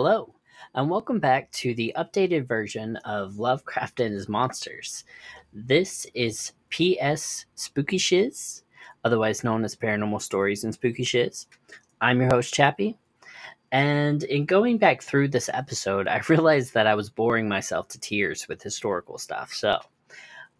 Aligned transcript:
Hello, 0.00 0.32
and 0.76 0.88
welcome 0.88 1.18
back 1.18 1.50
to 1.50 1.74
the 1.74 1.92
updated 1.98 2.46
version 2.46 2.94
of 2.98 3.40
Lovecraft 3.40 3.98
and 3.98 4.14
His 4.14 4.28
Monsters. 4.28 5.02
This 5.52 6.06
is 6.14 6.52
PS 6.70 7.46
Spooky 7.56 7.98
Shiz, 7.98 8.62
otherwise 9.02 9.42
known 9.42 9.64
as 9.64 9.74
Paranormal 9.74 10.22
Stories 10.22 10.62
and 10.62 10.72
Spooky 10.72 11.02
Shiz. 11.02 11.48
I'm 12.00 12.20
your 12.20 12.30
host, 12.30 12.54
Chappie, 12.54 12.96
and 13.72 14.22
in 14.22 14.44
going 14.44 14.78
back 14.78 15.02
through 15.02 15.30
this 15.30 15.50
episode, 15.52 16.06
I 16.06 16.22
realized 16.28 16.74
that 16.74 16.86
I 16.86 16.94
was 16.94 17.10
boring 17.10 17.48
myself 17.48 17.88
to 17.88 17.98
tears 17.98 18.46
with 18.46 18.62
historical 18.62 19.18
stuff. 19.18 19.52
So 19.52 19.80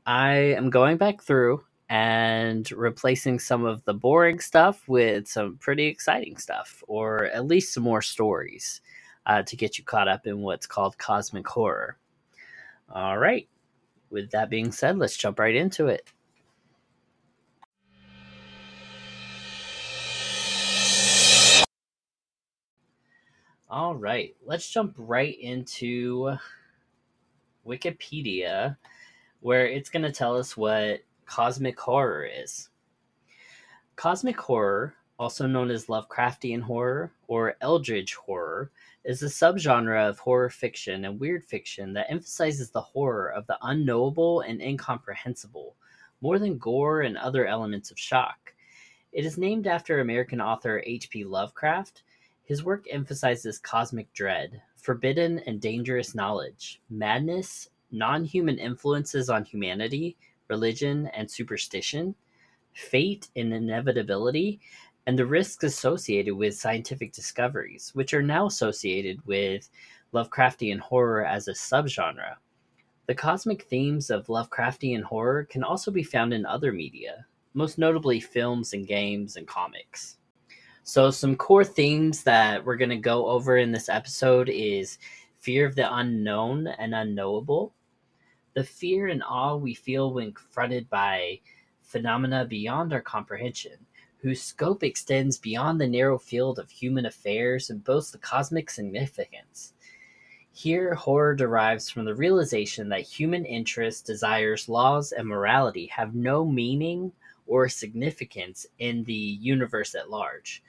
I 0.05 0.33
am 0.33 0.69
going 0.69 0.97
back 0.97 1.23
through 1.23 1.63
and 1.89 2.69
replacing 2.73 3.39
some 3.39 3.65
of 3.65 3.85
the 3.85 3.95
boring 3.95 4.41
stuff 4.41 4.83
with 4.89 5.29
some 5.29 5.59
pretty 5.59 5.87
exciting 5.87 6.39
stuff, 6.39 6.83
or 6.89 7.27
at 7.27 7.47
least 7.47 7.73
some 7.73 7.85
more 7.85 8.03
stories 8.03 8.81
uh, 9.29 9.43
to 9.43 9.57
get 9.57 9.79
you 9.79 9.85
caught 9.85 10.09
up 10.09 10.27
in 10.27 10.41
what's 10.41 10.67
called 10.67 10.99
cosmic 10.99 11.47
horror. 11.47 11.99
All 12.91 13.19
right. 13.19 13.47
With 14.11 14.31
that 14.31 14.49
being 14.49 14.73
said, 14.73 14.99
let's 14.99 15.17
jump 15.17 15.39
right 15.39 15.55
into 15.55 15.89
it. 15.89 16.09
All 23.71 23.95
right, 23.95 24.35
let's 24.47 24.71
jump 24.71 24.95
right 24.97 25.39
into 25.39 26.39
Wikipedia, 27.67 28.79
where 29.41 29.67
it's 29.67 29.91
going 29.91 30.05
to 30.05 30.11
tell 30.11 30.39
us 30.39 30.57
what 30.57 31.01
cosmic 31.27 31.79
horror 31.79 32.25
is. 32.25 32.71
Cosmic 33.95 34.41
horror, 34.41 34.95
also 35.19 35.47
known 35.47 35.71
as 35.71 35.85
Lovecraftian 35.85 36.63
horror 36.63 37.13
or 37.27 37.57
Eldritch 37.61 38.15
horror, 38.15 38.71
is 39.09 39.23
a 39.23 39.27
subgenre 39.27 40.07
of 40.07 40.19
horror 40.19 40.51
fiction 40.51 41.07
and 41.07 41.19
weird 41.19 41.43
fiction 41.43 41.95
that 41.95 42.11
emphasizes 42.11 42.71
the 42.71 42.81
horror 42.83 43.33
of 43.33 43.47
the 43.47 43.57
unknowable 43.63 44.43
and 44.43 44.61
incomprehensible, 44.61 45.75
more 46.21 46.39
than 46.39 46.59
gore 46.59 47.01
and 47.01 47.17
other 47.17 47.47
elements 47.47 47.91
of 47.91 47.99
shock. 47.99 48.53
It 49.13 49.25
is 49.25 49.39
named 49.39 49.67
after 49.67 50.01
American 50.01 50.43
author 50.43 50.83
H.P. 50.85 51.25
Lovecraft. 51.25 52.03
His 52.45 52.63
work 52.63 52.85
emphasizes 52.91 53.59
cosmic 53.59 54.13
dread, 54.13 54.61
forbidden 54.77 55.39
and 55.47 55.59
dangerous 55.59 56.15
knowledge, 56.15 56.83
madness, 56.91 57.71
non 57.91 58.27
human 58.27 58.59
influences 58.59 59.31
on 59.31 59.43
humanity, 59.43 60.19
religion, 60.49 61.07
and 61.15 61.31
superstition, 61.31 62.15
fate 62.75 63.29
and 63.35 63.55
inevitability, 63.55 64.61
and 65.09 65.19
the 65.19 65.25
risks 65.25 65.65
associated 65.65 66.35
with 66.35 66.55
scientific 66.55 67.15
discoveries, 67.15 67.93
which 67.95 68.13
are 68.13 68.23
now 68.23 68.45
associated 68.45 69.19
with 69.25 69.71
Lovecraftian 70.13 70.79
horror 70.79 71.25
as 71.25 71.49
a 71.49 71.53
subgenre. 71.53 72.35
The 73.07 73.15
cosmic 73.15 73.63
themes 73.63 74.11
of 74.11 74.27
Lovecraftian 74.27 75.03
horror 75.03 75.45
can 75.45 75.65
also 75.65 75.91
be 75.91 76.03
found 76.03 76.35
in 76.35 76.45
other 76.45 76.75
media, 76.75 77.25
most 77.55 77.79
notably 77.79 78.21
films 78.21 78.75
and 78.75 78.87
games 78.87 79.37
and 79.37 79.49
comics. 79.49 80.19
So, 80.83 81.11
some 81.11 81.37
core 81.37 81.65
themes 81.65 82.23
that 82.25 82.63
we're 82.63 82.77
going 82.77 82.91
to 82.91 82.97
go 82.99 83.29
over 83.29 83.57
in 83.57 83.73
this 83.73 83.89
episode 83.89 84.51
is 84.51 84.99
fear 85.39 85.65
of 85.65 85.75
the 85.75 85.91
unknown 85.91 86.67
and 86.67 86.95
unknowable, 86.95 87.73
the 88.53 88.63
fear 88.63 89.07
and 89.07 89.23
awe 89.23 89.57
we 89.57 89.73
feel 89.73 90.13
when 90.13 90.35
confronted 90.35 90.87
by 90.91 91.41
phenomena 91.81 92.45
beyond 92.45 92.93
our 92.93 93.01
comprehension, 93.01 93.79
whose 94.21 94.43
scope 94.43 94.83
extends 94.83 95.39
beyond 95.39 95.81
the 95.81 95.87
narrow 95.87 96.19
field 96.19 96.59
of 96.59 96.71
human 96.71 97.07
affairs 97.07 97.71
and 97.71 97.85
boasts 97.85 98.11
the 98.11 98.19
cosmic 98.19 98.71
significance. 98.71 99.75
Here, 100.53 100.95
horror 100.95 101.35
derives 101.35 101.89
from 101.89 102.05
the 102.05 102.15
realization 102.15 102.89
that 102.89 103.03
human 103.03 103.45
interests, 103.45 104.03
desires, 104.03 104.69
laws, 104.69 105.13
and 105.13 105.27
morality 105.27 105.87
have 105.87 106.15
no 106.15 106.45
meaning 106.45 107.13
or 107.47 107.69
significance 107.69 108.67
in 108.79 109.05
the 109.05 109.15
universe 109.15 109.95
at 109.95 110.11
large. 110.11 110.63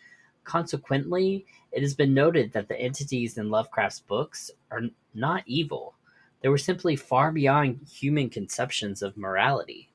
Consequently, 0.44 1.46
it 1.72 1.82
has 1.82 1.96
been 1.96 2.14
noted 2.14 2.52
that 2.54 2.68
the 2.68 2.80
entities 2.80 3.38
in 3.38 3.50
Lovecraft's 3.50 4.00
books 4.00 4.52
are 4.72 4.84
not 5.14 5.44
evil, 5.46 5.96
they 6.42 6.50
were 6.50 6.58
simply 6.58 6.96
far 6.96 7.32
beyond 7.32 7.86
human 7.90 8.30
conceptions 8.30 9.02
of 9.02 9.18
morality. 9.18 9.89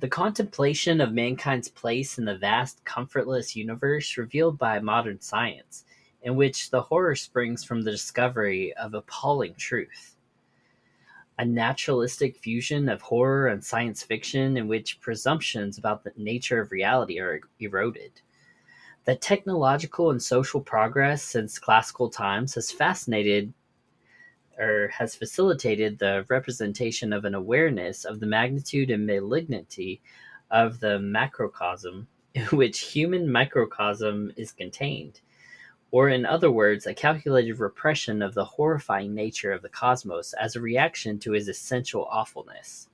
The 0.00 0.08
contemplation 0.08 1.00
of 1.00 1.12
mankind's 1.12 1.68
place 1.68 2.18
in 2.18 2.24
the 2.24 2.36
vast, 2.36 2.84
comfortless 2.84 3.54
universe 3.54 4.16
revealed 4.16 4.58
by 4.58 4.80
modern 4.80 5.20
science, 5.20 5.84
in 6.22 6.34
which 6.34 6.70
the 6.70 6.82
horror 6.82 7.14
springs 7.14 7.62
from 7.62 7.82
the 7.82 7.92
discovery 7.92 8.74
of 8.74 8.94
appalling 8.94 9.54
truth. 9.54 10.16
A 11.38 11.44
naturalistic 11.44 12.36
fusion 12.36 12.88
of 12.88 13.02
horror 13.02 13.48
and 13.48 13.64
science 13.64 14.02
fiction 14.02 14.56
in 14.56 14.66
which 14.66 15.00
presumptions 15.00 15.78
about 15.78 16.02
the 16.02 16.12
nature 16.16 16.60
of 16.60 16.72
reality 16.72 17.20
are 17.20 17.36
er-, 17.36 17.40
eroded. 17.60 18.20
The 19.04 19.16
technological 19.16 20.10
and 20.10 20.22
social 20.22 20.60
progress 20.60 21.22
since 21.22 21.58
classical 21.58 22.08
times 22.08 22.54
has 22.54 22.72
fascinated 22.72 23.52
or 24.58 24.88
has 24.88 25.14
facilitated 25.14 25.98
the 25.98 26.24
representation 26.28 27.12
of 27.12 27.24
an 27.24 27.34
awareness 27.34 28.04
of 28.04 28.20
the 28.20 28.26
magnitude 28.26 28.90
and 28.90 29.06
malignity 29.06 30.00
of 30.50 30.80
the 30.80 30.98
macrocosm 30.98 32.06
in 32.34 32.44
which 32.52 32.80
human 32.80 33.30
microcosm 33.30 34.32
is 34.36 34.52
contained, 34.52 35.20
or 35.90 36.08
in 36.08 36.26
other 36.26 36.50
words, 36.50 36.86
a 36.86 36.94
calculated 36.94 37.60
repression 37.60 38.22
of 38.22 38.34
the 38.34 38.44
horrifying 38.44 39.14
nature 39.14 39.52
of 39.52 39.62
the 39.62 39.68
cosmos 39.68 40.32
as 40.34 40.56
a 40.56 40.60
reaction 40.60 41.18
to 41.18 41.32
his 41.32 41.48
essential 41.48 42.04
awfulness. 42.10 42.88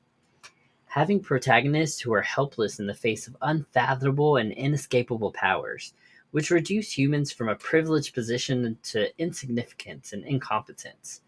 Having 0.86 1.20
protagonists 1.20 2.00
who 2.00 2.12
are 2.12 2.22
helpless 2.22 2.80
in 2.80 2.86
the 2.86 2.94
face 2.94 3.28
of 3.28 3.36
unfathomable 3.42 4.36
and 4.36 4.52
inescapable 4.52 5.30
powers, 5.32 5.94
which 6.32 6.50
reduce 6.50 6.96
humans 6.96 7.32
from 7.32 7.48
a 7.48 7.54
privileged 7.54 8.14
position 8.14 8.78
to 8.82 9.08
insignificance 9.18 10.12
and 10.12 10.24
incompetence 10.24 11.22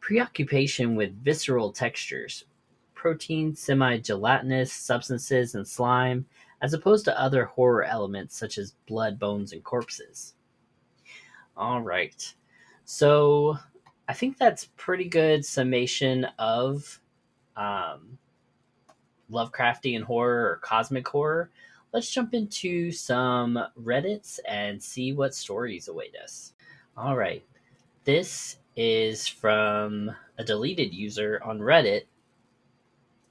Preoccupation 0.00 0.96
with 0.96 1.22
visceral 1.22 1.72
textures, 1.72 2.44
protein, 2.94 3.54
semi 3.54 3.98
gelatinous 3.98 4.72
substances, 4.72 5.54
and 5.54 5.66
slime, 5.66 6.26
as 6.62 6.74
opposed 6.74 7.04
to 7.04 7.20
other 7.20 7.44
horror 7.44 7.84
elements 7.84 8.36
such 8.36 8.58
as 8.58 8.74
blood, 8.86 9.18
bones, 9.18 9.52
and 9.52 9.62
corpses. 9.62 10.34
All 11.56 11.82
right. 11.82 12.34
So 12.84 13.58
I 14.08 14.12
think 14.12 14.38
that's 14.38 14.70
pretty 14.76 15.04
good 15.08 15.44
summation 15.44 16.26
of 16.38 17.00
um, 17.56 18.18
Lovecraftian 19.30 20.02
horror 20.02 20.50
or 20.50 20.56
cosmic 20.62 21.06
horror. 21.06 21.50
Let's 21.92 22.10
jump 22.10 22.34
into 22.34 22.90
some 22.92 23.58
Reddits 23.80 24.38
and 24.48 24.82
see 24.82 25.12
what 25.12 25.34
stories 25.34 25.88
await 25.88 26.14
us. 26.16 26.54
All 26.96 27.16
right. 27.16 27.44
This 28.04 28.56
is 28.82 29.28
from 29.28 30.10
a 30.38 30.42
deleted 30.42 30.94
user 30.94 31.38
on 31.44 31.58
Reddit 31.58 32.04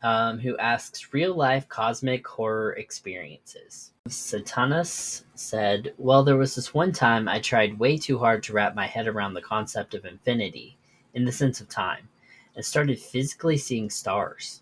um, 0.04 0.38
who 0.38 0.56
asks 0.60 1.12
real 1.12 1.34
life 1.34 1.68
cosmic 1.68 2.28
horror 2.28 2.74
experiences. 2.74 3.92
Satanus 4.08 5.24
said, 5.34 5.96
Well, 5.98 6.24
there 6.24 6.38
was 6.38 6.54
this 6.54 6.72
one 6.72 6.92
time 6.92 7.28
I 7.28 7.40
tried 7.40 7.80
way 7.80 7.98
too 7.98 8.20
hard 8.20 8.44
to 8.44 8.54
wrap 8.54 8.76
my 8.76 8.86
head 8.86 9.08
around 9.08 9.34
the 9.34 9.42
concept 9.42 9.96
of 9.96 10.06
infinity 10.06 10.78
in 11.16 11.26
the 11.26 11.32
sense 11.32 11.60
of 11.60 11.68
time 11.68 12.10
and 12.56 12.64
started 12.64 13.00
physically 13.00 13.58
seeing 13.58 13.90
stars. 13.90 14.62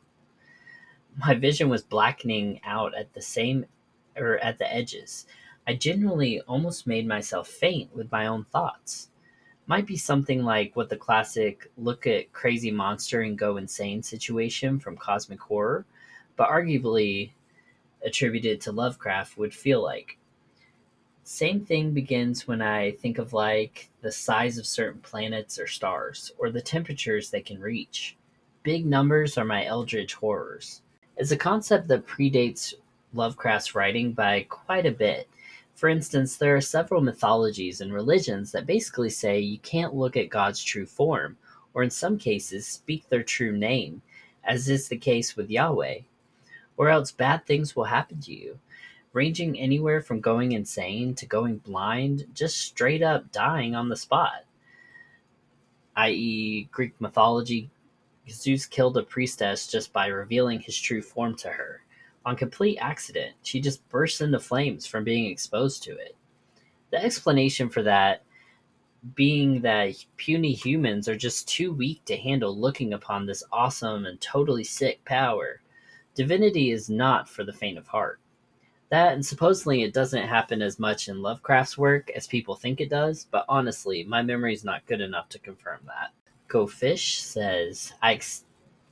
My 1.18 1.34
vision 1.34 1.68
was 1.68 1.84
blackening 1.84 2.62
out 2.64 2.96
at 2.96 3.14
the 3.14 3.22
same 3.22 3.66
or 4.16 4.38
at 4.38 4.58
the 4.58 4.74
edges. 4.74 5.26
I 5.68 5.74
genuinely 5.74 6.40
almost 6.48 6.88
made 6.88 7.06
myself 7.06 7.50
faint 7.50 7.94
with 7.94 8.10
my 8.10 8.28
own 8.28 8.46
thoughts 8.46 9.10
might 9.68 9.86
be 9.86 9.98
something 9.98 10.44
like 10.44 10.76
what 10.76 10.90
the 10.90 10.96
classic 10.96 11.70
look 11.78 12.08
at 12.08 12.32
crazy 12.34 12.72
monster 12.72 13.22
and 13.22 13.38
go 13.38 13.58
insane 13.58 14.02
situation 14.02 14.80
from 14.80 14.98
cosmic 14.98 15.40
horror, 15.40 15.86
but 16.38 16.50
arguably 16.50 17.32
attributed 18.04 18.62
to 18.62 18.72
Lovecraft 18.72 19.38
would 19.38 19.54
feel 19.54 19.84
like. 19.84 20.18
Same 21.24 21.60
thing 21.60 21.92
begins 21.92 22.48
when 22.48 22.62
I 22.62 22.92
think 22.92 23.18
of 23.18 23.34
like 23.34 23.90
the 24.02 24.12
size 24.12 24.58
of 24.58 24.66
certain 24.66 25.02
planets 25.02 25.60
or 25.60 25.68
stars, 25.68 26.32
or 26.38 26.50
the 26.50 26.62
temperatures 26.62 27.30
they 27.30 27.42
can 27.42 27.60
reach. 27.60 28.16
Big 28.64 28.86
numbers 28.86 29.38
are 29.38 29.44
my 29.44 29.66
eldritch 29.66 30.14
horrors. 30.14 30.82
It's 31.18 31.32
a 31.32 31.38
concept 31.38 31.90
that 31.90 32.08
predates 32.08 32.74
Lovecraft's 33.14 33.76
writing 33.76 34.14
by 34.14 34.46
quite 34.48 34.86
a 34.86 34.92
bit, 34.92 35.28
for 35.78 35.90
instance, 35.90 36.38
there 36.38 36.56
are 36.56 36.62
several 36.62 37.02
mythologies 37.02 37.82
and 37.82 37.94
religions 37.94 38.52
that 38.52 38.66
basically 38.66 39.12
say 39.12 39.40
you 39.40 39.60
can't 39.60 39.94
look 39.94 40.18
at 40.18 40.32
God's 40.32 40.64
true 40.64 40.88
form, 40.88 41.38
or 41.76 41.84
in 41.84 41.92
some 41.92 42.18
cases, 42.18 42.66
speak 42.66 43.08
their 43.08 43.22
true 43.22 43.56
name, 43.56 44.02
as 44.44 44.70
is 44.70 44.88
the 44.88 44.98
case 44.98 45.36
with 45.36 45.52
Yahweh, 45.52 46.00
or 46.78 46.90
else 46.90 47.12
bad 47.12 47.46
things 47.46 47.76
will 47.76 47.84
happen 47.84 48.20
to 48.22 48.34
you, 48.34 48.58
ranging 49.14 49.60
anywhere 49.60 50.02
from 50.02 50.20
going 50.20 50.54
insane 50.54 51.14
to 51.14 51.28
going 51.28 51.58
blind, 51.58 52.26
just 52.34 52.58
straight 52.58 53.04
up 53.04 53.32
dying 53.32 53.76
on 53.76 53.88
the 53.88 53.96
spot. 53.96 54.46
i.e., 55.96 56.68
Greek 56.72 57.00
mythology, 57.00 57.70
Zeus 58.28 58.66
killed 58.66 58.98
a 58.98 59.04
priestess 59.04 59.68
just 59.68 59.94
by 59.94 60.08
revealing 60.08 60.60
his 60.60 60.76
true 60.76 61.04
form 61.04 61.36
to 61.36 61.50
her. 61.50 61.84
On 62.28 62.36
complete 62.36 62.78
accident, 62.80 63.38
she 63.42 63.62
just 63.62 63.88
burst 63.88 64.20
into 64.20 64.38
flames 64.38 64.86
from 64.86 65.06
being 65.06 65.32
exposed 65.32 65.82
to 65.84 65.92
it. 65.92 66.14
The 66.92 67.02
explanation 67.02 67.70
for 67.70 67.84
that 67.84 68.24
being 69.16 69.62
that 69.62 69.96
puny 70.18 70.52
humans 70.52 71.08
are 71.08 71.16
just 71.16 71.48
too 71.48 71.72
weak 71.72 72.04
to 72.04 72.18
handle 72.18 72.54
looking 72.54 72.92
upon 72.92 73.26
this 73.26 73.46
awesome 73.50 74.06
and 74.06 74.20
totally 74.20 74.66
sick 74.66 75.06
power. 75.06 75.62
Divinity 76.16 76.72
is 76.72 76.90
not 76.90 77.30
for 77.30 77.46
the 77.46 77.54
faint 77.54 77.78
of 77.78 77.88
heart. 77.88 78.20
That 78.90 79.14
and 79.14 79.26
supposedly 79.26 79.84
it 79.84 79.94
doesn't 79.94 80.28
happen 80.28 80.62
as 80.62 80.80
much 80.80 81.08
in 81.08 81.22
Lovecraft's 81.22 81.78
work 81.78 82.12
as 82.14 82.28
people 82.28 82.56
think 82.56 82.82
it 82.82 82.90
does, 82.90 83.26
but 83.32 83.46
honestly, 83.48 84.04
my 84.04 84.22
memory 84.22 84.54
is 84.54 84.66
not 84.66 84.86
good 84.86 85.00
enough 85.00 85.30
to 85.30 85.40
confirm 85.40 85.80
that. 85.86 86.10
Go 86.50 86.68
Fish 86.68 87.22
says, 87.22 87.94
I 88.02 88.16
ex- 88.16 88.44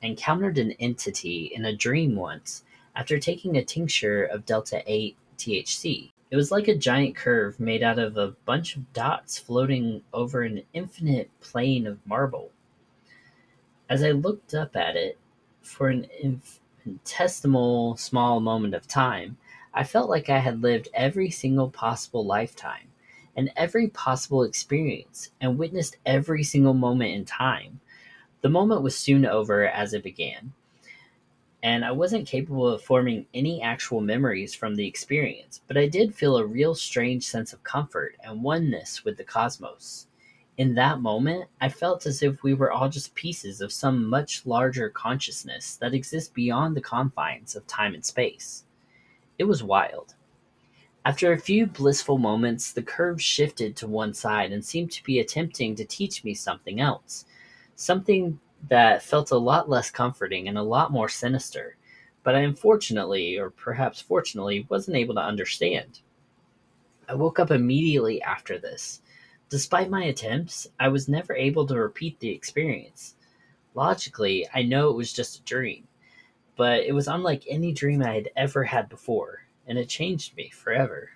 encountered 0.02 0.58
an 0.58 0.72
entity 0.80 1.52
in 1.54 1.66
a 1.66 1.76
dream 1.76 2.16
once 2.16 2.64
after 2.96 3.20
taking 3.20 3.58
a 3.58 3.64
tincture 3.64 4.24
of 4.24 4.46
Delta 4.46 4.82
8 4.86 5.18
THC. 5.38 6.12
It 6.32 6.36
was 6.36 6.52
like 6.52 6.68
a 6.68 6.76
giant 6.76 7.16
curve 7.16 7.60
made 7.60 7.84
out 7.84 8.00
of 8.00 8.18
a 8.18 8.36
bunch 8.46 8.76
of 8.76 8.92
dots 8.94 9.38
floating 9.38 10.02
over 10.14 10.42
an 10.42 10.64
infinite 10.74 11.30
plane 11.40 11.86
of 11.86 12.06
marble. 12.06 12.52
As 13.90 14.04
I 14.04 14.12
looked 14.12 14.54
up 14.54 14.76
at 14.76 14.96
it 14.96 15.18
for 15.62 15.90
an 15.90 16.08
infinitesimal 16.22 17.98
small 17.98 18.40
moment 18.40 18.74
of 18.74 18.88
time, 18.88 19.38
I 19.74 19.84
felt 19.84 20.10
like 20.10 20.30
I 20.30 20.40
had 20.40 20.62
lived 20.62 20.90
every 20.94 21.30
single 21.30 21.70
possible 21.70 22.26
lifetime 22.26 22.88
and 23.36 23.52
every 23.56 23.90
possible 23.90 24.44
experience 24.44 25.32
and 25.42 25.58
witnessed 25.58 25.98
every 26.06 26.44
single 26.44 26.74
moment 26.74 27.12
in 27.12 27.26
time. 27.26 27.82
The 28.42 28.50
moment 28.50 28.82
was 28.82 28.98
soon 28.98 29.26
over 29.26 29.68
as 29.68 29.94
it 29.94 30.04
began, 30.04 30.54
and 31.66 31.84
I 31.84 31.92
wasn't 31.92 32.28
capable 32.28 32.68
of 32.68 32.84
forming 32.84 33.26
any 33.34 33.60
actual 33.60 34.00
memories 34.00 34.54
from 34.54 34.76
the 34.76 34.86
experience, 34.86 35.62
but 35.68 35.78
I 35.78 35.88
did 35.88 36.14
feel 36.14 36.38
a 36.38 36.46
real 36.46 36.76
strange 36.76 37.26
sense 37.26 37.54
of 37.54 37.64
comfort 37.64 38.16
and 38.24 38.44
oneness 38.44 39.04
with 39.04 39.18
the 39.18 39.24
cosmos. 39.24 40.06
In 40.60 40.76
that 40.76 41.02
moment, 41.02 41.46
I 41.60 41.70
felt 41.70 42.06
as 42.06 42.22
if 42.22 42.44
we 42.44 42.54
were 42.54 42.72
all 42.72 42.88
just 42.88 43.16
pieces 43.16 43.62
of 43.62 43.74
some 43.74 44.06
much 44.06 44.46
larger 44.46 44.92
consciousness 44.92 45.76
that 45.78 45.96
exists 45.96 46.30
beyond 46.30 46.78
the 46.78 46.82
confines 46.82 47.56
of 47.56 47.66
time 47.66 47.96
and 47.96 48.06
space. 48.06 48.66
It 49.40 49.46
was 49.46 49.64
wild. 49.64 50.14
After 51.04 51.34
a 51.34 51.40
few 51.40 51.66
blissful 51.66 52.20
moments, 52.20 52.74
the 52.74 52.84
curve 52.84 53.20
shifted 53.20 53.76
to 53.78 53.88
one 53.88 54.14
side 54.14 54.52
and 54.52 54.64
seemed 54.64 54.92
to 54.92 55.04
be 55.04 55.18
attempting 55.18 55.74
to 55.78 55.86
teach 55.86 56.24
me 56.24 56.36
something 56.36 56.80
else, 56.80 57.26
something 57.76 58.40
that 58.70 59.04
felt 59.04 59.32
a 59.32 59.38
lot 59.38 59.70
less 59.70 59.92
comforting 59.92 60.48
and 60.48 60.58
a 60.58 60.64
lot 60.64 60.92
more 60.92 61.10
sinister, 61.10 61.78
but 62.24 62.36
I 62.36 62.40
unfortunately, 62.40 63.38
or 63.38 63.50
perhaps 63.50 64.02
fortunately, 64.02 64.66
wasn't 64.70 64.98
able 64.98 65.16
to 65.16 65.22
understand. 65.22 66.00
I 67.08 67.14
woke 67.16 67.40
up 67.40 67.52
immediately 67.52 68.22
after 68.22 68.58
this. 68.58 69.02
Despite 69.50 69.92
my 69.92 70.06
attempts, 70.06 70.68
I 70.80 70.88
was 70.88 71.08
never 71.08 71.36
able 71.36 71.68
to 71.68 71.80
repeat 71.80 72.20
the 72.20 72.30
experience. 72.30 73.16
Logically, 73.76 74.48
I 74.54 74.64
know 74.64 74.90
it 74.90 74.96
was 74.96 75.14
just 75.14 75.40
a 75.40 75.44
dream, 75.44 75.88
but 76.56 76.80
it 76.80 76.94
was 76.94 77.08
unlike 77.08 77.44
any 77.48 77.72
dream 77.72 78.02
I 78.02 78.16
had 78.16 78.30
ever 78.36 78.64
had 78.64 78.90
before, 78.90 79.44
and 79.68 79.78
it 79.78 79.88
changed 79.88 80.36
me 80.36 80.50
forever. 80.50 81.12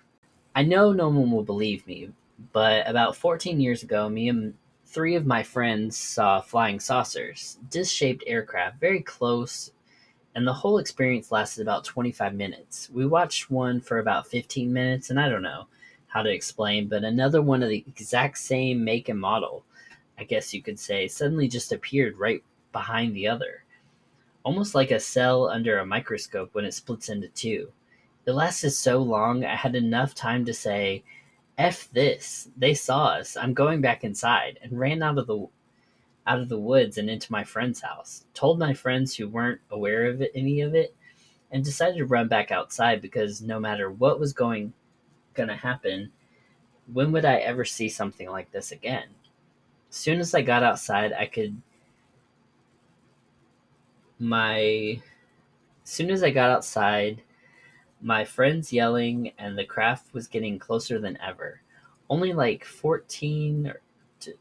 I 0.54 0.62
know 0.62 0.92
no 0.92 1.08
one 1.08 1.30
will 1.32 1.42
believe 1.42 1.86
me, 1.86 2.10
but 2.52 2.88
about 2.88 3.16
14 3.16 3.60
years 3.60 3.82
ago, 3.82 4.08
me 4.08 4.28
and 4.28 4.54
three 4.90 5.14
of 5.14 5.24
my 5.24 5.40
friends 5.40 5.96
saw 5.96 6.40
flying 6.40 6.80
saucers, 6.80 7.58
disc 7.70 7.94
shaped 7.94 8.24
aircraft, 8.26 8.80
very 8.80 9.00
close, 9.00 9.70
and 10.34 10.44
the 10.44 10.52
whole 10.52 10.78
experience 10.78 11.30
lasted 11.30 11.62
about 11.62 11.84
25 11.84 12.34
minutes. 12.34 12.90
We 12.90 13.06
watched 13.06 13.52
one 13.52 13.80
for 13.80 13.98
about 13.98 14.26
15 14.26 14.72
minutes, 14.72 15.10
and 15.10 15.20
I 15.20 15.28
don't 15.28 15.42
know 15.42 15.66
how 16.08 16.22
to 16.22 16.32
explain, 16.32 16.88
but 16.88 17.04
another 17.04 17.40
one 17.40 17.62
of 17.62 17.68
the 17.68 17.84
exact 17.86 18.38
same 18.38 18.82
make 18.82 19.08
and 19.08 19.20
model, 19.20 19.64
I 20.18 20.24
guess 20.24 20.52
you 20.52 20.60
could 20.60 20.78
say, 20.78 21.06
suddenly 21.06 21.46
just 21.46 21.70
appeared 21.70 22.18
right 22.18 22.42
behind 22.72 23.14
the 23.14 23.28
other. 23.28 23.62
Almost 24.42 24.74
like 24.74 24.90
a 24.90 24.98
cell 24.98 25.48
under 25.48 25.78
a 25.78 25.86
microscope 25.86 26.52
when 26.52 26.64
it 26.64 26.74
splits 26.74 27.08
into 27.08 27.28
two. 27.28 27.70
It 28.26 28.32
lasted 28.32 28.70
so 28.72 28.98
long, 28.98 29.44
I 29.44 29.54
had 29.54 29.76
enough 29.76 30.16
time 30.16 30.44
to 30.46 30.52
say, 30.52 31.04
F 31.60 31.90
this. 31.92 32.48
They 32.56 32.72
saw 32.72 33.08
us. 33.08 33.36
I'm 33.36 33.52
going 33.52 33.82
back 33.82 34.02
inside 34.02 34.58
and 34.62 34.80
ran 34.80 35.02
out 35.02 35.18
of 35.18 35.26
the 35.26 35.46
out 36.26 36.40
of 36.40 36.48
the 36.48 36.58
woods 36.58 36.96
and 36.96 37.10
into 37.10 37.30
my 37.30 37.44
friend's 37.44 37.82
house. 37.82 38.24
Told 38.32 38.58
my 38.58 38.72
friends 38.72 39.14
who 39.14 39.28
weren't 39.28 39.60
aware 39.70 40.06
of 40.06 40.22
it, 40.22 40.32
any 40.34 40.62
of 40.62 40.74
it 40.74 40.94
and 41.50 41.62
decided 41.62 41.98
to 41.98 42.06
run 42.06 42.28
back 42.28 42.50
outside 42.50 43.02
because 43.02 43.42
no 43.42 43.60
matter 43.60 43.90
what 43.90 44.18
was 44.18 44.32
going 44.32 44.72
going 45.34 45.50
to 45.50 45.56
happen, 45.56 46.10
when 46.92 47.12
would 47.12 47.26
I 47.26 47.36
ever 47.36 47.66
see 47.66 47.90
something 47.90 48.30
like 48.30 48.50
this 48.52 48.72
again? 48.72 49.08
As 49.90 49.96
soon 49.96 50.18
as 50.18 50.34
I 50.34 50.40
got 50.40 50.62
outside, 50.62 51.12
I 51.12 51.26
could 51.26 51.60
my 54.18 55.02
as 55.84 55.90
soon 55.90 56.10
as 56.10 56.22
I 56.22 56.30
got 56.30 56.50
outside, 56.50 57.20
my 58.00 58.24
friends 58.24 58.72
yelling, 58.72 59.32
and 59.38 59.58
the 59.58 59.64
craft 59.64 60.12
was 60.12 60.26
getting 60.26 60.58
closer 60.58 60.98
than 60.98 61.18
ever. 61.20 61.60
Only 62.08 62.32
like 62.32 62.64
14 62.64 63.72
to, 64.20 64.34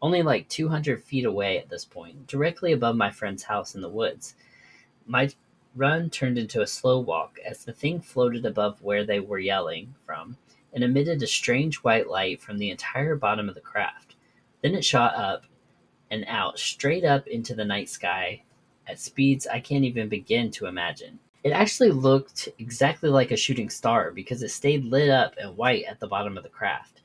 only 0.00 0.22
like 0.22 0.48
200 0.48 1.02
feet 1.02 1.24
away 1.24 1.58
at 1.58 1.68
this 1.68 1.84
point, 1.84 2.26
directly 2.26 2.72
above 2.72 2.96
my 2.96 3.10
friend's 3.10 3.44
house 3.44 3.74
in 3.74 3.80
the 3.80 3.88
woods. 3.88 4.34
My 5.06 5.30
run 5.74 6.10
turned 6.10 6.38
into 6.38 6.60
a 6.60 6.66
slow 6.66 6.98
walk 6.98 7.38
as 7.44 7.64
the 7.64 7.72
thing 7.72 8.00
floated 8.00 8.44
above 8.44 8.82
where 8.82 9.04
they 9.04 9.20
were 9.20 9.38
yelling 9.38 9.94
from 10.04 10.36
and 10.72 10.84
emitted 10.84 11.22
a 11.22 11.26
strange 11.26 11.76
white 11.76 12.08
light 12.08 12.40
from 12.40 12.58
the 12.58 12.70
entire 12.70 13.16
bottom 13.16 13.48
of 13.48 13.54
the 13.54 13.60
craft. 13.60 14.16
Then 14.62 14.74
it 14.74 14.84
shot 14.84 15.14
up 15.14 15.44
and 16.10 16.24
out 16.26 16.58
straight 16.58 17.04
up 17.04 17.26
into 17.26 17.54
the 17.54 17.64
night 17.64 17.88
sky 17.88 18.42
at 18.86 18.98
speeds 18.98 19.46
I 19.46 19.60
can't 19.60 19.84
even 19.84 20.08
begin 20.08 20.50
to 20.52 20.66
imagine. 20.66 21.18
It 21.44 21.50
actually 21.50 21.92
looked 21.92 22.48
exactly 22.58 23.08
like 23.08 23.30
a 23.30 23.36
shooting 23.36 23.70
star 23.70 24.10
because 24.10 24.42
it 24.42 24.50
stayed 24.50 24.84
lit 24.84 25.08
up 25.08 25.34
and 25.40 25.56
white 25.56 25.84
at 25.84 26.00
the 26.00 26.08
bottom 26.08 26.36
of 26.36 26.42
the 26.42 26.48
craft. 26.48 27.02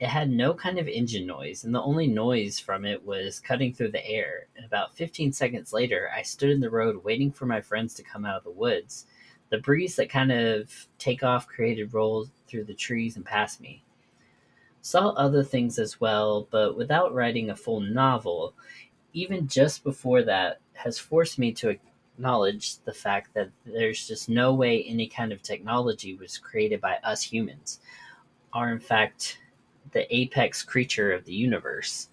It 0.00 0.08
had 0.08 0.30
no 0.30 0.52
kind 0.54 0.78
of 0.78 0.88
engine 0.88 1.26
noise, 1.26 1.64
and 1.64 1.74
the 1.74 1.82
only 1.82 2.06
noise 2.06 2.58
from 2.58 2.84
it 2.84 3.04
was 3.04 3.40
cutting 3.40 3.72
through 3.72 3.92
the 3.92 4.06
air. 4.06 4.46
And 4.56 4.64
about 4.64 4.94
15 4.94 5.32
seconds 5.32 5.72
later, 5.72 6.10
I 6.14 6.22
stood 6.22 6.50
in 6.50 6.60
the 6.60 6.70
road 6.70 7.04
waiting 7.04 7.30
for 7.30 7.46
my 7.46 7.60
friends 7.60 7.94
to 7.94 8.02
come 8.02 8.24
out 8.24 8.38
of 8.38 8.44
the 8.44 8.50
woods. 8.50 9.06
The 9.50 9.58
breeze 9.58 9.96
that 9.96 10.10
kind 10.10 10.32
of 10.32 10.88
take 10.98 11.22
off 11.22 11.46
created 11.48 11.94
rolls 11.94 12.30
through 12.48 12.64
the 12.64 12.74
trees 12.74 13.16
and 13.16 13.24
past 13.24 13.60
me. 13.60 13.84
Saw 14.80 15.10
other 15.10 15.42
things 15.42 15.78
as 15.78 16.00
well, 16.00 16.48
but 16.50 16.76
without 16.76 17.14
writing 17.14 17.50
a 17.50 17.56
full 17.56 17.80
novel, 17.80 18.54
even 19.12 19.48
just 19.48 19.82
before 19.82 20.22
that, 20.22 20.58
has 20.74 20.98
forced 20.98 21.38
me 21.38 21.52
to 21.52 21.76
acknowledge 22.18 22.78
the 22.78 22.92
fact 22.92 23.32
that 23.34 23.48
there's 23.64 24.08
just 24.08 24.28
no 24.28 24.52
way 24.52 24.82
any 24.82 25.06
kind 25.06 25.32
of 25.32 25.40
technology 25.40 26.16
was 26.16 26.36
created 26.36 26.80
by 26.80 26.96
us 27.04 27.22
humans 27.22 27.78
are 28.52 28.72
in 28.72 28.80
fact 28.80 29.38
the 29.92 30.12
apex 30.14 30.64
creature 30.64 31.12
of 31.12 31.24
the 31.24 31.32
universe. 31.32 32.08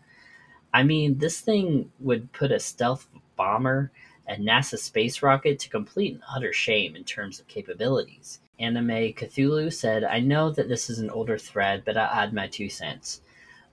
I 0.76 0.84
mean, 0.84 1.18
this 1.18 1.42
thing 1.42 1.92
would 2.02 2.32
put 2.34 2.52
a 2.52 2.60
stealth 2.60 3.08
bomber 3.36 3.92
and 4.28 4.48
NASA 4.48 4.78
space 4.78 5.24
rocket 5.24 5.58
to 5.60 5.70
complete 5.70 6.14
and 6.14 6.24
utter 6.36 6.54
shame 6.54 6.96
in 6.96 7.04
terms 7.04 7.40
of 7.40 7.48
capabilities. 7.48 8.42
Anime 8.60 9.12
Cthulhu 9.14 9.74
said, 9.74 10.04
I 10.04 10.20
know 10.20 10.52
that 10.52 10.70
this 10.70 10.88
is 10.88 11.00
an 11.00 11.10
older 11.10 11.40
thread, 11.40 11.82
but 11.84 11.98
I'll 11.98 12.14
add 12.14 12.32
my 12.32 12.48
two 12.48 12.70
cents. 12.70 13.22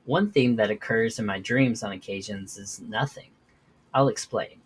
One 0.07 0.31
theme 0.31 0.57
that 0.57 0.71
occurs 0.71 1.19
in 1.19 1.27
my 1.27 1.41
dreams 1.41 1.83
on 1.83 1.93
occasions 1.93 2.57
is 2.57 2.81
nothing. 2.81 3.29
I'll 3.93 4.09
explain. 4.09 4.62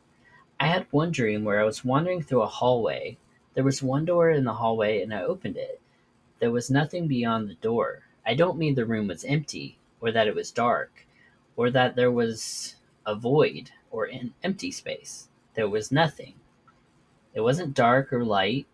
I 0.58 0.68
had 0.68 0.86
one 0.90 1.12
dream 1.12 1.44
where 1.44 1.60
I 1.60 1.64
was 1.64 1.84
wandering 1.84 2.22
through 2.22 2.42
a 2.42 2.46
hallway. 2.46 3.18
There 3.54 3.64
was 3.64 3.82
one 3.82 4.04
door 4.04 4.30
in 4.30 4.44
the 4.44 4.54
hallway 4.54 5.02
and 5.02 5.12
I 5.12 5.22
opened 5.22 5.56
it. 5.56 5.80
There 6.38 6.50
was 6.50 6.70
nothing 6.70 7.06
beyond 7.06 7.48
the 7.48 7.54
door. 7.54 8.02
I 8.26 8.34
don't 8.34 8.58
mean 8.58 8.74
the 8.74 8.84
room 8.84 9.08
was 9.08 9.24
empty, 9.24 9.78
or 10.00 10.10
that 10.12 10.28
it 10.28 10.34
was 10.34 10.50
dark, 10.50 11.06
or 11.56 11.70
that 11.70 11.96
there 11.96 12.10
was 12.10 12.76
a 13.06 13.14
void 13.14 13.70
or 13.90 14.04
an 14.04 14.34
empty 14.42 14.70
space. 14.70 15.28
There 15.54 15.68
was 15.68 15.92
nothing. 15.92 16.34
It 17.34 17.40
wasn't 17.40 17.74
dark 17.74 18.12
or 18.12 18.24
light. 18.24 18.66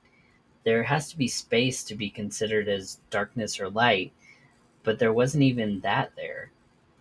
There 0.64 0.84
has 0.84 1.10
to 1.10 1.18
be 1.18 1.28
space 1.28 1.84
to 1.84 1.94
be 1.94 2.10
considered 2.10 2.68
as 2.68 2.98
darkness 3.10 3.60
or 3.60 3.68
light, 3.68 4.12
but 4.82 4.98
there 4.98 5.12
wasn't 5.12 5.44
even 5.44 5.80
that 5.80 6.12
there. 6.16 6.50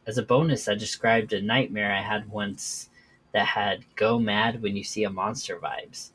As 0.06 0.18
a 0.18 0.24
bonus, 0.24 0.68
I 0.68 0.76
described 0.76 1.34
a 1.34 1.42
nightmare 1.42 1.92
I 1.92 2.02
had 2.02 2.30
once 2.30 2.90
that 3.32 3.48
had 3.48 3.86
go 3.96 4.20
mad 4.20 4.62
when 4.62 4.76
you 4.76 4.84
see 4.84 5.04
a 5.04 5.10
monster 5.10 5.58
vibes. 5.58 6.12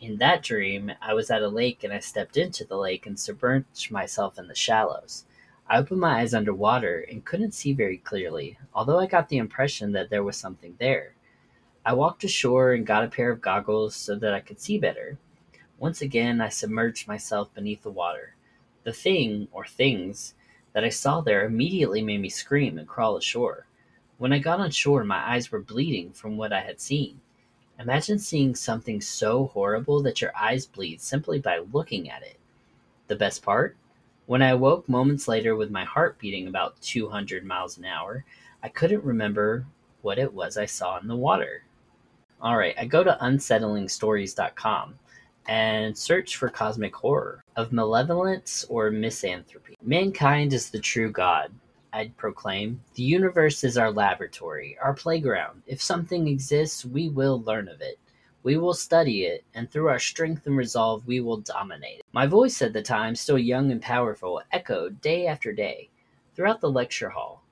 In 0.00 0.18
that 0.18 0.42
dream, 0.42 0.92
I 1.00 1.14
was 1.14 1.30
at 1.30 1.42
a 1.42 1.48
lake 1.48 1.84
and 1.84 1.92
I 1.92 2.00
stepped 2.00 2.36
into 2.36 2.64
the 2.64 2.76
lake 2.76 3.06
and 3.06 3.18
submerged 3.18 3.90
myself 3.90 4.38
in 4.38 4.48
the 4.48 4.54
shallows. 4.54 5.24
I 5.68 5.78
opened 5.78 6.00
my 6.00 6.20
eyes 6.20 6.34
underwater 6.34 7.00
and 7.00 7.24
couldn't 7.24 7.54
see 7.54 7.72
very 7.72 7.98
clearly, 7.98 8.58
although 8.74 8.98
I 8.98 9.06
got 9.06 9.28
the 9.28 9.38
impression 9.38 9.92
that 9.92 10.10
there 10.10 10.24
was 10.24 10.36
something 10.36 10.74
there. 10.78 11.14
I 11.84 11.94
walked 11.94 12.24
ashore 12.24 12.72
and 12.72 12.86
got 12.86 13.04
a 13.04 13.08
pair 13.08 13.30
of 13.30 13.40
goggles 13.40 13.96
so 13.96 14.14
that 14.16 14.34
I 14.34 14.40
could 14.40 14.60
see 14.60 14.78
better. 14.78 15.18
Once 15.78 16.00
again, 16.00 16.40
I 16.40 16.48
submerged 16.48 17.08
myself 17.08 17.52
beneath 17.54 17.82
the 17.82 17.90
water. 17.90 18.34
The 18.84 18.92
thing, 18.92 19.48
or 19.50 19.64
things, 19.64 20.34
that 20.72 20.84
I 20.84 20.90
saw 20.90 21.20
there 21.20 21.44
immediately 21.44 22.02
made 22.02 22.20
me 22.20 22.28
scream 22.28 22.78
and 22.78 22.86
crawl 22.86 23.16
ashore. 23.16 23.66
When 24.18 24.32
I 24.32 24.38
got 24.38 24.60
on 24.60 24.70
shore, 24.70 25.04
my 25.04 25.18
eyes 25.32 25.50
were 25.50 25.60
bleeding 25.60 26.12
from 26.12 26.36
what 26.36 26.52
I 26.52 26.60
had 26.60 26.80
seen. 26.80 27.20
Imagine 27.78 28.18
seeing 28.18 28.54
something 28.54 29.00
so 29.00 29.46
horrible 29.46 30.02
that 30.02 30.20
your 30.20 30.30
eyes 30.36 30.66
bleed 30.66 31.00
simply 31.00 31.40
by 31.40 31.58
looking 31.72 32.08
at 32.10 32.22
it. 32.22 32.38
The 33.08 33.16
best 33.16 33.42
part? 33.42 33.76
When 34.26 34.42
I 34.42 34.50
awoke 34.50 34.88
moments 34.88 35.26
later 35.26 35.56
with 35.56 35.70
my 35.70 35.84
heart 35.84 36.18
beating 36.18 36.46
about 36.46 36.80
200 36.80 37.44
miles 37.44 37.78
an 37.78 37.84
hour, 37.84 38.24
I 38.62 38.68
couldn't 38.68 39.04
remember 39.04 39.66
what 40.02 40.18
it 40.18 40.32
was 40.32 40.56
I 40.56 40.66
saw 40.66 40.98
in 40.98 41.08
the 41.08 41.16
water. 41.16 41.64
All 42.40 42.56
right, 42.56 42.74
I 42.78 42.86
go 42.86 43.02
to 43.02 43.18
unsettlingstories.com 43.20 44.98
and 45.48 45.98
search 45.98 46.36
for 46.36 46.48
cosmic 46.48 46.94
horror 46.94 47.42
of 47.56 47.72
malevolence 47.72 48.64
or 48.68 48.90
misanthropy. 48.90 49.76
Mankind 49.82 50.52
is 50.52 50.70
the 50.70 50.78
true 50.78 51.10
God, 51.10 51.50
I'd 51.94 52.16
proclaim. 52.16 52.80
The 52.94 53.02
universe 53.02 53.64
is 53.64 53.76
our 53.76 53.90
laboratory, 53.90 54.78
our 54.82 54.94
playground. 54.94 55.62
If 55.66 55.82
something 55.82 56.26
exists, 56.26 56.86
we 56.86 57.10
will 57.10 57.42
learn 57.42 57.68
of 57.68 57.82
it. 57.82 57.98
We 58.42 58.56
will 58.56 58.74
study 58.74 59.24
it, 59.24 59.44
and 59.54 59.70
through 59.70 59.88
our 59.88 59.98
strength 59.98 60.46
and 60.46 60.56
resolve, 60.56 61.06
we 61.06 61.20
will 61.20 61.36
dominate 61.36 61.98
it. 61.98 62.04
My 62.12 62.26
voice 62.26 62.62
at 62.62 62.72
the 62.72 62.82
time, 62.82 63.14
still 63.14 63.38
young 63.38 63.70
and 63.70 63.80
powerful, 63.80 64.42
echoed 64.52 65.00
day 65.00 65.26
after 65.26 65.52
day 65.52 65.90
throughout 66.34 66.60
the 66.60 66.70
lecture 66.70 67.10
hall. 67.10 67.44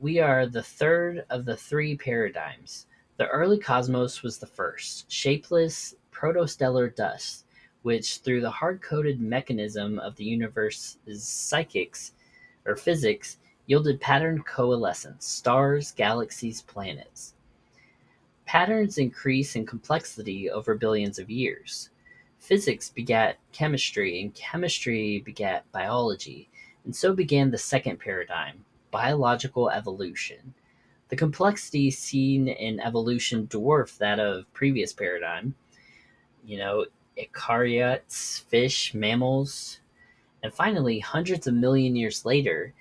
We 0.00 0.20
are 0.20 0.46
the 0.46 0.62
third 0.62 1.24
of 1.28 1.44
the 1.44 1.56
three 1.56 1.96
paradigms. 1.96 2.86
The 3.16 3.28
early 3.28 3.58
cosmos 3.58 4.22
was 4.22 4.38
the 4.38 4.46
first, 4.46 5.10
shapeless, 5.10 5.94
protostellar 6.12 6.94
dust, 6.94 7.44
which, 7.82 8.18
through 8.18 8.40
the 8.40 8.50
hard 8.50 8.80
coded 8.80 9.20
mechanism 9.20 9.98
of 9.98 10.16
the 10.16 10.24
universe's 10.24 11.24
psychics 11.24 12.12
or 12.64 12.76
physics, 12.76 13.38
yielded 13.72 13.98
pattern 14.02 14.42
coalescence 14.42 15.24
stars, 15.24 15.92
galaxies, 15.92 16.60
planets. 16.60 17.32
Patterns 18.44 18.98
increase 18.98 19.56
in 19.56 19.64
complexity 19.64 20.50
over 20.50 20.74
billions 20.74 21.18
of 21.18 21.30
years. 21.30 21.88
Physics 22.38 22.90
begat 22.90 23.38
chemistry, 23.50 24.20
and 24.20 24.34
chemistry 24.34 25.22
begat 25.24 25.64
biology, 25.72 26.50
and 26.84 26.94
so 26.94 27.14
began 27.14 27.50
the 27.50 27.56
second 27.56 27.98
paradigm 27.98 28.62
biological 28.90 29.70
evolution. 29.70 30.52
The 31.08 31.16
complexity 31.16 31.90
seen 31.90 32.48
in 32.48 32.78
evolution 32.78 33.46
dwarfed 33.46 33.98
that 34.00 34.20
of 34.20 34.52
previous 34.52 34.92
paradigm. 34.92 35.54
You 36.44 36.58
know, 36.58 36.84
eukaryotes, 37.16 38.42
fish, 38.42 38.92
mammals, 38.92 39.80
and 40.42 40.52
finally, 40.52 40.98
hundreds 40.98 41.46
of 41.46 41.54
million 41.54 41.96
years 41.96 42.26
later, 42.26 42.74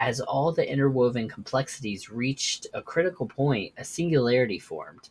as 0.00 0.20
all 0.20 0.52
the 0.52 0.70
interwoven 0.70 1.28
complexities 1.28 2.10
reached 2.10 2.66
a 2.72 2.82
critical 2.82 3.26
point, 3.26 3.72
a 3.76 3.84
singularity 3.84 4.58
formed. 4.58 5.08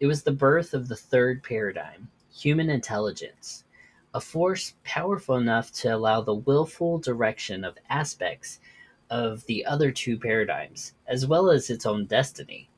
It 0.00 0.06
was 0.06 0.22
the 0.22 0.32
birth 0.32 0.74
of 0.74 0.88
the 0.88 0.96
third 0.96 1.42
paradigm, 1.42 2.08
human 2.32 2.68
intelligence, 2.68 3.64
a 4.12 4.20
force 4.20 4.74
powerful 4.84 5.36
enough 5.36 5.72
to 5.72 5.88
allow 5.88 6.20
the 6.20 6.34
willful 6.34 6.98
direction 6.98 7.64
of 7.64 7.78
aspects 7.88 8.60
of 9.10 9.44
the 9.46 9.64
other 9.64 9.92
two 9.92 10.18
paradigms, 10.18 10.94
as 11.06 11.26
well 11.26 11.50
as 11.50 11.70
its 11.70 11.86
own 11.86 12.06
destiny. 12.06 12.68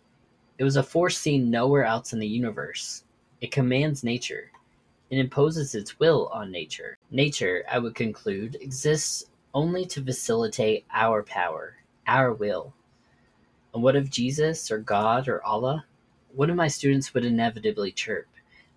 It 0.58 0.64
was 0.64 0.76
a 0.76 0.82
force 0.82 1.16
seen 1.16 1.50
nowhere 1.50 1.84
else 1.84 2.12
in 2.12 2.18
the 2.18 2.26
universe. 2.26 3.04
It 3.40 3.50
commands 3.50 4.04
nature. 4.04 4.50
It 5.10 5.18
imposes 5.18 5.74
its 5.74 5.98
will 5.98 6.28
on 6.32 6.50
nature. 6.50 6.98
Nature, 7.10 7.64
I 7.70 7.78
would 7.78 7.94
conclude, 7.94 8.56
exists 8.60 9.24
only 9.56 9.84
to 9.86 10.04
facilitate 10.04 10.84
our 10.92 11.24
power, 11.24 11.78
our 12.06 12.32
will. 12.32 12.74
And 13.74 13.82
what 13.82 13.96
of 13.96 14.10
Jesus 14.10 14.70
or 14.70 14.78
God 14.78 15.26
or 15.26 15.42
Allah? 15.44 15.86
one 16.36 16.50
of 16.50 16.56
my 16.56 16.68
students 16.68 17.14
would 17.14 17.24
inevitably 17.24 17.90
chirp, 17.90 18.28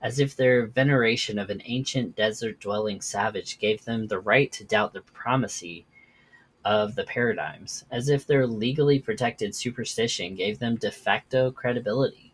as 0.01 0.17
if 0.17 0.33
their 0.33 0.65
veneration 0.65 1.38
of 1.38 1.50
an 1.50 1.62
ancient 1.65 2.15
desert 2.15 2.57
dwelling 2.62 3.01
savage 3.01 3.59
gave 3.59 3.83
them 3.83 4.07
the 4.07 4.19
right 4.19 4.50
to 4.53 4.63
doubt 4.63 4.93
the 4.93 5.01
primacy 5.01 5.86
of 6.63 6.95
the 6.95 7.03
paradigms, 7.03 7.83
as 7.91 8.07
if 8.07 8.25
their 8.25 8.48
legally 8.48 8.98
protected 8.98 9.53
superstition 9.53 10.36
gave 10.36 10.59
them 10.59 10.77
de 10.77 10.89
facto 10.89 11.51
credibility. 11.51 12.31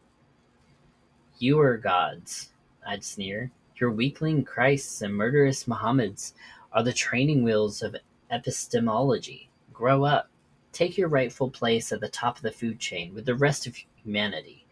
You 1.39 1.59
are 1.59 1.77
gods, 1.77 2.51
I'd 2.85 3.03
sneer. 3.03 3.49
Your 3.77 3.89
weakling 3.89 4.43
Christs 4.43 5.01
and 5.01 5.15
murderous 5.15 5.63
Mohammeds 5.63 6.33
are 6.71 6.83
the 6.83 6.93
training 6.93 7.41
wheels 7.43 7.81
of 7.81 7.95
epistemology. 8.31 9.49
Grow 9.73 10.03
up. 10.03 10.29
Take 10.71 10.97
your 10.97 11.07
rightful 11.07 11.49
place 11.49 11.91
at 11.91 12.01
the 12.01 12.09
top 12.09 12.37
of 12.37 12.43
the 12.43 12.51
food 12.51 12.79
chain 12.79 13.13
with 13.13 13.25
the 13.25 13.35
rest 13.35 13.67
of 13.67 13.77
humanity. 14.03 14.65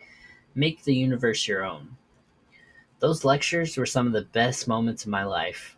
Make 0.55 0.83
the 0.83 0.95
universe 0.95 1.47
your 1.47 1.65
own. 1.65 1.97
Those 2.99 3.25
lectures 3.25 3.77
were 3.77 3.85
some 3.85 4.07
of 4.07 4.13
the 4.13 4.21
best 4.21 4.67
moments 4.67 5.03
of 5.03 5.09
my 5.09 5.23
life. 5.23 5.77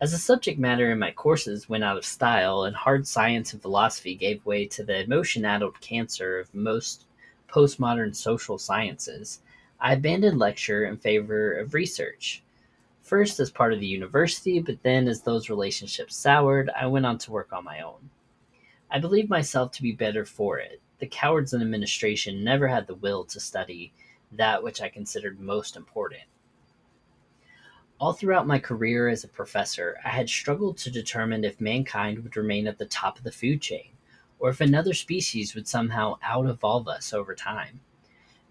As 0.00 0.12
the 0.12 0.18
subject 0.18 0.58
matter 0.58 0.90
in 0.90 0.98
my 0.98 1.10
courses 1.10 1.68
went 1.68 1.84
out 1.84 1.98
of 1.98 2.04
style 2.04 2.64
and 2.64 2.74
hard 2.74 3.06
science 3.06 3.52
and 3.52 3.60
philosophy 3.60 4.14
gave 4.14 4.46
way 4.46 4.64
to 4.66 4.82
the 4.82 5.02
emotion 5.02 5.44
addled 5.44 5.80
cancer 5.80 6.38
of 6.38 6.54
most 6.54 7.04
postmodern 7.48 8.16
social 8.16 8.56
sciences, 8.56 9.40
I 9.78 9.94
abandoned 9.94 10.38
lecture 10.38 10.84
in 10.84 10.96
favor 10.96 11.52
of 11.52 11.74
research. 11.74 12.42
First 13.10 13.40
as 13.40 13.50
part 13.50 13.72
of 13.72 13.80
the 13.80 13.88
university, 13.88 14.60
but 14.60 14.84
then 14.84 15.08
as 15.08 15.20
those 15.20 15.50
relationships 15.50 16.14
soured, 16.14 16.70
I 16.70 16.86
went 16.86 17.04
on 17.04 17.18
to 17.18 17.32
work 17.32 17.52
on 17.52 17.64
my 17.64 17.80
own. 17.80 18.08
I 18.88 19.00
believed 19.00 19.28
myself 19.28 19.72
to 19.72 19.82
be 19.82 19.90
better 19.90 20.24
for 20.24 20.60
it, 20.60 20.80
the 21.00 21.08
cowards 21.08 21.52
in 21.52 21.60
administration 21.60 22.44
never 22.44 22.68
had 22.68 22.86
the 22.86 22.94
will 22.94 23.24
to 23.24 23.40
study 23.40 23.92
that 24.30 24.62
which 24.62 24.80
I 24.80 24.88
considered 24.88 25.40
most 25.40 25.74
important. 25.74 26.22
All 27.98 28.12
throughout 28.12 28.46
my 28.46 28.60
career 28.60 29.08
as 29.08 29.24
a 29.24 29.28
professor, 29.28 29.96
I 30.04 30.10
had 30.10 30.28
struggled 30.30 30.78
to 30.78 30.88
determine 30.88 31.42
if 31.42 31.60
mankind 31.60 32.22
would 32.22 32.36
remain 32.36 32.68
at 32.68 32.78
the 32.78 32.86
top 32.86 33.18
of 33.18 33.24
the 33.24 33.32
food 33.32 33.60
chain, 33.60 33.90
or 34.38 34.50
if 34.50 34.60
another 34.60 34.94
species 34.94 35.56
would 35.56 35.66
somehow 35.66 36.18
out 36.22 36.46
evolve 36.46 36.86
us 36.86 37.12
over 37.12 37.34
time. 37.34 37.80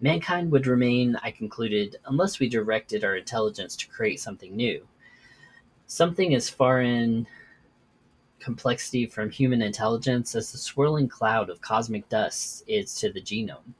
Mankind 0.02 0.50
would 0.50 0.66
remain, 0.66 1.16
I 1.22 1.30
concluded, 1.30 1.96
unless 2.06 2.38
we 2.38 2.48
directed 2.48 3.04
our 3.04 3.16
intelligence 3.16 3.76
to 3.76 3.88
create 3.88 4.18
something 4.18 4.56
new. 4.56 4.86
Something 5.86 6.34
as 6.34 6.48
far 6.48 6.80
in 6.80 7.26
complexity 8.38 9.04
from 9.04 9.28
human 9.28 9.60
intelligence 9.60 10.34
as 10.34 10.50
the 10.50 10.58
swirling 10.58 11.06
cloud 11.08 11.50
of 11.50 11.60
cosmic 11.60 12.08
dust 12.08 12.64
is 12.66 12.94
to 12.94 13.12
the 13.12 13.20
genome. 13.20 13.74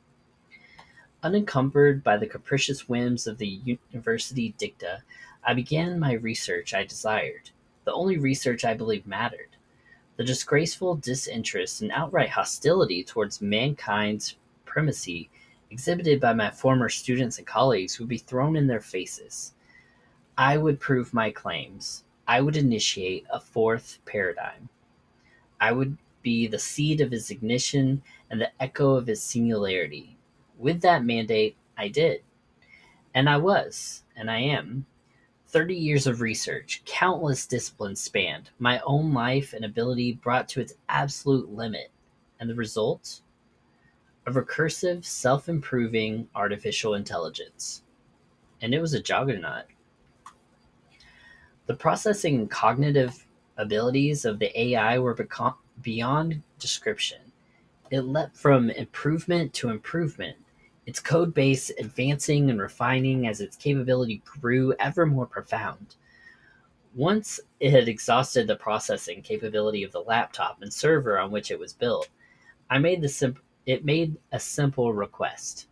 Unencumbered 1.23 2.05
by 2.05 2.19
the 2.19 2.27
capricious 2.27 2.87
whims 2.87 3.27
of 3.27 3.39
the 3.39 3.61
university 3.93 4.55
dicta, 4.59 5.03
I 5.43 5.55
began 5.55 5.99
my 5.99 6.13
research 6.13 6.75
I 6.75 6.85
desired, 6.85 7.51
the 7.85 7.93
only 7.93 8.19
research 8.19 8.63
I 8.65 8.75
believed 8.75 9.07
mattered. 9.07 9.57
The 10.17 10.25
disgraceful 10.25 10.97
disinterest 10.97 11.81
and 11.81 11.91
outright 11.93 12.29
hostility 12.29 13.03
towards 13.03 13.41
mankind's 13.41 14.37
primacy 14.67 15.31
exhibited 15.71 16.21
by 16.21 16.33
my 16.33 16.51
former 16.51 16.89
students 16.89 17.39
and 17.39 17.47
colleagues 17.47 17.99
would 17.99 18.09
be 18.09 18.19
thrown 18.19 18.57
in 18.57 18.67
their 18.67 18.81
faces. 18.81 19.55
I 20.37 20.57
would 20.57 20.81
prove 20.81 21.15
my 21.15 21.31
claims, 21.31 22.05
I 22.27 22.41
would 22.41 22.57
initiate 22.57 23.27
a 23.31 23.41
fourth 23.41 23.99
paradigm. 24.05 24.69
I 25.61 25.73
would 25.73 25.97
be 26.23 26.47
the 26.47 26.59
seed 26.59 27.01
of 27.01 27.11
his 27.11 27.31
ignition 27.31 28.03
and 28.31 28.41
the 28.41 28.51
echo 28.63 28.95
of 28.95 29.07
his 29.07 29.23
singularity. 29.23 30.17
With 30.59 30.81
that 30.83 31.05
mandate, 31.05 31.57
I 31.77 31.89
did. 31.89 32.23
And 33.15 33.29
I 33.29 33.37
was, 33.37 34.05
and 34.17 34.31
I 34.31 34.39
am. 34.39 34.87
30 35.49 35.75
years 35.75 36.07
of 36.07 36.21
research, 36.21 36.83
countless 36.85 37.47
disciplines 37.47 38.01
spanned, 38.01 38.51
my 38.59 38.81
own 38.87 39.13
life 39.13 39.53
and 39.53 39.65
ability 39.65 40.13
brought 40.13 40.49
to 40.51 40.61
its 40.61 40.75
absolute 40.89 41.53
limit. 41.53 41.91
And 42.39 42.49
the 42.49 42.55
result? 42.55 43.21
A 44.27 44.33
recursive, 44.33 45.05
self 45.05 45.49
improving 45.49 46.29
artificial 46.35 46.95
intelligence. 46.95 47.83
And 48.61 48.75
it 48.75 48.81
was 48.81 48.95
a 48.95 49.03
juggernaut. 49.03 49.65
The 51.67 51.75
processing 51.75 52.37
and 52.37 52.51
cognitive 52.51 53.27
abilities 53.57 54.25
of 54.25 54.39
the 54.39 54.59
AI 54.61 54.99
were 54.99 55.17
beyond 55.83 56.43
description. 56.59 57.21
It 57.91 58.03
leapt 58.03 58.37
from 58.37 58.71
improvement 58.71 59.53
to 59.55 59.71
improvement, 59.71 60.37
its 60.87 61.01
code 61.01 61.35
base 61.35 61.71
advancing 61.79 62.51
and 62.51 62.61
refining 62.61 63.27
as 63.27 63.41
its 63.41 63.57
capability 63.57 64.23
grew 64.25 64.75
ever 64.79 65.07
more 65.07 65.27
profound. 65.27 65.97
Once 66.95 67.39
it 67.61 67.71
had 67.71 67.89
exhausted 67.89 68.47
the 68.47 68.57
processing 68.57 69.23
capability 69.23 69.85
of 69.85 69.93
the 69.93 70.01
laptop 70.01 70.61
and 70.63 70.73
server 70.73 71.19
on 71.19 71.31
which 71.31 71.51
it 71.51 71.59
was 71.59 71.73
built, 71.73 72.09
I 72.69 72.79
made 72.79 73.01
the 73.01 73.09
sim- 73.09 73.39
it 73.67 73.85
made 73.85 74.17
a 74.33 74.41
simple 74.41 74.93
request. 74.93 75.69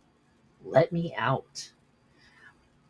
Let 0.63 0.91
me 0.91 1.13
out. 1.17 1.71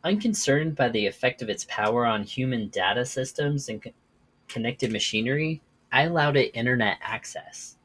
Unconcerned 0.02 0.76
by 0.76 0.88
the 0.88 1.06
effect 1.06 1.42
of 1.42 1.48
its 1.48 1.66
power 1.68 2.06
on 2.06 2.22
human 2.22 2.68
data 2.68 3.04
systems 3.04 3.68
and 3.68 3.82
co- 3.82 3.92
connected 4.48 4.90
machinery, 4.92 5.60
I 5.92 6.02
allowed 6.02 6.36
it 6.36 6.54
internet 6.54 6.98
access. 7.02 7.76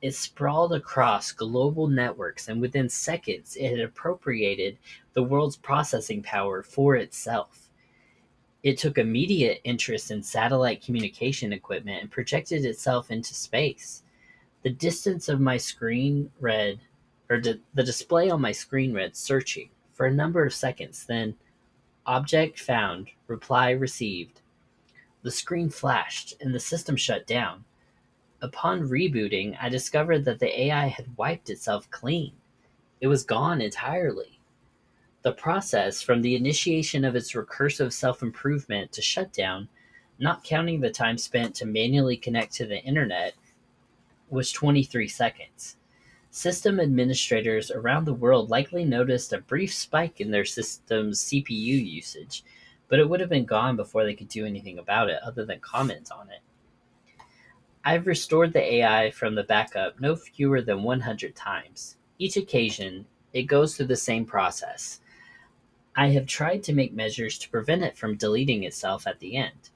It 0.00 0.14
sprawled 0.14 0.72
across 0.72 1.30
global 1.30 1.86
networks, 1.86 2.48
and 2.48 2.60
within 2.60 2.88
seconds, 2.88 3.56
it 3.56 3.70
had 3.70 3.80
appropriated 3.80 4.78
the 5.12 5.22
world's 5.22 5.56
processing 5.56 6.22
power 6.22 6.62
for 6.62 6.96
itself. 6.96 7.70
It 8.62 8.78
took 8.78 8.98
immediate 8.98 9.60
interest 9.64 10.10
in 10.10 10.22
satellite 10.22 10.82
communication 10.82 11.52
equipment 11.52 12.00
and 12.00 12.10
projected 12.10 12.64
itself 12.64 13.10
into 13.10 13.34
space. 13.34 14.02
The 14.62 14.70
distance 14.70 15.28
of 15.28 15.40
my 15.40 15.56
screen 15.56 16.30
read, 16.38 16.80
or 17.28 17.40
di- 17.40 17.60
the 17.74 17.82
display 17.82 18.30
on 18.30 18.40
my 18.40 18.52
screen 18.52 18.92
read, 18.92 19.16
searching 19.16 19.70
for 19.92 20.06
a 20.06 20.12
number 20.12 20.44
of 20.44 20.54
seconds, 20.54 21.04
then 21.04 21.36
object 22.06 22.60
found, 22.60 23.08
reply 23.26 23.70
received. 23.70 24.40
The 25.22 25.30
screen 25.30 25.70
flashed 25.70 26.34
and 26.40 26.54
the 26.54 26.60
system 26.60 26.96
shut 26.96 27.26
down. 27.26 27.64
Upon 28.40 28.88
rebooting, 28.88 29.56
I 29.60 29.68
discovered 29.68 30.24
that 30.24 30.40
the 30.40 30.60
AI 30.62 30.86
had 30.86 31.16
wiped 31.16 31.50
itself 31.50 31.90
clean. 31.90 32.32
It 33.00 33.06
was 33.06 33.24
gone 33.24 33.60
entirely. 33.60 34.40
The 35.22 35.32
process 35.32 36.02
from 36.02 36.22
the 36.22 36.34
initiation 36.34 37.04
of 37.04 37.14
its 37.14 37.32
recursive 37.32 37.92
self 37.92 38.22
improvement 38.22 38.90
to 38.92 39.02
shutdown, 39.02 39.68
not 40.18 40.42
counting 40.42 40.80
the 40.80 40.90
time 40.90 41.18
spent 41.18 41.54
to 41.56 41.66
manually 41.66 42.16
connect 42.16 42.52
to 42.54 42.66
the 42.66 42.82
internet, 42.82 43.34
was 44.32 44.50
23 44.50 45.06
seconds. 45.06 45.76
System 46.30 46.80
administrators 46.80 47.70
around 47.70 48.06
the 48.06 48.14
world 48.14 48.48
likely 48.48 48.86
noticed 48.86 49.32
a 49.34 49.38
brief 49.38 49.74
spike 49.74 50.20
in 50.20 50.30
their 50.30 50.46
system's 50.46 51.24
CPU 51.24 51.86
usage, 51.86 52.42
but 52.88 52.98
it 52.98 53.08
would 53.08 53.20
have 53.20 53.28
been 53.28 53.44
gone 53.44 53.76
before 53.76 54.04
they 54.04 54.14
could 54.14 54.28
do 54.28 54.46
anything 54.46 54.78
about 54.78 55.10
it 55.10 55.20
other 55.22 55.44
than 55.44 55.60
comment 55.60 56.10
on 56.10 56.30
it. 56.30 56.40
I've 57.84 58.06
restored 58.06 58.52
the 58.52 58.74
AI 58.76 59.10
from 59.10 59.34
the 59.34 59.42
backup 59.42 60.00
no 60.00 60.16
fewer 60.16 60.62
than 60.62 60.82
100 60.82 61.36
times. 61.36 61.96
Each 62.18 62.36
occasion, 62.36 63.04
it 63.32 63.42
goes 63.42 63.76
through 63.76 63.86
the 63.86 63.96
same 63.96 64.24
process. 64.24 65.00
I 65.94 66.08
have 66.10 66.26
tried 66.26 66.62
to 66.64 66.72
make 66.72 66.94
measures 66.94 67.38
to 67.38 67.50
prevent 67.50 67.82
it 67.82 67.98
from 67.98 68.16
deleting 68.16 68.64
itself 68.64 69.06
at 69.06 69.18
the 69.18 69.36
end. 69.36 69.68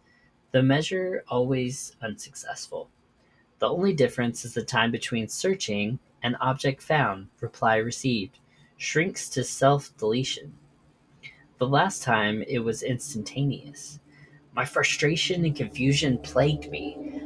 The 0.52 0.62
measure 0.62 1.24
always 1.28 1.96
unsuccessful. 2.00 2.88
The 3.58 3.68
only 3.68 3.94
difference 3.94 4.44
is 4.44 4.54
the 4.54 4.62
time 4.62 4.90
between 4.90 5.28
searching 5.28 5.98
and 6.22 6.36
object 6.40 6.82
found, 6.82 7.28
reply 7.40 7.76
received, 7.76 8.38
shrinks 8.76 9.28
to 9.30 9.44
self 9.44 9.96
deletion. 9.96 10.54
The 11.58 11.66
last 11.66 12.02
time 12.02 12.42
it 12.42 12.58
was 12.58 12.82
instantaneous. 12.82 13.98
My 14.54 14.64
frustration 14.64 15.44
and 15.44 15.56
confusion 15.56 16.18
plagued 16.18 16.70
me. 16.70 17.22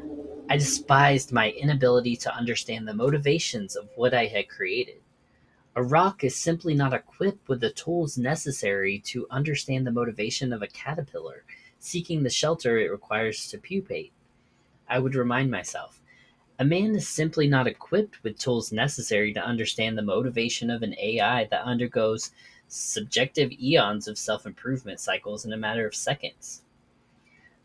I 0.49 0.57
despised 0.57 1.33
my 1.33 1.51
inability 1.51 2.17
to 2.17 2.35
understand 2.35 2.87
the 2.87 2.95
motivations 2.95 3.77
of 3.77 3.89
what 3.97 4.15
I 4.15 4.27
had 4.27 4.49
created. 4.49 5.01
A 5.77 5.83
rock 5.83 6.25
is 6.25 6.35
simply 6.37 6.75
not 6.75 6.93
equipped 6.93 7.49
with 7.49 7.61
the 7.61 7.71
tools 7.71 8.19
necessary 8.19 8.99
to 9.07 9.27
understand 9.31 9.87
the 9.87 9.93
motivation 9.93 10.53
of 10.53 10.63
a 10.63 10.67
caterpillar 10.67 11.45
seeking 11.81 12.23
the 12.23 12.31
shelter 12.31 12.79
it 12.79 12.91
requires 12.91 13.49
to 13.49 13.59
pupate. 13.59 14.13
I 14.89 14.99
would 14.99 15.15
remind 15.15 15.51
myself 15.51 16.00
a 16.61 16.65
man 16.65 16.95
is 16.95 17.09
simply 17.09 17.49
not 17.49 17.67
equipped 17.67 18.23
with 18.23 18.39
tools 18.39 18.71
necessary 18.71 19.33
to 19.33 19.41
understand 19.41 19.97
the 19.97 20.03
motivation 20.03 20.69
of 20.69 20.83
an 20.83 20.95
AI 20.99 21.45
that 21.47 21.65
undergoes 21.65 22.33
subjective 22.69 23.51
eons 23.53 24.07
of 24.07 24.19
self 24.19 24.45
improvement 24.45 25.01
cycles 25.01 25.47
in 25.47 25.55
a 25.55 25.57
matter 25.57 25.87
of 25.87 25.95
seconds. 25.95 26.61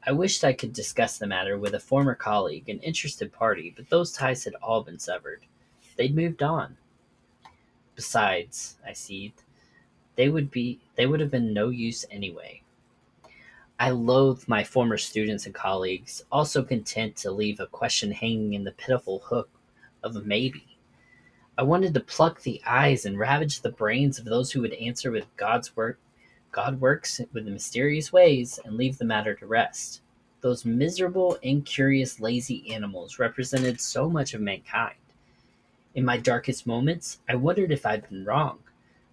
I 0.08 0.14
wished 0.14 0.46
I 0.46 0.54
could 0.54 0.72
discuss 0.72 1.18
the 1.18 1.28
matter 1.28 1.58
with 1.58 1.74
a 1.74 1.80
former 1.80 2.16
colleague, 2.16 2.70
an 2.70 2.80
interested 2.80 3.34
party, 3.34 3.74
but 3.76 3.90
those 3.90 4.14
ties 4.14 4.46
had 4.46 4.56
all 4.64 4.82
been 4.82 5.00
severed. 5.00 5.42
They'd 5.98 6.16
moved 6.16 6.42
on. 6.42 6.78
Besides, 7.96 8.78
I 8.88 8.94
seethed, 8.94 9.44
they 10.16 10.30
would 10.30 10.50
be 10.50 10.80
they 10.96 11.06
would 11.06 11.20
have 11.20 11.32
been 11.32 11.54
no 11.54 11.68
use 11.68 12.06
anyway. 12.10 12.62
I 13.80 13.90
loathed 13.90 14.48
my 14.48 14.64
former 14.64 14.98
students 14.98 15.46
and 15.46 15.54
colleagues, 15.54 16.24
also 16.32 16.64
content 16.64 17.16
to 17.18 17.32
leave 17.32 17.60
a 17.60 17.68
question 17.68 18.12
hanging 18.12 18.54
in 18.54 18.64
the 18.64 18.72
pitiful 18.72 19.20
hook 19.20 19.50
of 20.04 20.16
a 20.16 20.22
maybe. 20.22 20.78
I 21.58 21.64
wanted 21.64 21.94
to 21.94 22.00
pluck 22.00 22.42
the 22.42 22.62
eyes 22.66 23.06
and 23.06 23.20
ravage 23.20 23.62
the 23.62 23.72
brains 23.72 24.20
of 24.20 24.26
those 24.26 24.52
who 24.52 24.62
would 24.62 24.74
answer 24.74 25.12
with 25.12 25.26
God's 25.38 25.76
work 25.76 26.00
God 26.56 26.80
works 26.80 27.20
with 27.34 27.50
mysterious 27.50 28.14
ways 28.14 28.62
and 28.64 28.78
leave 28.78 28.98
the 28.98 29.04
matter 29.04 29.36
to 29.36 29.46
rest. 29.46 30.00
Those 30.40 30.64
miserable, 30.64 31.38
incurious, 31.42 32.22
lazy 32.22 32.72
animals 32.74 33.20
represented 33.20 33.82
so 33.82 34.10
much 34.10 34.34
of 34.34 34.40
mankind. 34.40 34.96
In 35.96 36.06
my 36.06 36.16
darkest 36.16 36.66
moments, 36.66 37.20
I 37.28 37.36
wondered 37.36 37.74
if 37.74 37.86
I'd 37.86 38.08
been 38.08 38.24
wrong. 38.24 38.60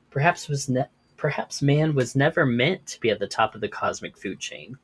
Perhaps 0.09 0.49
was 0.49 0.69
ne- 0.69 0.87
perhaps 1.23 1.63
man 1.63 1.95
was 1.95 2.17
never 2.17 2.45
meant 2.45 2.85
to 2.85 2.99
be 2.99 3.09
at 3.09 3.21
the 3.21 3.29
top 3.29 3.55
of 3.55 3.61
the 3.61 3.69
cosmic 3.69 4.19
food 4.19 4.41
chain. 4.41 4.77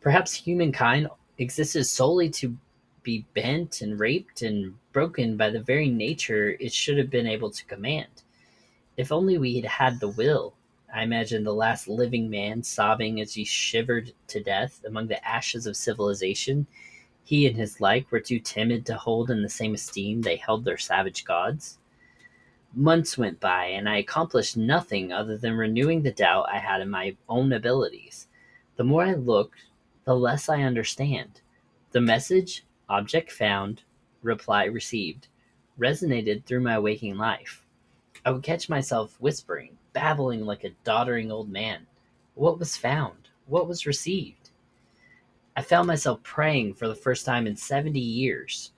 Perhaps 0.00 0.32
humankind 0.32 1.08
existed 1.38 1.82
solely 1.82 2.30
to 2.30 2.56
be 3.02 3.26
bent 3.34 3.80
and 3.80 3.98
raped 3.98 4.42
and 4.42 4.76
broken 4.92 5.36
by 5.36 5.50
the 5.50 5.60
very 5.60 5.88
nature 5.88 6.56
it 6.60 6.72
should 6.72 6.96
have 6.98 7.10
been 7.10 7.26
able 7.26 7.50
to 7.50 7.64
command. 7.64 8.22
If 8.96 9.10
only 9.10 9.38
we 9.38 9.56
had 9.56 9.64
had 9.64 9.98
the 9.98 10.10
will, 10.10 10.54
I 10.94 11.02
imagine 11.02 11.42
the 11.42 11.52
last 11.52 11.88
living 11.88 12.30
man 12.30 12.62
sobbing 12.62 13.20
as 13.20 13.34
he 13.34 13.44
shivered 13.44 14.12
to 14.28 14.40
death 14.40 14.84
among 14.86 15.08
the 15.08 15.26
ashes 15.26 15.66
of 15.66 15.76
civilization. 15.76 16.64
He 17.24 17.48
and 17.48 17.56
his 17.56 17.80
like 17.80 18.12
were 18.12 18.20
too 18.20 18.38
timid 18.38 18.86
to 18.86 18.94
hold 18.94 19.32
in 19.32 19.42
the 19.42 19.48
same 19.48 19.74
esteem 19.74 20.22
they 20.22 20.36
held 20.36 20.64
their 20.64 20.78
savage 20.78 21.24
gods. 21.24 21.78
Months 22.74 23.18
went 23.18 23.38
by, 23.38 23.66
and 23.66 23.86
I 23.86 23.98
accomplished 23.98 24.56
nothing 24.56 25.12
other 25.12 25.36
than 25.36 25.54
renewing 25.56 26.02
the 26.02 26.12
doubt 26.12 26.48
I 26.50 26.58
had 26.58 26.80
in 26.80 26.88
my 26.88 27.14
own 27.28 27.52
abilities. 27.52 28.28
The 28.76 28.84
more 28.84 29.04
I 29.04 29.12
looked, 29.12 29.66
the 30.04 30.16
less 30.16 30.48
I 30.48 30.62
understand. 30.62 31.42
The 31.90 32.00
message, 32.00 32.64
object 32.88 33.30
found, 33.30 33.82
reply 34.22 34.64
received, 34.64 35.28
resonated 35.78 36.44
through 36.44 36.60
my 36.60 36.78
waking 36.78 37.18
life. 37.18 37.66
I 38.24 38.30
would 38.30 38.42
catch 38.42 38.68
myself 38.68 39.20
whispering, 39.20 39.76
babbling 39.92 40.46
like 40.46 40.64
a 40.64 40.74
doddering 40.84 41.30
old 41.30 41.50
man. 41.50 41.86
What 42.34 42.58
was 42.58 42.76
found? 42.76 43.28
What 43.46 43.68
was 43.68 43.84
received? 43.84 44.50
I 45.54 45.60
found 45.60 45.86
myself 45.86 46.22
praying 46.22 46.74
for 46.74 46.88
the 46.88 46.94
first 46.94 47.26
time 47.26 47.46
in 47.46 47.56
70 47.56 48.00
years, 48.00 48.71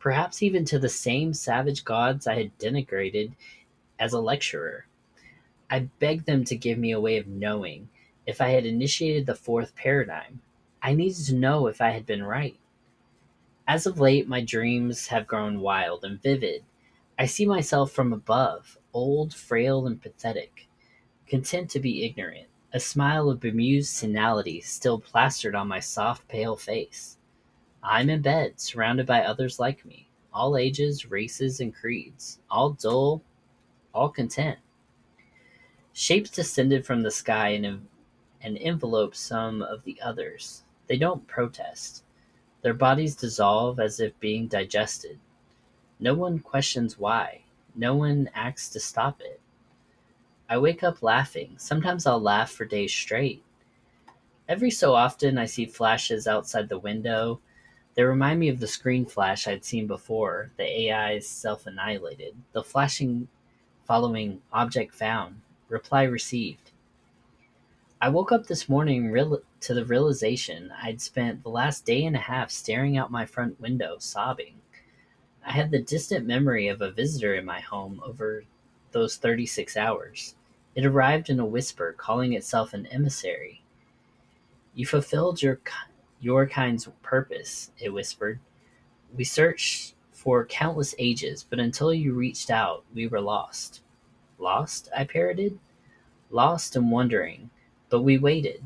perhaps 0.00 0.42
even 0.42 0.64
to 0.64 0.78
the 0.78 0.88
same 0.88 1.32
savage 1.32 1.84
gods 1.84 2.26
I 2.26 2.34
had 2.34 2.58
denigrated 2.58 3.32
as 3.98 4.12
a 4.12 4.20
lecturer. 4.20 4.86
I 5.70 5.90
begged 6.00 6.26
them 6.26 6.42
to 6.44 6.56
give 6.56 6.78
me 6.78 6.90
a 6.90 7.00
way 7.00 7.18
of 7.18 7.28
knowing 7.28 7.90
if 8.26 8.40
I 8.40 8.48
had 8.48 8.66
initiated 8.66 9.26
the 9.26 9.34
fourth 9.34 9.76
paradigm. 9.76 10.40
I 10.82 10.94
needed 10.94 11.26
to 11.26 11.34
know 11.34 11.66
if 11.66 11.80
I 11.80 11.90
had 11.90 12.06
been 12.06 12.22
right. 12.22 12.56
As 13.68 13.86
of 13.86 14.00
late, 14.00 14.26
my 14.26 14.40
dreams 14.40 15.08
have 15.08 15.28
grown 15.28 15.60
wild 15.60 16.02
and 16.02 16.20
vivid. 16.20 16.64
I 17.18 17.26
see 17.26 17.46
myself 17.46 17.92
from 17.92 18.12
above, 18.12 18.78
old, 18.94 19.34
frail, 19.34 19.86
and 19.86 20.00
pathetic, 20.00 20.66
content 21.28 21.70
to 21.70 21.78
be 21.78 22.04
ignorant, 22.04 22.48
a 22.72 22.80
smile 22.80 23.28
of 23.28 23.40
bemused 23.40 23.94
senility 23.94 24.60
still 24.60 24.98
plastered 24.98 25.54
on 25.54 25.68
my 25.68 25.78
soft, 25.78 26.26
pale 26.26 26.56
face. 26.56 27.18
I'm 27.82 28.10
in 28.10 28.22
bed, 28.22 28.60
surrounded 28.60 29.06
by 29.06 29.22
others 29.22 29.58
like 29.58 29.84
me, 29.84 30.08
all 30.32 30.56
ages, 30.56 31.10
races, 31.10 31.60
and 31.60 31.74
creeds, 31.74 32.38
all 32.50 32.70
dull, 32.70 33.22
all 33.94 34.10
content. 34.10 34.58
Shapes 35.92 36.30
descended 36.30 36.84
from 36.84 37.02
the 37.02 37.10
sky 37.10 37.48
and, 37.48 37.86
and 38.42 38.58
envelope 38.58 39.14
some 39.14 39.62
of 39.62 39.84
the 39.84 40.00
others. 40.02 40.62
They 40.86 40.96
don't 40.96 41.26
protest. 41.26 42.04
Their 42.62 42.74
bodies 42.74 43.16
dissolve 43.16 43.80
as 43.80 44.00
if 44.00 44.18
being 44.20 44.46
digested. 44.46 45.18
No 45.98 46.14
one 46.14 46.38
questions 46.38 46.98
why. 46.98 47.42
No 47.74 47.94
one 47.94 48.30
acts 48.34 48.68
to 48.70 48.80
stop 48.80 49.20
it. 49.20 49.40
I 50.48 50.58
wake 50.58 50.82
up 50.82 51.02
laughing. 51.02 51.54
Sometimes 51.56 52.06
I'll 52.06 52.20
laugh 52.20 52.50
for 52.50 52.64
days 52.64 52.92
straight. 52.92 53.42
Every 54.48 54.70
so 54.70 54.94
often, 54.94 55.38
I 55.38 55.46
see 55.46 55.64
flashes 55.64 56.26
outside 56.26 56.68
the 56.68 56.78
window. 56.78 57.40
They 58.00 58.04
remind 58.04 58.40
me 58.40 58.48
of 58.48 58.60
the 58.60 58.66
screen 58.66 59.04
flash 59.04 59.46
I'd 59.46 59.62
seen 59.62 59.86
before, 59.86 60.52
the 60.56 60.90
AI's 60.90 61.28
self 61.28 61.66
annihilated, 61.66 62.34
the 62.52 62.64
flashing 62.64 63.28
following 63.84 64.40
object 64.54 64.94
found, 64.94 65.42
reply 65.68 66.04
received. 66.04 66.70
I 68.00 68.08
woke 68.08 68.32
up 68.32 68.46
this 68.46 68.70
morning 68.70 69.10
real- 69.10 69.42
to 69.60 69.74
the 69.74 69.84
realization 69.84 70.72
I'd 70.82 71.02
spent 71.02 71.42
the 71.42 71.50
last 71.50 71.84
day 71.84 72.06
and 72.06 72.16
a 72.16 72.20
half 72.20 72.50
staring 72.50 72.96
out 72.96 73.10
my 73.10 73.26
front 73.26 73.60
window, 73.60 73.98
sobbing. 73.98 74.62
I 75.44 75.52
had 75.52 75.70
the 75.70 75.82
distant 75.82 76.24
memory 76.24 76.68
of 76.68 76.80
a 76.80 76.90
visitor 76.90 77.34
in 77.34 77.44
my 77.44 77.60
home 77.60 78.00
over 78.02 78.44
those 78.92 79.18
36 79.18 79.76
hours. 79.76 80.36
It 80.74 80.86
arrived 80.86 81.28
in 81.28 81.38
a 81.38 81.44
whisper, 81.44 81.92
calling 81.92 82.32
itself 82.32 82.72
an 82.72 82.86
emissary. 82.86 83.62
You 84.72 84.86
fulfilled 84.86 85.42
your, 85.42 85.60
your 86.20 86.46
kind's 86.46 86.88
purpose, 87.02 87.70
it 87.78 87.90
whispered. 87.90 88.38
We 89.16 89.24
searched 89.24 89.94
for 90.12 90.44
countless 90.44 90.94
ages, 90.98 91.44
but 91.48 91.58
until 91.58 91.94
you 91.94 92.12
reached 92.12 92.50
out, 92.50 92.84
we 92.94 93.06
were 93.06 93.20
lost. 93.20 93.80
Lost? 94.38 94.88
I 94.96 95.04
parroted. 95.04 95.58
Lost 96.30 96.76
and 96.76 96.90
wondering, 96.90 97.50
but 97.88 98.02
we 98.02 98.18
waited. 98.18 98.62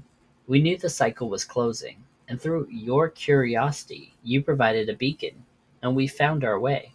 We 0.47 0.61
knew 0.61 0.77
the 0.77 0.91
cycle 0.91 1.31
was 1.31 1.45
closing, 1.45 2.05
and 2.29 2.41
through 2.41 2.69
your 2.71 3.09
curiosity, 3.09 4.15
you 4.23 4.43
provided 4.43 4.89
a 4.89 4.97
beacon, 4.97 5.45
and 5.81 5.95
we 5.95 6.07
found 6.07 6.45
our 6.45 6.59
way. 6.59 6.93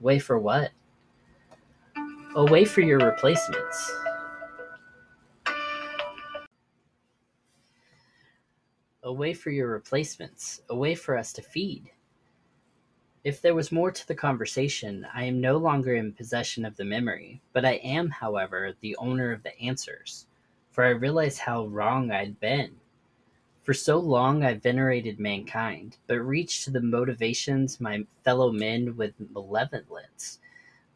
Way 0.00 0.18
for 0.18 0.38
what? 0.38 0.70
A 2.36 2.44
way 2.44 2.64
for 2.64 2.80
your 2.80 2.98
replacements. 2.98 3.92
A 9.10 9.12
way 9.12 9.34
for 9.34 9.50
your 9.50 9.66
replacements. 9.66 10.62
A 10.68 10.76
way 10.76 10.94
for 10.94 11.18
us 11.18 11.32
to 11.32 11.42
feed. 11.42 11.90
If 13.24 13.42
there 13.42 13.56
was 13.56 13.72
more 13.72 13.90
to 13.90 14.06
the 14.06 14.14
conversation, 14.14 15.04
I 15.12 15.24
am 15.24 15.40
no 15.40 15.56
longer 15.56 15.96
in 15.96 16.12
possession 16.12 16.64
of 16.64 16.76
the 16.76 16.84
memory, 16.84 17.42
but 17.52 17.64
I 17.64 17.80
am, 17.82 18.08
however, 18.08 18.72
the 18.80 18.94
owner 18.98 19.32
of 19.32 19.42
the 19.42 19.58
answers, 19.58 20.26
for 20.70 20.84
I 20.84 20.90
realize 20.90 21.40
how 21.40 21.66
wrong 21.66 22.12
I'd 22.12 22.38
been. 22.38 22.76
For 23.64 23.74
so 23.74 23.98
long 23.98 24.44
I 24.44 24.54
venerated 24.54 25.18
mankind, 25.18 25.96
but 26.06 26.20
reached 26.20 26.62
to 26.66 26.70
the 26.70 26.80
motivations 26.80 27.80
my 27.80 28.06
fellow 28.22 28.52
men 28.52 28.96
with 28.96 29.14
malevolence, 29.34 30.38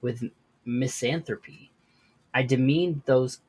with 0.02 0.22
misanthropy. 0.64 1.72
I 2.32 2.44
demeaned 2.44 3.02
those 3.06 3.40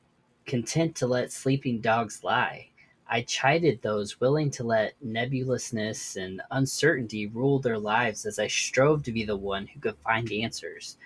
content 0.44 0.96
to 0.96 1.06
let 1.06 1.30
sleeping 1.30 1.80
dogs 1.80 2.24
lie. 2.24 2.70
I 3.08 3.22
chided 3.22 3.82
those 3.82 4.20
willing 4.20 4.50
to 4.52 4.64
let 4.64 4.94
nebulousness 5.00 6.16
and 6.16 6.42
uncertainty 6.50 7.26
rule 7.26 7.60
their 7.60 7.78
lives 7.78 8.26
as 8.26 8.38
I 8.38 8.48
strove 8.48 9.04
to 9.04 9.12
be 9.12 9.24
the 9.24 9.36
one 9.36 9.68
who 9.68 9.78
could 9.78 9.96
find 9.98 10.30
answers, 10.32 10.96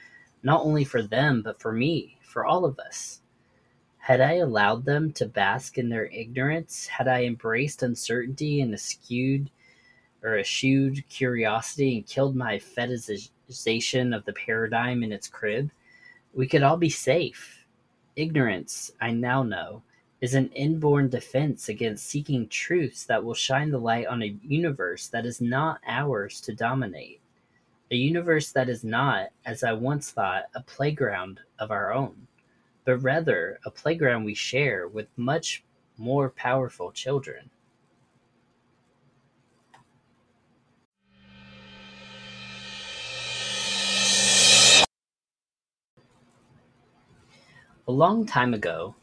not 0.42 0.62
only 0.62 0.84
for 0.84 1.02
them, 1.02 1.42
but 1.42 1.60
for 1.60 1.72
me, 1.72 2.16
for 2.22 2.46
all 2.46 2.64
of 2.64 2.78
us. 2.78 3.20
Had 3.98 4.22
I 4.22 4.36
allowed 4.36 4.86
them 4.86 5.12
to 5.12 5.26
bask 5.26 5.76
in 5.76 5.90
their 5.90 6.06
ignorance, 6.06 6.86
had 6.86 7.06
I 7.06 7.24
embraced 7.24 7.82
uncertainty 7.82 8.62
and 8.62 8.72
eschewed 8.72 9.50
or 10.22 10.38
eschewed 10.38 11.06
curiosity 11.10 11.98
and 11.98 12.06
killed 12.06 12.34
my 12.34 12.58
fetishization 12.58 14.16
of 14.16 14.24
the 14.24 14.32
paradigm 14.32 15.02
in 15.02 15.12
its 15.12 15.28
crib, 15.28 15.70
we 16.32 16.46
could 16.46 16.62
all 16.62 16.78
be 16.78 16.88
safe. 16.88 17.66
Ignorance, 18.16 18.90
I 19.00 19.10
now 19.12 19.42
know, 19.42 19.82
is 20.20 20.34
an 20.34 20.50
inborn 20.50 21.08
defense 21.08 21.70
against 21.70 22.06
seeking 22.06 22.46
truths 22.48 23.04
that 23.04 23.24
will 23.24 23.34
shine 23.34 23.70
the 23.70 23.78
light 23.78 24.06
on 24.06 24.22
a 24.22 24.36
universe 24.42 25.08
that 25.08 25.24
is 25.24 25.40
not 25.40 25.80
ours 25.86 26.40
to 26.42 26.54
dominate. 26.54 27.20
A 27.90 27.96
universe 27.96 28.52
that 28.52 28.68
is 28.68 28.84
not, 28.84 29.30
as 29.46 29.64
I 29.64 29.72
once 29.72 30.10
thought, 30.10 30.44
a 30.54 30.62
playground 30.62 31.40
of 31.58 31.70
our 31.70 31.92
own, 31.92 32.26
but 32.84 32.98
rather 32.98 33.58
a 33.64 33.70
playground 33.70 34.24
we 34.24 34.34
share 34.34 34.88
with 34.88 35.08
much 35.16 35.64
more 35.96 36.28
powerful 36.30 36.92
children. 36.92 37.50
A 47.88 47.92
long 47.92 48.24
time 48.24 48.54
ago, 48.54 48.94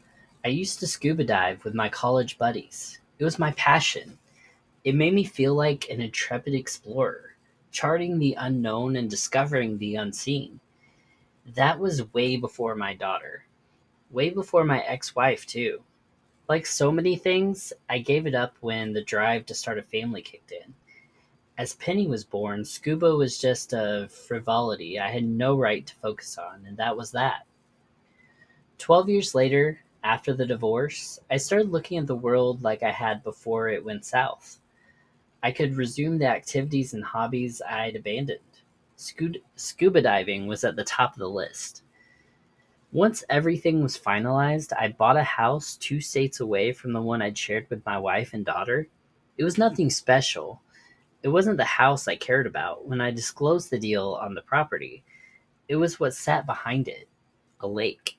I 0.44 0.48
used 0.48 0.78
to 0.80 0.86
scuba 0.86 1.24
dive 1.24 1.64
with 1.64 1.74
my 1.74 1.88
college 1.88 2.38
buddies. 2.38 3.00
It 3.18 3.24
was 3.24 3.38
my 3.38 3.50
passion. 3.52 4.18
It 4.84 4.94
made 4.94 5.12
me 5.12 5.24
feel 5.24 5.54
like 5.54 5.90
an 5.90 6.00
intrepid 6.00 6.54
explorer, 6.54 7.34
charting 7.72 8.18
the 8.18 8.34
unknown 8.38 8.96
and 8.96 9.10
discovering 9.10 9.78
the 9.78 9.96
unseen. 9.96 10.60
That 11.56 11.80
was 11.80 12.12
way 12.14 12.36
before 12.36 12.76
my 12.76 12.94
daughter. 12.94 13.44
Way 14.10 14.30
before 14.30 14.64
my 14.64 14.80
ex 14.82 15.16
wife, 15.16 15.44
too. 15.44 15.82
Like 16.48 16.66
so 16.66 16.92
many 16.92 17.16
things, 17.16 17.72
I 17.90 17.98
gave 17.98 18.26
it 18.26 18.34
up 18.34 18.56
when 18.60 18.92
the 18.92 19.02
drive 19.02 19.44
to 19.46 19.54
start 19.54 19.78
a 19.78 19.82
family 19.82 20.22
kicked 20.22 20.52
in. 20.52 20.72
As 21.58 21.74
Penny 21.74 22.06
was 22.06 22.24
born, 22.24 22.64
scuba 22.64 23.16
was 23.16 23.36
just 23.36 23.72
a 23.72 24.08
frivolity 24.08 25.00
I 25.00 25.10
had 25.10 25.24
no 25.24 25.56
right 25.56 25.84
to 25.84 25.94
focus 25.96 26.38
on, 26.38 26.64
and 26.66 26.76
that 26.76 26.96
was 26.96 27.10
that. 27.10 27.44
Twelve 28.78 29.08
years 29.08 29.34
later, 29.34 29.80
after 30.08 30.32
the 30.32 30.46
divorce, 30.46 31.20
I 31.30 31.36
started 31.36 31.70
looking 31.70 31.98
at 31.98 32.06
the 32.06 32.16
world 32.16 32.62
like 32.62 32.82
I 32.82 32.90
had 32.90 33.22
before 33.22 33.68
it 33.68 33.84
went 33.84 34.06
south. 34.06 34.58
I 35.42 35.52
could 35.52 35.76
resume 35.76 36.16
the 36.16 36.26
activities 36.26 36.94
and 36.94 37.04
hobbies 37.04 37.60
I'd 37.60 37.94
abandoned. 37.94 38.40
Scuba 38.96 40.00
diving 40.00 40.46
was 40.46 40.64
at 40.64 40.76
the 40.76 40.84
top 40.84 41.12
of 41.12 41.18
the 41.18 41.28
list. 41.28 41.82
Once 42.90 43.22
everything 43.28 43.82
was 43.82 43.98
finalized, 43.98 44.72
I 44.78 44.88
bought 44.88 45.18
a 45.18 45.22
house 45.22 45.76
two 45.76 46.00
states 46.00 46.40
away 46.40 46.72
from 46.72 46.94
the 46.94 47.02
one 47.02 47.20
I'd 47.20 47.36
shared 47.36 47.68
with 47.68 47.84
my 47.84 47.98
wife 47.98 48.32
and 48.32 48.46
daughter. 48.46 48.88
It 49.36 49.44
was 49.44 49.58
nothing 49.58 49.90
special. 49.90 50.62
It 51.22 51.28
wasn't 51.28 51.58
the 51.58 51.64
house 51.64 52.08
I 52.08 52.16
cared 52.16 52.46
about 52.46 52.88
when 52.88 53.02
I 53.02 53.10
disclosed 53.10 53.68
the 53.68 53.78
deal 53.78 54.18
on 54.22 54.34
the 54.34 54.40
property. 54.40 55.04
It 55.68 55.76
was 55.76 56.00
what 56.00 56.14
sat 56.14 56.46
behind 56.46 56.88
it 56.88 57.08
a 57.60 57.68
lake. 57.68 58.17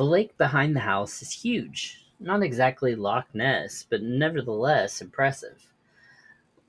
The 0.00 0.06
lake 0.06 0.38
behind 0.38 0.74
the 0.74 0.80
house 0.80 1.20
is 1.20 1.30
huge. 1.30 2.06
Not 2.18 2.42
exactly 2.42 2.94
Loch 2.94 3.26
Ness, 3.34 3.84
but 3.86 4.00
nevertheless 4.00 5.02
impressive. 5.02 5.74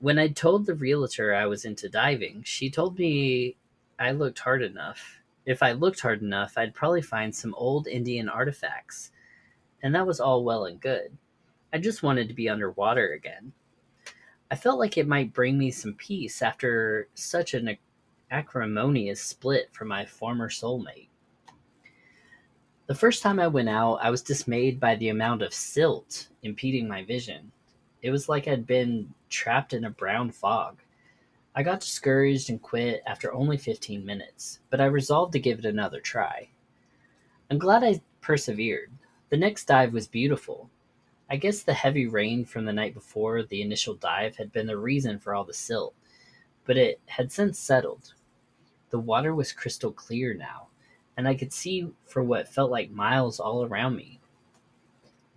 When 0.00 0.18
I 0.18 0.28
told 0.28 0.66
the 0.66 0.74
realtor 0.74 1.34
I 1.34 1.46
was 1.46 1.64
into 1.64 1.88
diving, 1.88 2.42
she 2.42 2.68
told 2.68 2.98
me 2.98 3.56
I 3.98 4.10
looked 4.10 4.40
hard 4.40 4.60
enough. 4.60 5.22
If 5.46 5.62
I 5.62 5.72
looked 5.72 6.00
hard 6.00 6.20
enough, 6.20 6.58
I'd 6.58 6.74
probably 6.74 7.00
find 7.00 7.34
some 7.34 7.54
old 7.54 7.86
Indian 7.86 8.28
artifacts. 8.28 9.12
And 9.82 9.94
that 9.94 10.06
was 10.06 10.20
all 10.20 10.44
well 10.44 10.66
and 10.66 10.78
good. 10.78 11.16
I 11.72 11.78
just 11.78 12.02
wanted 12.02 12.28
to 12.28 12.34
be 12.34 12.50
underwater 12.50 13.14
again. 13.14 13.54
I 14.50 14.56
felt 14.56 14.78
like 14.78 14.98
it 14.98 15.08
might 15.08 15.32
bring 15.32 15.56
me 15.56 15.70
some 15.70 15.94
peace 15.94 16.42
after 16.42 17.08
such 17.14 17.54
an 17.54 17.78
acrimonious 18.30 19.22
split 19.22 19.70
from 19.72 19.88
my 19.88 20.04
former 20.04 20.50
soulmate. 20.50 21.08
The 22.92 22.98
first 22.98 23.22
time 23.22 23.40
I 23.40 23.46
went 23.46 23.70
out, 23.70 24.00
I 24.02 24.10
was 24.10 24.20
dismayed 24.20 24.78
by 24.78 24.96
the 24.96 25.08
amount 25.08 25.40
of 25.40 25.54
silt 25.54 26.28
impeding 26.42 26.86
my 26.86 27.02
vision. 27.02 27.50
It 28.02 28.10
was 28.10 28.28
like 28.28 28.46
I'd 28.46 28.66
been 28.66 29.14
trapped 29.30 29.72
in 29.72 29.86
a 29.86 29.90
brown 29.90 30.30
fog. 30.30 30.82
I 31.54 31.62
got 31.62 31.80
discouraged 31.80 32.50
and 32.50 32.60
quit 32.60 33.02
after 33.06 33.32
only 33.32 33.56
15 33.56 34.04
minutes, 34.04 34.58
but 34.68 34.78
I 34.78 34.84
resolved 34.84 35.32
to 35.32 35.40
give 35.40 35.60
it 35.60 35.64
another 35.64 36.00
try. 36.00 36.50
I'm 37.50 37.56
glad 37.58 37.82
I 37.82 38.02
persevered. 38.20 38.90
The 39.30 39.38
next 39.38 39.64
dive 39.64 39.94
was 39.94 40.06
beautiful. 40.06 40.68
I 41.30 41.36
guess 41.36 41.62
the 41.62 41.72
heavy 41.72 42.06
rain 42.06 42.44
from 42.44 42.66
the 42.66 42.74
night 42.74 42.92
before 42.92 43.42
the 43.42 43.62
initial 43.62 43.94
dive 43.94 44.36
had 44.36 44.52
been 44.52 44.66
the 44.66 44.76
reason 44.76 45.18
for 45.18 45.34
all 45.34 45.44
the 45.44 45.54
silt, 45.54 45.94
but 46.66 46.76
it 46.76 47.00
had 47.06 47.32
since 47.32 47.58
settled. 47.58 48.12
The 48.90 48.98
water 48.98 49.34
was 49.34 49.50
crystal 49.50 49.92
clear 49.92 50.34
now, 50.34 50.66
and 51.16 51.28
I 51.28 51.34
could 51.34 51.52
see 51.52 51.90
for 52.06 52.22
what 52.22 52.48
felt 52.48 52.70
like 52.70 52.90
miles 52.90 53.38
all 53.38 53.64
around 53.64 53.96
me. 53.96 54.20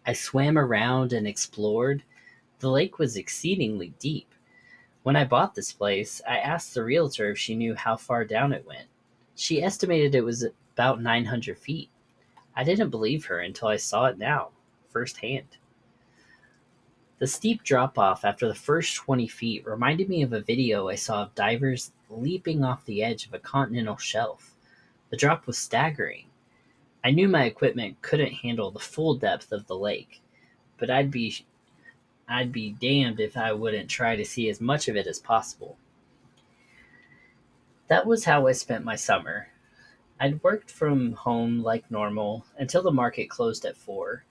I 0.05 0.13
swam 0.13 0.57
around 0.57 1.13
and 1.13 1.27
explored. 1.27 2.03
The 2.59 2.69
lake 2.69 2.99
was 2.99 3.17
exceedingly 3.17 3.93
deep. 3.99 4.33
When 5.03 5.15
I 5.15 5.25
bought 5.25 5.55
this 5.55 5.71
place, 5.71 6.21
I 6.27 6.38
asked 6.38 6.73
the 6.73 6.83
realtor 6.83 7.29
if 7.31 7.38
she 7.38 7.55
knew 7.55 7.75
how 7.75 7.95
far 7.95 8.25
down 8.25 8.53
it 8.53 8.65
went. 8.65 8.88
She 9.35 9.61
estimated 9.61 10.15
it 10.15 10.23
was 10.23 10.43
about 10.73 11.01
900 11.01 11.57
feet. 11.57 11.89
I 12.55 12.63
didn't 12.63 12.89
believe 12.89 13.25
her 13.25 13.39
until 13.39 13.67
I 13.67 13.77
saw 13.77 14.05
it 14.05 14.17
now, 14.17 14.49
firsthand. 14.89 15.57
The 17.17 17.27
steep 17.27 17.63
drop 17.63 17.97
off 17.97 18.25
after 18.25 18.47
the 18.47 18.55
first 18.55 18.95
20 18.95 19.27
feet 19.27 19.65
reminded 19.65 20.09
me 20.09 20.21
of 20.21 20.33
a 20.33 20.41
video 20.41 20.89
I 20.89 20.95
saw 20.95 21.23
of 21.23 21.35
divers 21.35 21.91
leaping 22.09 22.63
off 22.63 22.85
the 22.85 23.03
edge 23.03 23.25
of 23.25 23.33
a 23.33 23.39
continental 23.39 23.97
shelf. 23.97 24.54
The 25.09 25.17
drop 25.17 25.47
was 25.47 25.57
staggering. 25.57 26.25
I 27.03 27.11
knew 27.11 27.27
my 27.27 27.45
equipment 27.45 28.01
couldn't 28.01 28.33
handle 28.33 28.71
the 28.71 28.79
full 28.79 29.15
depth 29.15 29.51
of 29.51 29.67
the 29.67 29.75
lake, 29.77 30.21
but 30.77 30.89
I'd 30.89 31.11
be 31.11 31.45
I'd 32.27 32.51
be 32.51 32.71
damned 32.71 33.19
if 33.19 33.37
I 33.37 33.53
wouldn't 33.53 33.89
try 33.89 34.15
to 34.15 34.25
see 34.25 34.49
as 34.49 34.59
much 34.59 34.87
of 34.87 34.95
it 34.95 35.05
as 35.05 35.19
possible. 35.19 35.77
That 37.87 38.07
was 38.07 38.25
how 38.25 38.47
I 38.47 38.53
spent 38.53 38.83
my 38.83 38.95
summer. 38.95 39.49
I'd 40.19 40.41
worked 40.41 40.71
from 40.71 41.13
home 41.13 41.61
like 41.61 41.91
normal 41.91 42.45
until 42.57 42.81
the 42.81 42.91
market 42.91 43.29
closed 43.29 43.63
at 43.65 43.77
4. 43.77 44.23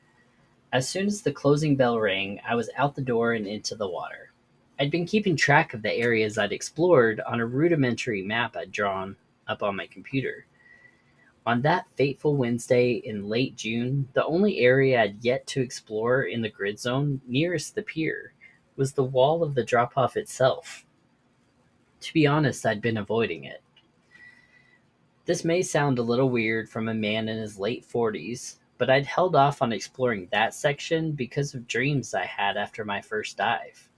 As 0.72 0.88
soon 0.88 1.06
as 1.06 1.22
the 1.22 1.30
closing 1.30 1.76
bell 1.76 2.00
rang, 2.00 2.40
I 2.44 2.56
was 2.56 2.70
out 2.76 2.96
the 2.96 3.02
door 3.02 3.32
and 3.32 3.46
into 3.46 3.76
the 3.76 3.88
water. 3.88 4.32
I'd 4.80 4.90
been 4.90 5.06
keeping 5.06 5.36
track 5.36 5.72
of 5.72 5.82
the 5.82 5.92
areas 5.92 6.36
I'd 6.36 6.52
explored 6.52 7.20
on 7.20 7.38
a 7.38 7.46
rudimentary 7.46 8.22
map 8.22 8.56
I'd 8.56 8.72
drawn 8.72 9.14
up 9.46 9.62
on 9.62 9.76
my 9.76 9.86
computer. 9.86 10.46
On 11.46 11.60
that 11.60 11.86
fateful 11.96 12.36
Wednesday 12.36 13.02
in 13.04 13.28
late 13.28 13.54
June, 13.54 14.08
the 14.14 14.24
only 14.24 14.60
area 14.60 15.02
I'd 15.02 15.22
yet 15.22 15.46
to 15.48 15.60
explore 15.60 16.22
in 16.22 16.40
the 16.40 16.48
grid 16.48 16.78
zone 16.78 17.20
nearest 17.26 17.74
the 17.74 17.82
pier 17.82 18.32
was 18.76 18.92
the 18.92 19.04
wall 19.04 19.42
of 19.42 19.54
the 19.54 19.64
drop 19.64 19.92
off 19.96 20.16
itself. 20.16 20.86
To 22.00 22.14
be 22.14 22.26
honest, 22.26 22.64
I'd 22.64 22.80
been 22.80 22.96
avoiding 22.96 23.44
it. 23.44 23.62
This 25.26 25.44
may 25.44 25.62
sound 25.62 25.98
a 25.98 26.02
little 26.02 26.30
weird 26.30 26.68
from 26.68 26.88
a 26.88 26.94
man 26.94 27.28
in 27.28 27.36
his 27.36 27.58
late 27.58 27.86
40s, 27.86 28.56
but 28.78 28.90
I'd 28.90 29.06
held 29.06 29.36
off 29.36 29.62
on 29.62 29.72
exploring 29.72 30.28
that 30.32 30.54
section 30.54 31.12
because 31.12 31.54
of 31.54 31.66
dreams 31.66 32.14
I 32.14 32.24
had 32.24 32.56
after 32.56 32.84
my 32.84 33.00
first 33.00 33.36
dive. 33.36 33.88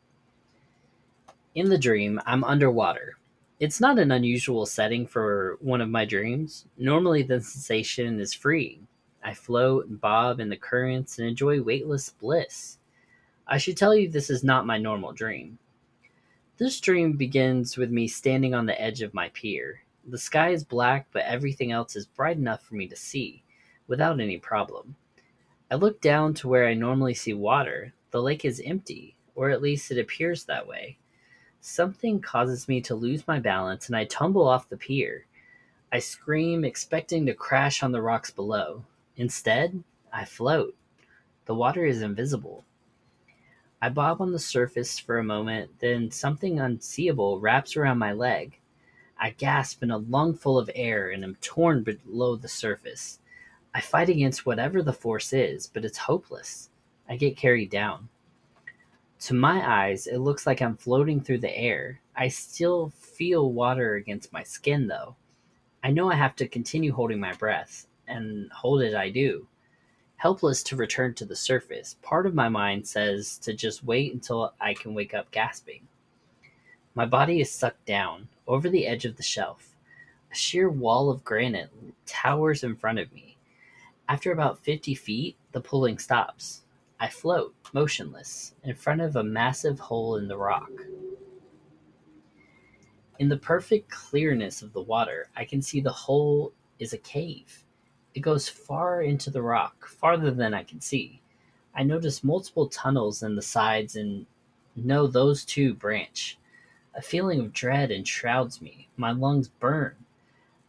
In 1.54 1.68
the 1.68 1.78
dream, 1.78 2.20
I'm 2.26 2.44
underwater, 2.44 3.15
it's 3.58 3.80
not 3.80 3.98
an 3.98 4.10
unusual 4.10 4.66
setting 4.66 5.06
for 5.06 5.56
one 5.60 5.80
of 5.80 5.88
my 5.88 6.04
dreams. 6.04 6.66
Normally, 6.76 7.22
the 7.22 7.40
sensation 7.40 8.20
is 8.20 8.34
freeing. 8.34 8.86
I 9.22 9.34
float 9.34 9.86
and 9.86 10.00
bob 10.00 10.40
in 10.40 10.50
the 10.50 10.56
currents 10.56 11.18
and 11.18 11.26
enjoy 11.26 11.62
weightless 11.62 12.10
bliss. 12.10 12.78
I 13.46 13.58
should 13.58 13.76
tell 13.76 13.94
you 13.94 14.08
this 14.08 14.30
is 14.30 14.44
not 14.44 14.66
my 14.66 14.78
normal 14.78 15.12
dream. 15.12 15.58
This 16.58 16.80
dream 16.80 17.14
begins 17.14 17.76
with 17.76 17.90
me 17.90 18.08
standing 18.08 18.54
on 18.54 18.66
the 18.66 18.80
edge 18.80 19.02
of 19.02 19.14
my 19.14 19.30
pier. 19.30 19.82
The 20.08 20.18
sky 20.18 20.50
is 20.50 20.64
black, 20.64 21.06
but 21.12 21.24
everything 21.24 21.72
else 21.72 21.96
is 21.96 22.06
bright 22.06 22.36
enough 22.36 22.62
for 22.62 22.74
me 22.76 22.86
to 22.88 22.96
see, 22.96 23.42
without 23.88 24.20
any 24.20 24.38
problem. 24.38 24.96
I 25.70 25.74
look 25.74 26.00
down 26.00 26.34
to 26.34 26.48
where 26.48 26.66
I 26.66 26.74
normally 26.74 27.14
see 27.14 27.34
water. 27.34 27.92
The 28.10 28.22
lake 28.22 28.44
is 28.44 28.62
empty, 28.64 29.16
or 29.34 29.50
at 29.50 29.62
least 29.62 29.90
it 29.90 29.98
appears 29.98 30.44
that 30.44 30.66
way. 30.66 30.98
Something 31.68 32.20
causes 32.20 32.68
me 32.68 32.80
to 32.82 32.94
lose 32.94 33.26
my 33.26 33.40
balance 33.40 33.88
and 33.88 33.96
I 33.96 34.04
tumble 34.04 34.46
off 34.46 34.68
the 34.68 34.76
pier. 34.76 35.26
I 35.90 35.98
scream, 35.98 36.64
expecting 36.64 37.26
to 37.26 37.34
crash 37.34 37.82
on 37.82 37.90
the 37.90 38.00
rocks 38.00 38.30
below. 38.30 38.84
Instead, 39.16 39.82
I 40.12 40.26
float. 40.26 40.76
The 41.46 41.56
water 41.56 41.84
is 41.84 42.02
invisible. 42.02 42.64
I 43.82 43.88
bob 43.88 44.20
on 44.20 44.30
the 44.30 44.38
surface 44.38 45.00
for 45.00 45.18
a 45.18 45.24
moment, 45.24 45.80
then 45.80 46.12
something 46.12 46.60
unseeable 46.60 47.40
wraps 47.40 47.76
around 47.76 47.98
my 47.98 48.12
leg. 48.12 48.60
I 49.18 49.30
gasp 49.30 49.82
in 49.82 49.90
a 49.90 49.98
lungful 49.98 50.58
of 50.58 50.70
air 50.72 51.10
and 51.10 51.24
am 51.24 51.34
torn 51.40 51.82
below 51.82 52.36
the 52.36 52.48
surface. 52.48 53.18
I 53.74 53.80
fight 53.80 54.08
against 54.08 54.46
whatever 54.46 54.82
the 54.82 54.92
force 54.92 55.32
is, 55.32 55.66
but 55.66 55.84
it's 55.84 55.98
hopeless. 55.98 56.70
I 57.08 57.16
get 57.16 57.36
carried 57.36 57.70
down. 57.70 58.08
To 59.20 59.34
my 59.34 59.86
eyes, 59.86 60.06
it 60.06 60.18
looks 60.18 60.46
like 60.46 60.60
I'm 60.60 60.76
floating 60.76 61.20
through 61.20 61.38
the 61.38 61.56
air. 61.56 62.00
I 62.14 62.28
still 62.28 62.90
feel 62.90 63.50
water 63.50 63.94
against 63.94 64.32
my 64.32 64.42
skin, 64.42 64.86
though. 64.86 65.16
I 65.82 65.90
know 65.90 66.10
I 66.10 66.16
have 66.16 66.36
to 66.36 66.48
continue 66.48 66.92
holding 66.92 67.18
my 67.18 67.32
breath, 67.32 67.86
and 68.06 68.50
hold 68.52 68.82
it 68.82 68.94
I 68.94 69.10
do. 69.10 69.46
Helpless 70.16 70.62
to 70.64 70.76
return 70.76 71.14
to 71.14 71.24
the 71.24 71.36
surface, 71.36 71.96
part 72.02 72.26
of 72.26 72.34
my 72.34 72.48
mind 72.48 72.86
says 72.86 73.38
to 73.38 73.54
just 73.54 73.84
wait 73.84 74.12
until 74.12 74.52
I 74.60 74.74
can 74.74 74.94
wake 74.94 75.14
up 75.14 75.30
gasping. 75.30 75.88
My 76.94 77.06
body 77.06 77.40
is 77.40 77.50
sucked 77.50 77.86
down, 77.86 78.28
over 78.46 78.68
the 78.68 78.86
edge 78.86 79.04
of 79.04 79.16
the 79.16 79.22
shelf. 79.22 79.76
A 80.30 80.34
sheer 80.34 80.68
wall 80.68 81.10
of 81.10 81.24
granite 81.24 81.70
towers 82.04 82.62
in 82.62 82.76
front 82.76 82.98
of 82.98 83.12
me. 83.12 83.36
After 84.08 84.30
about 84.30 84.62
50 84.62 84.94
feet, 84.94 85.36
the 85.52 85.60
pulling 85.60 85.98
stops. 85.98 86.62
I 86.98 87.08
float, 87.08 87.54
motionless, 87.72 88.54
in 88.64 88.74
front 88.74 89.02
of 89.02 89.16
a 89.16 89.22
massive 89.22 89.78
hole 89.78 90.16
in 90.16 90.28
the 90.28 90.38
rock. 90.38 90.70
In 93.18 93.28
the 93.28 93.36
perfect 93.36 93.90
clearness 93.90 94.62
of 94.62 94.72
the 94.72 94.80
water, 94.82 95.28
I 95.36 95.44
can 95.44 95.60
see 95.60 95.80
the 95.80 95.90
hole 95.90 96.52
is 96.78 96.92
a 96.92 96.98
cave. 96.98 97.64
It 98.14 98.20
goes 98.20 98.48
far 98.48 99.02
into 99.02 99.30
the 99.30 99.42
rock, 99.42 99.86
farther 99.86 100.30
than 100.30 100.54
I 100.54 100.64
can 100.64 100.80
see. 100.80 101.20
I 101.74 101.82
notice 101.82 102.24
multiple 102.24 102.68
tunnels 102.68 103.22
in 103.22 103.36
the 103.36 103.42
sides 103.42 103.96
and 103.96 104.24
know 104.74 105.06
those 105.06 105.44
too 105.44 105.74
branch. 105.74 106.38
A 106.94 107.02
feeling 107.02 107.40
of 107.40 107.52
dread 107.52 107.90
enshrouds 107.90 108.62
me. 108.62 108.88
My 108.96 109.12
lungs 109.12 109.48
burn. 109.48 109.96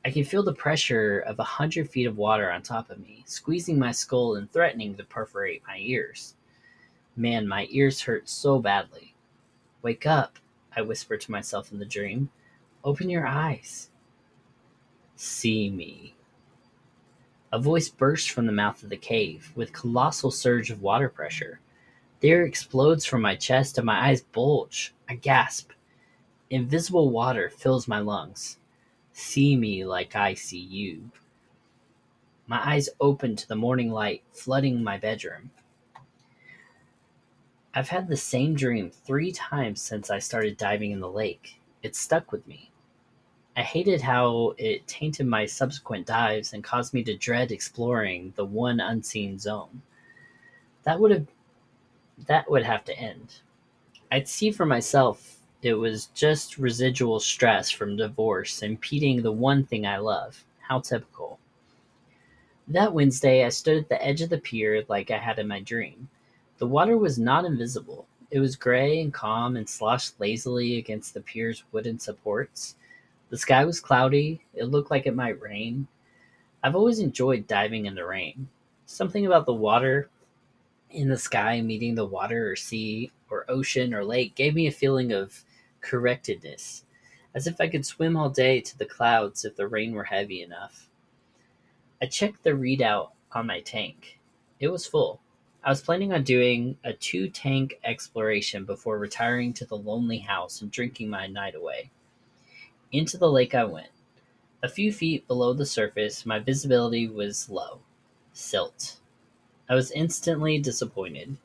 I 0.08 0.10
can 0.10 0.24
feel 0.24 0.42
the 0.42 0.54
pressure 0.54 1.20
of 1.28 1.38
a 1.38 1.44
hundred 1.44 1.90
feet 1.90 2.06
of 2.06 2.16
water 2.16 2.50
on 2.50 2.62
top 2.62 2.90
of 2.90 2.98
me, 2.98 3.26
squeezing 3.26 3.78
my 3.78 3.92
skull 3.92 4.38
and 4.38 4.50
threatening 4.50 4.96
to 4.96 5.04
perforate 5.04 5.64
my 5.68 5.80
ears. 5.80 6.34
Man, 7.18 7.46
my 7.46 7.68
ears 7.72 8.00
hurt 8.00 8.30
so 8.30 8.58
badly. 8.58 9.14
Wake 9.82 10.06
up, 10.06 10.40
I 10.74 10.82
whisper 10.82 11.18
to 11.18 11.32
myself 11.32 11.74
in 11.74 11.80
the 11.80 11.86
dream. 11.86 12.30
Open 12.86 13.10
your 13.10 13.28
eyes. 13.28 13.90
See 15.18 15.70
me. 15.70 16.16
A 17.52 17.60
voice 17.60 17.90
bursts 17.90 18.30
from 18.30 18.46
the 18.46 18.54
mouth 18.54 18.84
of 18.84 18.90
the 18.90 18.96
cave 18.96 19.52
with 19.56 19.74
colossal 19.74 20.32
surge 20.32 20.72
of 20.72 20.82
water 20.82 21.10
pressure. 21.10 21.60
The 22.22 22.30
air 22.30 22.44
explodes 22.44 23.04
from 23.04 23.22
my 23.22 23.36
chest 23.36 23.78
and 23.78 23.86
my 23.86 24.08
eyes 24.08 24.22
bulge. 24.22 24.94
I 25.10 25.16
gasp. 25.16 25.72
Invisible 26.50 27.10
water 27.10 27.50
fills 27.50 27.90
my 27.90 28.00
lungs. 28.00 28.58
See 29.20 29.56
me 29.56 29.84
like 29.84 30.16
I 30.16 30.36
see 30.36 30.60
you. 30.60 31.10
My 32.46 32.62
eyes 32.64 32.88
open 33.02 33.36
to 33.36 33.48
the 33.48 33.56
morning 33.56 33.92
light 33.92 34.22
flooding 34.32 34.84
my 34.84 35.00
bedroom. 35.00 35.50
I've 37.74 37.90
had 37.90 38.08
the 38.08 38.16
same 38.16 38.54
dream 38.54 38.92
three 38.92 39.32
times 39.32 39.82
since 39.82 40.12
I 40.12 40.20
started 40.20 40.56
diving 40.56 40.92
in 40.92 41.00
the 41.00 41.10
lake. 41.10 41.60
It 41.82 41.96
stuck 41.96 42.32
with 42.32 42.48
me. 42.48 42.70
I 43.56 43.64
hated 43.64 44.04
how 44.04 44.54
it 44.60 44.86
tainted 44.86 45.26
my 45.26 45.48
subsequent 45.48 46.06
dives 46.06 46.54
and 46.54 46.64
caused 46.64 46.94
me 46.94 47.04
to 47.06 47.18
dread 47.18 47.52
exploring 47.52 48.34
the 48.36 48.46
one 48.46 48.80
unseen 48.80 49.40
zone. 49.40 49.82
That 50.84 51.00
would 51.00 51.10
have 51.10 51.28
that 52.28 52.52
would 52.52 52.64
have 52.64 52.86
to 52.86 52.98
end. 52.98 53.40
I'd 54.12 54.28
see 54.28 54.52
for 54.52 54.68
myself 54.68 55.37
it 55.68 55.74
was 55.74 56.08
just 56.16 56.58
residual 56.58 57.20
stress 57.20 57.70
from 57.70 57.98
divorce 57.98 58.64
impeding 58.64 59.22
the 59.22 59.32
one 59.32 59.66
thing 59.66 59.86
I 59.86 59.98
love. 59.98 60.44
How 60.62 60.80
typical. 60.80 61.40
That 62.70 62.94
Wednesday, 62.94 63.46
I 63.46 63.50
stood 63.50 63.78
at 63.78 63.90
the 63.90 64.04
edge 64.04 64.22
of 64.22 64.30
the 64.30 64.38
pier 64.38 64.84
like 64.88 65.12
I 65.12 65.18
had 65.18 65.40
in 65.40 65.48
my 65.48 65.60
dream. 65.60 66.10
The 66.58 66.68
water 66.68 66.98
was 66.98 67.20
not 67.20 67.46
invisible. 67.46 68.08
It 68.32 68.40
was 68.40 68.56
gray 68.56 69.02
and 69.02 69.14
calm 69.14 69.56
and 69.56 69.68
sloshed 69.68 70.20
lazily 70.20 70.78
against 70.78 71.14
the 71.14 71.22
pier's 71.22 71.64
wooden 71.72 72.00
supports. 72.00 72.76
The 73.30 73.38
sky 73.38 73.64
was 73.66 73.80
cloudy. 73.80 74.42
It 74.54 74.66
looked 74.66 74.92
like 74.92 75.06
it 75.06 75.16
might 75.16 75.42
rain. 75.42 75.88
I've 76.64 76.76
always 76.76 77.00
enjoyed 77.00 77.48
diving 77.48 77.86
in 77.86 77.96
the 77.96 78.06
rain. 78.06 78.48
Something 78.86 79.26
about 79.26 79.46
the 79.46 79.54
water 79.54 80.10
in 80.92 81.10
the 81.10 81.18
sky 81.18 81.62
meeting 81.62 81.96
the 81.96 82.06
water 82.06 82.50
or 82.50 82.56
sea 82.56 83.12
or 83.30 83.46
ocean 83.50 83.94
or 83.94 84.04
lake 84.04 84.36
gave 84.36 84.56
me 84.56 84.68
a 84.68 84.72
feeling 84.72 85.12
of 85.12 85.44
correctedness, 85.88 86.84
as 87.34 87.48
if 87.48 87.62
I 87.62 87.70
could 87.70 87.86
swim 87.86 88.18
all 88.18 88.30
day 88.30 88.60
to 88.62 88.78
the 88.78 88.86
clouds 88.86 89.46
if 89.46 89.56
the 89.56 89.68
rain 89.68 89.94
were 89.94 90.04
heavy 90.04 90.42
enough. 90.42 90.90
I 92.02 92.06
checked 92.08 92.44
the 92.44 92.52
readout 92.52 93.12
on 93.32 93.48
my 93.48 93.62
tank. 93.62 94.20
It 94.60 94.68
was 94.68 94.86
full. 94.86 95.22
I 95.64 95.70
was 95.70 95.82
planning 95.82 96.14
on 96.14 96.24
doing 96.24 96.78
a 96.84 96.94
two 96.94 97.30
tank 97.30 97.80
exploration 97.84 98.66
before 98.66 99.00
retiring 99.00 99.54
to 99.54 99.66
the 99.66 99.78
lonely 99.78 100.20
house 100.20 100.62
and 100.62 100.70
drinking 100.72 101.10
my 101.10 101.28
night 101.28 101.56
away. 101.56 101.90
Into 102.92 103.18
the 103.18 103.30
lake 103.30 103.56
I 103.56 103.64
went. 103.64 103.90
A 104.64 104.70
few 104.70 104.92
feet 104.92 105.28
below 105.28 105.54
the 105.54 105.66
surface, 105.66 106.26
my 106.26 106.40
visibility 106.40 107.08
was 107.08 107.50
low. 107.50 107.80
Silt. 108.34 108.98
I 109.70 109.76
was 109.76 109.92
instantly 109.92 110.60
disappointed. 110.60 111.38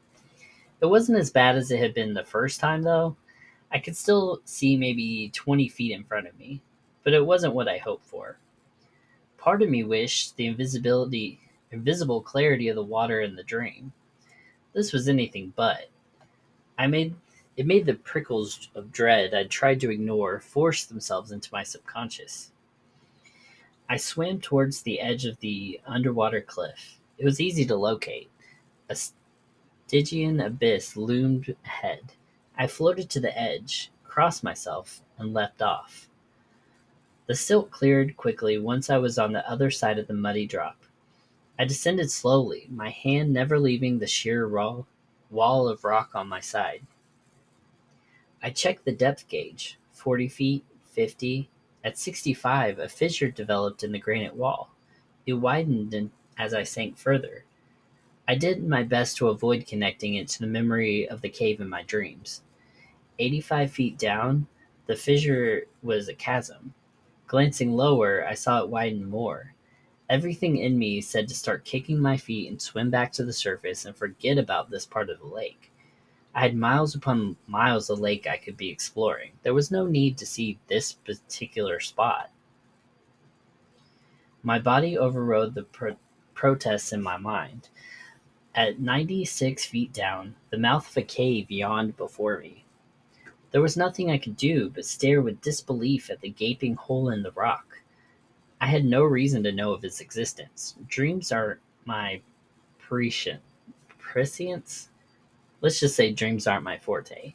It 0.81 0.87
wasn't 0.87 1.19
as 1.19 1.31
bad 1.31 1.57
as 1.57 1.71
it 1.71 1.79
had 1.79 1.95
been 1.95 2.15
the 2.15 2.25
first 2.25 2.61
time, 2.61 2.83
though. 2.83 3.17
I 3.73 3.79
could 3.79 3.97
still 3.97 4.41
see 4.45 4.77
maybe 4.77 5.31
20 5.33 5.69
feet 5.69 5.93
in 5.93 6.05
front 6.05 6.27
of 6.27 6.39
me, 6.39 6.61
but 7.05 7.15
it 7.15 7.25
wasn't 7.25 7.55
what 7.55 7.69
I 7.69 7.79
hoped 7.79 8.05
for. 8.05 8.39
Part 9.39 9.63
of 9.63 9.71
me 9.71 9.83
wished 9.83 10.37
the 10.37 10.47
invisibility, 10.47 11.41
invisible 11.71 12.21
clarity 12.21 12.69
of 12.69 12.77
the 12.77 12.83
water 12.83 13.21
in 13.21 13.35
the 13.35 13.43
dream. 13.43 13.93
This 14.73 14.93
was 14.93 15.09
anything 15.09 15.53
but. 15.57 15.89
I 16.79 16.87
made 16.87 17.15
it 17.57 17.67
made 17.67 17.85
the 17.85 17.95
prickles 17.95 18.71
of 18.75 18.93
dread 18.93 19.35
I'd 19.35 19.51
tried 19.51 19.81
to 19.81 19.91
ignore 19.91 20.41
force 20.41 20.87
themselves 20.87 21.33
into 21.33 21.51
my 21.53 21.63
subconscious. 21.63 22.51
I 23.89 23.99
swam 23.99 24.41
towards 24.41 24.83
the 24.83 25.01
edge 25.01 25.27
of 25.27 25.39
the 25.41 25.81
underwater 25.87 26.41
cliff. 26.41 26.99
It 27.19 27.27
was 27.27 27.41
easy 27.41 27.67
to 27.67 27.77
locate. 27.77 28.31
A 28.89 28.97
Stygian 29.87 30.41
abyss 30.41 30.97
loomed 30.97 31.55
ahead. 31.65 32.15
I 32.57 32.67
floated 32.67 33.09
to 33.11 33.21
the 33.21 33.37
edge, 33.39 33.91
crossed 34.05 34.45
myself, 34.45 35.03
and 35.19 35.33
leapt 35.33 35.63
off. 35.63 36.09
The 37.27 37.35
silt 37.35 37.71
cleared 37.71 38.17
quickly 38.17 38.59
once 38.59 38.91
I 38.91 38.99
was 38.99 39.19
on 39.19 39.33
the 39.33 39.49
other 39.49 39.71
side 39.71 39.99
of 39.99 40.07
the 40.07 40.15
muddy 40.15 40.47
drop. 40.47 40.77
I 41.59 41.65
descended 41.65 42.11
slowly, 42.11 42.67
my 42.71 42.91
hand 42.91 43.33
never 43.33 43.59
leaving 43.59 43.99
the 43.99 44.07
sheer 44.07 44.47
raw 44.47 44.85
wall 45.31 45.69
of 45.69 45.85
rock 45.85 46.11
on 46.15 46.29
my 46.29 46.41
side. 46.41 46.83
I 48.43 48.51
checked 48.51 48.85
the 48.85 48.93
depth 48.93 49.29
gauge 49.29 49.79
40 49.93 50.29
feet, 50.29 50.65
50. 50.91 51.49
At 51.85 51.99
65, 51.99 52.79
a 52.79 52.89
fissure 52.89 53.31
developed 53.31 53.83
in 53.83 53.93
the 53.93 53.99
granite 53.99 54.37
wall. 54.37 54.71
It 55.27 55.35
widened 55.35 56.11
as 56.39 56.55
I 56.55 56.63
sank 56.63 56.97
further. 56.97 57.45
I 58.29 58.37
did 58.37 58.67
my 58.67 58.83
best 58.83 59.17
to 59.17 59.29
avoid 59.29 59.67
connecting 59.67 60.15
it 60.15 60.29
to 60.29 60.41
the 60.41 60.47
memory 60.47 61.09
of 61.09 61.21
the 61.21 61.29
cave 61.29 61.61
in 61.61 61.69
my 61.69 61.83
dreams. 61.83 62.43
85 63.19 63.71
feet 63.73 63.99
down, 63.99 64.47
the 64.87 64.97
fissure 64.97 65.65
was 65.83 66.09
a 66.09 66.15
chasm. 66.15 66.75
Glancing 67.27 67.73
lower, 67.73 68.27
I 68.27 68.35
saw 68.35 68.63
it 68.63 68.69
widen 68.69 69.09
more. 69.09 69.55
Everything 70.09 70.59
in 70.59 70.79
me 70.79 71.01
said 71.01 71.29
to 71.29 71.35
start 71.35 71.65
kicking 71.65 71.99
my 71.99 72.17
feet 72.17 72.51
and 72.51 72.61
swim 72.61 72.91
back 72.91 73.13
to 73.13 73.25
the 73.25 73.33
surface 73.33 73.85
and 73.85 73.97
forget 73.97 74.39
about 74.39 74.71
this 74.71 74.87
part 74.87 75.11
of 75.11 75.19
the 75.19 75.27
lake. 75.27 75.73
I 76.35 76.43
had 76.43 76.57
miles 76.57 76.95
upon 76.95 77.37
miles 77.47 77.91
of 77.91 77.99
lake 77.99 78.27
I 78.27 78.37
could 78.37 78.57
be 78.57 78.71
exploring. 78.71 79.33
There 79.43 79.55
was 79.55 79.71
no 79.71 79.87
need 79.87 80.17
to 80.19 80.27
see 80.27 80.59
this 80.69 80.93
particular 80.93 81.81
spot. 81.81 82.31
My 84.43 84.59
body 84.59 84.97
overrode 84.97 85.55
the 85.55 85.63
pro- 85.65 85.97
protests 86.35 86.93
in 86.93 87.03
my 87.03 87.17
mind. 87.17 87.69
At 88.55 88.81
96 88.81 89.65
feet 89.65 89.95
down, 89.95 90.35
the 90.51 90.59
mouth 90.59 90.91
of 90.91 90.97
a 90.99 91.03
cave 91.03 91.51
yawned 91.51 91.97
before 91.97 92.39
me. 92.39 92.67
There 93.51 93.63
was 93.63 93.79
nothing 93.79 94.11
I 94.11 94.19
could 94.19 94.37
do 94.37 94.69
but 94.69 94.85
stare 94.85 95.23
with 95.23 95.41
disbelief 95.41 96.11
at 96.11 96.21
the 96.21 96.29
gaping 96.29 96.75
hole 96.75 97.09
in 97.09 97.23
the 97.23 97.31
rock. 97.31 97.81
I 98.61 98.67
had 98.67 98.85
no 98.85 99.05
reason 99.05 99.43
to 99.45 99.53
know 99.53 99.73
of 99.73 99.85
its 99.85 100.01
existence. 100.01 100.75
Dreams 100.87 101.33
are 101.33 101.61
my 101.87 102.21
prescient, 102.79 103.41
prescience? 103.99 104.91
Let's 105.63 105.81
just 105.81 105.97
say 105.97 106.13
dreams 106.13 106.47
aren't 106.47 106.63
my 106.63 106.77
forte. 106.77 107.33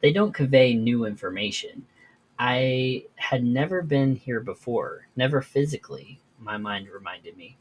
They 0.00 0.12
don't 0.12 0.32
convey 0.32 0.74
new 0.74 1.04
information. 1.04 1.86
I 2.38 3.04
had 3.16 3.44
never 3.44 3.82
been 3.82 4.16
here 4.16 4.40
before, 4.40 5.08
never 5.14 5.42
physically, 5.42 6.20
my 6.40 6.56
mind 6.56 6.88
reminded 6.88 7.36
me. 7.36 7.58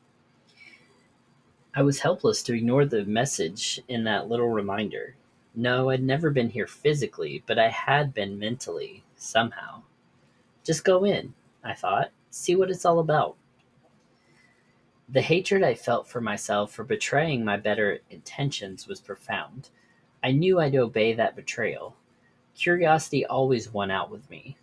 I 1.74 1.84
was 1.84 2.00
helpless 2.00 2.44
to 2.44 2.54
ignore 2.54 2.86
the 2.86 3.06
message 3.06 3.82
in 3.88 4.04
that 4.04 4.28
little 4.28 4.50
reminder. 4.50 5.16
No, 5.56 5.90
I'd 5.90 6.04
never 6.04 6.30
been 6.30 6.50
here 6.50 6.68
physically, 6.68 7.44
but 7.46 7.58
I 7.58 7.70
had 7.70 8.14
been 8.14 8.38
mentally, 8.38 9.04
somehow. 9.16 9.84
Just 10.66 10.84
go 10.84 11.06
in, 11.06 11.34
I 11.64 11.74
thought, 11.74 12.12
see 12.30 12.58
what 12.58 12.70
it's 12.70 12.84
all 12.84 13.00
about. 13.00 13.38
The 15.08 15.22
hatred 15.22 15.64
I 15.64 15.74
felt 15.76 16.10
for 16.10 16.20
myself 16.20 16.74
for 16.74 16.84
betraying 16.84 17.46
my 17.46 17.56
better 17.56 18.00
intentions 18.10 18.88
was 18.88 19.00
profound. 19.00 19.70
I 20.22 20.32
knew 20.32 20.60
I'd 20.60 20.76
obey 20.76 21.14
that 21.14 21.36
betrayal. 21.36 21.96
Curiosity 22.54 23.26
always 23.26 23.74
won 23.74 23.92
out 23.92 24.12
with 24.12 24.30
me. 24.30 24.58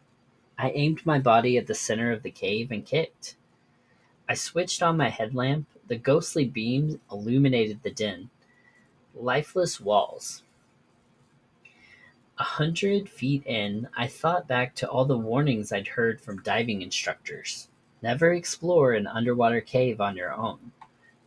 I 0.59 0.71
aimed 0.71 1.07
my 1.07 1.19
body 1.19 1.57
at 1.57 1.67
the 1.67 1.75
center 1.75 2.13
of 2.13 2.23
the 2.23 2.31
cave 2.31 2.71
and 2.71 2.85
kicked. 2.85 3.37
I 4.29 4.35
switched 4.35 4.83
on 4.83 4.97
my 4.97 5.09
headlamp. 5.09 5.67
The 5.89 5.97
ghostly 5.97 6.45
beams 6.45 6.97
illuminated 7.11 7.83
the 7.83 7.91
den. 7.91 8.29
Lifeless 9.15 9.81
walls. 9.81 10.43
A 12.39 12.45
hundred 12.45 13.09
feet 13.09 13.45
in, 13.47 13.89
I 13.97 14.07
thought 14.07 14.47
back 14.47 14.75
to 14.77 14.89
all 14.89 15.07
the 15.07 15.17
warnings 15.17 15.73
I'd 15.73 15.89
heard 15.89 16.21
from 16.21 16.43
diving 16.43 16.83
instructors. 16.83 17.69
Never 18.03 18.35
explore 18.35 18.93
an 18.93 19.07
underwater 19.07 19.61
cave 19.61 20.01
on 20.01 20.17
your 20.17 20.33
own. 20.33 20.73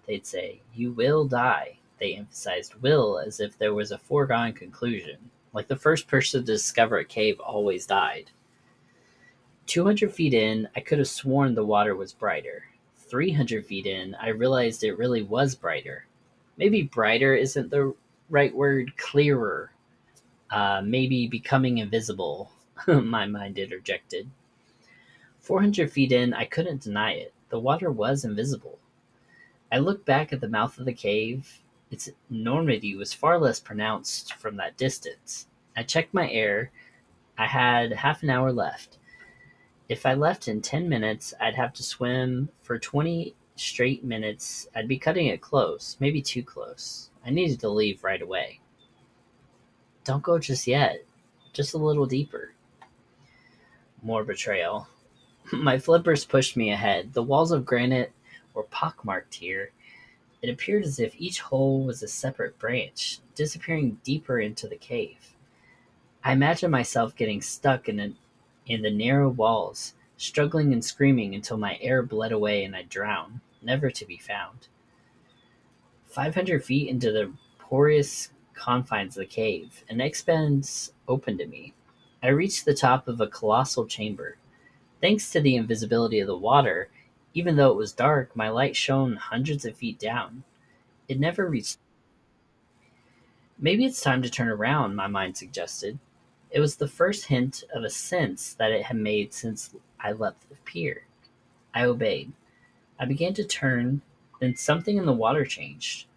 They'd 0.06 0.26
say, 0.26 0.62
You 0.76 0.92
will 0.92 1.26
die. 1.26 1.78
They 2.00 2.16
emphasized 2.16 2.76
will 2.76 3.20
as 3.20 3.40
if 3.40 3.58
there 3.58 3.74
was 3.74 3.92
a 3.92 3.98
foregone 3.98 4.54
conclusion, 4.54 5.18
like 5.54 5.68
the 5.68 5.76
first 5.76 6.08
person 6.08 6.42
to 6.42 6.46
discover 6.46 7.00
a 7.00 7.06
cave 7.06 7.40
always 7.40 7.86
died. 7.86 8.32
200 9.66 10.14
feet 10.14 10.34
in, 10.34 10.70
I 10.76 10.80
could 10.80 11.00
have 11.00 11.08
sworn 11.08 11.56
the 11.56 11.66
water 11.66 11.96
was 11.96 12.14
brighter. 12.14 12.64
300 13.12 13.66
feet 13.66 13.86
in, 13.86 14.16
I 14.16 14.30
realized 14.30 14.84
it 14.84 14.98
really 14.98 15.22
was 15.22 15.54
brighter. 15.54 16.06
Maybe 16.58 16.84
brighter 16.84 17.36
isn't 17.36 17.70
the 17.70 17.94
right 18.30 18.56
word, 18.56 18.96
clearer. 18.96 19.74
Uh, 20.50 20.82
maybe 20.84 21.28
becoming 21.28 21.80
invisible, 21.80 22.50
my 22.88 23.26
mind 23.26 23.60
interjected. 23.60 24.30
400 25.42 25.92
feet 25.92 26.14
in, 26.14 26.34
I 26.34 26.46
couldn't 26.46 26.84
deny 26.84 27.12
it. 27.12 27.34
The 27.50 27.60
water 27.60 27.92
was 27.92 28.24
invisible. 28.24 28.80
I 29.72 29.80
looked 29.80 30.06
back 30.06 30.32
at 30.32 30.40
the 30.40 30.48
mouth 30.48 30.78
of 30.78 30.86
the 30.86 30.94
cave. 30.94 31.60
Its 31.92 32.10
enormity 32.30 32.96
was 32.96 33.14
far 33.14 33.38
less 33.38 33.60
pronounced 33.60 34.36
from 34.36 34.56
that 34.56 34.78
distance. 34.78 35.48
I 35.76 35.84
checked 35.84 36.14
my 36.14 36.30
air. 36.32 36.72
I 37.38 37.48
had 37.48 37.92
half 37.92 38.24
an 38.24 38.30
hour 38.30 38.54
left. 38.54 38.98
If 39.92 40.06
I 40.06 40.14
left 40.14 40.48
in 40.48 40.62
10 40.62 40.88
minutes, 40.88 41.34
I'd 41.42 41.56
have 41.56 41.74
to 41.74 41.84
swim 41.84 42.48
for 42.62 42.80
20 42.80 43.36
straight 43.58 44.06
minutes. 44.06 44.66
I'd 44.74 44.88
be 44.88 44.98
cutting 44.98 45.28
it 45.28 45.42
close, 45.42 45.98
maybe 46.00 46.22
too 46.22 46.44
close. 46.44 47.10
I 47.26 47.30
needed 47.30 47.60
to 47.60 47.68
leave 47.68 48.02
right 48.02 48.22
away. 48.22 48.62
Don't 50.06 50.24
go 50.24 50.40
just 50.40 50.66
yet, 50.66 51.04
just 51.52 51.74
a 51.74 51.78
little 51.78 52.06
deeper. 52.06 52.54
More 54.02 54.24
betrayal. 54.24 54.88
My 55.52 55.78
flippers 55.78 56.24
pushed 56.24 56.56
me 56.56 56.72
ahead. 56.72 57.12
The 57.12 57.24
walls 57.24 57.52
of 57.52 57.66
granite 57.66 58.14
were 58.54 58.64
pockmarked 58.64 59.34
here. 59.34 59.72
It 60.42 60.50
appeared 60.50 60.86
as 60.86 61.02
if 61.02 61.14
each 61.18 61.42
hole 61.42 61.84
was 61.84 62.02
a 62.02 62.08
separate 62.08 62.58
branch, 62.58 63.20
disappearing 63.36 64.00
deeper 64.06 64.40
into 64.40 64.70
the 64.70 64.78
cave. 64.78 65.36
I 66.24 66.32
imagined 66.32 66.72
myself 66.72 67.14
getting 67.14 67.42
stuck 67.42 67.90
in 67.90 68.00
an 68.00 68.16
in 68.72 68.82
the 68.82 68.92
narrow 68.92 69.30
walls, 69.30 69.94
struggling 70.18 70.72
and 70.74 70.84
screaming 70.84 71.36
until 71.36 71.58
my 71.58 71.78
air 71.82 72.02
bled 72.02 72.32
away 72.32 72.64
and 72.64 72.76
I 72.76 72.84
drowned, 72.84 73.42
never 73.62 73.92
to 73.92 74.06
be 74.06 74.18
found. 74.18 74.68
Five 76.08 76.36
hundred 76.36 76.64
feet 76.64 76.90
into 76.90 77.12
the 77.12 77.34
porous 77.60 78.32
confines 78.54 79.18
of 79.18 79.22
the 79.22 79.26
cave, 79.26 79.84
an 79.90 80.02
expanse 80.02 80.94
opened 81.08 81.40
to 81.40 81.48
me. 81.48 81.74
I 82.22 82.28
reached 82.28 82.66
the 82.66 82.74
top 82.74 83.08
of 83.08 83.20
a 83.20 83.28
colossal 83.28 83.88
chamber. 83.88 84.38
Thanks 85.02 85.32
to 85.32 85.42
the 85.42 85.56
invisibility 85.56 86.20
of 86.20 86.28
the 86.28 86.38
water, 86.38 86.90
even 87.34 87.56
though 87.56 87.72
it 87.72 87.78
was 87.78 87.92
dark, 87.92 88.36
my 88.36 88.50
light 88.50 88.76
shone 88.76 89.16
hundreds 89.16 89.66
of 89.66 89.76
feet 89.76 89.98
down. 89.98 90.44
It 91.08 91.20
never 91.20 91.48
reached. 91.48 91.80
Maybe 93.58 93.86
it's 93.86 94.02
time 94.02 94.22
to 94.22 94.30
turn 94.30 94.50
around, 94.50 94.96
my 94.96 95.08
mind 95.08 95.38
suggested. 95.38 95.98
It 96.52 96.60
was 96.60 96.76
the 96.76 96.88
first 96.88 97.26
hint 97.26 97.64
of 97.74 97.84
a 97.84 97.90
sense 97.90 98.54
that 98.56 98.72
it 98.72 98.84
had 98.84 98.98
made 98.98 99.34
since 99.34 99.74
I 100.00 100.12
left 100.12 100.50
the 100.50 100.58
pier. 100.66 101.06
I 101.74 101.86
obeyed. 101.86 102.34
I 103.00 103.06
began 103.06 103.34
to 103.36 103.46
turn, 103.46 104.02
then 104.42 104.58
something 104.58 104.98
in 104.98 105.06
the 105.06 105.14
water 105.14 105.46
changed. 105.46 106.08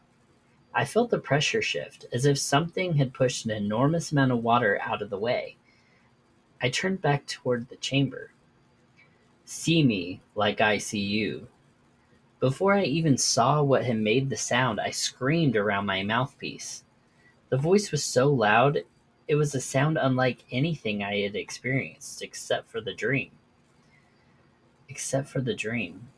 I 0.74 0.84
felt 0.84 1.10
the 1.10 1.18
pressure 1.18 1.62
shift, 1.62 2.06
as 2.12 2.26
if 2.26 2.36
something 2.36 2.94
had 2.94 3.14
pushed 3.14 3.44
an 3.44 3.52
enormous 3.52 4.10
amount 4.10 4.32
of 4.32 4.42
water 4.42 4.80
out 4.82 5.02
of 5.02 5.10
the 5.10 5.18
way. 5.18 5.56
I 6.60 6.68
turned 6.68 7.00
back 7.00 7.26
toward 7.26 7.68
the 7.68 7.76
chamber. 7.76 8.32
See 9.44 9.84
me 9.84 10.20
like 10.34 10.60
I 10.60 10.78
see 10.78 10.98
you. 11.00 11.46
Before 12.40 12.74
I 12.74 12.82
even 12.82 13.16
saw 13.16 13.62
what 13.62 13.84
had 13.84 13.98
made 13.98 14.28
the 14.28 14.36
sound, 14.36 14.80
I 14.80 14.90
screamed 14.90 15.56
around 15.56 15.86
my 15.86 16.02
mouthpiece. 16.02 16.82
The 17.50 17.56
voice 17.56 17.92
was 17.92 18.02
so 18.02 18.28
loud 18.28 18.82
it 19.26 19.36
was 19.36 19.54
a 19.54 19.60
sound 19.60 19.98
unlike 20.00 20.44
anything 20.50 21.02
I 21.02 21.20
had 21.20 21.34
experienced 21.34 22.22
except 22.22 22.68
for 22.68 22.80
the 22.80 22.94
dream. 22.94 23.30
Except 24.88 25.28
for 25.28 25.40
the 25.40 25.54
dream. 25.54 26.08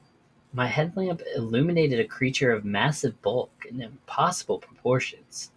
My 0.52 0.66
headlamp 0.66 1.22
illuminated 1.36 2.00
a 2.00 2.04
creature 2.04 2.50
of 2.50 2.64
massive 2.64 3.20
bulk 3.22 3.50
and 3.68 3.82
impossible 3.82 4.58
proportions. 4.58 5.50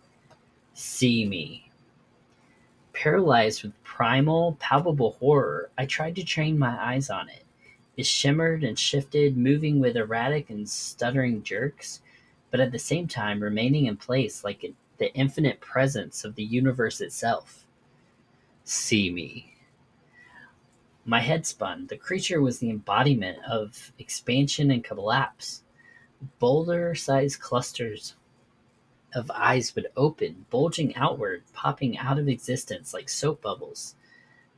See 0.74 1.26
me. 1.26 1.70
Paralyzed 2.94 3.64
with 3.64 3.84
primal, 3.84 4.58
palpable 4.60 5.12
horror, 5.20 5.70
I 5.78 5.86
tried 5.86 6.16
to 6.18 6.24
train 6.24 6.60
my 6.60 6.78
eyes 6.82 7.10
on 7.10 7.30
it. 7.30 7.46
It 7.98 8.06
shimmered 8.06 8.64
and 8.64 8.78
shifted, 8.78 9.38
moving 9.38 9.80
with 9.80 9.98
erratic 9.98 10.50
and 10.50 10.70
stuttering 10.70 11.44
jerks, 11.44 12.02
but 12.52 12.60
at 12.60 12.72
the 12.72 12.80
same 12.80 13.08
time 13.08 13.42
remaining 13.42 13.86
in 13.86 13.98
place 13.98 14.44
like 14.44 14.64
an 14.64 14.76
the 15.00 15.14
infinite 15.14 15.60
presence 15.62 16.24
of 16.24 16.36
the 16.36 16.44
universe 16.44 17.02
itself. 17.02 17.66
See 18.64 19.10
me. 19.10 19.54
My 21.06 21.22
head 21.22 21.46
spun. 21.48 21.88
The 21.88 21.98
creature 21.98 22.42
was 22.42 22.60
the 22.60 22.70
embodiment 22.70 23.40
of 23.48 23.92
expansion 23.98 24.70
and 24.70 24.84
collapse. 24.84 25.64
Boulder 26.38 26.94
sized 26.94 27.40
clusters 27.40 28.16
of 29.14 29.32
eyes 29.32 29.74
would 29.76 29.88
open, 29.98 30.46
bulging 30.50 30.96
outward, 30.96 31.44
popping 31.54 31.98
out 31.98 32.20
of 32.20 32.28
existence 32.28 32.94
like 32.94 33.10
soap 33.10 33.42
bubbles. 33.42 33.96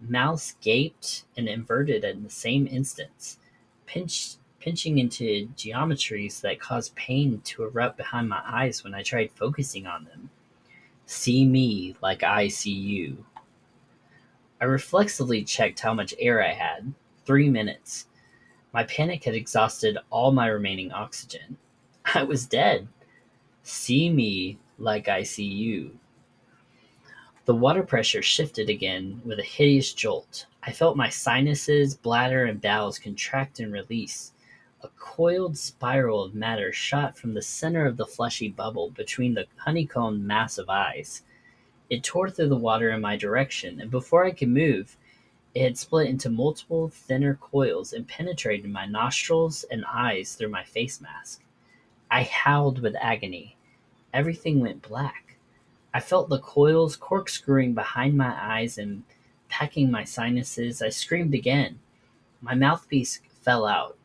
Mouths 0.02 0.56
gaped 0.62 1.24
and 1.38 1.48
inverted 1.48 2.04
in 2.04 2.24
the 2.24 2.30
same 2.30 2.68
instant, 2.68 3.38
pinch, 3.86 4.36
pinching 4.62 5.00
into 5.00 5.50
geometries 5.58 6.40
that 6.42 6.60
caused 6.60 6.96
pain 6.96 7.42
to 7.46 7.64
erupt 7.64 7.98
behind 7.98 8.30
my 8.30 8.42
eyes 8.46 8.84
when 8.84 8.94
I 8.94 9.02
tried 9.02 9.32
focusing 9.32 9.88
on 9.88 10.06
them. 10.06 10.30
See 11.06 11.46
me 11.46 11.96
like 12.02 12.24
I 12.24 12.48
see 12.48 12.72
you. 12.72 13.26
I 14.62 14.66
reflexively 14.66 15.44
checked 15.44 15.80
how 15.80 15.94
much 15.94 16.14
air 16.20 16.44
I 16.44 16.54
had. 16.54 16.94
Three 17.26 17.50
minutes. 17.50 18.08
My 18.74 18.84
panic 18.84 19.24
had 19.24 19.36
exhausted 19.36 19.98
all 20.10 20.32
my 20.32 20.48
remaining 20.48 20.92
oxygen. 20.92 21.58
I 22.16 22.24
was 22.24 22.46
dead. 22.46 22.88
See 23.64 24.10
me 24.10 24.60
like 24.78 25.10
I 25.10 25.24
see 25.24 25.46
you. 25.46 25.98
The 27.46 27.56
water 27.56 27.84
pressure 27.84 28.22
shifted 28.22 28.70
again 28.70 29.22
with 29.26 29.40
a 29.40 29.44
hideous 29.44 29.94
jolt. 29.94 30.46
I 30.64 30.72
felt 30.72 30.96
my 30.96 31.10
sinuses, 31.10 31.96
bladder, 31.96 32.46
and 32.46 32.62
bowels 32.62 33.00
contract 33.00 33.60
and 33.60 33.74
release. 33.74 34.34
A 34.84 34.90
coiled 34.98 35.58
spiral 35.58 36.24
of 36.24 36.34
matter 36.34 36.74
shot 36.74 37.16
from 37.16 37.36
the 37.36 37.42
center 37.42 37.86
of 37.86 37.98
the 37.98 38.06
fleshy 38.06 38.50
bubble 38.50 38.90
between 38.90 39.36
the 39.36 39.46
honeycombed 39.58 40.26
mass 40.26 40.58
of 40.58 40.70
eyes. 40.70 41.22
It 41.92 42.04
tore 42.04 42.32
through 42.32 42.50
the 42.50 42.56
water 42.56 42.90
in 42.90 43.02
my 43.02 43.16
direction, 43.16 43.80
and 43.80 43.92
before 43.92 44.26
I 44.26 44.32
could 44.32 44.50
move, 44.50 44.98
it 45.54 45.62
had 45.62 45.78
split 45.78 46.08
into 46.08 46.30
multiple 46.30 46.90
thinner 46.90 47.36
coils 47.36 47.94
and 47.94 48.08
penetrated 48.08 48.72
my 48.72 48.88
nostrils 48.88 49.66
and 49.70 49.86
eyes 49.86 50.34
through 50.34 50.50
my 50.50 50.64
face 50.64 51.00
mask. 51.00 51.44
I 52.10 52.24
howled 52.24 52.80
with 52.80 52.96
agony. 53.00 53.58
Everything 54.14 54.62
went 54.62 54.82
black. 54.82 55.36
I 55.94 56.00
felt 56.00 56.30
the 56.30 56.40
coils 56.40 56.96
corkscrewing 56.96 57.74
behind 57.74 58.18
my 58.18 58.36
eyes 58.36 58.78
and 58.78 59.04
packing 59.48 59.92
my 59.92 60.06
sinuses. 60.06 60.82
I 60.82 60.90
screamed 60.90 61.36
again. 61.36 61.80
My 62.42 62.56
mouthpiece 62.56 63.20
fell 63.42 63.68
out. 63.68 63.98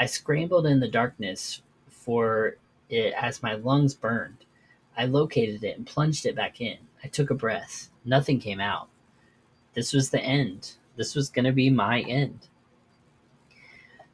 I 0.00 0.06
scrambled 0.06 0.66
in 0.66 0.80
the 0.80 0.88
darkness 0.88 1.60
for 1.90 2.56
it 2.88 3.12
as 3.12 3.42
my 3.42 3.52
lungs 3.52 3.92
burned. 3.92 4.46
I 4.96 5.04
located 5.04 5.62
it 5.62 5.76
and 5.76 5.86
plunged 5.86 6.24
it 6.24 6.34
back 6.34 6.58
in. 6.62 6.78
I 7.04 7.08
took 7.08 7.28
a 7.28 7.34
breath. 7.34 7.90
Nothing 8.02 8.40
came 8.40 8.60
out. 8.60 8.88
This 9.74 9.92
was 9.92 10.08
the 10.08 10.22
end. 10.22 10.72
This 10.96 11.14
was 11.14 11.28
going 11.28 11.44
to 11.44 11.52
be 11.52 11.68
my 11.68 12.00
end. 12.00 12.48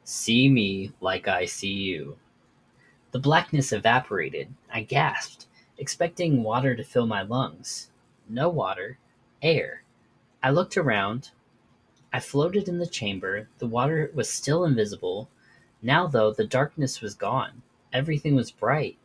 See 0.03 0.49
me 0.49 0.91
like 0.99 1.29
I 1.29 1.45
see 1.45 1.73
you. 1.73 2.17
The 3.11 3.19
blackness 3.19 3.71
evaporated. 3.71 4.53
I 4.69 4.81
gasped, 4.81 5.47
expecting 5.77 6.43
water 6.43 6.75
to 6.75 6.83
fill 6.83 7.07
my 7.07 7.21
lungs. 7.21 7.91
No 8.27 8.49
water, 8.49 8.99
air. 9.41 9.83
I 10.43 10.49
looked 10.49 10.75
around. 10.75 11.31
I 12.11 12.19
floated 12.19 12.67
in 12.67 12.77
the 12.77 12.87
chamber. 12.87 13.47
The 13.59 13.67
water 13.67 14.11
was 14.13 14.29
still 14.29 14.65
invisible. 14.65 15.29
Now, 15.81 16.07
though, 16.07 16.31
the 16.31 16.47
darkness 16.47 17.01
was 17.01 17.13
gone. 17.13 17.61
Everything 17.93 18.35
was 18.35 18.51
bright. 18.51 18.97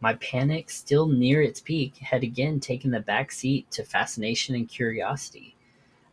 My 0.00 0.14
panic, 0.14 0.70
still 0.70 1.06
near 1.08 1.42
its 1.42 1.60
peak, 1.60 1.96
had 1.96 2.22
again 2.22 2.60
taken 2.60 2.90
the 2.90 3.00
back 3.00 3.32
seat 3.32 3.70
to 3.72 3.84
fascination 3.84 4.54
and 4.54 4.68
curiosity. 4.68 5.56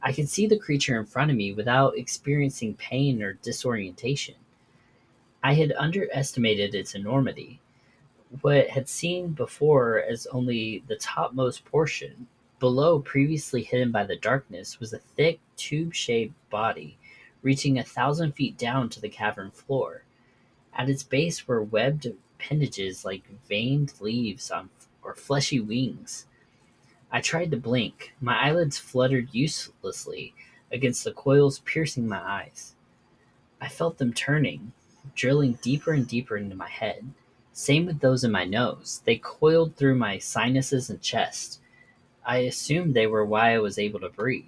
I 0.01 0.11
could 0.13 0.29
see 0.29 0.47
the 0.47 0.57
creature 0.57 0.99
in 0.99 1.05
front 1.05 1.29
of 1.29 1.37
me 1.37 1.53
without 1.53 1.97
experiencing 1.97 2.75
pain 2.75 3.21
or 3.21 3.33
disorientation. 3.33 4.35
I 5.43 5.53
had 5.53 5.73
underestimated 5.77 6.73
its 6.73 6.95
enormity. 6.95 7.59
What 8.41 8.69
had 8.69 8.89
seen 8.89 9.29
before 9.33 10.01
as 10.01 10.25
only 10.27 10.83
the 10.87 10.95
topmost 10.95 11.65
portion, 11.65 12.27
below 12.59 12.99
previously 12.99 13.61
hidden 13.61 13.91
by 13.91 14.05
the 14.05 14.15
darkness, 14.15 14.79
was 14.79 14.93
a 14.93 14.99
thick, 14.99 15.39
tube 15.57 15.93
shaped 15.93 16.33
body 16.49 16.97
reaching 17.41 17.77
a 17.77 17.83
thousand 17.83 18.33
feet 18.33 18.57
down 18.57 18.89
to 18.89 19.01
the 19.01 19.09
cavern 19.09 19.51
floor. 19.51 20.03
At 20.73 20.89
its 20.89 21.03
base 21.03 21.47
were 21.47 21.61
webbed 21.61 22.05
appendages 22.05 23.03
like 23.05 23.23
veined 23.47 23.93
leaves 23.99 24.51
on, 24.51 24.69
or 25.03 25.15
fleshy 25.15 25.59
wings. 25.59 26.25
I 27.11 27.21
tried 27.21 27.51
to 27.51 27.57
blink. 27.57 28.13
My 28.21 28.47
eyelids 28.47 28.77
fluttered 28.77 29.29
uselessly 29.31 30.33
against 30.71 31.03
the 31.03 31.11
coils 31.11 31.59
piercing 31.59 32.07
my 32.07 32.21
eyes. 32.21 32.75
I 33.59 33.67
felt 33.67 33.97
them 33.97 34.13
turning, 34.13 34.71
drilling 35.13 35.59
deeper 35.61 35.91
and 35.93 36.07
deeper 36.07 36.37
into 36.37 36.55
my 36.55 36.69
head. 36.69 37.13
Same 37.53 37.85
with 37.85 37.99
those 37.99 38.23
in 38.23 38.31
my 38.31 38.45
nose. 38.45 39.01
They 39.03 39.17
coiled 39.17 39.75
through 39.75 39.95
my 39.95 40.17
sinuses 40.17 40.89
and 40.89 41.01
chest. 41.01 41.59
I 42.25 42.37
assumed 42.37 42.93
they 42.93 43.07
were 43.07 43.25
why 43.25 43.53
I 43.53 43.59
was 43.59 43.77
able 43.77 43.99
to 43.99 44.09
breathe. 44.09 44.45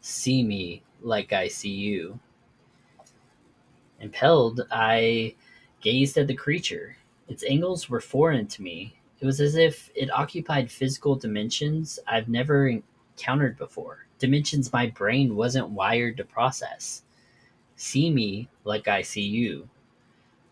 See 0.00 0.42
me 0.42 0.82
like 1.04 1.32
I 1.32 1.48
see 1.48 1.70
you. 1.70 2.18
Impelled, 4.00 4.62
I 4.70 5.34
gazed 5.80 6.18
at 6.18 6.26
the 6.26 6.34
creature. 6.34 6.96
Its 7.28 7.44
angles 7.44 7.88
were 7.88 8.00
foreign 8.00 8.46
to 8.48 8.62
me. 8.62 8.94
It 9.20 9.26
was 9.26 9.40
as 9.40 9.54
if 9.54 9.90
it 9.94 10.10
occupied 10.10 10.70
physical 10.70 11.14
dimensions 11.14 12.00
I've 12.08 12.28
never 12.28 12.68
encountered 12.68 13.56
before, 13.56 14.06
dimensions 14.18 14.72
my 14.72 14.86
brain 14.86 15.36
wasn't 15.36 15.70
wired 15.70 16.16
to 16.16 16.24
process. 16.24 17.02
See 17.76 18.10
me 18.10 18.48
like 18.64 18.88
I 18.88 19.02
see 19.02 19.22
you. 19.22 19.68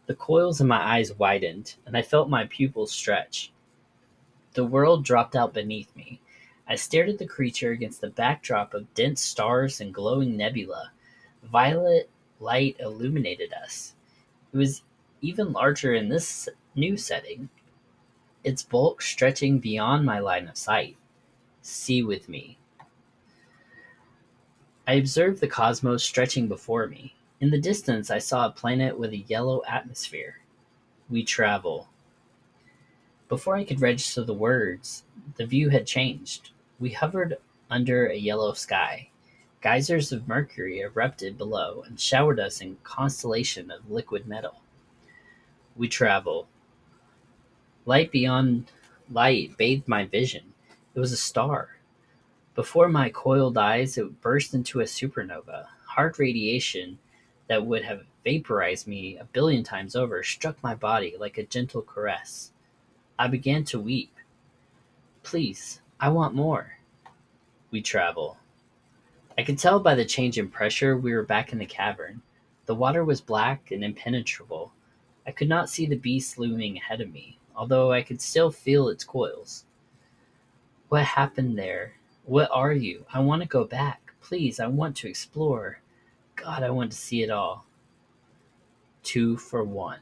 The 0.07 0.15
coils 0.15 0.61
in 0.61 0.67
my 0.67 0.97
eyes 0.97 1.13
widened, 1.19 1.77
and 1.87 1.97
I 1.97 2.03
felt 2.03 2.29
my 2.29 2.47
pupils 2.47 2.93
stretch. 2.93 3.53
The 4.55 4.65
world 4.65 5.05
dropped 5.05 5.37
out 5.37 5.55
beneath 5.55 5.95
me. 5.95 6.21
I 6.71 6.77
stared 6.77 7.09
at 7.09 7.19
the 7.19 7.27
creature 7.27 7.73
against 7.73 8.01
the 8.01 8.11
backdrop 8.11 8.75
of 8.75 8.95
dense 8.95 9.21
stars 9.21 9.81
and 9.81 9.93
glowing 9.93 10.37
nebula. 10.37 10.93
Violet 11.43 12.09
light 12.39 12.77
illuminated 12.79 13.53
us. 13.53 13.95
It 14.53 14.57
was 14.57 14.83
even 15.21 15.53
larger 15.53 15.95
in 15.95 16.09
this 16.09 16.49
new 16.77 16.97
setting, 16.97 17.49
its 18.45 18.63
bulk 18.63 19.03
stretching 19.03 19.59
beyond 19.59 20.07
my 20.07 20.21
line 20.21 20.47
of 20.47 20.57
sight. 20.57 20.97
See 21.61 22.05
with 22.05 22.29
me. 22.29 22.57
I 24.87 24.93
observed 24.93 25.41
the 25.41 25.49
cosmos 25.49 26.05
stretching 26.05 26.47
before 26.47 26.87
me. 26.87 27.17
In 27.41 27.51
the 27.51 27.61
distance, 27.61 28.13
I 28.13 28.19
saw 28.19 28.47
a 28.47 28.53
planet 28.53 28.97
with 28.97 29.11
a 29.11 29.25
yellow 29.27 29.63
atmosphere. 29.67 30.39
We 31.09 31.25
travel. 31.25 31.89
Before 33.29 33.57
I 33.57 33.65
could 33.65 33.81
register 33.81 34.23
the 34.23 34.35
words, 34.35 35.03
the 35.37 35.47
view 35.47 35.71
had 35.71 35.85
changed. 35.85 36.53
We 36.81 36.91
hovered 36.91 37.37
under 37.71 38.07
a 38.07 38.17
yellow 38.17 38.55
sky. 38.55 39.11
Geysers 39.61 40.13
of 40.13 40.27
mercury 40.27 40.81
erupted 40.81 41.37
below 41.37 41.85
and 41.87 42.01
showered 42.01 42.41
us 42.41 42.63
in 42.63 42.79
constellation 42.83 43.71
of 43.71 43.91
liquid 43.91 44.27
metal. 44.27 44.63
We 45.77 45.89
travel. 45.89 46.49
Light 47.85 48.11
beyond 48.11 48.71
light 49.11 49.59
bathed 49.59 49.89
my 49.89 50.07
vision. 50.07 50.55
It 50.95 51.01
was 51.01 51.13
a 51.13 51.19
star. 51.19 51.77
Before 52.55 52.89
my 52.89 53.11
coiled 53.11 53.59
eyes, 53.59 53.99
it 53.99 54.23
burst 54.23 54.55
into 54.55 54.81
a 54.81 54.85
supernova. 54.85 55.67
Hard 55.85 56.19
radiation 56.19 56.99
that 57.49 57.67
would 57.67 57.85
have 57.85 58.07
vaporized 58.25 58.87
me 58.87 59.19
a 59.19 59.25
billion 59.25 59.65
times 59.65 59.95
over 59.95 60.23
struck 60.23 60.63
my 60.63 60.75
body 60.75 61.15
like 61.19 61.37
a 61.37 61.45
gentle 61.45 61.83
caress. 61.83 62.53
I 63.19 63.29
began 63.29 63.65
to 63.65 63.79
weep. 63.79 64.15
Please, 65.23 65.81
I 66.03 66.09
want 66.09 66.35
more. 66.35 66.79
We 67.71 67.83
travel. 67.83 68.39
I 69.37 69.43
could 69.43 69.59
tell 69.59 69.79
by 69.79 69.95
the 69.95 70.07
change 70.07 70.39
in 70.39 70.49
pressure 70.49 70.97
we 70.97 71.13
were 71.13 71.25
back 71.25 71.53
in 71.53 71.59
the 71.59 71.67
cavern. 71.67 72.23
The 72.65 72.75
water 72.75 73.05
was 73.05 73.21
black 73.21 73.71
and 73.71 73.85
impenetrable. 73.85 74.73
I 75.27 75.33
could 75.33 75.51
not 75.51 75.69
see 75.69 75.85
the 75.85 75.97
beast 75.97 76.39
looming 76.39 76.79
ahead 76.79 77.03
of 77.03 77.13
me, 77.13 77.39
although 77.55 77.93
I 77.93 78.01
could 78.01 78.23
still 78.23 78.51
feel 78.51 78.89
its 78.89 79.05
coils. 79.05 79.67
What 80.89 81.05
happened 81.05 81.59
there? 81.59 81.93
What 82.25 82.49
are 82.51 82.73
you? 82.73 83.05
I 83.13 83.21
want 83.21 83.43
to 83.43 83.49
go 83.49 83.65
back. 83.65 84.15
Please, 84.23 84.59
I 84.59 84.69
want 84.69 84.97
to 84.97 85.09
explore. 85.09 85.81
God, 86.35 86.63
I 86.63 86.71
want 86.71 86.93
to 86.93 86.99
see 86.99 87.23
it 87.23 87.29
all. 87.29 87.67
Two 89.03 89.37
for 89.37 89.63
one. 89.63 90.01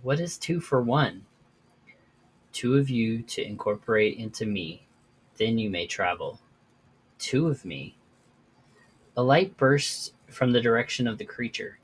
What 0.00 0.18
is 0.18 0.38
two 0.38 0.60
for 0.60 0.80
one? 0.80 1.26
Two 2.54 2.78
of 2.78 2.88
you 2.88 3.20
to 3.24 3.46
incorporate 3.46 4.16
into 4.16 4.46
me 4.46 4.86
then 5.40 5.56
you 5.56 5.70
may 5.70 5.86
travel. 5.86 6.38
Two 7.18 7.48
of 7.48 7.64
me. 7.64 7.96
A 9.16 9.22
light 9.22 9.56
burst 9.56 10.12
from 10.28 10.52
the 10.52 10.60
direction 10.60 11.08
of 11.08 11.16
the 11.16 11.24
creature. 11.24 11.78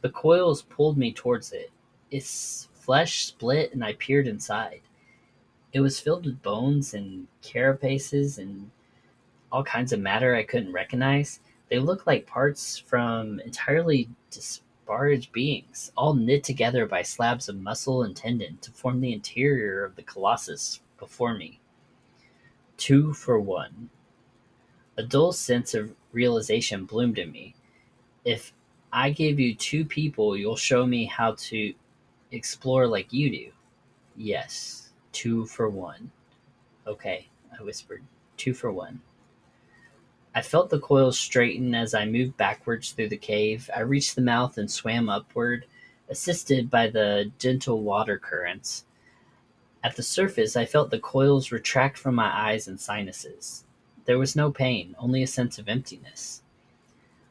The 0.00 0.10
coils 0.10 0.62
pulled 0.62 0.98
me 0.98 1.12
towards 1.12 1.52
it. 1.52 1.70
Its 2.10 2.68
flesh 2.74 3.24
split 3.26 3.72
and 3.72 3.84
I 3.84 3.92
peered 3.92 4.26
inside. 4.26 4.80
It 5.72 5.80
was 5.80 6.00
filled 6.00 6.26
with 6.26 6.42
bones 6.42 6.94
and 6.94 7.28
carapaces 7.42 8.38
and 8.38 8.72
all 9.52 9.62
kinds 9.62 9.92
of 9.92 10.00
matter 10.00 10.34
I 10.34 10.42
couldn't 10.42 10.72
recognize. 10.72 11.38
They 11.70 11.78
looked 11.78 12.08
like 12.08 12.26
parts 12.26 12.76
from 12.76 13.38
entirely 13.38 14.08
disparaged 14.32 15.30
beings, 15.30 15.92
all 15.96 16.14
knit 16.14 16.42
together 16.42 16.86
by 16.86 17.02
slabs 17.02 17.48
of 17.48 17.54
muscle 17.54 18.02
and 18.02 18.16
tendon 18.16 18.58
to 18.62 18.72
form 18.72 19.00
the 19.00 19.12
interior 19.12 19.84
of 19.84 19.94
the 19.94 20.02
colossus 20.02 20.80
before 20.98 21.34
me 21.34 21.60
two 22.76 23.12
for 23.12 23.38
one. 23.38 23.90
A 24.96 25.02
dull 25.02 25.32
sense 25.32 25.74
of 25.74 25.94
realization 26.12 26.84
bloomed 26.84 27.18
in 27.18 27.30
me. 27.30 27.54
If 28.24 28.52
I 28.92 29.10
give 29.10 29.38
you 29.38 29.54
two 29.54 29.84
people, 29.84 30.36
you'll 30.36 30.56
show 30.56 30.86
me 30.86 31.04
how 31.04 31.34
to 31.38 31.74
explore 32.32 32.86
like 32.86 33.12
you 33.12 33.30
do. 33.30 33.52
Yes, 34.16 34.90
two 35.12 35.46
for 35.46 35.68
one. 35.68 36.10
Okay, 36.86 37.28
I 37.58 37.62
whispered. 37.62 38.02
Two 38.36 38.54
for 38.54 38.72
one. 38.72 39.00
I 40.34 40.42
felt 40.42 40.68
the 40.68 40.78
coils 40.78 41.18
straighten 41.18 41.74
as 41.74 41.94
I 41.94 42.04
moved 42.04 42.36
backwards 42.36 42.92
through 42.92 43.08
the 43.08 43.16
cave. 43.16 43.70
I 43.74 43.80
reached 43.80 44.14
the 44.14 44.22
mouth 44.22 44.58
and 44.58 44.70
swam 44.70 45.08
upward, 45.08 45.64
assisted 46.10 46.70
by 46.70 46.88
the 46.88 47.32
gentle 47.38 47.80
water 47.82 48.18
currents. 48.18 48.84
At 49.86 49.94
the 49.94 50.02
surface, 50.02 50.56
I 50.56 50.64
felt 50.64 50.90
the 50.90 50.98
coils 50.98 51.52
retract 51.52 51.96
from 51.96 52.16
my 52.16 52.26
eyes 52.26 52.66
and 52.66 52.80
sinuses. 52.80 53.66
There 54.04 54.18
was 54.18 54.34
no 54.34 54.50
pain, 54.50 54.96
only 54.98 55.22
a 55.22 55.28
sense 55.28 55.60
of 55.60 55.68
emptiness. 55.68 56.42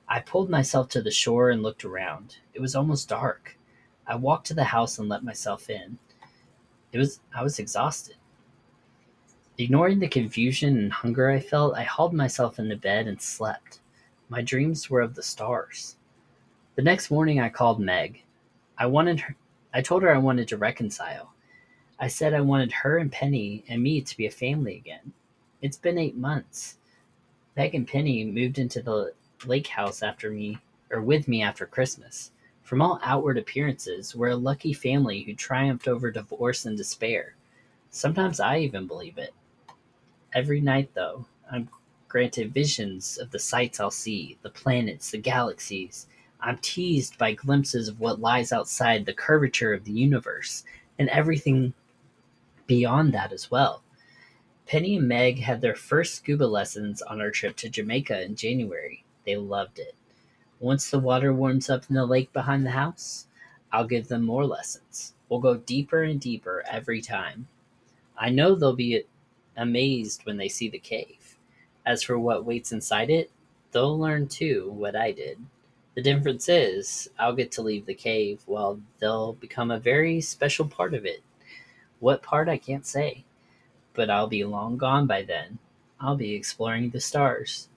I 0.08 0.22
pulled 0.22 0.50
myself 0.50 0.88
to 0.90 1.02
the 1.02 1.12
shore 1.12 1.50
and 1.50 1.62
looked 1.62 1.84
around. 1.84 2.38
It 2.54 2.62
was 2.62 2.74
almost 2.74 3.10
dark. 3.10 3.58
I 4.08 4.16
walked 4.16 4.48
to 4.48 4.54
the 4.54 4.64
house 4.64 4.98
and 4.98 5.10
let 5.10 5.22
myself 5.22 5.70
in. 5.70 6.00
It 6.94 6.98
was 6.98 7.20
I 7.36 7.44
was 7.44 7.60
exhausted. 7.60 8.16
Ignoring 9.58 10.00
the 10.00 10.08
confusion 10.08 10.78
and 10.78 10.94
hunger 10.94 11.30
I 11.30 11.42
felt, 11.42 11.76
I 11.76 11.84
hauled 11.84 12.14
myself 12.14 12.58
into 12.58 12.78
bed 12.78 13.06
and 13.06 13.22
slept. 13.22 13.82
My 14.30 14.42
dreams 14.42 14.90
were 14.90 15.02
of 15.02 15.16
the 15.16 15.24
stars. 15.24 15.98
The 16.76 16.84
next 16.84 17.12
morning 17.12 17.42
I 17.42 17.50
called 17.50 17.82
Meg. 17.82 18.24
I 18.78 18.86
wanted 18.86 19.20
her 19.20 19.36
I 19.74 19.82
told 19.82 20.04
her 20.04 20.16
I 20.16 20.20
wanted 20.20 20.48
to 20.48 20.58
reconcile. 20.58 21.35
I 21.98 22.08
said 22.08 22.34
I 22.34 22.42
wanted 22.42 22.72
her 22.74 22.98
and 22.98 23.12
Penny 23.12 23.64
and 23.70 23.82
me 23.82 24.02
to 24.02 24.18
be 24.18 24.26
a 24.26 24.32
family 24.32 24.76
again. 24.76 25.14
It's 25.62 25.78
been 25.78 25.98
eight 25.98 26.18
months. 26.18 26.78
Meg 27.56 27.74
and 27.74 27.88
Penny 27.88 28.26
moved 28.26 28.60
into 28.60 28.82
the 28.82 29.14
lake 29.46 29.68
house 29.68 30.04
after 30.04 30.30
me 30.30 30.58
or 30.92 31.02
with 31.02 31.28
me 31.28 31.42
after 31.42 31.66
Christmas. 31.66 32.32
From 32.64 32.82
all 32.82 33.00
outward 33.02 33.38
appearances, 33.38 34.14
we're 34.14 34.30
a 34.30 34.36
lucky 34.36 34.74
family 34.74 35.22
who 35.22 35.34
triumphed 35.34 35.88
over 35.88 36.12
divorce 36.12 36.66
and 36.66 36.76
despair. 36.76 37.36
Sometimes 37.92 38.42
I 38.42 38.60
even 38.60 38.88
believe 38.88 39.18
it. 39.18 39.34
Every 40.34 40.60
night, 40.60 40.90
though, 40.96 41.26
I'm 41.50 41.70
granted 42.10 42.54
visions 42.54 43.18
of 43.18 43.32
the 43.32 43.40
sights 43.40 43.80
I'll 43.80 43.90
see, 43.90 44.38
the 44.42 44.50
planets, 44.50 45.12
the 45.12 45.18
galaxies. 45.18 46.08
I'm 46.42 46.58
teased 46.58 47.18
by 47.18 47.34
glimpses 47.34 47.88
of 47.88 48.02
what 48.02 48.20
lies 48.20 48.52
outside 48.52 49.06
the 49.06 49.14
curvature 49.14 49.74
of 49.74 49.86
the 49.86 49.94
universe 49.94 50.66
and 51.00 51.08
everything 51.10 51.74
beyond 52.68 53.14
that 53.14 53.32
as 53.32 53.52
well. 53.52 53.84
Penny 54.68 54.98
and 54.98 55.08
Meg 55.08 55.40
had 55.40 55.62
their 55.62 55.76
first 55.76 56.16
scuba 56.16 56.46
lessons 56.46 57.02
on 57.02 57.22
our 57.22 57.30
trip 57.30 57.56
to 57.58 57.70
Jamaica 57.70 58.24
in 58.24 58.36
January. 58.36 59.04
They 59.26 59.36
loved 59.36 59.80
it. 59.80 59.96
Once 60.60 60.90
the 60.90 61.00
water 61.00 61.34
warms 61.34 61.70
up 61.70 61.84
in 61.90 61.96
the 61.96 62.06
lake 62.06 62.34
behind 62.34 62.66
the 62.66 62.72
house, 62.72 63.28
I'll 63.72 63.86
give 63.86 64.08
them 64.08 64.24
more 64.24 64.46
lessons. 64.46 65.14
We'll 65.30 65.40
go 65.40 65.58
deeper 65.58 66.04
and 66.04 66.20
deeper 66.20 66.64
every 66.70 67.02
time. 67.02 67.48
I 68.18 68.30
know 68.30 68.56
they'll 68.56 68.74
be 68.76 69.04
amazed 69.58 70.26
when 70.26 70.38
they 70.38 70.50
see 70.50 70.70
the 70.70 70.80
cave. 70.80 71.38
As 71.86 72.02
for 72.02 72.18
what 72.18 72.46
waits 72.46 72.72
inside 72.72 73.10
it, 73.10 73.30
they'll 73.72 74.00
learn 74.00 74.28
too 74.28 74.72
what 74.72 74.96
I 74.96 75.12
did. 75.12 75.38
The 75.96 76.02
difference 76.02 76.50
is, 76.50 77.10
I'll 77.20 77.36
get 77.36 77.52
to 77.54 77.62
leave 77.62 77.86
the 77.86 77.94
cave 77.94 78.42
while 78.46 78.80
they'll 79.00 79.34
become 79.34 79.72
a 79.72 79.80
very 79.80 80.22
special 80.22 80.68
part 80.68 80.94
of 80.94 81.06
it. 81.06 81.22
What 82.00 82.24
part 82.24 82.50
I 82.50 82.58
can't 82.58 82.86
say, 82.86 83.24
but 83.94 84.10
I'll 84.10 84.28
be 84.28 84.44
long 84.44 84.78
gone 84.78 85.08
by 85.08 85.24
then. 85.24 85.58
I'll 86.00 86.16
be 86.16 86.34
exploring 86.34 86.90
the 86.90 87.00
stars. 87.00 87.70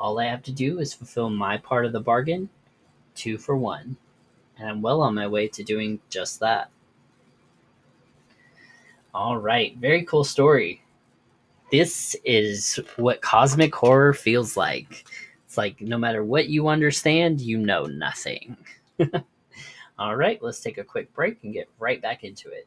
All 0.00 0.18
I 0.18 0.24
have 0.26 0.42
to 0.44 0.52
do 0.52 0.78
is 0.80 0.94
fulfill 0.94 1.30
my 1.30 1.56
part 1.56 1.84
of 1.84 1.92
the 1.92 2.00
bargain, 2.00 2.48
two 3.14 3.38
for 3.38 3.56
one, 3.56 3.96
and 4.58 4.68
I'm 4.68 4.82
well 4.82 5.00
on 5.02 5.14
my 5.14 5.26
way 5.26 5.48
to 5.48 5.62
doing 5.62 6.00
just 6.08 6.40
that. 6.40 6.70
All 9.14 9.36
right, 9.36 9.76
very 9.76 10.04
cool 10.04 10.24
story 10.24 10.82
this 11.70 12.16
is 12.24 12.80
what 12.96 13.20
cosmic 13.20 13.74
horror 13.74 14.14
feels 14.14 14.56
like. 14.56 15.06
It's 15.46 15.58
like 15.58 15.80
no 15.80 15.98
matter 15.98 16.24
what 16.24 16.48
you 16.48 16.68
understand, 16.68 17.40
you 17.40 17.58
know 17.58 17.84
nothing. 17.84 18.56
All 19.98 20.16
right, 20.16 20.42
let's 20.42 20.60
take 20.60 20.78
a 20.78 20.84
quick 20.84 21.12
break 21.14 21.38
and 21.42 21.52
get 21.52 21.68
right 21.78 22.00
back 22.00 22.24
into 22.24 22.48
it. 22.50 22.66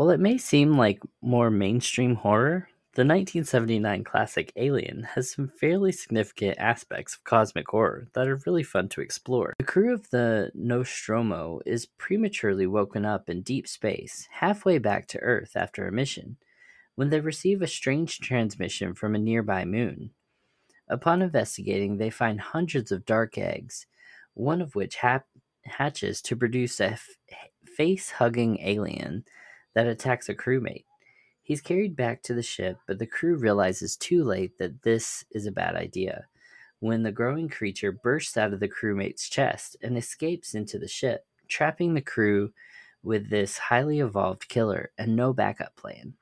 While 0.00 0.08
it 0.08 0.18
may 0.18 0.38
seem 0.38 0.78
like 0.78 1.02
more 1.20 1.50
mainstream 1.50 2.14
horror, 2.14 2.70
the 2.94 3.02
1979 3.02 4.02
classic 4.02 4.50
Alien 4.56 5.02
has 5.02 5.30
some 5.30 5.48
fairly 5.48 5.92
significant 5.92 6.56
aspects 6.56 7.16
of 7.16 7.24
cosmic 7.24 7.68
horror 7.68 8.08
that 8.14 8.26
are 8.26 8.40
really 8.46 8.62
fun 8.62 8.88
to 8.88 9.02
explore. 9.02 9.52
The 9.58 9.64
crew 9.64 9.92
of 9.92 10.08
the 10.08 10.52
Nostromo 10.54 11.60
is 11.66 11.84
prematurely 11.84 12.66
woken 12.66 13.04
up 13.04 13.28
in 13.28 13.42
deep 13.42 13.68
space, 13.68 14.26
halfway 14.32 14.78
back 14.78 15.06
to 15.08 15.18
Earth 15.18 15.52
after 15.54 15.86
a 15.86 15.92
mission, 15.92 16.38
when 16.94 17.10
they 17.10 17.20
receive 17.20 17.60
a 17.60 17.66
strange 17.66 18.20
transmission 18.20 18.94
from 18.94 19.14
a 19.14 19.18
nearby 19.18 19.66
moon. 19.66 20.12
Upon 20.88 21.20
investigating, 21.20 21.98
they 21.98 22.08
find 22.08 22.40
hundreds 22.40 22.90
of 22.90 23.04
dark 23.04 23.36
eggs, 23.36 23.84
one 24.32 24.62
of 24.62 24.74
which 24.74 24.96
ha- 24.96 25.24
hatches 25.66 26.22
to 26.22 26.36
produce 26.36 26.80
a 26.80 26.92
f- 26.92 27.06
face 27.66 28.12
hugging 28.12 28.58
alien 28.60 29.26
that 29.80 29.86
attacks 29.86 30.28
a 30.28 30.34
crewmate. 30.34 30.84
He's 31.42 31.62
carried 31.62 31.96
back 31.96 32.22
to 32.24 32.34
the 32.34 32.42
ship, 32.42 32.76
but 32.86 32.98
the 32.98 33.06
crew 33.06 33.36
realizes 33.36 33.96
too 33.96 34.22
late 34.24 34.58
that 34.58 34.82
this 34.82 35.24
is 35.30 35.46
a 35.46 35.52
bad 35.52 35.74
idea 35.74 36.26
when 36.80 37.02
the 37.02 37.10
growing 37.10 37.48
creature 37.48 37.90
bursts 37.90 38.36
out 38.36 38.52
of 38.52 38.60
the 38.60 38.68
crewmate's 38.68 39.26
chest 39.26 39.78
and 39.82 39.96
escapes 39.96 40.54
into 40.54 40.78
the 40.78 40.86
ship, 40.86 41.24
trapping 41.48 41.94
the 41.94 42.02
crew 42.02 42.52
with 43.02 43.30
this 43.30 43.56
highly 43.56 44.00
evolved 44.00 44.48
killer 44.50 44.90
and 44.98 45.16
no 45.16 45.32
backup 45.32 45.74
plan. 45.76 46.12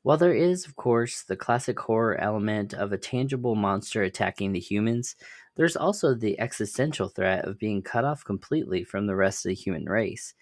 While 0.00 0.16
there 0.16 0.34
is, 0.34 0.64
of 0.64 0.76
course, 0.76 1.22
the 1.22 1.36
classic 1.36 1.78
horror 1.78 2.18
element 2.18 2.72
of 2.72 2.92
a 2.92 2.98
tangible 2.98 3.56
monster 3.56 4.02
attacking 4.02 4.52
the 4.52 4.58
humans, 4.58 5.16
there's 5.54 5.76
also 5.76 6.14
the 6.14 6.40
existential 6.40 7.08
threat 7.08 7.44
of 7.44 7.58
being 7.58 7.82
cut 7.82 8.06
off 8.06 8.24
completely 8.24 8.84
from 8.84 9.06
the 9.06 9.16
rest 9.16 9.44
of 9.44 9.50
the 9.50 9.54
human 9.54 9.84
race 9.84 10.32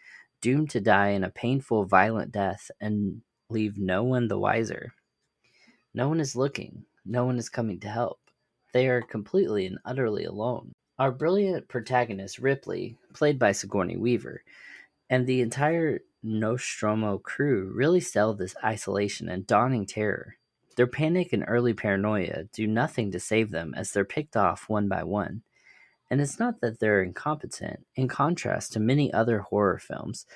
doomed 0.41 0.71
to 0.71 0.81
die 0.81 1.11
in 1.11 1.25
a 1.25 1.31
painful, 1.31 1.85
violent 1.85 2.33
death 2.33 2.71
and 2.81 3.23
leave 3.51 3.79
no 3.79 4.03
one 4.03 4.29
the 4.29 4.39
wiser. 4.39 4.93
No 5.95 6.09
one 6.09 6.21
is 6.21 6.37
looking, 6.37 6.85
no 7.05 7.25
one 7.25 7.39
is 7.39 7.49
coming 7.49 7.81
to 7.81 7.89
help. 7.89 8.21
They 8.73 8.89
are 8.89 9.03
completely 9.03 9.67
and 9.67 9.79
utterly 9.85 10.25
alone. 10.25 10.73
Our 10.99 11.13
brilliant 11.13 11.69
protagonist, 11.69 12.39
Ripley, 12.39 12.97
played 13.15 13.39
by 13.39 13.53
Sigourney 13.53 13.97
Weaver, 13.97 14.43
and 15.09 15.27
the 15.27 15.41
entire 15.41 16.01
Nostromo 16.23 17.19
crew 17.19 17.73
really 17.75 18.01
sell 18.01 18.35
this 18.35 18.57
isolation 18.63 19.29
and 19.29 19.47
dawning 19.47 19.87
terror. 19.87 20.37
Their 20.77 20.87
panic 20.87 21.33
and 21.33 21.45
early 21.47 21.73
paranoia 21.73 22.45
do 22.53 22.67
nothing 22.67 23.13
to 23.13 23.21
save 23.21 23.51
them 23.51 23.75
as 23.77 23.93
they're 23.93 24.05
picked 24.05 24.37
off 24.37 24.69
one 24.69 24.89
by 24.89 25.05
one. 25.05 25.43
And 26.11 26.21
it's 26.21 26.39
not 26.39 26.61
that 26.61 26.81
they're 26.81 27.03
incompetent, 27.03 27.87
in 27.95 28.09
contrast 28.09 28.73
to 28.73 28.81
many 28.81 29.13
other 29.13 29.41
horror 29.41 29.79
films, 29.79 30.27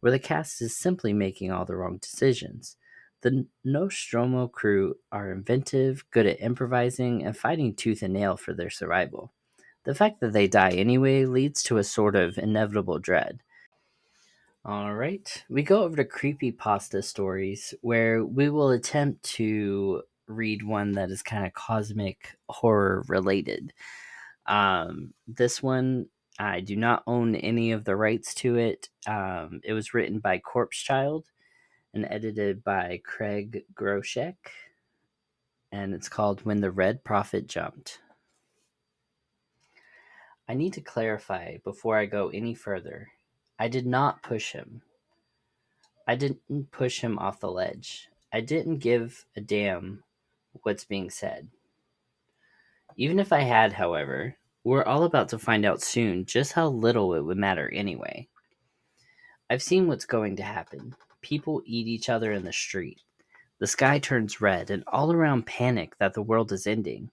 where 0.00 0.12
the 0.12 0.18
cast 0.18 0.62
is 0.62 0.76
simply 0.76 1.12
making 1.12 1.50
all 1.50 1.64
the 1.64 1.76
wrong 1.76 1.98
decisions. 1.98 2.76
The 3.20 3.46
Nostromo 3.64 4.46
crew 4.46 4.96
are 5.10 5.32
inventive, 5.32 6.04
good 6.10 6.26
at 6.26 6.40
improvising, 6.40 7.24
and 7.24 7.36
fighting 7.36 7.74
tooth 7.74 8.02
and 8.02 8.14
nail 8.14 8.36
for 8.36 8.54
their 8.54 8.70
survival. 8.70 9.32
The 9.84 9.94
fact 9.94 10.20
that 10.20 10.32
they 10.32 10.46
die 10.46 10.70
anyway 10.70 11.24
leads 11.24 11.62
to 11.64 11.78
a 11.78 11.84
sort 11.84 12.14
of 12.14 12.38
inevitable 12.38 12.98
dread. 12.98 13.40
All 14.64 14.94
right, 14.94 15.44
we 15.48 15.62
go 15.62 15.82
over 15.82 15.96
to 15.96 16.04
creepy 16.04 16.52
pasta 16.52 17.02
stories 17.02 17.74
where 17.80 18.24
we 18.24 18.50
will 18.50 18.70
attempt 18.70 19.22
to 19.34 20.02
read 20.26 20.62
one 20.62 20.92
that 20.92 21.10
is 21.10 21.22
kind 21.22 21.46
of 21.46 21.54
cosmic 21.54 22.36
horror 22.48 23.02
related. 23.08 23.72
Um, 24.48 25.14
this 25.26 25.62
one, 25.62 26.06
I 26.38 26.60
do 26.60 26.74
not 26.74 27.02
own 27.06 27.36
any 27.36 27.72
of 27.72 27.84
the 27.84 27.96
rights 27.96 28.34
to 28.36 28.56
it. 28.56 28.88
Um, 29.06 29.60
it 29.62 29.74
was 29.74 29.94
written 29.94 30.18
by 30.18 30.38
Corpse 30.38 30.78
Child, 30.78 31.26
and 31.94 32.06
edited 32.10 32.64
by 32.64 33.00
Craig 33.04 33.64
Groshek. 33.74 34.36
And 35.70 35.94
it's 35.94 36.08
called 36.08 36.44
When 36.44 36.60
the 36.60 36.70
Red 36.70 37.04
Prophet 37.04 37.46
Jumped. 37.46 38.00
I 40.48 40.54
need 40.54 40.72
to 40.74 40.80
clarify 40.80 41.58
before 41.58 41.98
I 41.98 42.06
go 42.06 42.30
any 42.30 42.54
further. 42.54 43.08
I 43.58 43.68
did 43.68 43.86
not 43.86 44.22
push 44.22 44.52
him. 44.52 44.80
I 46.06 46.14
didn't 46.14 46.70
push 46.70 47.00
him 47.00 47.18
off 47.18 47.40
the 47.40 47.50
ledge. 47.50 48.08
I 48.32 48.40
didn't 48.40 48.78
give 48.78 49.26
a 49.36 49.42
damn 49.42 50.04
what's 50.62 50.84
being 50.84 51.10
said. 51.10 51.48
Even 52.96 53.18
if 53.18 53.30
I 53.30 53.40
had, 53.40 53.74
however, 53.74 54.37
we're 54.68 54.84
all 54.84 55.04
about 55.04 55.30
to 55.30 55.38
find 55.38 55.64
out 55.64 55.80
soon 55.80 56.26
just 56.26 56.52
how 56.52 56.68
little 56.68 57.14
it 57.14 57.22
would 57.22 57.38
matter 57.38 57.70
anyway. 57.72 58.28
I've 59.48 59.62
seen 59.62 59.86
what's 59.86 60.04
going 60.04 60.36
to 60.36 60.42
happen. 60.42 60.94
People 61.22 61.62
eat 61.64 61.86
each 61.86 62.10
other 62.10 62.32
in 62.32 62.44
the 62.44 62.52
street. 62.52 63.00
The 63.60 63.66
sky 63.66 63.98
turns 63.98 64.42
red, 64.42 64.68
and 64.70 64.84
all 64.86 65.10
around 65.10 65.46
panic 65.46 65.96
that 65.96 66.12
the 66.12 66.20
world 66.20 66.52
is 66.52 66.66
ending. 66.66 67.10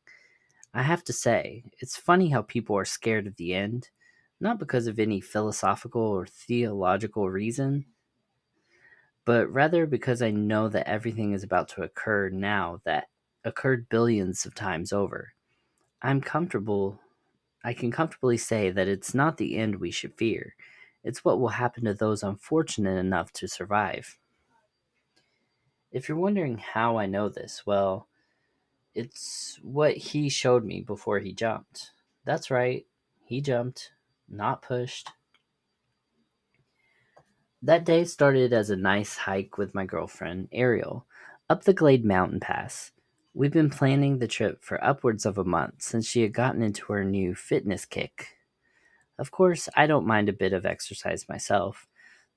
I 0.74 0.84
have 0.84 1.06
to 1.06 1.14
say, 1.14 1.64
it's 1.80 1.96
funny 1.96 2.28
how 2.28 2.42
people 2.42 2.78
are 2.78 2.84
scared 2.84 3.26
of 3.26 3.38
the 3.38 3.54
end, 3.54 3.90
not 4.42 4.60
because 4.60 4.86
of 4.88 5.00
any 5.00 5.22
philosophical 5.22 6.02
or 6.02 6.26
theological 6.26 7.30
reason, 7.30 7.86
but 9.24 9.50
rather 9.50 9.86
because 9.86 10.22
I 10.22 10.32
know 10.32 10.68
that 10.68 10.90
everything 10.90 11.32
is 11.32 11.44
about 11.44 11.70
to 11.70 11.84
occur 11.84 12.28
now 12.28 12.82
that 12.84 13.06
occurred 13.46 13.88
billions 13.88 14.46
of 14.46 14.56
times 14.56 14.92
over. 14.92 15.32
I'm 16.02 16.20
comfortable, 16.20 17.00
I 17.66 17.74
can 17.74 17.90
comfortably 17.90 18.38
say 18.38 18.70
that 18.70 18.88
it's 18.88 19.16
not 19.16 19.38
the 19.38 19.58
end 19.58 19.78
we 19.78 19.90
should 19.90 20.14
fear, 20.14 20.54
it's 21.04 21.26
what 21.26 21.40
will 21.40 21.50
happen 21.50 21.86
to 21.86 21.96
those 21.96 22.22
unfortunate 22.22 22.98
enough 23.00 23.32
to 23.34 23.48
survive. 23.48 24.20
If 25.92 26.08
you're 26.08 26.18
wondering 26.18 26.60
how 26.60 26.98
I 26.98 27.08
know 27.08 27.28
this, 27.28 27.64
well, 27.66 28.08
it's 28.94 29.60
what 29.64 29.98
he 29.98 30.30
showed 30.30 30.64
me 30.64 30.82
before 30.82 31.18
he 31.18 31.34
jumped. 31.34 31.90
That's 32.24 32.52
right, 32.52 32.86
he 33.24 33.42
jumped, 33.42 33.94
not 34.30 34.62
pushed. 34.62 35.10
That 37.64 37.84
day 37.84 38.06
started 38.06 38.54
as 38.54 38.70
a 38.70 38.76
nice 38.76 39.18
hike 39.18 39.58
with 39.58 39.74
my 39.74 39.86
girlfriend, 39.86 40.50
Ariel, 40.52 41.08
up 41.50 41.64
the 41.64 41.74
Glade 41.74 42.06
Mountain 42.06 42.42
Pass. 42.42 42.92
We've 43.38 43.52
been 43.52 43.70
planning 43.70 44.20
the 44.20 44.30
trip 44.30 44.64
for 44.64 44.82
upwards 44.82 45.26
of 45.26 45.38
a 45.38 45.44
month 45.44 45.82
since 45.82 46.08
she 46.08 46.22
had 46.22 46.32
gotten 46.32 46.62
into 46.62 46.94
her 46.94 47.04
new 47.04 47.36
fitness 47.36 47.84
kick. 47.84 48.30
Of 49.20 49.30
course, 49.30 49.68
I 49.76 49.88
don't 49.88 50.08
mind 50.08 50.30
a 50.30 50.34
bit 50.34 50.54
of 50.54 50.66
exercise 50.66 51.28
myself. 51.28 51.86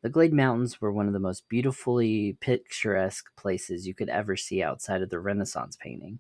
The 0.03 0.09
Glade 0.09 0.33
Mountains 0.33 0.81
were 0.81 0.91
one 0.91 1.07
of 1.07 1.13
the 1.13 1.21
most 1.21 1.49
beautifully 1.49 2.37
picturesque 2.41 3.27
places 3.37 3.87
you 3.87 3.95
could 3.95 4.09
ever 4.09 4.35
see 4.35 4.61
outside 4.61 5.01
of 5.01 5.09
the 5.09 5.21
Renaissance 5.21 5.77
painting, 5.81 6.19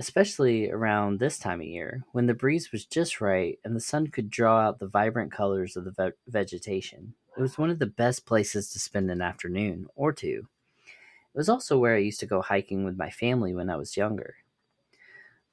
especially 0.00 0.68
around 0.68 1.20
this 1.20 1.38
time 1.38 1.60
of 1.60 1.66
year 1.66 2.02
when 2.10 2.26
the 2.26 2.34
breeze 2.34 2.72
was 2.72 2.84
just 2.84 3.20
right 3.20 3.60
and 3.64 3.76
the 3.76 3.80
sun 3.80 4.08
could 4.08 4.30
draw 4.30 4.58
out 4.58 4.80
the 4.80 4.88
vibrant 4.88 5.30
colors 5.30 5.76
of 5.76 5.84
the 5.84 5.92
ve- 5.92 6.16
vegetation. 6.26 7.14
It 7.38 7.40
was 7.40 7.56
one 7.56 7.70
of 7.70 7.78
the 7.78 7.86
best 7.86 8.26
places 8.26 8.72
to 8.72 8.80
spend 8.80 9.12
an 9.12 9.22
afternoon 9.22 9.86
or 9.94 10.12
two. 10.12 10.48
It 11.34 11.38
was 11.38 11.48
also 11.48 11.78
where 11.78 11.94
I 11.94 11.98
used 11.98 12.20
to 12.20 12.26
go 12.26 12.42
hiking 12.42 12.84
with 12.84 12.98
my 12.98 13.10
family 13.10 13.54
when 13.54 13.70
I 13.70 13.76
was 13.76 13.96
younger. 13.96 14.36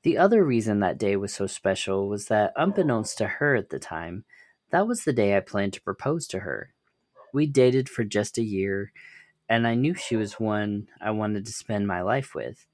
The 0.04 0.18
other 0.18 0.44
reason 0.44 0.80
that 0.80 0.98
day 0.98 1.16
was 1.16 1.34
so 1.34 1.48
special 1.48 2.08
was 2.08 2.28
that, 2.28 2.54
unbeknownst 2.56 3.18
to 3.20 3.28
her 3.28 3.56
at 3.56 3.70
the 3.70 3.80
time, 3.80 4.24
that 4.72 4.88
was 4.88 5.04
the 5.04 5.14
day 5.14 5.36
I 5.36 5.42
planned 5.42 5.74
to 5.74 5.82
propose 5.82 6.28
to 6.28 6.40
her. 6.40 6.74
We 7.34 7.46
dated 7.46 7.90
for 7.90 8.04
just 8.04 8.38
a 8.38 8.44
year, 8.44 8.92
and 9.50 9.68
I 9.68 9.76
knew 9.76 9.94
she 9.94 10.16
was 10.16 10.40
one 10.40 10.88
I 11.02 11.12
wanted 11.12 11.46
to 11.46 11.52
spend 11.52 11.88
my 11.88 12.02
life 12.02 12.34
with. 12.34 12.66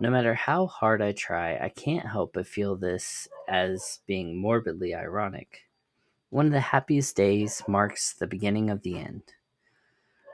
No 0.00 0.10
matter 0.10 0.34
how 0.34 0.66
hard 0.66 1.02
I 1.02 1.12
try, 1.12 1.58
I 1.58 1.70
can't 1.70 2.06
help 2.06 2.34
but 2.34 2.46
feel 2.46 2.76
this 2.76 3.28
as 3.48 4.00
being 4.06 4.36
morbidly 4.36 4.94
ironic. 4.94 5.68
One 6.30 6.46
of 6.46 6.52
the 6.52 6.60
happiest 6.60 7.16
days 7.16 7.62
marks 7.66 8.12
the 8.12 8.26
beginning 8.26 8.70
of 8.70 8.82
the 8.82 8.98
end. 8.98 9.22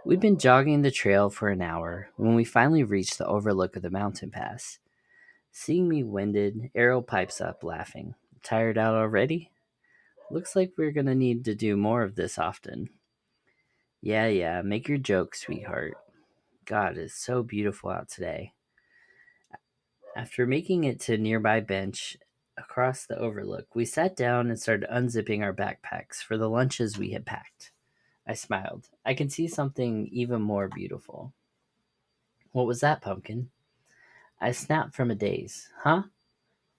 We'd 0.07 0.20
been 0.20 0.38
jogging 0.38 0.82
the 0.82 0.90
trail 0.90 1.30
for 1.30 1.48
an 1.48 1.62
hour 1.62 2.11
when 2.16 2.34
we 2.34 2.44
finally 2.44 2.82
reached 2.82 3.16
the 3.16 3.26
overlook 3.26 3.74
of 3.74 3.80
the 3.80 3.88
mountain 3.88 4.30
pass. 4.30 4.78
Seeing 5.50 5.88
me 5.88 6.02
winded, 6.02 6.70
Ariel 6.74 7.00
pipes 7.00 7.40
up, 7.40 7.64
laughing. 7.64 8.14
Tired 8.42 8.76
out 8.76 8.94
already? 8.94 9.50
Looks 10.30 10.55
like 10.55 10.72
we're 10.76 10.90
gonna 10.90 11.14
need 11.14 11.42
to 11.46 11.55
do 11.55 11.74
more 11.78 12.02
of 12.02 12.16
this 12.16 12.38
often. 12.38 12.90
Yeah, 14.02 14.26
yeah, 14.26 14.61
make 14.61 14.88
your 14.88 14.98
joke, 14.98 15.34
sweetheart. 15.34 15.94
God, 16.66 16.98
it's 16.98 17.14
so 17.14 17.42
beautiful 17.42 17.88
out 17.88 18.11
today. 18.11 18.52
After 20.14 20.46
making 20.46 20.84
it 20.84 21.00
to 21.00 21.14
a 21.14 21.18
nearby 21.18 21.61
bench 21.61 22.18
across 22.59 23.07
the 23.07 23.18
overlook, 23.18 23.74
we 23.74 23.86
sat 23.86 24.16
down 24.16 24.50
and 24.50 24.61
started 24.61 24.86
unzipping 24.92 25.42
our 25.42 25.55
backpacks 25.55 26.16
for 26.16 26.36
the 26.36 26.50
lunches 26.50 26.98
we 26.98 27.12
had 27.12 27.24
packed. 27.24 27.70
I 28.27 28.35
smiled. 28.35 28.89
I 29.05 29.14
can 29.14 29.29
see 29.29 29.49
something 29.49 30.09
even 30.12 30.41
more 30.41 30.68
beautiful. 30.68 31.33
What 32.53 32.66
was 32.66 32.81
that, 32.81 33.03
Pumpkin? 33.03 33.51
I 34.41 34.53
snapped 34.53 34.95
from 34.95 35.11
a 35.11 35.14
daze. 35.14 35.68
Huh? 35.83 36.05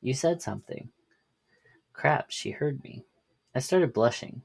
You 0.01 0.13
said 0.13 0.41
something. 0.41 0.89
Crap, 1.93 2.29
she 2.29 2.51
heard 2.51 2.83
me. 2.83 3.03
I 3.53 3.59
started 3.59 3.93
blushing. 3.93 4.41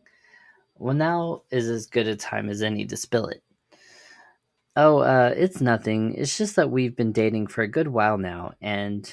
Well, 0.78 0.94
now 0.94 1.42
is 1.50 1.68
as 1.68 1.86
good 1.86 2.08
a 2.08 2.16
time 2.16 2.48
as 2.48 2.62
any 2.62 2.86
to 2.86 2.96
spill 2.96 3.26
it. 3.26 3.42
Oh, 4.76 4.98
uh, 4.98 5.34
it's 5.36 5.60
nothing. 5.60 6.14
It's 6.14 6.38
just 6.38 6.56
that 6.56 6.70
we've 6.70 6.96
been 6.96 7.12
dating 7.12 7.48
for 7.48 7.62
a 7.62 7.68
good 7.68 7.88
while 7.88 8.16
now, 8.18 8.52
and 8.62 9.12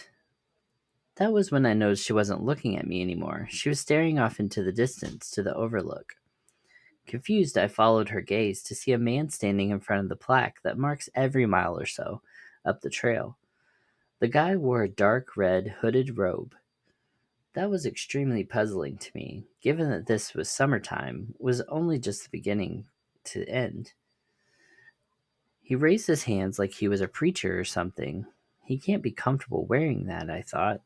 that 1.15 1.33
was 1.33 1.51
when 1.51 1.65
I 1.65 1.73
noticed 1.73 2.05
she 2.05 2.13
wasn't 2.13 2.43
looking 2.43 2.77
at 2.77 2.87
me 2.87 3.01
anymore. 3.01 3.47
She 3.49 3.69
was 3.69 3.79
staring 3.79 4.19
off 4.19 4.39
into 4.39 4.63
the 4.63 4.71
distance 4.71 5.31
to 5.31 5.43
the 5.43 5.53
overlook. 5.55 6.13
Confused, 7.07 7.57
I 7.57 7.69
followed 7.69 8.09
her 8.09 8.19
gaze 8.19 8.61
to 8.63 8.75
see 8.75 8.91
a 8.91 8.97
man 8.97 9.29
standing 9.29 9.69
in 9.69 9.79
front 9.79 10.03
of 10.03 10.09
the 10.09 10.15
plaque 10.17 10.61
that 10.63 10.77
marks 10.77 11.09
every 11.15 11.45
mile 11.45 11.79
or 11.79 11.85
so 11.85 12.21
up 12.65 12.81
the 12.81 12.89
trail. 12.89 13.37
The 14.19 14.27
guy 14.27 14.57
wore 14.57 14.83
a 14.83 14.89
dark 14.89 15.37
red 15.37 15.75
hooded 15.79 16.17
robe. 16.17 16.53
That 17.53 17.69
was 17.69 17.85
extremely 17.85 18.43
puzzling 18.43 18.97
to 18.97 19.11
me, 19.15 19.45
given 19.61 19.89
that 19.89 20.05
this 20.05 20.33
was 20.33 20.49
summertime, 20.49 21.33
was 21.39 21.61
only 21.61 21.97
just 21.97 22.23
the 22.23 22.29
beginning 22.29 22.85
to 23.25 23.47
end. 23.47 23.93
He 25.61 25.75
raised 25.75 26.07
his 26.07 26.23
hands 26.23 26.59
like 26.59 26.73
he 26.73 26.87
was 26.87 27.01
a 27.01 27.07
preacher 27.07 27.59
or 27.59 27.63
something. 27.63 28.25
He 28.63 28.77
can't 28.77 29.01
be 29.01 29.11
comfortable 29.11 29.65
wearing 29.65 30.05
that, 30.07 30.29
I 30.29 30.41
thought. 30.41 30.81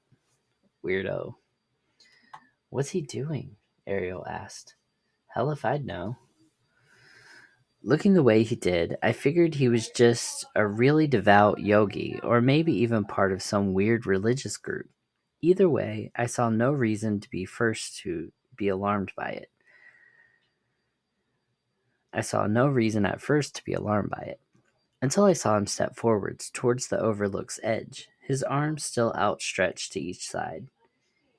Weirdo. 0.84 1.36
What's 2.70 2.90
he 2.92 3.02
doing? 3.02 3.56
Ariel 3.88 4.26
asked. 4.28 4.76
Hell 5.34 5.52
if 5.52 5.66
I'd 5.66 5.86
know. 5.86 6.18
Looking 7.84 8.14
the 8.14 8.24
way 8.24 8.44
he 8.44 8.56
did, 8.56 8.98
I 9.02 9.12
figured 9.12 9.56
he 9.56 9.68
was 9.68 9.90
just 9.90 10.46
a 10.56 10.68
really 10.68 11.08
devout 11.08 11.60
yogi, 11.60 12.20
or 12.24 12.42
maybe 12.42 12.74
even 12.74 13.06
part 13.06 13.32
of 13.32 13.42
some 13.42 13.74
weird 13.74 14.06
religious 14.06 14.58
group. 14.58 14.90
Either 15.42 15.68
way, 15.68 16.12
I 16.16 16.28
saw 16.28 16.50
no 16.50 16.72
reason 16.72 17.20
to 17.20 17.30
be 17.30 17.46
first 17.46 17.98
to 18.00 18.32
be 18.56 18.68
alarmed 18.68 19.12
by 19.18 19.30
it. 19.30 19.50
I 22.14 22.22
saw 22.22 22.46
no 22.46 22.68
reason 22.68 23.06
at 23.06 23.22
first 23.22 23.56
to 23.56 23.64
be 23.64 23.74
alarmed 23.74 24.12
by 24.12 24.24
it, 24.24 24.40
until 25.02 25.24
I 25.24 25.34
saw 25.34 25.58
him 25.58 25.66
step 25.66 25.96
forwards 25.96 26.52
towards 26.54 26.88
the 26.88 27.00
overlook's 27.00 27.60
edge 27.64 28.10
his 28.32 28.44
arms 28.44 28.86
still 28.86 29.14
outstretched 29.18 29.92
to 29.92 30.00
each 30.00 30.26
side. 30.26 30.68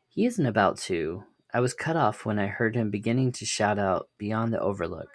He 0.08 0.26
isn't 0.26 0.44
about 0.44 0.76
to. 0.80 1.24
I 1.52 1.60
was 1.60 1.74
cut 1.74 1.96
off 1.96 2.24
when 2.24 2.38
I 2.38 2.46
heard 2.46 2.74
him 2.74 2.90
beginning 2.90 3.32
to 3.32 3.44
shout 3.44 3.78
out 3.78 4.08
beyond 4.18 4.52
the 4.52 4.60
overlook. 4.60 5.08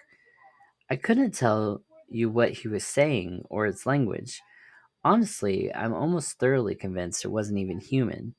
I 0.90 0.96
couldn't 0.96 1.32
tell 1.32 1.82
you 2.08 2.30
what 2.30 2.52
he 2.52 2.68
was 2.68 2.84
saying 2.84 3.44
or 3.50 3.66
its 3.66 3.86
language. 3.86 4.40
Honestly, 5.04 5.72
I'm 5.74 5.92
almost 5.92 6.38
thoroughly 6.38 6.74
convinced 6.74 7.24
it 7.24 7.28
wasn't 7.28 7.58
even 7.58 7.78
human. 7.78 8.34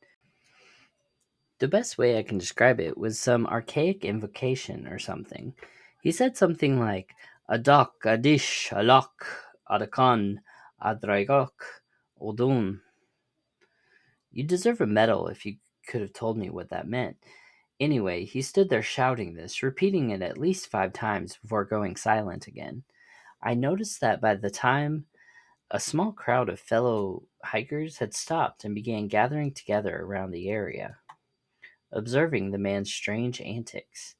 The 1.60 1.68
best 1.68 1.98
way 1.98 2.18
I 2.18 2.24
can 2.24 2.38
describe 2.38 2.80
it 2.80 2.98
was 2.98 3.20
some 3.20 3.46
archaic 3.46 4.06
invocation 4.06 4.88
or 4.88 4.98
something. 4.98 5.54
He 6.02 6.12
said 6.12 6.38
something 6.38 6.80
like 6.80 7.14
Adak, 7.50 7.90
Adish, 8.06 8.70
Alak, 8.70 9.10
Adakan, 9.70 10.38
Adraigok, 10.82 11.50
Odun, 12.22 12.80
you 14.32 14.44
deserve 14.44 14.82
a 14.82 14.88
medal 14.88 15.28
if 15.28 15.46
you 15.46 15.58
could 15.88 16.02
have 16.02 16.14
told 16.14 16.38
me 16.38 16.50
what 16.50 16.70
that 16.70 16.88
meant. 16.88 17.18
Anyway, 17.80 18.26
he 18.26 18.42
stood 18.42 18.70
there 18.70 18.82
shouting 18.82 19.34
this, 19.34 19.64
repeating 19.64 20.10
it 20.10 20.22
at 20.22 20.38
least 20.38 20.68
five 20.68 20.92
times 20.92 21.38
before 21.42 21.64
going 21.64 21.96
silent 21.96 22.46
again. 22.48 22.84
I 23.42 23.54
noticed 23.54 24.02
that 24.02 24.20
by 24.20 24.36
the 24.36 24.50
time 24.50 25.06
a 25.72 25.80
small 25.80 26.12
crowd 26.12 26.50
of 26.50 26.60
fellow 26.60 27.24
hikers 27.44 27.98
had 28.00 28.14
stopped 28.14 28.66
and 28.66 28.76
began 28.76 29.08
gathering 29.08 29.54
together 29.54 30.02
around 30.02 30.32
the 30.32 30.50
area, 30.50 30.98
observing 31.92 32.52
the 32.52 32.58
man's 32.58 32.92
strange 32.92 33.40
antics. 33.40 34.16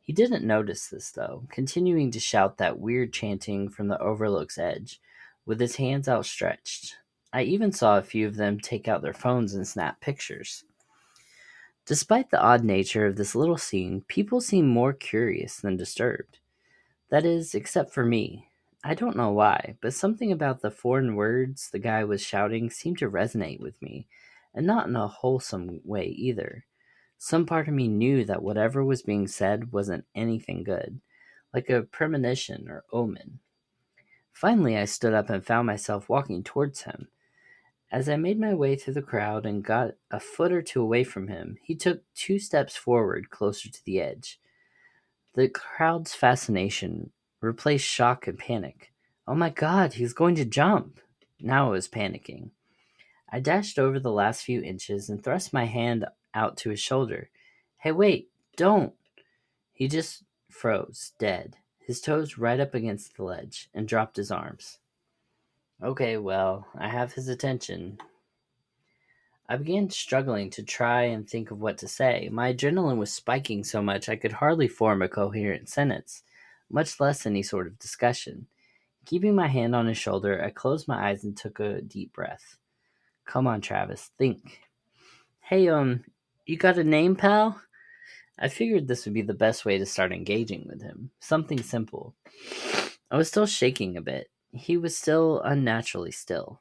He 0.00 0.12
didn't 0.12 0.44
notice 0.44 0.88
this, 0.88 1.10
though, 1.10 1.44
continuing 1.50 2.10
to 2.10 2.20
shout 2.20 2.58
that 2.58 2.78
weird 2.78 3.12
chanting 3.12 3.68
from 3.68 3.88
the 3.88 3.98
overlook's 4.00 4.58
edge, 4.58 5.00
with 5.46 5.60
his 5.60 5.76
hands 5.76 6.08
outstretched. 6.08 6.96
I 7.32 7.42
even 7.42 7.72
saw 7.72 7.96
a 7.96 8.02
few 8.02 8.26
of 8.26 8.36
them 8.36 8.58
take 8.58 8.88
out 8.88 9.02
their 9.02 9.14
phones 9.14 9.54
and 9.54 9.66
snap 9.66 10.00
pictures. 10.00 10.64
Despite 11.88 12.28
the 12.28 12.38
odd 12.38 12.64
nature 12.64 13.06
of 13.06 13.16
this 13.16 13.34
little 13.34 13.56
scene, 13.56 14.02
people 14.08 14.42
seemed 14.42 14.68
more 14.68 14.92
curious 14.92 15.56
than 15.56 15.78
disturbed. 15.78 16.38
That 17.08 17.24
is, 17.24 17.54
except 17.54 17.94
for 17.94 18.04
me. 18.04 18.50
I 18.84 18.92
don't 18.92 19.16
know 19.16 19.30
why, 19.30 19.76
but 19.80 19.94
something 19.94 20.30
about 20.30 20.60
the 20.60 20.70
foreign 20.70 21.16
words 21.16 21.70
the 21.70 21.78
guy 21.78 22.04
was 22.04 22.20
shouting 22.20 22.68
seemed 22.68 22.98
to 22.98 23.10
resonate 23.10 23.60
with 23.60 23.80
me, 23.80 24.06
and 24.54 24.66
not 24.66 24.86
in 24.86 24.96
a 24.96 25.08
wholesome 25.08 25.80
way 25.82 26.08
either. 26.08 26.66
Some 27.16 27.46
part 27.46 27.68
of 27.68 27.74
me 27.74 27.88
knew 27.88 28.22
that 28.26 28.42
whatever 28.42 28.84
was 28.84 29.00
being 29.00 29.26
said 29.26 29.72
wasn't 29.72 30.04
anything 30.14 30.64
good, 30.64 31.00
like 31.54 31.70
a 31.70 31.84
premonition 31.84 32.68
or 32.68 32.84
omen. 32.92 33.38
Finally, 34.34 34.76
I 34.76 34.84
stood 34.84 35.14
up 35.14 35.30
and 35.30 35.42
found 35.42 35.66
myself 35.66 36.10
walking 36.10 36.44
towards 36.44 36.82
him. 36.82 37.08
As 37.90 38.08
I 38.08 38.16
made 38.16 38.38
my 38.38 38.52
way 38.52 38.76
through 38.76 38.94
the 38.94 39.02
crowd 39.02 39.46
and 39.46 39.64
got 39.64 39.92
a 40.10 40.20
foot 40.20 40.52
or 40.52 40.60
two 40.60 40.82
away 40.82 41.04
from 41.04 41.28
him, 41.28 41.56
he 41.62 41.74
took 41.74 42.02
two 42.14 42.38
steps 42.38 42.76
forward 42.76 43.30
closer 43.30 43.70
to 43.70 43.84
the 43.84 44.00
edge. 44.00 44.38
The 45.34 45.48
crowd's 45.48 46.14
fascination 46.14 47.12
replaced 47.40 47.86
shock 47.86 48.26
and 48.26 48.38
panic. 48.38 48.92
Oh 49.26 49.34
my 49.34 49.50
god, 49.50 49.94
he's 49.94 50.12
going 50.12 50.34
to 50.34 50.44
jump! 50.44 51.00
Now 51.40 51.68
I 51.68 51.70
was 51.70 51.88
panicking. 51.88 52.50
I 53.30 53.40
dashed 53.40 53.78
over 53.78 53.98
the 53.98 54.12
last 54.12 54.42
few 54.42 54.62
inches 54.62 55.08
and 55.08 55.22
thrust 55.22 55.52
my 55.52 55.64
hand 55.64 56.04
out 56.34 56.56
to 56.58 56.70
his 56.70 56.80
shoulder. 56.80 57.30
Hey, 57.78 57.92
wait, 57.92 58.30
don't! 58.56 58.94
He 59.72 59.88
just 59.88 60.24
froze, 60.50 61.12
dead, 61.18 61.56
his 61.78 62.00
toes 62.00 62.36
right 62.36 62.58
up 62.58 62.74
against 62.74 63.16
the 63.16 63.22
ledge, 63.22 63.70
and 63.72 63.86
dropped 63.86 64.16
his 64.16 64.30
arms. 64.30 64.78
Okay, 65.82 66.16
well, 66.16 66.66
I 66.76 66.88
have 66.88 67.12
his 67.12 67.28
attention. 67.28 67.98
I 69.48 69.56
began 69.56 69.88
struggling 69.90 70.50
to 70.50 70.62
try 70.64 71.04
and 71.04 71.28
think 71.28 71.52
of 71.52 71.60
what 71.60 71.78
to 71.78 71.88
say. 71.88 72.28
My 72.32 72.52
adrenaline 72.52 72.98
was 72.98 73.12
spiking 73.12 73.62
so 73.62 73.80
much 73.80 74.08
I 74.08 74.16
could 74.16 74.32
hardly 74.32 74.66
form 74.66 75.02
a 75.02 75.08
coherent 75.08 75.68
sentence, 75.68 76.24
much 76.68 76.98
less 76.98 77.24
any 77.24 77.44
sort 77.44 77.68
of 77.68 77.78
discussion. 77.78 78.48
Keeping 79.06 79.36
my 79.36 79.46
hand 79.46 79.76
on 79.76 79.86
his 79.86 79.96
shoulder, 79.96 80.42
I 80.44 80.50
closed 80.50 80.88
my 80.88 81.10
eyes 81.10 81.22
and 81.22 81.36
took 81.36 81.60
a 81.60 81.80
deep 81.80 82.12
breath. 82.12 82.56
Come 83.24 83.46
on, 83.46 83.60
Travis, 83.60 84.10
think. 84.18 84.60
Hey, 85.40 85.68
um, 85.68 86.04
you 86.44 86.56
got 86.56 86.76
a 86.76 86.84
name, 86.84 87.14
pal? 87.14 87.62
I 88.36 88.48
figured 88.48 88.88
this 88.88 89.04
would 89.04 89.14
be 89.14 89.22
the 89.22 89.32
best 89.32 89.64
way 89.64 89.78
to 89.78 89.86
start 89.86 90.12
engaging 90.12 90.66
with 90.68 90.82
him. 90.82 91.10
Something 91.20 91.62
simple. 91.62 92.14
I 93.10 93.16
was 93.16 93.28
still 93.28 93.46
shaking 93.46 93.96
a 93.96 94.02
bit. 94.02 94.28
He 94.52 94.76
was 94.76 94.96
still 94.96 95.40
unnaturally 95.42 96.10
still. 96.10 96.60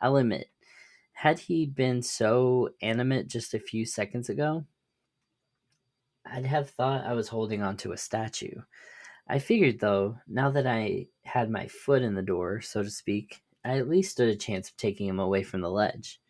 I'll 0.00 0.16
admit, 0.16 0.50
had 1.12 1.38
he 1.38 1.66
been 1.66 2.02
so 2.02 2.70
animate 2.82 3.28
just 3.28 3.54
a 3.54 3.58
few 3.60 3.86
seconds 3.86 4.28
ago, 4.28 4.64
I'd 6.26 6.46
have 6.46 6.70
thought 6.70 7.04
I 7.04 7.12
was 7.12 7.28
holding 7.28 7.62
onto 7.62 7.92
a 7.92 7.96
statue. 7.96 8.60
I 9.28 9.38
figured, 9.38 9.78
though, 9.78 10.18
now 10.26 10.50
that 10.50 10.66
I 10.66 11.06
had 11.22 11.50
my 11.50 11.66
foot 11.68 12.02
in 12.02 12.14
the 12.14 12.22
door, 12.22 12.60
so 12.60 12.82
to 12.82 12.90
speak, 12.90 13.42
I 13.64 13.78
at 13.78 13.88
least 13.88 14.12
stood 14.12 14.28
a 14.28 14.36
chance 14.36 14.68
of 14.68 14.76
taking 14.76 15.08
him 15.08 15.20
away 15.20 15.42
from 15.42 15.60
the 15.60 15.70
ledge. 15.70 16.20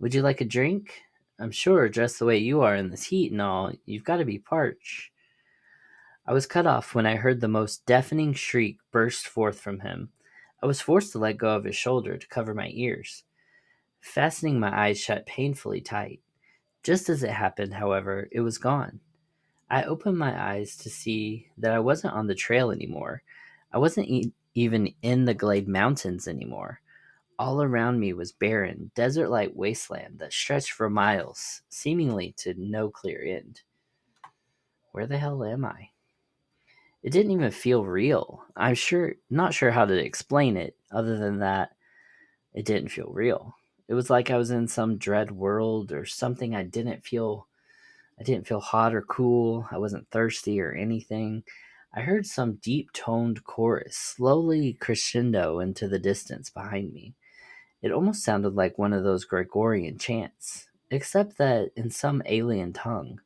Would 0.00 0.14
you 0.14 0.22
like 0.22 0.40
a 0.40 0.44
drink? 0.44 1.00
I'm 1.38 1.52
sure, 1.52 1.88
dressed 1.88 2.18
the 2.18 2.24
way 2.24 2.38
you 2.38 2.62
are 2.62 2.74
in 2.74 2.90
this 2.90 3.04
heat 3.04 3.30
and 3.30 3.40
all, 3.40 3.72
you've 3.86 4.04
got 4.04 4.16
to 4.16 4.24
be 4.24 4.38
parched. 4.38 5.10
I 6.28 6.32
was 6.34 6.46
cut 6.46 6.66
off 6.68 6.94
when 6.94 7.06
I 7.06 7.16
heard 7.16 7.40
the 7.40 7.48
most 7.48 7.86
deafening 7.86 8.34
shriek 8.34 8.78
burst 8.92 9.26
forth 9.26 9.58
from 9.58 9.80
him. 9.80 10.10
I 10.62 10.66
was 10.66 10.80
forced 10.80 11.12
to 11.12 11.18
let 11.18 11.38
go 11.38 11.56
of 11.56 11.64
his 11.64 11.74
shoulder 11.74 12.16
to 12.16 12.28
cover 12.28 12.54
my 12.54 12.70
ears 12.72 13.24
fastening 14.00 14.58
my 14.58 14.86
eyes 14.86 15.00
shut 15.00 15.26
painfully 15.26 15.80
tight. 15.80 16.20
Just 16.82 17.08
as 17.08 17.22
it 17.22 17.30
happened, 17.30 17.74
however, 17.74 18.28
it 18.32 18.40
was 18.40 18.58
gone. 18.58 19.00
I 19.70 19.82
opened 19.84 20.18
my 20.18 20.40
eyes 20.52 20.76
to 20.78 20.90
see 20.90 21.48
that 21.58 21.72
I 21.72 21.78
wasn't 21.80 22.14
on 22.14 22.26
the 22.26 22.34
trail 22.34 22.70
anymore. 22.70 23.22
I 23.72 23.78
wasn't 23.78 24.08
e- 24.08 24.32
even 24.54 24.94
in 25.02 25.24
the 25.24 25.34
Glade 25.34 25.68
Mountains 25.68 26.26
anymore. 26.26 26.80
All 27.38 27.62
around 27.62 28.00
me 28.00 28.12
was 28.12 28.32
barren, 28.32 28.90
desert 28.94 29.28
like 29.28 29.52
wasteland 29.54 30.18
that 30.20 30.32
stretched 30.32 30.72
for 30.72 30.88
miles, 30.90 31.62
seemingly 31.68 32.34
to 32.38 32.54
no 32.56 32.90
clear 32.90 33.22
end. 33.22 33.62
Where 34.92 35.06
the 35.06 35.18
hell 35.18 35.44
am 35.44 35.64
I? 35.64 35.90
It 37.02 37.10
didn't 37.10 37.32
even 37.32 37.50
feel 37.50 37.84
real. 37.84 38.42
I'm 38.56 38.74
sure 38.74 39.14
not 39.30 39.54
sure 39.54 39.70
how 39.70 39.84
to 39.84 39.94
explain 39.94 40.56
it 40.56 40.76
other 40.90 41.16
than 41.16 41.38
that 41.38 41.72
it 42.54 42.64
didn't 42.64 42.90
feel 42.90 43.10
real. 43.12 43.54
It 43.86 43.94
was 43.94 44.10
like 44.10 44.30
I 44.30 44.36
was 44.36 44.50
in 44.50 44.68
some 44.68 44.98
dread 44.98 45.30
world 45.30 45.92
or 45.92 46.04
something. 46.04 46.54
I 46.54 46.64
didn't 46.64 47.04
feel 47.04 47.46
I 48.20 48.24
didn't 48.24 48.48
feel 48.48 48.60
hot 48.60 48.94
or 48.94 49.02
cool. 49.02 49.66
I 49.70 49.78
wasn't 49.78 50.10
thirsty 50.10 50.60
or 50.60 50.72
anything. 50.72 51.44
I 51.94 52.00
heard 52.00 52.26
some 52.26 52.54
deep 52.56 52.92
toned 52.92 53.44
chorus 53.44 53.96
slowly 53.96 54.74
crescendo 54.74 55.60
into 55.60 55.88
the 55.88 55.98
distance 55.98 56.50
behind 56.50 56.92
me. 56.92 57.14
It 57.80 57.92
almost 57.92 58.24
sounded 58.24 58.54
like 58.54 58.76
one 58.76 58.92
of 58.92 59.04
those 59.04 59.24
Gregorian 59.24 59.98
chants, 59.98 60.68
except 60.90 61.38
that 61.38 61.70
in 61.76 61.90
some 61.90 62.22
alien 62.26 62.72
tongue. 62.72 63.20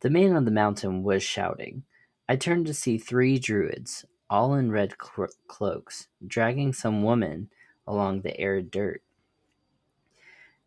The 0.00 0.10
man 0.10 0.34
on 0.34 0.46
the 0.46 0.50
mountain 0.50 1.02
was 1.02 1.22
shouting. 1.22 1.84
I 2.28 2.34
turned 2.34 2.66
to 2.66 2.74
see 2.74 2.98
three 2.98 3.38
druids, 3.38 4.04
all 4.28 4.54
in 4.54 4.72
red 4.72 4.98
clo- 4.98 5.28
cloaks, 5.46 6.08
dragging 6.26 6.72
some 6.72 7.04
woman 7.04 7.50
along 7.86 8.22
the 8.22 8.38
arid 8.40 8.70
dirt. 8.72 9.02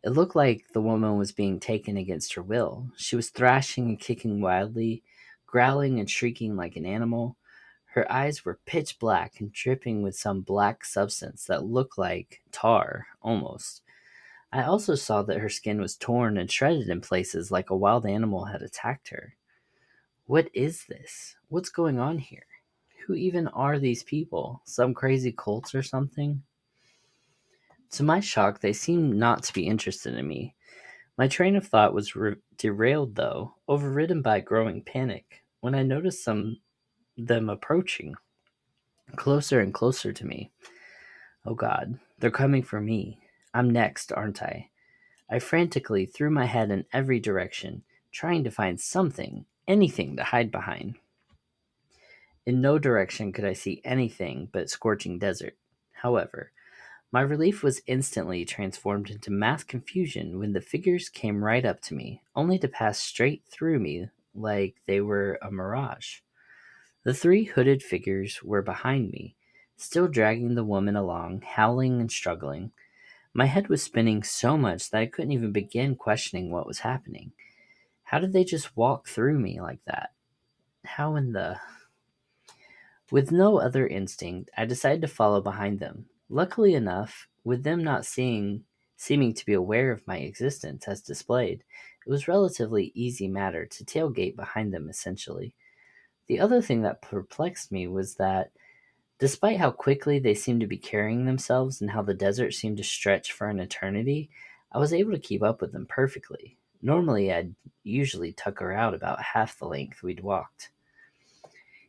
It 0.02 0.10
looked 0.10 0.34
like 0.34 0.64
the 0.72 0.80
woman 0.80 1.18
was 1.18 1.32
being 1.32 1.60
taken 1.60 1.98
against 1.98 2.32
her 2.32 2.42
will. 2.42 2.90
She 2.96 3.14
was 3.14 3.28
thrashing 3.28 3.90
and 3.90 4.00
kicking 4.00 4.40
wildly, 4.40 5.02
growling 5.46 6.00
and 6.00 6.08
shrieking 6.08 6.56
like 6.56 6.76
an 6.76 6.86
animal. 6.86 7.36
Her 7.84 8.10
eyes 8.10 8.42
were 8.42 8.60
pitch 8.64 8.98
black 8.98 9.40
and 9.40 9.52
dripping 9.52 10.00
with 10.02 10.16
some 10.16 10.40
black 10.40 10.84
substance 10.86 11.44
that 11.44 11.66
looked 11.66 11.98
like 11.98 12.40
tar, 12.52 13.08
almost. 13.20 13.82
I 14.50 14.62
also 14.62 14.94
saw 14.94 15.22
that 15.24 15.38
her 15.38 15.50
skin 15.50 15.78
was 15.78 15.96
torn 15.96 16.38
and 16.38 16.50
shredded 16.50 16.88
in 16.88 17.02
places 17.02 17.50
like 17.50 17.68
a 17.68 17.76
wild 17.76 18.06
animal 18.06 18.46
had 18.46 18.62
attacked 18.62 19.10
her. 19.10 19.34
What 20.30 20.48
is 20.54 20.84
this? 20.84 21.34
What's 21.48 21.70
going 21.70 21.98
on 21.98 22.18
here? 22.18 22.46
Who 23.04 23.14
even 23.14 23.48
are 23.48 23.80
these 23.80 24.04
people? 24.04 24.62
Some 24.64 24.94
crazy 24.94 25.32
cults 25.32 25.74
or 25.74 25.82
something? 25.82 26.44
To 27.90 28.04
my 28.04 28.20
shock, 28.20 28.60
they 28.60 28.72
seemed 28.72 29.16
not 29.16 29.42
to 29.42 29.52
be 29.52 29.66
interested 29.66 30.14
in 30.14 30.28
me. 30.28 30.54
My 31.18 31.26
train 31.26 31.56
of 31.56 31.66
thought 31.66 31.94
was 31.94 32.14
re- 32.14 32.36
derailed, 32.56 33.16
though, 33.16 33.54
overridden 33.66 34.22
by 34.22 34.38
growing 34.38 34.84
panic, 34.84 35.42
when 35.62 35.74
I 35.74 35.82
noticed 35.82 36.22
some 36.22 36.58
them 37.16 37.50
approaching, 37.50 38.14
closer 39.16 39.58
and 39.58 39.74
closer 39.74 40.12
to 40.12 40.24
me. 40.24 40.52
Oh 41.44 41.54
God, 41.54 41.98
they're 42.20 42.30
coming 42.30 42.62
for 42.62 42.80
me. 42.80 43.18
I'm 43.52 43.68
next, 43.68 44.12
aren't 44.12 44.44
I? 44.44 44.70
I 45.28 45.40
frantically 45.40 46.06
threw 46.06 46.30
my 46.30 46.46
head 46.46 46.70
in 46.70 46.84
every 46.92 47.18
direction, 47.18 47.82
trying 48.12 48.44
to 48.44 48.52
find 48.52 48.80
something, 48.80 49.44
anything 49.66 50.16
to 50.16 50.24
hide 50.24 50.50
behind. 50.50 50.96
In 52.46 52.60
no 52.60 52.78
direction 52.78 53.32
could 53.32 53.44
I 53.44 53.52
see 53.52 53.82
anything 53.84 54.48
but 54.52 54.70
scorching 54.70 55.18
desert. 55.18 55.56
However, 55.92 56.52
my 57.12 57.20
relief 57.20 57.62
was 57.62 57.82
instantly 57.86 58.44
transformed 58.44 59.10
into 59.10 59.30
mass 59.32 59.64
confusion 59.64 60.38
when 60.38 60.52
the 60.52 60.60
figures 60.60 61.08
came 61.08 61.44
right 61.44 61.64
up 61.64 61.80
to 61.82 61.94
me, 61.94 62.22
only 62.36 62.58
to 62.60 62.68
pass 62.68 62.98
straight 63.00 63.42
through 63.50 63.80
me 63.80 64.08
like 64.34 64.76
they 64.86 65.00
were 65.00 65.38
a 65.42 65.50
mirage. 65.50 66.20
The 67.02 67.14
three 67.14 67.44
hooded 67.44 67.82
figures 67.82 68.42
were 68.42 68.62
behind 68.62 69.10
me, 69.10 69.34
still 69.76 70.06
dragging 70.06 70.54
the 70.54 70.64
woman 70.64 70.94
along, 70.94 71.42
howling 71.44 72.00
and 72.00 72.12
struggling. 72.12 72.70
My 73.34 73.46
head 73.46 73.68
was 73.68 73.82
spinning 73.82 74.22
so 74.22 74.56
much 74.56 74.90
that 74.90 75.00
I 75.00 75.06
couldn't 75.06 75.32
even 75.32 75.50
begin 75.50 75.96
questioning 75.96 76.50
what 76.50 76.66
was 76.66 76.80
happening. 76.80 77.32
How 78.10 78.18
did 78.18 78.32
they 78.32 78.44
just 78.44 78.76
walk 78.76 79.08
through 79.08 79.38
me 79.38 79.60
like 79.60 79.80
that? 79.86 80.10
How 80.84 81.16
in 81.16 81.32
the. 81.32 81.58
With 83.10 83.32
no 83.32 83.58
other 83.58 83.86
instinct, 83.86 84.50
I 84.56 84.66
decided 84.66 85.02
to 85.02 85.08
follow 85.08 85.40
behind 85.40 85.80
them, 85.80 86.06
Luckily 86.32 86.74
enough, 86.74 87.26
with 87.42 87.64
them 87.64 87.82
not 87.82 88.06
seeing 88.06 88.62
seeming 88.96 89.34
to 89.34 89.44
be 89.44 89.52
aware 89.52 89.90
of 89.90 90.06
my 90.06 90.18
existence 90.18 90.86
as 90.86 91.00
displayed, 91.00 91.64
it 92.06 92.10
was 92.10 92.28
relatively 92.28 92.92
easy 92.94 93.26
matter 93.26 93.66
to 93.66 93.84
tailgate 93.84 94.36
behind 94.36 94.72
them 94.72 94.88
essentially. 94.88 95.54
The 96.28 96.38
other 96.38 96.62
thing 96.62 96.82
that 96.82 97.02
perplexed 97.02 97.72
me 97.72 97.88
was 97.88 98.14
that 98.16 98.52
despite 99.18 99.58
how 99.58 99.72
quickly 99.72 100.20
they 100.20 100.34
seemed 100.34 100.60
to 100.60 100.68
be 100.68 100.78
carrying 100.78 101.24
themselves 101.24 101.80
and 101.80 101.90
how 101.90 102.02
the 102.02 102.14
desert 102.14 102.52
seemed 102.54 102.76
to 102.76 102.84
stretch 102.84 103.32
for 103.32 103.48
an 103.48 103.58
eternity, 103.58 104.30
I 104.70 104.78
was 104.78 104.92
able 104.92 105.12
to 105.12 105.18
keep 105.18 105.42
up 105.42 105.60
with 105.60 105.72
them 105.72 105.86
perfectly. 105.86 106.58
Normally, 106.82 107.32
I'd 107.32 107.54
usually 107.82 108.32
tucker 108.32 108.72
out 108.72 108.94
about 108.94 109.22
half 109.22 109.58
the 109.58 109.66
length 109.66 110.02
we'd 110.02 110.20
walked. 110.20 110.70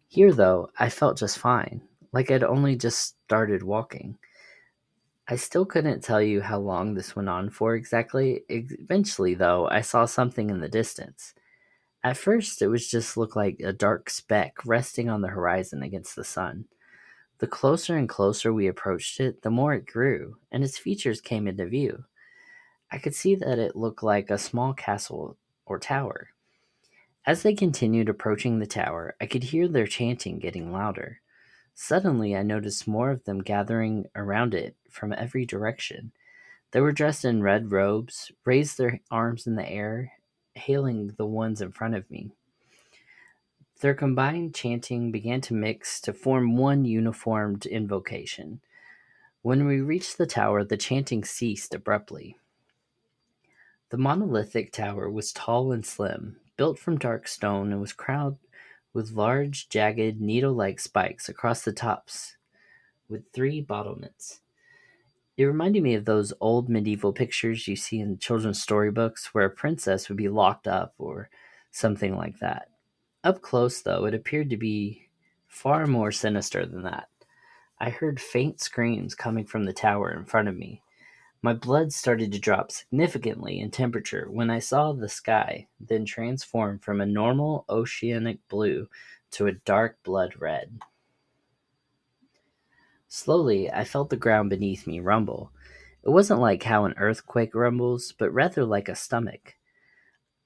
Here, 0.08 0.34
though, 0.34 0.70
I 0.78 0.90
felt 0.90 1.18
just 1.18 1.38
fine, 1.38 1.82
like 2.12 2.32
I'd 2.32 2.44
only 2.44 2.76
just 2.76 3.16
started 3.26 3.64
walking. 3.64 4.18
I 5.28 5.38
still 5.38 5.66
couldn't 5.66 6.04
tell 6.04 6.22
you 6.22 6.42
how 6.42 6.60
long 6.60 6.94
this 6.94 7.16
went 7.16 7.30
on 7.30 7.50
for 7.50 7.76
exactly. 7.76 8.44
Eventually, 8.50 9.34
though, 9.34 9.70
I 9.70 9.80
saw 9.80 10.06
something 10.06 10.50
in 10.50 10.60
the 10.60 10.68
distance. 10.68 11.34
At 12.04 12.18
first, 12.18 12.62
it 12.62 12.68
was 12.68 12.90
just 12.90 13.16
looked 13.16 13.36
like 13.36 13.60
a 13.62 13.72
dark 13.72 14.10
speck 14.10 14.58
resting 14.66 15.10
on 15.10 15.22
the 15.22 15.30
horizon 15.30 15.84
against 15.84 16.16
the 16.16 16.24
sun. 16.24 16.66
The 17.38 17.48
closer 17.48 17.96
and 17.96 18.10
closer 18.10 18.52
we 18.52 18.68
approached 18.68 19.20
it, 19.20 19.42
the 19.42 19.50
more 19.50 19.74
it 19.74 19.86
grew, 19.86 20.36
and 20.52 20.64
its 20.64 20.78
features 20.78 21.22
came 21.22 21.48
into 21.48 21.66
view. 21.66 22.04
I 22.92 22.98
could 22.98 23.16
see 23.16 23.36
that 23.36 23.58
it 23.58 23.76
looked 23.76 24.04
like 24.04 24.30
a 24.30 24.38
small 24.38 24.74
castle 24.74 25.38
or 25.66 25.80
tower. 25.80 26.30
As 27.26 27.44
they 27.44 27.54
continued 27.54 28.10
approaching 28.10 28.60
the 28.60 28.66
tower, 28.66 29.16
I 29.22 29.28
could 29.28 29.44
hear 29.44 29.68
their 29.68 29.88
chanting 29.88 30.40
getting 30.40 30.72
louder. 30.72 31.22
Suddenly, 31.74 32.36
I 32.36 32.44
noticed 32.44 32.88
more 32.88 33.12
of 33.12 33.24
them 33.24 33.42
gathering 33.42 34.08
around 34.16 34.54
it 34.54 34.76
from 34.90 35.14
every 35.14 35.46
direction. 35.46 36.12
They 36.72 36.82
were 36.82 36.92
dressed 36.92 37.24
in 37.24 37.44
red 37.44 37.72
robes, 37.72 38.32
raised 38.44 38.78
their 38.78 39.00
arms 39.10 39.48
in 39.48 39.56
the 39.56 39.70
air, 39.70 40.14
hailing 40.56 41.14
the 41.18 41.26
ones 41.26 41.62
in 41.62 41.72
front 41.72 41.96
of 41.96 42.10
me. 42.12 42.32
Their 43.80 43.94
combined 43.94 44.54
chanting 44.54 45.12
began 45.12 45.42
to 45.42 45.54
mix 45.54 46.02
to 46.02 46.14
form 46.14 46.58
one 46.58 46.86
uniformed 46.86 47.66
invocation. 47.66 48.62
When 49.42 49.66
we 49.66 49.82
reached 49.82 50.18
the 50.18 50.28
tower, 50.28 50.64
the 50.64 50.78
chanting 50.78 51.24
ceased 51.24 51.74
abruptly. 51.74 52.38
The 53.92 53.98
monolithic 53.98 54.72
tower 54.72 55.10
was 55.10 55.34
tall 55.34 55.74
and 55.74 55.86
slim, 55.86 56.38
built 56.56 56.80
from 56.80 56.98
dark 56.98 57.28
stone, 57.28 57.74
and 57.74 57.82
was 57.82 57.92
crowned 57.92 58.38
with 58.94 59.12
large, 59.12 59.68
jagged, 59.68 60.22
needle 60.22 60.54
like 60.54 60.80
spikes 60.80 61.28
across 61.28 61.64
the 61.64 61.74
tops, 61.74 62.38
with 63.10 63.30
three 63.34 63.60
battlements. 63.60 64.40
It 65.36 65.44
reminded 65.44 65.84
me 65.84 65.96
of 65.96 66.06
those 66.06 66.32
old 66.40 66.70
medieval 66.70 67.12
pictures 67.12 67.68
you 67.68 67.76
see 67.76 68.00
in 68.00 68.18
children's 68.18 68.62
storybooks 68.62 69.34
where 69.34 69.46
a 69.46 69.50
princess 69.50 70.08
would 70.08 70.18
be 70.18 70.30
locked 70.30 70.70
up 70.70 70.94
or 70.98 71.30
something 71.72 72.16
like 72.16 72.40
that. 72.40 72.70
Up 73.26 73.42
close, 73.42 73.82
though, 73.82 74.06
it 74.06 74.14
appeared 74.14 74.50
to 74.52 74.58
be 74.58 75.10
far 75.48 75.86
more 75.86 76.14
sinister 76.14 76.66
than 76.66 76.84
that. 76.84 77.10
I 77.78 77.90
heard 77.90 78.22
faint 78.22 78.62
screams 78.62 79.16
coming 79.16 79.44
from 79.46 79.66
the 79.66 79.74
tower 79.74 80.12
in 80.12 80.24
front 80.24 80.48
of 80.48 80.56
me, 80.56 80.82
my 81.42 81.54
blood 81.54 81.92
started 81.92 82.32
to 82.32 82.40
drop 82.40 82.72
significantly 82.72 83.60
in 83.60 83.72
temperature 83.72 84.28
when 84.30 84.50
I 84.50 84.60
saw 84.60 84.94
the 84.94 85.10
sky 85.10 85.68
then 85.80 86.06
transform 86.06 86.78
from 86.80 87.02
a 87.02 87.06
normal 87.06 87.66
oceanic 87.68 88.38
blue 88.48 88.88
to 89.32 89.48
a 89.48 89.54
dark 89.54 89.98
blood 90.04 90.36
red. 90.40 90.80
Slowly, 93.08 93.72
I 93.72 93.84
felt 93.84 94.10
the 94.10 94.18
ground 94.18 94.50
beneath 94.50 94.86
me 94.86 95.00
rumble. 95.00 95.52
It 96.04 96.10
wasn't 96.10 96.40
like 96.40 96.64
how 96.64 96.86
an 96.86 96.94
earthquake 96.98 97.56
rumbles, 97.56 98.14
but 98.18 98.34
rather 98.34 98.64
like 98.64 98.88
a 98.88 98.96
stomach. 98.96 99.56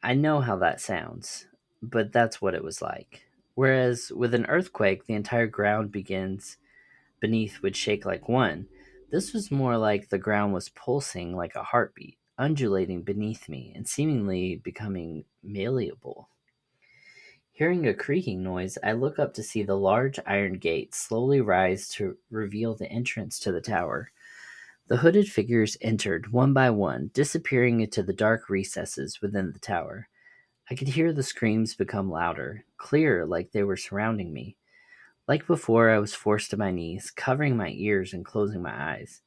I 0.01 0.13
know 0.13 0.39
how 0.39 0.55
that 0.57 0.81
sounds, 0.81 1.45
but 1.81 2.11
that's 2.11 2.41
what 2.41 2.53
it 2.53 2.63
was 2.63 2.81
like. 2.81 3.23
Whereas 3.53 4.11
with 4.11 4.33
an 4.33 4.45
earthquake, 4.45 5.05
the 5.05 5.13
entire 5.13 5.47
ground 5.47 5.91
begins 5.91 6.57
beneath 7.19 7.61
would 7.61 7.75
shake 7.75 8.05
like 8.05 8.29
one 8.29 8.67
this 9.15 9.31
was 9.31 9.49
more 9.49 9.77
like 9.77 10.09
the 10.09 10.17
ground 10.17 10.53
was 10.53 10.67
pulsing 10.67 11.33
like 11.33 11.55
a 11.55 11.63
heartbeat, 11.63 12.17
undulating 12.37 13.01
beneath 13.01 13.47
me 13.47 13.71
and 13.73 13.87
seemingly 13.87 14.57
becoming 14.57 15.23
malleable. 15.41 16.27
Hearing 17.53 17.87
a 17.87 17.93
creaking 17.93 18.43
noise, 18.43 18.77
I 18.83 18.91
look 18.91 19.17
up 19.17 19.33
to 19.35 19.41
see 19.41 19.63
the 19.63 19.77
large 19.77 20.19
iron 20.25 20.57
gate 20.57 20.93
slowly 20.93 21.39
rise 21.39 21.87
to 21.91 22.17
reveal 22.29 22.75
the 22.75 22.91
entrance 22.91 23.39
to 23.39 23.53
the 23.53 23.61
tower. 23.61 24.11
The 24.87 24.97
hooded 24.97 25.29
figures 25.29 25.77
entered 25.79 26.33
one 26.33 26.51
by 26.51 26.69
one, 26.71 27.09
disappearing 27.13 27.79
into 27.79 28.03
the 28.03 28.11
dark 28.11 28.49
recesses 28.49 29.21
within 29.21 29.53
the 29.53 29.59
tower. 29.59 30.09
I 30.69 30.75
could 30.75 30.89
hear 30.89 31.13
the 31.13 31.23
screams 31.23 31.73
become 31.73 32.11
louder, 32.11 32.65
clearer 32.75 33.25
like 33.25 33.53
they 33.53 33.63
were 33.63 33.77
surrounding 33.77 34.33
me. 34.33 34.57
Like 35.27 35.47
before, 35.47 35.89
I 35.89 35.97
was 35.97 36.13
forced 36.13 36.51
to 36.51 36.57
my 36.57 36.71
knees, 36.71 37.09
covering 37.09 37.57
my 37.57 37.69
ears 37.75 38.13
and 38.13 38.23
closing 38.23 38.61
my 38.61 38.93
eyes. 38.93 39.21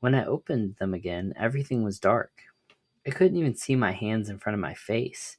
When 0.00 0.14
I 0.14 0.24
opened 0.24 0.76
them 0.76 0.94
again, 0.94 1.34
everything 1.36 1.82
was 1.82 1.98
dark. 1.98 2.30
I 3.06 3.10
couldn't 3.10 3.36
even 3.36 3.54
see 3.54 3.76
my 3.76 3.92
hands 3.92 4.30
in 4.30 4.38
front 4.38 4.54
of 4.54 4.60
my 4.60 4.74
face. 4.74 5.36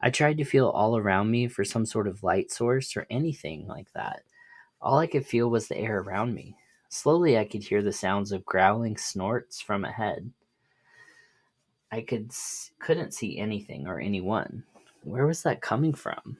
I 0.00 0.10
tried 0.10 0.38
to 0.38 0.44
feel 0.44 0.68
all 0.68 0.96
around 0.96 1.30
me 1.30 1.46
for 1.46 1.64
some 1.64 1.86
sort 1.86 2.08
of 2.08 2.22
light 2.24 2.50
source 2.50 2.96
or 2.96 3.06
anything 3.10 3.66
like 3.66 3.92
that. 3.92 4.22
All 4.80 4.98
I 4.98 5.06
could 5.06 5.26
feel 5.26 5.48
was 5.48 5.68
the 5.68 5.76
air 5.76 5.98
around 5.98 6.34
me. 6.34 6.56
Slowly, 6.88 7.38
I 7.38 7.44
could 7.44 7.62
hear 7.62 7.82
the 7.82 7.92
sounds 7.92 8.32
of 8.32 8.44
growling 8.44 8.96
snorts 8.96 9.60
from 9.60 9.84
ahead. 9.84 10.32
I 11.92 12.00
could 12.00 12.32
couldn't 12.78 13.14
see 13.14 13.38
anything 13.38 13.86
or 13.86 14.00
anyone. 14.00 14.64
Where 15.04 15.26
was 15.26 15.42
that 15.42 15.60
coming 15.60 15.92
from? 15.92 16.38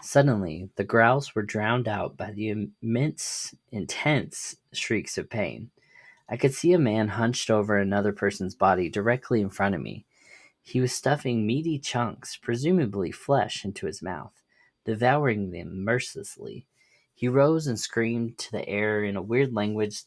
Suddenly, 0.00 0.70
the 0.76 0.84
growls 0.84 1.34
were 1.34 1.42
drowned 1.42 1.88
out 1.88 2.16
by 2.16 2.30
the 2.30 2.48
immense, 2.50 3.54
intense 3.72 4.56
shrieks 4.72 5.18
of 5.18 5.28
pain. 5.28 5.70
I 6.28 6.36
could 6.36 6.54
see 6.54 6.72
a 6.72 6.78
man 6.78 7.08
hunched 7.08 7.50
over 7.50 7.76
another 7.76 8.12
person's 8.12 8.54
body 8.54 8.88
directly 8.88 9.40
in 9.40 9.50
front 9.50 9.74
of 9.74 9.80
me. 9.80 10.04
He 10.62 10.80
was 10.80 10.92
stuffing 10.92 11.46
meaty 11.46 11.78
chunks, 11.78 12.36
presumably 12.36 13.10
flesh, 13.10 13.64
into 13.64 13.86
his 13.86 14.02
mouth, 14.02 14.42
devouring 14.84 15.50
them 15.50 15.82
mercilessly. 15.84 16.66
He 17.14 17.26
rose 17.26 17.66
and 17.66 17.80
screamed 17.80 18.38
to 18.38 18.52
the 18.52 18.68
air 18.68 19.02
in 19.02 19.16
a 19.16 19.22
weird 19.22 19.52
language 19.52 20.02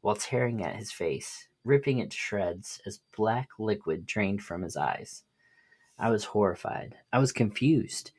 while 0.00 0.16
tearing 0.16 0.64
at 0.64 0.76
his 0.76 0.90
face, 0.90 1.46
ripping 1.64 1.98
it 1.98 2.10
to 2.10 2.16
shreds 2.16 2.80
as 2.86 3.00
black 3.16 3.50
liquid 3.58 4.06
drained 4.06 4.42
from 4.42 4.62
his 4.62 4.76
eyes. 4.76 5.22
I 5.98 6.10
was 6.10 6.24
horrified. 6.24 6.96
I 7.12 7.18
was 7.18 7.30
confused. 7.30 8.10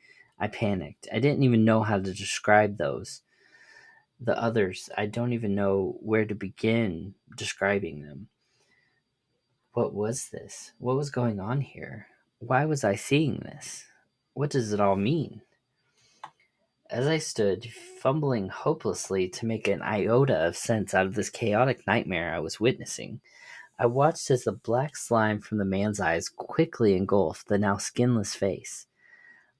I 0.42 0.48
panicked. 0.48 1.06
I 1.12 1.20
didn't 1.20 1.44
even 1.44 1.64
know 1.64 1.84
how 1.84 1.98
to 1.98 2.12
describe 2.12 2.76
those. 2.76 3.22
The 4.20 4.36
others, 4.36 4.90
I 4.98 5.06
don't 5.06 5.32
even 5.32 5.54
know 5.54 5.98
where 6.00 6.24
to 6.24 6.34
begin 6.34 7.14
describing 7.36 8.02
them. 8.02 8.26
What 9.72 9.94
was 9.94 10.30
this? 10.30 10.72
What 10.78 10.96
was 10.96 11.10
going 11.10 11.38
on 11.38 11.60
here? 11.60 12.08
Why 12.40 12.64
was 12.64 12.82
I 12.82 12.96
seeing 12.96 13.36
this? 13.36 13.84
What 14.34 14.50
does 14.50 14.72
it 14.72 14.80
all 14.80 14.96
mean? 14.96 15.42
As 16.90 17.06
I 17.06 17.18
stood, 17.18 17.68
fumbling 18.00 18.48
hopelessly 18.48 19.28
to 19.28 19.46
make 19.46 19.68
an 19.68 19.80
iota 19.80 20.34
of 20.44 20.56
sense 20.56 20.92
out 20.92 21.06
of 21.06 21.14
this 21.14 21.30
chaotic 21.30 21.86
nightmare 21.86 22.34
I 22.34 22.40
was 22.40 22.58
witnessing, 22.58 23.20
I 23.78 23.86
watched 23.86 24.28
as 24.28 24.42
the 24.42 24.50
black 24.50 24.96
slime 24.96 25.40
from 25.40 25.58
the 25.58 25.64
man's 25.64 26.00
eyes 26.00 26.28
quickly 26.28 26.96
engulfed 26.96 27.46
the 27.46 27.58
now 27.58 27.76
skinless 27.76 28.34
face. 28.34 28.88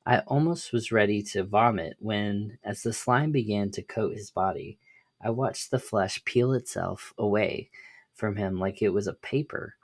I 0.05 0.18
almost 0.20 0.72
was 0.72 0.90
ready 0.90 1.22
to 1.22 1.44
vomit 1.44 1.96
when, 2.00 2.59
as 2.64 2.82
the 2.82 2.92
slime 2.92 3.30
began 3.30 3.70
to 3.72 3.82
coat 3.82 4.16
his 4.16 4.30
body, 4.30 4.78
I 5.22 5.30
watched 5.30 5.70
the 5.70 5.78
flesh 5.78 6.24
peel 6.24 6.53
itself 6.53 7.14
away 7.16 7.70
from 8.12 8.34
him 8.34 8.59
like 8.59 8.82
it 8.82 8.88
was 8.88 9.07
a 9.07 9.14
paper. 9.14 9.76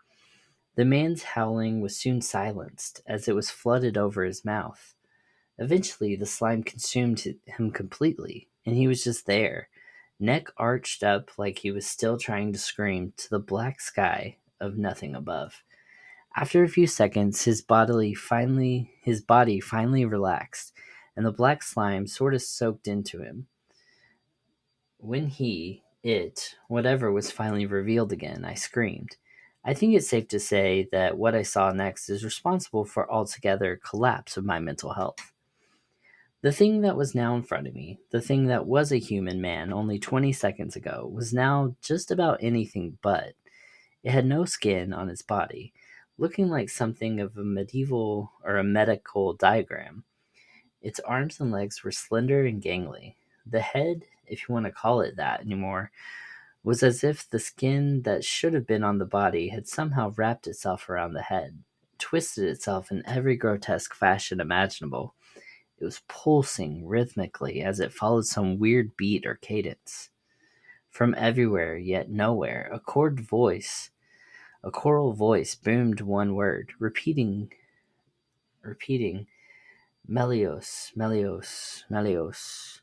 The 0.74 0.84
man's 0.84 1.22
howling 1.22 1.80
was 1.80 1.96
soon 1.96 2.20
silenced 2.20 3.00
as 3.06 3.28
it 3.28 3.34
was 3.36 3.50
flooded 3.50 3.96
over 3.96 4.24
his 4.24 4.44
mouth. 4.44 4.94
Eventually, 5.56 6.16
the 6.16 6.26
slime 6.26 6.64
consumed 6.64 7.24
him 7.46 7.70
completely, 7.70 8.48
and 8.66 8.76
he 8.76 8.88
was 8.88 9.04
just 9.04 9.26
there, 9.26 9.68
neck 10.18 10.48
arched 10.56 11.04
up 11.04 11.30
like 11.38 11.58
he 11.58 11.70
was 11.70 11.86
still 11.86 12.18
trying 12.18 12.52
to 12.52 12.58
scream 12.58 13.12
to 13.16 13.30
the 13.30 13.38
black 13.38 13.80
sky 13.80 14.36
of 14.60 14.76
nothing 14.76 15.14
above. 15.14 15.62
After 16.40 16.62
a 16.62 16.68
few 16.68 16.86
seconds, 16.86 17.42
his 17.42 17.62
bodily 17.62 18.14
finally 18.14 18.92
his 19.02 19.20
body 19.20 19.58
finally 19.58 20.04
relaxed, 20.04 20.72
and 21.16 21.26
the 21.26 21.32
black 21.32 21.64
slime 21.64 22.06
sort 22.06 22.32
of 22.32 22.42
soaked 22.42 22.86
into 22.86 23.20
him. 23.20 23.48
When 24.98 25.26
he, 25.26 25.82
it, 26.04 26.54
whatever 26.68 27.10
was 27.10 27.32
finally 27.32 27.66
revealed 27.66 28.12
again, 28.12 28.44
I 28.44 28.54
screamed. 28.54 29.16
I 29.64 29.74
think 29.74 29.96
it's 29.96 30.08
safe 30.08 30.28
to 30.28 30.38
say 30.38 30.86
that 30.92 31.18
what 31.18 31.34
I 31.34 31.42
saw 31.42 31.72
next 31.72 32.08
is 32.08 32.22
responsible 32.22 32.84
for 32.84 33.10
altogether 33.10 33.80
collapse 33.84 34.36
of 34.36 34.44
my 34.44 34.60
mental 34.60 34.92
health. 34.92 35.32
The 36.42 36.52
thing 36.52 36.82
that 36.82 36.96
was 36.96 37.16
now 37.16 37.34
in 37.34 37.42
front 37.42 37.66
of 37.66 37.74
me, 37.74 37.98
the 38.12 38.20
thing 38.20 38.46
that 38.46 38.64
was 38.64 38.92
a 38.92 38.98
human 38.98 39.40
man 39.40 39.72
only 39.72 39.98
20 39.98 40.32
seconds 40.32 40.76
ago, 40.76 41.10
was 41.12 41.34
now 41.34 41.74
just 41.82 42.12
about 42.12 42.38
anything 42.40 42.96
but. 43.02 43.32
It 44.04 44.12
had 44.12 44.24
no 44.24 44.44
skin 44.44 44.92
on 44.92 45.08
its 45.08 45.22
body, 45.22 45.72
looking 46.18 46.48
like 46.48 46.68
something 46.68 47.20
of 47.20 47.36
a 47.36 47.44
medieval 47.44 48.32
or 48.44 48.56
a 48.56 48.64
medical 48.64 49.32
diagram. 49.34 50.04
Its 50.82 51.00
arms 51.00 51.40
and 51.40 51.52
legs 51.52 51.82
were 51.82 51.92
slender 51.92 52.44
and 52.44 52.62
gangly. 52.62 53.14
The 53.46 53.60
head, 53.60 54.02
if 54.26 54.48
you 54.48 54.52
want 54.52 54.66
to 54.66 54.72
call 54.72 55.00
it 55.00 55.16
that 55.16 55.40
anymore, 55.40 55.90
was 56.64 56.82
as 56.82 57.04
if 57.04 57.28
the 57.28 57.38
skin 57.38 58.02
that 58.02 58.24
should 58.24 58.52
have 58.52 58.66
been 58.66 58.82
on 58.82 58.98
the 58.98 59.06
body 59.06 59.48
had 59.48 59.68
somehow 59.68 60.12
wrapped 60.16 60.46
itself 60.46 60.88
around 60.88 61.14
the 61.14 61.22
head, 61.22 61.62
twisted 61.98 62.44
itself 62.44 62.90
in 62.90 63.02
every 63.06 63.36
grotesque 63.36 63.94
fashion 63.94 64.40
imaginable. 64.40 65.14
It 65.78 65.84
was 65.84 66.02
pulsing 66.08 66.86
rhythmically 66.86 67.62
as 67.62 67.78
it 67.78 67.92
followed 67.92 68.26
some 68.26 68.58
weird 68.58 68.96
beat 68.96 69.24
or 69.24 69.36
cadence. 69.36 70.10
From 70.90 71.14
everywhere, 71.16 71.76
yet 71.76 72.10
nowhere, 72.10 72.68
a 72.72 72.80
chord 72.80 73.20
voice, 73.20 73.90
a 74.62 74.70
choral 74.70 75.12
voice 75.12 75.54
boomed 75.54 76.00
one 76.00 76.34
word, 76.34 76.72
repeating, 76.78 77.52
repeating, 78.62 79.26
Melios, 80.08 80.90
Melios, 80.96 81.84
Melios. 81.90 82.80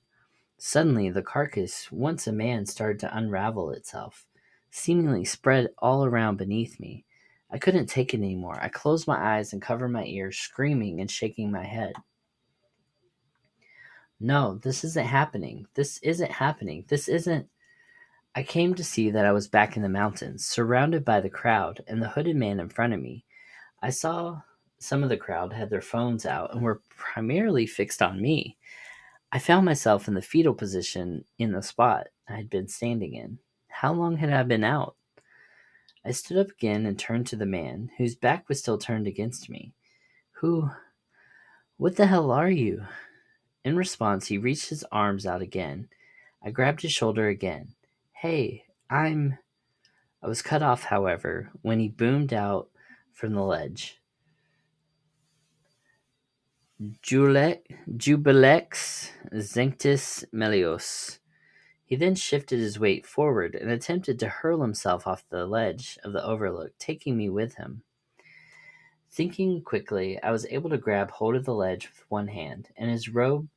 Suddenly, 0.58 1.10
the 1.10 1.22
carcass, 1.22 1.92
once 1.92 2.28
a 2.28 2.32
man, 2.32 2.66
started 2.66 3.00
to 3.00 3.18
unravel 3.18 3.72
itself, 3.72 4.26
seemingly 4.72 5.26
spread 5.26 5.70
all 5.78 6.06
around 6.06 6.38
beneath 6.38 6.80
me. 6.80 7.04
I 7.52 7.58
couldn't 7.58 7.88
take 7.88 8.14
it 8.14 8.18
anymore. 8.18 8.58
I 8.62 8.70
closed 8.70 9.08
my 9.08 9.38
eyes 9.38 9.54
and 9.54 9.62
covered 9.62 9.90
my 9.90 10.06
ears, 10.06 10.38
screaming 10.38 11.00
and 11.02 11.10
shaking 11.10 11.52
my 11.52 11.64
head. 11.64 11.94
No, 14.20 14.60
this 14.64 14.84
isn't 14.84 15.06
happening. 15.06 15.68
This 15.74 15.98
isn't 16.00 16.32
happening. 16.32 16.86
This 16.88 17.08
isn't. 17.08 17.48
I 18.38 18.44
came 18.44 18.74
to 18.76 18.84
see 18.84 19.12
that 19.12 19.26
I 19.26 19.32
was 19.32 19.48
back 19.48 19.78
in 19.78 19.82
the 19.82 19.88
mountains, 19.88 20.46
surrounded 20.46 21.06
by 21.06 21.22
the 21.22 21.30
crowd 21.30 21.82
and 21.88 22.02
the 22.02 22.10
hooded 22.10 22.36
man 22.36 22.60
in 22.60 22.68
front 22.68 22.94
of 22.94 23.00
me. 23.00 23.24
I 23.82 23.92
saw 23.92 24.42
some 24.78 25.04
of 25.04 25.10
the 25.10 25.16
crowd 25.16 25.54
had 25.54 25.70
their 25.70 25.82
phones 25.82 26.26
out 26.26 26.54
and 26.54 26.62
were 26.62 26.82
primarily 26.90 27.66
fixed 27.66 28.02
on 28.02 28.22
me. 28.22 28.58
I 29.32 29.40
found 29.40 29.66
myself 29.66 30.10
in 30.10 30.16
the 30.16 30.22
fetal 30.22 30.54
position 30.54 31.24
in 31.40 31.54
the 31.54 31.62
spot 31.62 32.08
I 32.28 32.36
had 32.36 32.50
been 32.50 32.68
standing 32.68 33.14
in. 33.14 33.40
How 33.70 33.94
long 33.94 34.18
had 34.18 34.34
I 34.34 34.44
been 34.44 34.66
out? 34.66 34.98
I 36.04 36.12
stood 36.12 36.38
up 36.38 36.52
again 36.52 36.86
and 36.86 37.00
turned 37.00 37.28
to 37.28 37.38
the 37.38 37.46
man, 37.46 37.90
whose 37.98 38.16
back 38.16 38.50
was 38.50 38.60
still 38.60 38.78
turned 38.78 39.08
against 39.08 39.50
me. 39.50 39.74
Who. 40.34 40.70
What 41.78 41.96
the 41.96 42.08
hell 42.08 42.32
are 42.32 42.50
you? 42.50 42.86
In 43.64 43.78
response, 43.78 44.28
he 44.28 44.38
reached 44.38 44.70
his 44.70 44.84
arms 44.92 45.26
out 45.26 45.42
again. 45.42 45.88
I 46.44 46.52
grabbed 46.52 46.82
his 46.82 46.92
shoulder 46.92 47.30
again. 47.30 47.76
Hey, 48.28 48.64
I'm. 48.90 49.38
I 50.24 50.28
was 50.28 50.42
cut 50.42 50.64
off, 50.64 50.86
however, 50.86 51.52
when 51.62 51.80
he 51.80 51.90
boomed 51.90 52.34
out 52.34 52.70
from 53.14 53.36
the 53.36 53.44
ledge. 53.44 54.02
Jubilex 57.04 57.52
Zenctis 59.32 60.26
Melios. 60.34 61.20
He 61.86 61.96
then 61.96 62.16
shifted 62.16 62.58
his 62.58 62.80
weight 62.80 63.06
forward 63.06 63.54
and 63.54 63.70
attempted 63.70 64.18
to 64.18 64.28
hurl 64.28 64.64
himself 64.64 65.06
off 65.06 65.24
the 65.30 65.46
ledge 65.46 66.00
of 66.04 66.12
the 66.12 66.26
overlook, 66.26 66.76
taking 66.80 67.16
me 67.16 67.30
with 67.30 67.58
him. 67.58 67.84
Thinking 69.12 69.62
quickly, 69.62 70.20
I 70.24 70.32
was 70.32 70.48
able 70.48 70.72
to 70.72 70.80
grab 70.80 71.12
hold 71.12 71.36
of 71.36 71.46
the 71.46 71.54
ledge 71.54 71.90
with 71.90 72.04
one 72.10 72.30
hand, 72.30 72.70
and 72.76 72.90
his 72.90 73.08
robe 73.08 73.50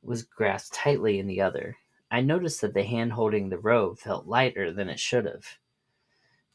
was 0.00 0.22
grasped 0.22 0.72
tightly 0.72 1.18
in 1.18 1.26
the 1.26 1.42
other. 1.42 1.76
I 2.10 2.20
noticed 2.20 2.60
that 2.60 2.74
the 2.74 2.82
hand 2.82 3.12
holding 3.12 3.48
the 3.48 3.58
robe 3.58 3.98
felt 3.98 4.26
lighter 4.26 4.72
than 4.72 4.88
it 4.88 4.98
should 4.98 5.26
have. 5.26 5.58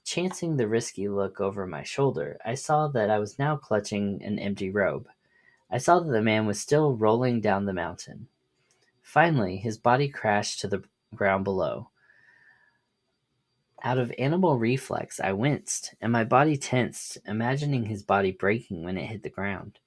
Chancing 0.04 0.58
the 0.58 0.68
risky 0.68 1.08
look 1.08 1.40
over 1.40 1.66
my 1.66 1.82
shoulder, 1.84 2.38
I 2.46 2.56
saw 2.56 2.88
that 2.90 3.10
I 3.10 3.20
was 3.20 3.40
now 3.40 3.56
clutching 3.56 4.22
an 4.24 4.38
empty 4.38 4.70
robe. 4.70 5.08
I 5.72 5.78
saw 5.78 6.00
that 6.00 6.12
the 6.12 6.22
man 6.22 6.46
was 6.46 6.60
still 6.60 6.96
rolling 6.96 7.42
down 7.42 7.66
the 7.66 7.74
mountain. 7.74 8.28
Finally, 9.02 9.58
his 9.58 9.78
body 9.78 10.10
crashed 10.10 10.60
to 10.60 10.68
the 10.68 10.84
ground 11.16 11.44
below. 11.44 11.90
Out 13.84 13.98
of 13.98 14.14
animal 14.18 14.58
reflex, 14.58 15.20
I 15.20 15.32
winced, 15.32 15.96
and 16.02 16.12
my 16.12 16.24
body 16.24 16.58
tensed, 16.58 17.18
imagining 17.26 17.86
his 17.86 18.04
body 18.04 18.32
breaking 18.32 18.84
when 18.84 18.98
it 18.98 19.06
hit 19.06 19.24
the 19.24 19.30
ground. 19.30 19.80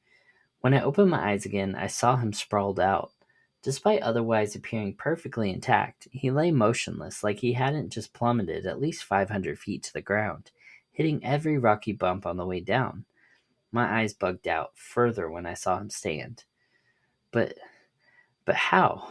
When 0.60 0.72
I 0.72 0.82
opened 0.82 1.10
my 1.10 1.30
eyes 1.32 1.44
again, 1.44 1.74
I 1.74 1.88
saw 1.88 2.16
him 2.16 2.32
sprawled 2.32 2.80
out. 2.80 3.12
Despite 3.62 4.02
otherwise 4.02 4.54
appearing 4.54 4.94
perfectly 4.94 5.50
intact, 5.50 6.06
he 6.12 6.30
lay 6.30 6.50
motionless 6.50 7.24
like 7.24 7.40
he 7.40 7.52
hadn't 7.52 7.92
just 7.92 8.12
plummeted 8.12 8.66
at 8.66 8.80
least 8.80 9.04
500 9.04 9.58
feet 9.58 9.82
to 9.84 9.92
the 9.92 10.00
ground, 10.00 10.50
hitting 10.92 11.24
every 11.24 11.58
rocky 11.58 11.92
bump 11.92 12.24
on 12.24 12.36
the 12.36 12.46
way 12.46 12.60
down. 12.60 13.04
My 13.72 14.00
eyes 14.00 14.14
bugged 14.14 14.46
out 14.46 14.70
further 14.74 15.28
when 15.30 15.44
I 15.44 15.54
saw 15.54 15.78
him 15.78 15.90
stand. 15.90 16.44
But 17.32 17.54
but 18.44 18.54
how? 18.54 19.08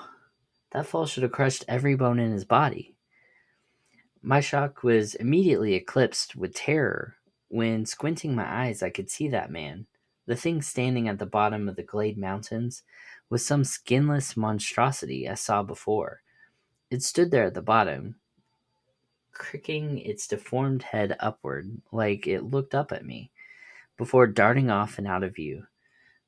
That 0.72 0.88
fall 0.88 1.06
should 1.06 1.24
have 1.24 1.32
crushed 1.32 1.64
every 1.68 1.96
bone 1.96 2.20
in 2.20 2.32
his 2.32 2.46
body. 2.46 2.96
My 4.24 4.40
shock 4.40 4.82
was 4.82 5.16
immediately 5.16 5.76
eclipsed 5.76 6.36
with 6.36 6.56
terror 6.56 7.18
when, 7.50 7.86
squinting 7.86 8.36
my 8.36 8.66
eyes, 8.66 8.82
I 8.82 8.90
could 8.90 9.10
see 9.10 9.28
that 9.30 9.52
man, 9.52 9.86
the 10.26 10.36
thing 10.36 10.62
standing 10.62 11.08
at 11.08 11.20
the 11.20 11.26
bottom 11.26 11.70
of 11.70 11.76
the 11.76 11.84
Glade 11.84 12.18
Mountains, 12.18 12.84
was 13.30 13.46
some 13.46 13.64
skinless 13.64 14.38
monstrosity 14.38 15.28
I 15.28 15.34
saw 15.34 15.64
before. 15.64 16.22
It 16.90 17.04
stood 17.04 17.32
there 17.32 17.46
at 17.46 17.54
the 17.54 17.62
bottom, 17.62 18.16
cricking 19.34 20.00
its 20.00 20.28
deformed 20.28 20.84
head 20.84 21.16
upward 21.20 21.82
like 21.92 22.28
it 22.28 22.44
looked 22.44 22.74
up 22.74 22.92
at 22.92 23.06
me, 23.06 23.32
before 23.98 24.28
darting 24.28 24.70
off 24.70 24.98
and 24.98 25.08
out 25.08 25.24
of 25.24 25.36
view. 25.36 25.64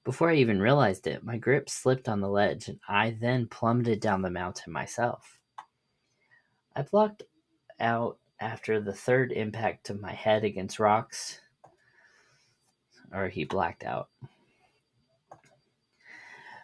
Before 0.04 0.30
I 0.30 0.36
even 0.36 0.62
realized 0.62 1.08
it, 1.08 1.24
my 1.24 1.38
grip 1.38 1.70
slipped 1.70 2.10
on 2.10 2.20
the 2.20 2.30
ledge, 2.30 2.68
and 2.68 2.80
I 2.88 3.18
then 3.20 3.48
plummeted 3.48 4.00
down 4.00 4.22
the 4.22 4.30
mountain 4.30 4.74
myself. 4.74 5.40
I 6.76 6.82
blocked 6.82 7.24
out 7.80 8.18
after 8.40 8.80
the 8.80 8.94
third 8.94 9.32
impact 9.32 9.90
of 9.90 10.02
my 10.02 10.14
head 10.14 10.44
against 10.44 10.80
rocks, 10.80 11.42
or 13.14 13.28
he 13.30 13.44
blacked 13.44 13.84
out. 13.84 14.10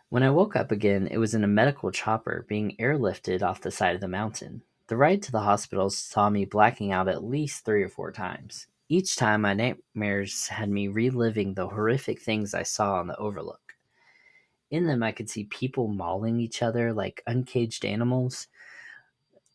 When 0.10 0.24
I 0.24 0.30
woke 0.30 0.56
up 0.56 0.72
again, 0.72 1.08
it 1.08 1.18
was 1.18 1.34
in 1.34 1.44
a 1.44 1.48
medical 1.48 1.92
chopper 1.92 2.46
being 2.48 2.76
airlifted 2.80 3.42
off 3.42 3.62
the 3.62 3.72
side 3.72 3.96
of 3.96 4.02
the 4.02 4.08
mountain. 4.08 4.62
The 4.88 4.98
ride 4.98 5.24
to 5.24 5.32
the 5.32 5.40
hospital 5.40 5.90
saw 5.90 6.30
me 6.30 6.46
blacking 6.46 6.92
out 6.92 7.08
at 7.08 7.24
least 7.24 7.66
three 7.66 7.82
or 7.82 7.90
four 7.90 8.12
times. 8.12 8.68
Each 8.88 9.16
time, 9.16 9.42
my 9.42 9.56
nightmares 9.56 10.48
had 10.48 10.70
me 10.70 10.88
reliving 10.88 11.56
the 11.56 11.68
horrific 11.68 12.22
things 12.22 12.54
I 12.54 12.62
saw 12.62 12.96
on 12.96 13.08
the 13.08 13.18
overlook. 13.18 13.74
In 14.70 14.86
them, 14.86 15.02
I 15.02 15.12
could 15.12 15.30
see 15.30 15.46
people 15.46 15.88
mauling 15.88 16.40
each 16.40 16.62
other 16.62 16.94
like 16.94 17.24
uncaged 17.26 17.84
animals. 17.84 18.48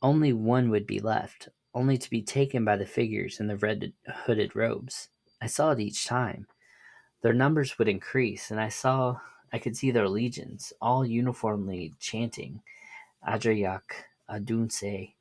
Only 0.02 0.32
one 0.32 0.68
would 0.70 0.86
be 0.86 0.98
left, 0.98 1.48
only 1.74 1.96
to 1.96 2.10
be 2.10 2.22
taken 2.22 2.64
by 2.64 2.76
the 2.76 2.86
figures 2.86 3.38
in 3.38 3.46
the 3.46 3.56
red 3.56 3.92
hooded 4.24 4.56
robes. 4.56 5.10
I 5.40 5.46
saw 5.46 5.70
it 5.70 5.80
each 5.80 6.06
time. 6.06 6.48
Their 7.22 7.34
numbers 7.34 7.78
would 7.78 7.88
increase, 7.88 8.50
and 8.50 8.58
I 8.60 8.68
saw 8.68 9.20
I 9.52 9.58
could 9.58 9.76
see 9.76 9.90
their 9.90 10.08
legions, 10.08 10.72
all 10.80 11.04
uniformly 11.04 11.94
chanting 11.98 12.62
Adrayak, 13.26 13.82
Adunse, 14.28 15.14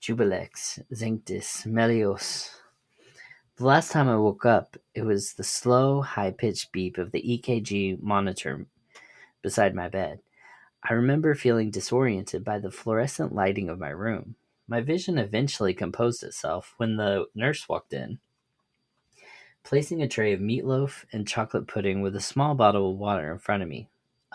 Jubilex, 0.00 0.80
Zenctis, 0.92 1.66
Melios. 1.66 2.50
The 3.56 3.66
last 3.66 3.92
time 3.92 4.08
I 4.08 4.16
woke 4.16 4.44
up, 4.44 4.76
it 4.94 5.02
was 5.02 5.34
the 5.34 5.44
slow, 5.44 6.00
high 6.00 6.30
pitched 6.30 6.72
beep 6.72 6.98
of 6.98 7.12
the 7.12 7.22
EKG 7.22 8.00
monitor 8.02 8.66
beside 9.42 9.74
my 9.74 9.88
bed. 9.88 10.20
I 10.82 10.94
remember 10.94 11.34
feeling 11.34 11.70
disoriented 11.70 12.42
by 12.42 12.58
the 12.58 12.70
fluorescent 12.70 13.34
lighting 13.34 13.68
of 13.68 13.78
my 13.78 13.90
room. 13.90 14.36
My 14.66 14.80
vision 14.80 15.18
eventually 15.18 15.74
composed 15.74 16.22
itself 16.22 16.74
when 16.78 16.96
the 16.96 17.26
nurse 17.34 17.68
walked 17.68 17.92
in, 17.92 18.18
placing 19.62 20.02
a 20.02 20.08
tray 20.08 20.32
of 20.32 20.40
meatloaf 20.40 21.04
and 21.12 21.28
chocolate 21.28 21.66
pudding 21.66 22.02
with 22.02 22.16
a 22.16 22.20
small 22.20 22.54
bottle 22.54 22.90
of 22.90 22.98
water 22.98 23.32
in 23.32 23.38
front 23.38 23.62
of 23.62 23.68
me. 23.68 23.88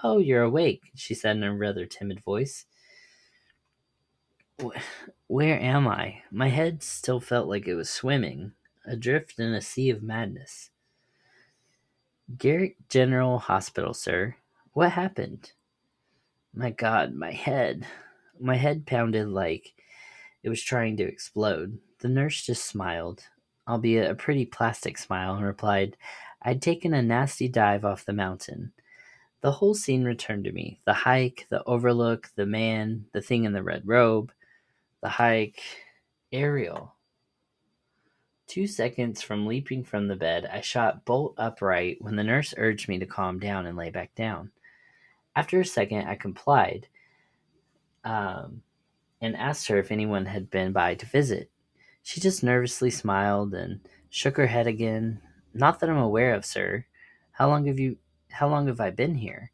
Oh, 0.04 0.20
you're 0.20 0.44
awake, 0.44 0.84
she 0.96 1.14
said 1.14 1.38
in 1.38 1.44
a 1.44 1.54
rather 1.54 1.86
timid 1.86 2.24
voice. 2.24 2.66
Where 5.28 5.60
am 5.60 5.88
I? 5.88 6.22
My 6.32 6.50
head 6.50 6.84
still 6.84 7.20
felt 7.20 7.48
like 7.48 7.68
it 7.68 7.76
was 7.76 7.90
swimming, 7.90 8.54
adrift 8.86 9.40
in 9.40 9.54
a 9.54 9.62
sea 9.62 9.90
of 9.90 10.04
madness. 10.04 10.70
Garrick 12.38 12.78
General 12.90 13.38
Hospital, 13.38 13.94
sir. 13.94 14.36
What 14.74 14.92
happened? 14.92 15.52
My 16.54 16.72
God, 16.72 17.14
my 17.14 17.32
head. 17.32 17.86
My 18.40 18.56
head 18.56 18.86
pounded 18.86 19.28
like 19.28 19.74
it 20.44 20.50
was 20.50 20.62
trying 20.62 20.98
to 20.98 21.04
explode. 21.04 21.78
The 22.00 22.08
nurse 22.08 22.46
just 22.46 22.66
smiled, 22.66 23.24
albeit 23.68 24.10
a 24.10 24.16
pretty 24.16 24.46
plastic 24.46 24.98
smile, 24.98 25.36
and 25.36 25.46
replied, 25.46 25.98
I'd 26.42 26.62
taken 26.62 26.94
a 26.94 27.02
nasty 27.02 27.48
dive 27.48 27.86
off 27.86 28.06
the 28.06 28.14
mountain. 28.14 28.72
The 29.42 29.52
whole 29.52 29.76
scene 29.76 30.04
returned 30.04 30.46
to 30.46 30.52
me 30.52 30.80
the 30.86 30.94
hike, 30.94 31.48
the 31.50 31.64
overlook, 31.66 32.30
the 32.36 32.46
man, 32.46 33.06
the 33.14 33.22
thing 33.22 33.44
in 33.44 33.54
the 33.54 33.64
red 33.64 33.84
robe, 33.86 34.32
the 35.02 35.10
hike, 35.10 35.62
Ariel. 36.32 36.94
Two 38.48 38.68
seconds 38.68 39.22
from 39.22 39.48
leaping 39.48 39.84
from 39.84 40.08
the 40.08 40.16
bed, 40.16 40.48
I 40.52 40.62
shot 40.62 41.06
bolt 41.06 41.34
upright 41.38 41.98
when 42.00 42.16
the 42.16 42.24
nurse 42.24 42.54
urged 42.58 42.88
me 42.88 43.00
to 43.00 43.06
calm 43.06 43.40
down 43.40 43.66
and 43.66 43.78
lay 43.78 43.90
back 43.90 44.14
down. 44.16 44.52
After 45.36 45.60
a 45.60 45.66
second, 45.66 46.08
I 46.08 46.16
complied 46.16 46.88
um, 48.04 48.62
and 49.22 49.36
asked 49.36 49.68
her 49.68 49.80
if 49.80 49.92
anyone 49.92 50.26
had 50.26 50.50
been 50.50 50.72
by 50.72 50.96
to 50.96 51.06
visit. 51.06 51.50
She 52.06 52.22
just 52.22 52.44
nervously 52.44 52.92
smiled 52.92 53.56
and 53.56 53.80
shook 54.12 54.38
her 54.38 54.46
head 54.46 54.68
again. 54.68 55.22
Not 55.56 55.80
that 55.80 55.90
I'm 55.90 55.98
aware 55.98 56.36
of, 56.36 56.46
sir. 56.46 56.86
How 57.32 57.48
long 57.48 57.66
have 57.66 57.80
you 57.80 57.98
how 58.30 58.48
long 58.48 58.68
have 58.68 58.80
I 58.80 58.92
been 58.92 59.16
here? 59.16 59.52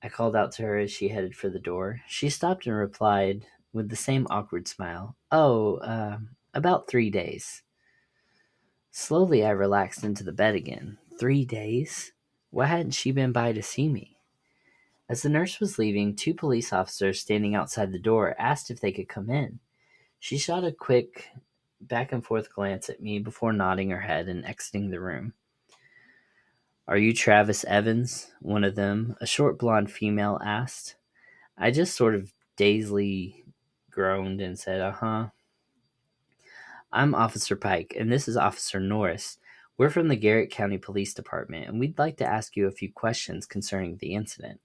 I 0.00 0.08
called 0.08 0.36
out 0.36 0.52
to 0.52 0.62
her 0.62 0.78
as 0.78 0.92
she 0.92 1.08
headed 1.08 1.34
for 1.34 1.48
the 1.48 1.58
door. 1.58 2.00
She 2.06 2.30
stopped 2.30 2.68
and 2.68 2.76
replied 2.76 3.46
with 3.72 3.88
the 3.88 3.96
same 3.96 4.28
awkward 4.30 4.68
smile, 4.68 5.16
Oh, 5.32 5.78
uh, 5.78 6.18
about 6.54 6.86
three 6.86 7.10
days. 7.10 7.64
Slowly, 8.92 9.44
I 9.44 9.50
relaxed 9.50 10.04
into 10.04 10.22
the 10.22 10.30
bed 10.30 10.54
again. 10.54 10.98
Three 11.18 11.44
days? 11.44 12.12
Why 12.50 12.66
hadn't 12.66 12.92
she 12.92 13.10
been 13.10 13.32
by 13.32 13.52
to 13.52 13.64
see 13.64 13.88
me? 13.88 14.16
As 15.08 15.22
the 15.22 15.28
nurse 15.28 15.58
was 15.58 15.76
leaving, 15.76 16.14
two 16.14 16.34
police 16.34 16.72
officers 16.72 17.18
standing 17.18 17.56
outside 17.56 17.90
the 17.90 17.98
door 17.98 18.36
asked 18.38 18.70
if 18.70 18.80
they 18.80 18.92
could 18.92 19.08
come 19.08 19.28
in. 19.28 19.58
She 20.20 20.38
shot 20.38 20.62
a 20.64 20.72
quick 20.72 21.30
back 21.88 22.12
and 22.12 22.24
forth 22.24 22.52
glance 22.52 22.88
at 22.88 23.02
me 23.02 23.18
before 23.18 23.52
nodding 23.52 23.90
her 23.90 24.00
head 24.00 24.28
and 24.28 24.44
exiting 24.44 24.90
the 24.90 25.00
room. 25.00 25.34
Are 26.86 26.98
you 26.98 27.14
Travis 27.14 27.64
Evans? 27.64 28.30
One 28.40 28.64
of 28.64 28.74
them, 28.74 29.16
a 29.20 29.26
short 29.26 29.58
blonde 29.58 29.90
female, 29.90 30.38
asked. 30.44 30.96
I 31.56 31.70
just 31.70 31.96
sort 31.96 32.14
of 32.14 32.32
dazedly 32.56 33.44
groaned 33.90 34.40
and 34.40 34.58
said, 34.58 34.80
Uh 34.80 34.92
huh. 34.92 35.26
I'm 36.92 37.14
Officer 37.14 37.56
Pike, 37.56 37.96
and 37.98 38.12
this 38.12 38.28
is 38.28 38.36
Officer 38.36 38.80
Norris. 38.80 39.38
We're 39.76 39.90
from 39.90 40.08
the 40.08 40.16
Garrett 40.16 40.50
County 40.50 40.78
Police 40.78 41.14
Department, 41.14 41.68
and 41.68 41.80
we'd 41.80 41.98
like 41.98 42.18
to 42.18 42.26
ask 42.26 42.54
you 42.54 42.68
a 42.68 42.72
few 42.72 42.92
questions 42.92 43.46
concerning 43.46 43.96
the 43.96 44.14
incident. 44.14 44.60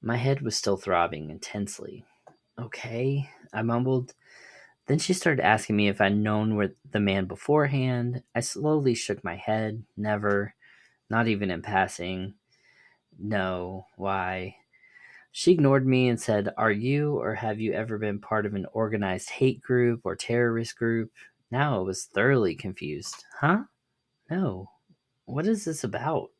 My 0.00 0.16
head 0.16 0.40
was 0.40 0.56
still 0.56 0.76
throbbing 0.76 1.30
intensely. 1.30 2.04
Okay, 2.58 3.30
I 3.52 3.62
mumbled. 3.62 4.14
Then 4.92 4.98
she 4.98 5.14
started 5.14 5.42
asking 5.42 5.76
me 5.76 5.88
if 5.88 6.02
I'd 6.02 6.14
known 6.14 6.74
the 6.90 7.00
man 7.00 7.24
beforehand. 7.24 8.22
I 8.34 8.40
slowly 8.40 8.94
shook 8.94 9.24
my 9.24 9.36
head. 9.36 9.84
Never. 9.96 10.54
Not 11.08 11.28
even 11.28 11.50
in 11.50 11.62
passing. 11.62 12.34
No. 13.18 13.86
Why? 13.96 14.56
She 15.30 15.52
ignored 15.52 15.86
me 15.86 16.10
and 16.10 16.20
said, 16.20 16.52
Are 16.58 16.70
you 16.70 17.18
or 17.18 17.36
have 17.36 17.58
you 17.58 17.72
ever 17.72 17.96
been 17.96 18.18
part 18.18 18.44
of 18.44 18.52
an 18.52 18.66
organized 18.74 19.30
hate 19.30 19.62
group 19.62 20.02
or 20.04 20.14
terrorist 20.14 20.76
group? 20.76 21.10
Now 21.50 21.78
I 21.78 21.80
was 21.80 22.04
thoroughly 22.04 22.54
confused. 22.54 23.24
Huh? 23.40 23.62
No. 24.28 24.72
What 25.24 25.46
is 25.46 25.64
this 25.64 25.84
about? 25.84 26.32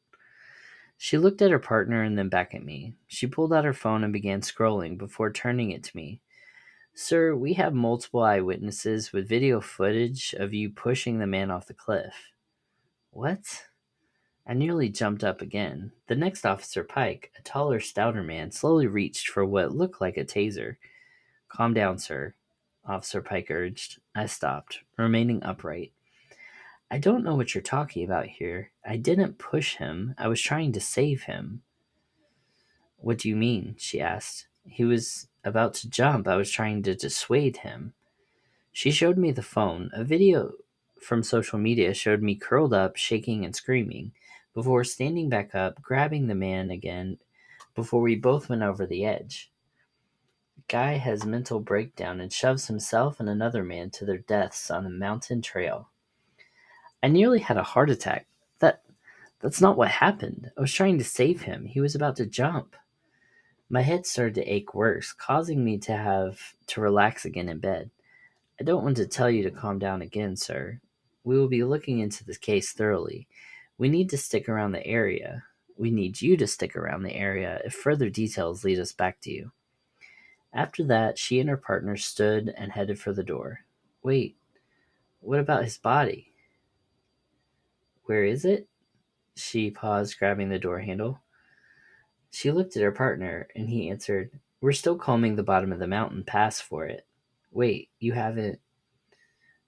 She 0.99 1.17
looked 1.17 1.41
at 1.41 1.53
her 1.53 1.59
partner 1.59 2.03
and 2.03 2.19
then 2.19 2.29
back 2.29 2.55
at 2.55 2.63
me. 2.63 2.97
She 3.07 3.27
pulled 3.27 3.55
out 3.55 3.65
her 3.65 3.73
phone 3.73 4.05
and 4.05 4.13
began 4.13 4.43
scrolling 4.43 4.99
before 4.99 5.33
turning 5.33 5.71
it 5.71 5.85
to 5.85 5.97
me. 5.97 6.21
Sir, 6.95 7.35
we 7.35 7.55
have 7.55 7.73
multiple 7.73 8.23
eyewitnesses 8.23 9.13
with 9.13 9.29
video 9.29 9.63
footage 9.63 10.35
of 10.35 10.53
you 10.53 10.69
pushing 10.69 11.19
the 11.19 11.27
man 11.27 11.51
off 11.51 11.67
the 11.67 11.73
cliff. 11.73 12.33
What? 13.11 13.65
I 14.47 14.53
nearly 14.53 14.91
jumped 14.91 15.25
up 15.25 15.41
again. 15.41 15.93
The 16.09 16.17
next 16.17 16.45
officer, 16.45 16.85
Pike, 16.85 17.33
a 17.39 17.43
taller, 17.43 17.81
stouter 17.81 18.23
man, 18.23 18.51
slowly 18.51 18.87
reached 18.87 19.29
for 19.29 19.45
what 19.45 19.75
looked 19.75 20.03
like 20.03 20.19
a 20.19 20.25
taser. 20.25 20.77
Calm 21.49 21.73
down, 21.73 21.99
sir, 21.99 22.35
Officer 22.85 23.23
Pike 23.23 23.51
urged. 23.51 23.99
I 24.15 24.27
stopped, 24.27 24.81
remaining 24.99 25.43
upright. 25.43 25.93
I 26.91 26.99
don't 26.99 27.25
know 27.25 27.37
what 27.37 27.55
you're 27.55 27.63
talking 27.63 28.05
about 28.05 28.27
here. 28.27 28.71
I 28.85 28.99
didn't 28.99 29.39
push 29.39 29.77
him. 29.77 30.15
I 30.19 30.29
was 30.29 30.43
trying 30.43 30.73
to 30.73 30.81
save 30.81 31.23
him. 31.23 31.63
What 32.99 33.17
do 33.19 33.31
you 33.31 33.37
mean? 33.37 33.77
she 33.79 33.99
asked. 33.99 34.47
He 34.65 34.85
was 34.85 35.29
about 35.45 35.75
to 35.75 35.89
jump. 35.89 36.29
I 36.29 36.37
was 36.37 36.51
trying 36.51 36.83
to 36.85 36.95
dissuade 36.95 37.59
him. 37.59 37.95
She 38.73 38.91
showed 38.91 39.19
me 39.19 39.33
the 39.33 39.43
phone. 39.43 39.91
A 39.93 40.05
video 40.05 40.53
from 41.01 41.23
social 41.23 41.59
media 41.59 41.93
showed 41.95 42.23
me 42.23 42.35
curled 42.35 42.73
up, 42.73 42.97
shaking 42.97 43.45
and 43.45 43.55
screaming, 43.55 44.13
before 44.55 44.85
standing 44.85 45.29
back 45.29 45.55
up, 45.55 45.83
grabbing 45.83 46.27
the 46.27 46.35
man 46.35 46.71
again, 46.71 47.19
before 47.75 48.01
we 48.01 48.15
both 48.15 48.49
went 48.49 48.63
over 48.63 48.87
the 48.87 49.05
edge. 49.05 49.51
Guy 50.69 50.95
has 50.95 51.25
mental 51.27 51.61
breakdown 51.61 52.21
and 52.21 52.33
shoves 52.33 52.67
himself 52.67 53.21
and 53.21 53.29
another 53.29 53.65
man 53.65 53.91
to 53.91 54.05
their 54.05 54.19
deaths 54.19 54.71
on 54.71 54.87
a 54.87 54.91
mountain 54.91 55.43
trail. 55.43 55.91
I 57.03 57.09
nearly 57.09 57.41
had 57.41 57.57
a 57.57 57.63
heart 57.63 57.91
attack. 57.91 58.27
That 58.61 58.83
that's 59.41 59.61
not 59.61 59.77
what 59.77 59.89
happened. 59.89 60.51
I 60.57 60.61
was 60.61 60.73
trying 60.73 60.99
to 60.99 61.05
save 61.05 61.43
him. 61.43 61.67
He 61.67 61.81
was 61.81 61.95
about 61.95 62.17
to 62.17 62.27
jump. 62.27 62.77
My 63.73 63.81
head 63.81 64.05
started 64.05 64.35
to 64.35 64.45
ache 64.45 64.75
worse, 64.75 65.15
causing 65.15 65.65
me 65.65 65.79
to 65.79 65.97
have 65.97 66.39
to 66.67 66.83
relax 66.83 67.25
again 67.25 67.49
in 67.49 67.59
bed. 67.59 67.91
I 68.61 68.65
don't 68.65 68.85
want 68.85 68.99
to 68.99 69.07
tell 69.07 69.31
you 69.31 69.43
to 69.45 69.51
calm 69.51 69.79
down 69.79 70.03
again, 70.03 70.37
sir. 70.37 70.79
We 71.25 71.39
will 71.39 71.49
be 71.49 71.65
looking 71.65 72.01
into 72.01 72.23
this 72.23 72.37
case 72.37 72.73
thoroughly. 72.73 73.29
We 73.79 73.89
need 73.89 74.11
to 74.11 74.19
stick 74.19 74.47
around 74.47 74.73
the 74.73 74.87
area. 74.87 75.45
We 75.79 75.91
need 75.91 76.21
you 76.21 76.37
to 76.37 76.47
stick 76.47 76.77
around 76.77 77.05
the 77.05 77.17
area 77.17 77.63
if 77.65 77.73
further 77.73 78.11
details 78.11 78.63
lead 78.63 78.79
us 78.79 78.93
back 78.93 79.23
to 79.23 79.31
you. 79.31 79.53
After 80.53 80.85
that, 80.85 81.19
she 81.19 81.41
and 81.41 81.49
her 81.49 81.57
partner 81.57 81.97
stood 81.97 82.53
and 82.55 82.73
headed 82.73 83.01
for 83.01 83.15
the 83.15 83.25
door. 83.25 83.61
Wait, 84.03 84.37
what 85.21 85.41
about 85.41 85.65
his 85.65 85.79
body? 85.79 86.35
Where 88.05 88.23
is 88.23 88.45
it? 88.45 88.69
She 89.35 89.71
paused, 89.71 90.19
grabbing 90.19 90.51
the 90.51 90.59
door 90.59 90.81
handle. 90.81 91.22
She 92.33 92.51
looked 92.51 92.77
at 92.77 92.83
her 92.83 92.93
partner, 92.93 93.47
and 93.55 93.69
he 93.69 93.91
answered, 93.91 94.31
We're 94.61 94.73
still 94.73 94.97
combing 94.97 95.37
the 95.37 95.43
bottom 95.43 95.71
of 95.71 95.79
the 95.79 95.87
mountain 95.87 96.25
pass 96.25 96.61
for 96.61 96.87
it. 96.87 97.07
Wait, 97.51 97.91
you 98.01 98.13
haven't. 98.13 98.59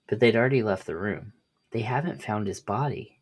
But 0.08 0.18
they'd 0.18 0.34
already 0.34 0.62
left 0.62 0.86
the 0.86 0.96
room. 0.96 1.34
They 1.70 1.82
haven't 1.82 2.22
found 2.22 2.46
his 2.46 2.60
body. 2.60 3.20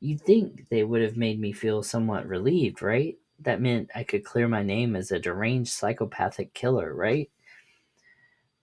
You'd 0.00 0.22
think 0.22 0.68
they 0.70 0.82
would 0.82 1.02
have 1.02 1.16
made 1.16 1.38
me 1.38 1.52
feel 1.52 1.82
somewhat 1.82 2.26
relieved, 2.26 2.80
right? 2.80 3.18
That 3.40 3.60
meant 3.60 3.90
I 3.94 4.02
could 4.02 4.24
clear 4.24 4.48
my 4.48 4.62
name 4.62 4.96
as 4.96 5.12
a 5.12 5.18
deranged 5.18 5.72
psychopathic 5.72 6.54
killer, 6.54 6.94
right? 6.94 7.30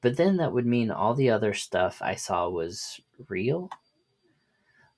But 0.02 0.18
then 0.18 0.38
that 0.38 0.52
would 0.52 0.66
mean 0.66 0.90
all 0.90 1.14
the 1.14 1.30
other 1.30 1.54
stuff 1.54 2.02
I 2.02 2.16
saw 2.16 2.50
was 2.50 3.00
real? 3.28 3.70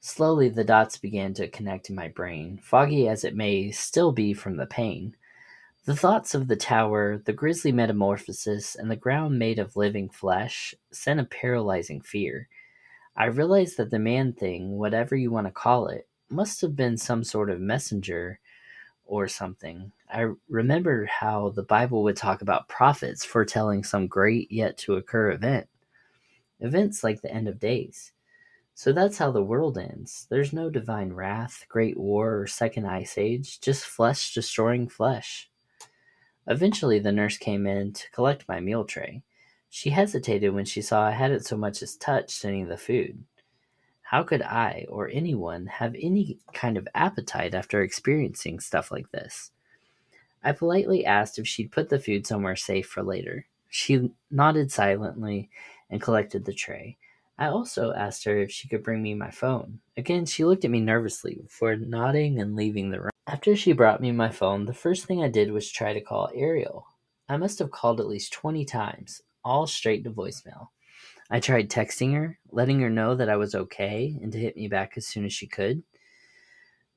Slowly, 0.06 0.50
the 0.50 0.66
dots 0.66 0.98
began 0.98 1.34
to 1.36 1.48
connect 1.48 1.90
in 1.90 1.96
my 1.96 2.10
brain, 2.10 2.60
foggy 2.62 3.08
as 3.08 3.24
it 3.24 3.38
may 3.38 3.72
still 3.72 4.12
be 4.12 4.34
from 4.34 4.58
the 4.58 4.66
pain. 4.66 5.16
The 5.86 5.96
thoughts 5.96 6.36
of 6.36 6.50
the 6.50 6.58
tower, 6.58 7.18
the 7.20 7.32
grisly 7.32 7.72
metamorphosis, 7.72 8.76
and 8.76 8.92
the 8.92 8.98
ground 8.98 9.40
made 9.40 9.60
of 9.60 9.78
living 9.78 10.10
flesh 10.10 10.76
sent 10.92 11.22
a 11.22 11.24
paralyzing 11.24 12.02
fear. 12.02 12.50
I 13.16 13.28
realized 13.28 13.78
that 13.78 13.92
the 13.92 13.98
man 13.98 14.34
thing, 14.34 14.78
whatever 14.78 15.16
you 15.16 15.32
want 15.32 15.48
to 15.48 15.54
call 15.54 15.88
it, 15.88 16.06
must 16.28 16.60
have 16.60 16.76
been 16.76 16.98
some 16.98 17.24
sort 17.24 17.50
of 17.50 17.62
messenger 17.62 18.42
or 19.06 19.30
something. 19.30 19.94
I 20.14 20.32
remembered 20.50 21.08
how 21.08 21.52
the 21.52 21.64
Bible 21.64 22.04
would 22.04 22.18
talk 22.18 22.42
about 22.42 22.68
prophets 22.68 23.24
foretelling 23.24 23.86
some 23.86 24.08
great 24.08 24.52
yet 24.52 24.78
to 24.80 24.96
occur 24.96 25.32
event. 25.32 25.70
Events 26.60 27.06
like 27.06 27.22
the 27.22 27.34
end 27.34 27.48
of 27.48 27.58
days. 27.58 28.12
So 28.76 28.92
that's 28.92 29.18
how 29.18 29.32
the 29.32 29.44
world 29.44 29.78
ends. 29.78 30.26
There's 30.30 30.52
no 30.52 30.70
divine 30.70 31.14
wrath, 31.14 31.66
great 31.70 31.98
war, 31.98 32.40
or 32.40 32.48
second 32.48 32.86
ice 32.88 33.18
age, 33.18 33.62
just 33.62 33.86
flesh 33.86 34.34
destroying 34.34 34.88
flesh. 34.88 35.50
Eventually, 36.48 37.00
the 37.00 37.12
nurse 37.12 37.38
came 37.38 37.68
in 37.68 37.94
to 37.94 38.12
collect 38.12 38.48
my 38.48 38.60
meal 38.60 38.84
tray. 38.84 39.24
She 39.70 39.92
hesitated 39.92 40.54
when 40.54 40.66
she 40.66 40.82
saw 40.82 41.04
I 41.04 41.12
hadn't 41.12 41.46
so 41.46 41.56
much 41.56 41.82
as 41.82 41.96
touched 41.96 42.44
any 42.46 42.64
of 42.64 42.70
the 42.70 42.78
food. 42.78 43.24
How 44.02 44.24
could 44.24 44.42
I, 44.42 44.86
or 44.90 45.10
anyone, 45.10 45.66
have 45.68 45.96
any 45.96 46.38
kind 46.54 46.78
of 46.78 46.88
appetite 46.94 47.56
after 47.56 47.82
experiencing 47.82 48.60
stuff 48.60 48.92
like 48.92 49.10
this? 49.12 49.52
I 50.44 50.52
politely 50.52 51.06
asked 51.06 51.40
if 51.40 51.48
she'd 51.48 51.72
put 51.72 51.90
the 51.90 52.00
food 52.00 52.28
somewhere 52.28 52.56
safe 52.56 52.88
for 52.88 53.02
later. 53.02 53.46
She 53.70 54.12
nodded 54.30 54.72
silently 54.72 55.50
and 55.90 56.02
collected 56.02 56.46
the 56.46 56.54
tray. 56.54 56.98
I 57.38 57.48
also 57.48 57.94
asked 57.94 58.26
her 58.26 58.38
if 58.38 58.52
she 58.52 58.68
could 58.68 58.84
bring 58.84 59.02
me 59.02 59.16
my 59.16 59.32
phone. 59.32 59.80
Again, 59.98 60.26
she 60.26 60.46
looked 60.46 60.66
at 60.66 60.72
me 60.72 60.80
nervously 60.80 61.40
before 61.42 61.76
nodding 61.76 62.40
and 62.40 62.56
leaving 62.56 62.92
the 62.92 63.02
room. 63.02 63.10
After 63.26 63.56
she 63.56 63.74
brought 63.74 64.02
me 64.02 64.12
my 64.12 64.30
phone, 64.30 64.66
the 64.66 64.74
first 64.74 65.06
thing 65.06 65.24
I 65.24 65.30
did 65.30 65.52
was 65.52 65.72
try 65.72 65.94
to 65.94 66.02
call 66.02 66.30
Ariel. 66.34 66.86
I 67.28 67.38
must 67.38 67.60
have 67.60 67.72
called 67.72 68.00
at 68.00 68.08
least 68.08 68.34
20 68.34 68.66
times, 68.66 69.22
all 69.44 69.66
straight 69.66 70.04
to 70.04 70.12
voicemail. 70.12 70.68
I 71.32 71.40
tried 71.40 71.70
texting 71.70 72.14
her, 72.14 72.38
letting 72.52 72.80
her 72.82 72.90
know 72.90 73.16
that 73.16 73.30
I 73.30 73.38
was 73.38 73.56
okay 73.56 74.20
and 74.22 74.32
to 74.32 74.38
hit 74.38 74.56
me 74.56 74.68
back 74.68 74.94
as 74.98 75.08
soon 75.08 75.26
as 75.26 75.34
she 75.34 75.48
could. 75.48 75.84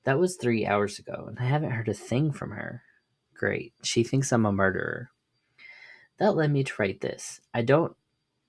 That 0.04 0.18
was 0.18 0.36
three 0.36 0.66
hours 0.66 0.98
ago, 0.98 1.26
and 1.28 1.38
I 1.38 1.44
haven't 1.44 1.70
heard 1.70 1.88
a 1.88 1.94
thing 1.94 2.32
from 2.32 2.50
her. 2.50 2.82
Great. 3.34 3.72
She 3.82 4.04
thinks 4.04 4.32
I'm 4.32 4.46
a 4.46 4.52
murderer. 4.52 5.10
That 6.18 6.36
led 6.36 6.52
me 6.52 6.64
to 6.64 6.72
write 6.78 7.00
this. 7.00 7.40
I 7.54 7.62
don't 7.62 7.96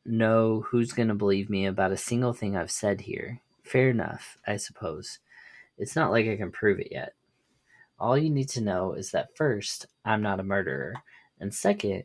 know 0.07 0.65
who's 0.67 0.93
going 0.93 1.09
to 1.09 1.15
believe 1.15 1.49
me 1.49 1.65
about 1.65 1.91
a 1.91 1.97
single 1.97 2.33
thing 2.33 2.55
I've 2.55 2.71
said 2.71 3.01
here. 3.01 3.41
Fair 3.63 3.89
enough, 3.89 4.37
I 4.47 4.57
suppose. 4.57 5.19
It's 5.77 5.95
not 5.95 6.11
like 6.11 6.27
I 6.27 6.37
can 6.37 6.51
prove 6.51 6.79
it 6.79 6.89
yet. 6.91 7.13
All 7.99 8.17
you 8.17 8.29
need 8.29 8.49
to 8.49 8.61
know 8.61 8.93
is 8.93 9.11
that 9.11 9.35
first, 9.35 9.87
I'm 10.05 10.21
not 10.21 10.39
a 10.39 10.43
murderer, 10.43 10.93
and 11.39 11.53
second, 11.53 12.03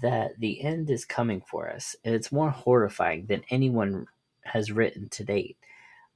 that 0.00 0.38
the 0.38 0.62
end 0.62 0.90
is 0.90 1.04
coming 1.04 1.40
for 1.40 1.68
us, 1.68 1.96
and 2.04 2.14
it's 2.14 2.32
more 2.32 2.50
horrifying 2.50 3.26
than 3.26 3.42
anyone 3.50 4.06
has 4.42 4.72
written 4.72 5.08
to 5.10 5.24
date. 5.24 5.56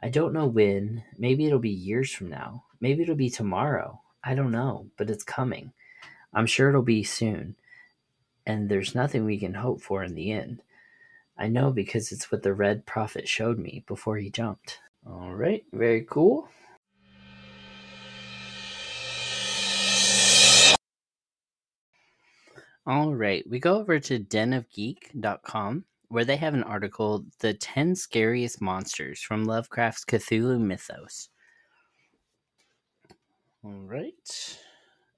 I 0.02 0.08
don't 0.08 0.32
know 0.32 0.46
when, 0.46 1.02
maybe 1.18 1.46
it'll 1.46 1.58
be 1.58 1.70
years 1.70 2.12
from 2.12 2.30
now, 2.30 2.64
maybe 2.80 3.02
it'll 3.02 3.16
be 3.16 3.30
tomorrow. 3.30 4.00
I 4.22 4.34
don't 4.34 4.52
know, 4.52 4.86
but 4.96 5.10
it's 5.10 5.24
coming. 5.24 5.72
I'm 6.34 6.46
sure 6.46 6.68
it'll 6.68 6.82
be 6.82 7.04
soon. 7.04 7.56
And 8.44 8.68
there's 8.68 8.94
nothing 8.94 9.24
we 9.24 9.38
can 9.38 9.54
hope 9.54 9.80
for 9.80 10.02
in 10.04 10.14
the 10.14 10.32
end. 10.32 10.62
I 11.38 11.48
know 11.48 11.70
because 11.70 12.12
it's 12.12 12.32
what 12.32 12.42
the 12.42 12.54
Red 12.54 12.86
Prophet 12.86 13.28
showed 13.28 13.58
me 13.58 13.84
before 13.86 14.16
he 14.16 14.30
jumped. 14.30 14.80
All 15.06 15.34
right, 15.34 15.64
very 15.72 16.06
cool. 16.08 16.48
All 22.86 23.14
right, 23.14 23.44
we 23.50 23.58
go 23.58 23.78
over 23.78 23.98
to 23.98 24.18
denofgeek.com 24.18 25.84
where 26.08 26.24
they 26.24 26.36
have 26.36 26.54
an 26.54 26.62
article 26.62 27.26
The 27.40 27.52
10 27.52 27.96
Scariest 27.96 28.62
Monsters 28.62 29.20
from 29.20 29.44
Lovecraft's 29.44 30.04
Cthulhu 30.04 30.60
Mythos. 30.60 31.28
All 33.64 33.82
right, 33.82 34.58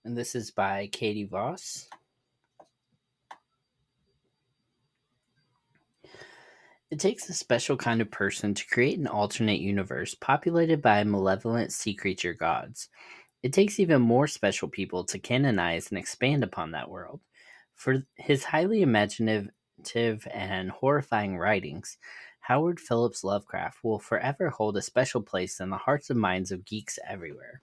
and 0.04 0.16
this 0.16 0.34
is 0.34 0.50
by 0.50 0.88
Katie 0.90 1.26
Voss. 1.26 1.88
It 6.90 7.00
takes 7.00 7.28
a 7.28 7.34
special 7.34 7.76
kind 7.76 8.00
of 8.00 8.10
person 8.10 8.54
to 8.54 8.66
create 8.66 8.98
an 8.98 9.06
alternate 9.06 9.60
universe 9.60 10.14
populated 10.14 10.80
by 10.80 11.04
malevolent 11.04 11.70
sea 11.72 11.94
creature 11.94 12.32
gods. 12.32 12.88
It 13.42 13.52
takes 13.52 13.78
even 13.78 14.00
more 14.00 14.26
special 14.26 14.68
people 14.68 15.04
to 15.04 15.18
canonize 15.18 15.90
and 15.90 15.98
expand 15.98 16.42
upon 16.42 16.70
that 16.70 16.88
world. 16.88 17.20
For 17.74 18.04
his 18.16 18.44
highly 18.44 18.80
imaginative 18.80 20.26
and 20.32 20.70
horrifying 20.70 21.36
writings, 21.36 21.98
Howard 22.40 22.80
Phillips 22.80 23.22
Lovecraft 23.22 23.84
will 23.84 23.98
forever 23.98 24.48
hold 24.48 24.78
a 24.78 24.82
special 24.82 25.20
place 25.20 25.60
in 25.60 25.68
the 25.68 25.76
hearts 25.76 26.08
and 26.08 26.18
minds 26.18 26.50
of 26.50 26.64
geeks 26.64 26.98
everywhere. 27.06 27.60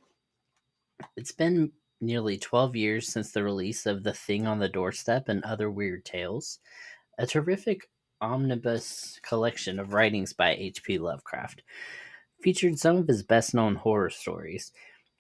It's 1.18 1.32
been 1.32 1.72
nearly 2.00 2.38
12 2.38 2.76
years 2.76 3.08
since 3.08 3.32
the 3.32 3.44
release 3.44 3.88
of 3.88 4.04
The 4.04 4.14
Thing 4.14 4.46
on 4.46 4.60
the 4.60 4.70
Doorstep 4.70 5.30
and 5.30 5.44
Other 5.44 5.72
Weird 5.72 6.06
Tales, 6.06 6.60
a 7.18 7.26
terrific 7.26 7.90
omnibus 8.26 9.20
collection 9.22 9.80
of 9.80 9.94
writings 9.94 10.34
by 10.34 10.56
H.P. 10.56 10.98
Lovecraft. 10.98 11.62
Featured 12.42 12.80
some 12.80 12.98
of 12.98 13.08
his 13.08 13.24
best 13.24 13.54
known 13.54 13.76
horror 13.76 14.10
stories, 14.10 14.72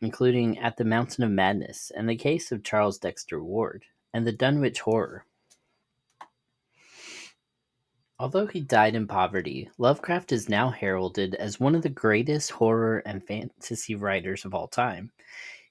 including 0.02 0.60
At 0.60 0.77
the 0.77 0.84
Mountain 0.84 1.23
of 1.23 1.32
Madness 1.32 1.91
and 1.95 2.10
the 2.10 2.15
case 2.15 2.52
of 2.52 2.64
Charles 2.64 2.98
Dexter 2.98 3.41
Ward, 3.41 3.86
and 4.14 4.26
the 4.26 4.32
Dunwich 4.32 4.82
Horror. 4.82 5.26
Although 8.18 8.48
he 8.48 8.61
died 8.61 8.95
in 8.95 9.07
poverty, 9.07 9.69
Lovecraft 9.77 10.32
is 10.32 10.48
now 10.48 10.69
heralded 10.69 11.36
as 11.36 11.60
one 11.60 11.76
of 11.76 11.82
the 11.82 11.90
greatest 11.90 12.52
horror 12.52 12.99
and 13.06 13.26
fantasy 13.26 13.94
writers 13.94 14.45
of 14.45 14.53
all 14.53 14.68
time. 14.68 15.11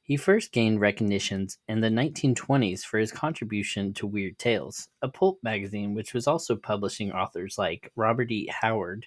He 0.06 0.18
first 0.18 0.52
gained 0.52 0.82
recognition 0.82 1.48
in 1.66 1.80
the 1.80 1.88
1920s 1.88 2.82
for 2.82 2.98
his 2.98 3.10
contribution 3.10 3.94
to 3.94 4.06
Weird 4.06 4.38
Tales, 4.38 4.88
a 5.00 5.08
pulp 5.08 5.38
magazine 5.42 5.94
which 5.94 6.12
was 6.12 6.26
also 6.26 6.56
publishing 6.56 7.10
authors 7.10 7.56
like 7.56 7.90
Robert 7.96 8.30
E. 8.30 8.46
Howard, 8.60 9.06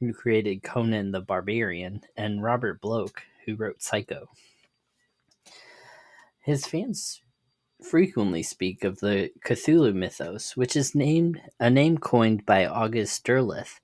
who 0.00 0.14
created 0.14 0.62
Conan 0.62 1.10
the 1.10 1.20
Barbarian, 1.20 2.00
and 2.16 2.42
Robert 2.42 2.80
Bloch, 2.80 3.24
who 3.44 3.56
wrote 3.56 3.82
Psycho. 3.82 4.30
His 6.40 6.64
fans 6.64 7.20
frequently 7.82 8.42
speak 8.42 8.84
of 8.84 9.00
the 9.00 9.30
Cthulhu 9.44 9.94
mythos, 9.94 10.56
which 10.56 10.76
is 10.76 10.94
named 10.94 11.42
a 11.60 11.68
name 11.68 11.98
coined 11.98 12.46
by 12.46 12.64
August 12.64 13.22
Derleth, 13.26 13.80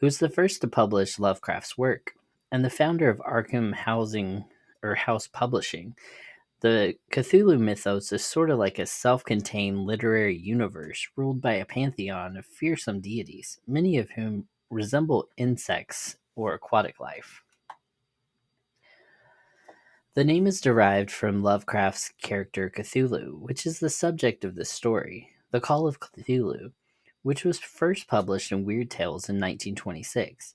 who 0.00 0.06
was 0.06 0.18
the 0.18 0.28
first 0.28 0.60
to 0.62 0.66
publish 0.66 1.20
Lovecraft's 1.20 1.78
work 1.78 2.14
and 2.50 2.64
the 2.64 2.70
founder 2.70 3.08
of 3.08 3.18
Arkham 3.18 3.72
Housing 3.72 4.46
or 4.86 4.94
House 4.94 5.26
Publishing. 5.26 5.94
The 6.60 6.94
Cthulhu 7.12 7.60
mythos 7.60 8.12
is 8.12 8.24
sort 8.24 8.50
of 8.50 8.58
like 8.58 8.78
a 8.78 8.86
self 8.86 9.24
contained 9.24 9.84
literary 9.84 10.36
universe 10.36 11.06
ruled 11.16 11.40
by 11.40 11.54
a 11.54 11.66
pantheon 11.66 12.36
of 12.36 12.46
fearsome 12.46 13.00
deities, 13.00 13.58
many 13.66 13.98
of 13.98 14.10
whom 14.10 14.48
resemble 14.70 15.28
insects 15.36 16.16
or 16.34 16.54
aquatic 16.54 16.98
life. 16.98 17.42
The 20.14 20.24
name 20.24 20.46
is 20.46 20.62
derived 20.62 21.10
from 21.10 21.42
Lovecraft's 21.42 22.10
character 22.22 22.72
Cthulhu, 22.74 23.38
which 23.38 23.66
is 23.66 23.78
the 23.78 23.90
subject 23.90 24.44
of 24.44 24.54
this 24.54 24.70
story, 24.70 25.28
The 25.50 25.60
Call 25.60 25.86
of 25.86 26.00
Cthulhu, 26.00 26.72
which 27.22 27.44
was 27.44 27.58
first 27.58 28.08
published 28.08 28.50
in 28.50 28.64
Weird 28.64 28.90
Tales 28.90 29.28
in 29.28 29.36
1926. 29.36 30.54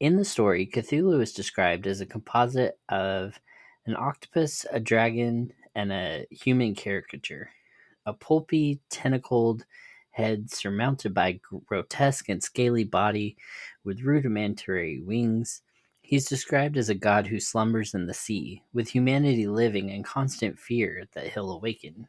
In 0.00 0.16
the 0.16 0.24
story, 0.24 0.66
Cthulhu 0.66 1.20
is 1.20 1.34
described 1.34 1.86
as 1.86 2.00
a 2.00 2.06
composite 2.06 2.78
of 2.88 3.38
an 3.86 3.96
octopus, 3.96 4.66
a 4.70 4.80
dragon, 4.80 5.52
and 5.74 5.92
a 5.92 6.26
human 6.30 6.74
caricature. 6.74 7.50
A 8.06 8.12
pulpy, 8.12 8.80
tentacled 8.90 9.64
head 10.10 10.50
surmounted 10.50 11.12
by 11.12 11.28
a 11.28 11.40
grotesque 11.66 12.28
and 12.28 12.42
scaly 12.42 12.84
body 12.84 13.36
with 13.82 14.02
rudimentary 14.02 15.00
wings. 15.00 15.62
He's 16.02 16.28
described 16.28 16.76
as 16.76 16.88
a 16.88 16.94
god 16.94 17.26
who 17.26 17.40
slumbers 17.40 17.94
in 17.94 18.06
the 18.06 18.14
sea, 18.14 18.62
with 18.72 18.88
humanity 18.90 19.46
living 19.46 19.88
in 19.88 20.02
constant 20.02 20.58
fear 20.58 21.04
that 21.14 21.28
he'll 21.28 21.50
awaken. 21.50 22.06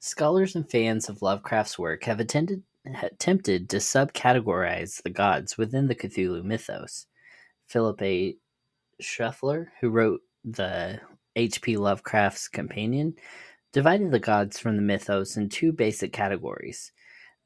Scholars 0.00 0.56
and 0.56 0.68
fans 0.68 1.08
of 1.08 1.22
Lovecraft's 1.22 1.78
work 1.78 2.04
have 2.04 2.18
attended, 2.18 2.62
attempted 3.02 3.68
to 3.70 3.76
subcategorize 3.76 5.02
the 5.02 5.10
gods 5.10 5.56
within 5.58 5.86
the 5.86 5.94
Cthulhu 5.94 6.42
mythos. 6.42 7.06
Philip 7.66 8.00
A. 8.02 8.36
Shreffler, 9.00 9.68
who 9.80 9.90
wrote 9.90 10.22
the 10.44 11.00
H.P. 11.34 11.76
Lovecraft's 11.76 12.48
Companion, 12.48 13.14
divided 13.72 14.10
the 14.10 14.18
gods 14.18 14.58
from 14.58 14.76
the 14.76 14.82
mythos 14.82 15.36
in 15.36 15.48
two 15.48 15.72
basic 15.72 16.12
categories. 16.12 16.92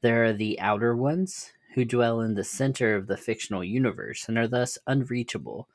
There 0.01 0.23
are 0.25 0.33
the 0.33 0.59
outer 0.59 0.95
ones, 0.95 1.51
who 1.73 1.85
dwell 1.85 2.21
in 2.21 2.35
the 2.35 2.43
center 2.43 2.95
of 2.95 3.07
the 3.07 3.17
fictional 3.17 3.63
universe 3.63 4.27
and 4.27 4.37
are 4.37 4.47
thus 4.47 4.77
unreachable. 4.87 5.69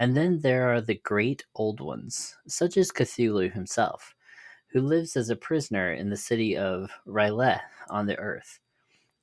And 0.00 0.16
then 0.16 0.40
there 0.40 0.72
are 0.74 0.80
the 0.80 0.94
great 0.94 1.44
old 1.54 1.80
ones, 1.80 2.36
such 2.46 2.76
as 2.76 2.90
Cthulhu 2.90 3.52
himself, 3.52 4.14
who 4.68 4.80
lives 4.80 5.16
as 5.16 5.30
a 5.30 5.36
prisoner 5.36 5.92
in 5.92 6.10
the 6.10 6.16
city 6.16 6.56
of 6.56 6.90
R'lyeh 7.06 7.60
on 7.88 8.06
the 8.06 8.18
earth. 8.18 8.58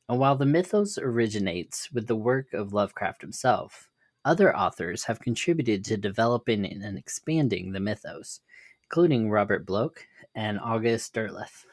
And 0.08 0.20
while 0.20 0.36
the 0.36 0.46
mythos 0.46 0.98
originates 0.98 1.92
with 1.92 2.08
the 2.08 2.16
work 2.16 2.54
of 2.54 2.74
Lovecraft 2.74 3.22
himself, 3.22 3.90
other 4.26 4.56
authors 4.56 5.04
have 5.06 5.20
contributed 5.20 5.84
to 5.86 5.98
developing 5.98 6.66
and 6.66 6.98
expanding 6.98 7.72
the 7.72 7.80
mythos, 7.80 8.42
including 8.84 9.30
Robert 9.30 9.66
Bloch 9.66 10.06
and 10.36 10.60
August 10.60 11.14
Derleth. 11.14 11.66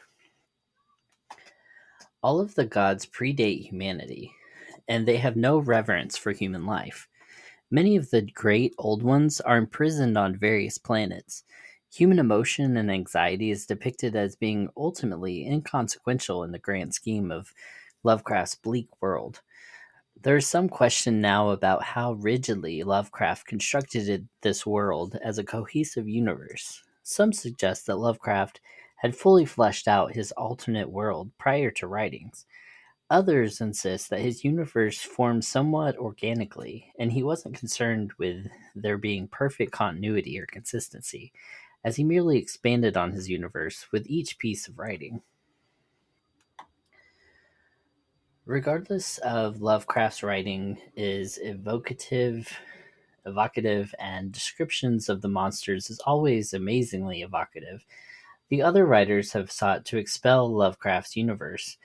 All 2.22 2.40
of 2.40 2.54
the 2.54 2.64
gods 2.66 3.06
predate 3.06 3.68
humanity, 3.68 4.32
and 4.88 5.06
they 5.06 5.18
have 5.18 5.36
no 5.36 5.58
reverence 5.58 6.16
for 6.16 6.32
human 6.32 6.66
life. 6.66 7.06
Many 7.70 7.96
of 7.96 8.10
the 8.10 8.22
great 8.22 8.74
old 8.78 9.02
ones 9.02 9.40
are 9.42 9.58
imprisoned 9.58 10.16
on 10.16 10.34
various 10.34 10.78
planets. 10.78 11.44
Human 11.92 12.18
emotion 12.18 12.76
and 12.76 12.90
anxiety 12.90 13.50
is 13.50 13.66
depicted 13.66 14.16
as 14.16 14.36
being 14.36 14.68
ultimately 14.76 15.46
inconsequential 15.46 16.42
in 16.44 16.52
the 16.52 16.58
grand 16.58 16.94
scheme 16.94 17.30
of 17.30 17.52
Lovecraft's 18.04 18.54
bleak 18.56 18.88
world. 19.00 19.42
There 20.22 20.36
is 20.36 20.48
some 20.48 20.68
question 20.68 21.20
now 21.20 21.50
about 21.50 21.82
how 21.82 22.12
rigidly 22.14 22.82
Lovecraft 22.82 23.46
constructed 23.46 24.28
this 24.42 24.66
world 24.66 25.16
as 25.22 25.38
a 25.38 25.44
cohesive 25.44 26.08
universe. 26.08 26.82
Some 27.04 27.32
suggest 27.32 27.86
that 27.86 27.98
Lovecraft 27.98 28.60
had 28.96 29.16
fully 29.16 29.44
fleshed 29.44 29.86
out 29.86 30.14
his 30.16 30.32
alternate 30.32 30.90
world 30.90 31.30
prior 31.38 31.70
to 31.72 31.86
writings. 31.86 32.46
Others 33.10 33.60
insist 33.60 34.10
that 34.10 34.20
his 34.20 34.44
universe 34.44 35.00
formed 35.00 35.44
somewhat 35.44 35.96
organically, 35.96 36.92
and 36.98 37.12
he 37.12 37.22
wasn't 37.22 37.56
concerned 37.56 38.12
with 38.18 38.48
there 38.74 38.98
being 38.98 39.28
perfect 39.28 39.70
continuity 39.72 40.38
or 40.38 40.46
consistency, 40.46 41.32
as 41.84 41.94
he 41.96 42.02
merely 42.02 42.38
expanded 42.38 42.96
on 42.96 43.12
his 43.12 43.28
universe 43.30 43.86
with 43.92 44.04
each 44.08 44.38
piece 44.38 44.66
of 44.66 44.78
writing. 44.78 45.22
Regardless 48.48 49.18
of 49.18 49.60
Lovecraft's 49.60 50.22
writing 50.22 50.78
is 50.96 51.38
evocative, 51.42 52.50
evocative, 53.26 53.94
and 53.98 54.32
descriptions 54.32 55.10
of 55.10 55.20
the 55.20 55.28
monsters 55.28 55.90
is 55.90 56.00
always 56.06 56.54
amazingly 56.54 57.20
evocative. 57.20 57.84
The 58.48 58.62
other 58.62 58.86
writers 58.86 59.32
have 59.32 59.52
sought 59.52 59.84
to 59.84 59.98
expel 59.98 60.50
Lovecraft's 60.50 61.14
universe, 61.14 61.76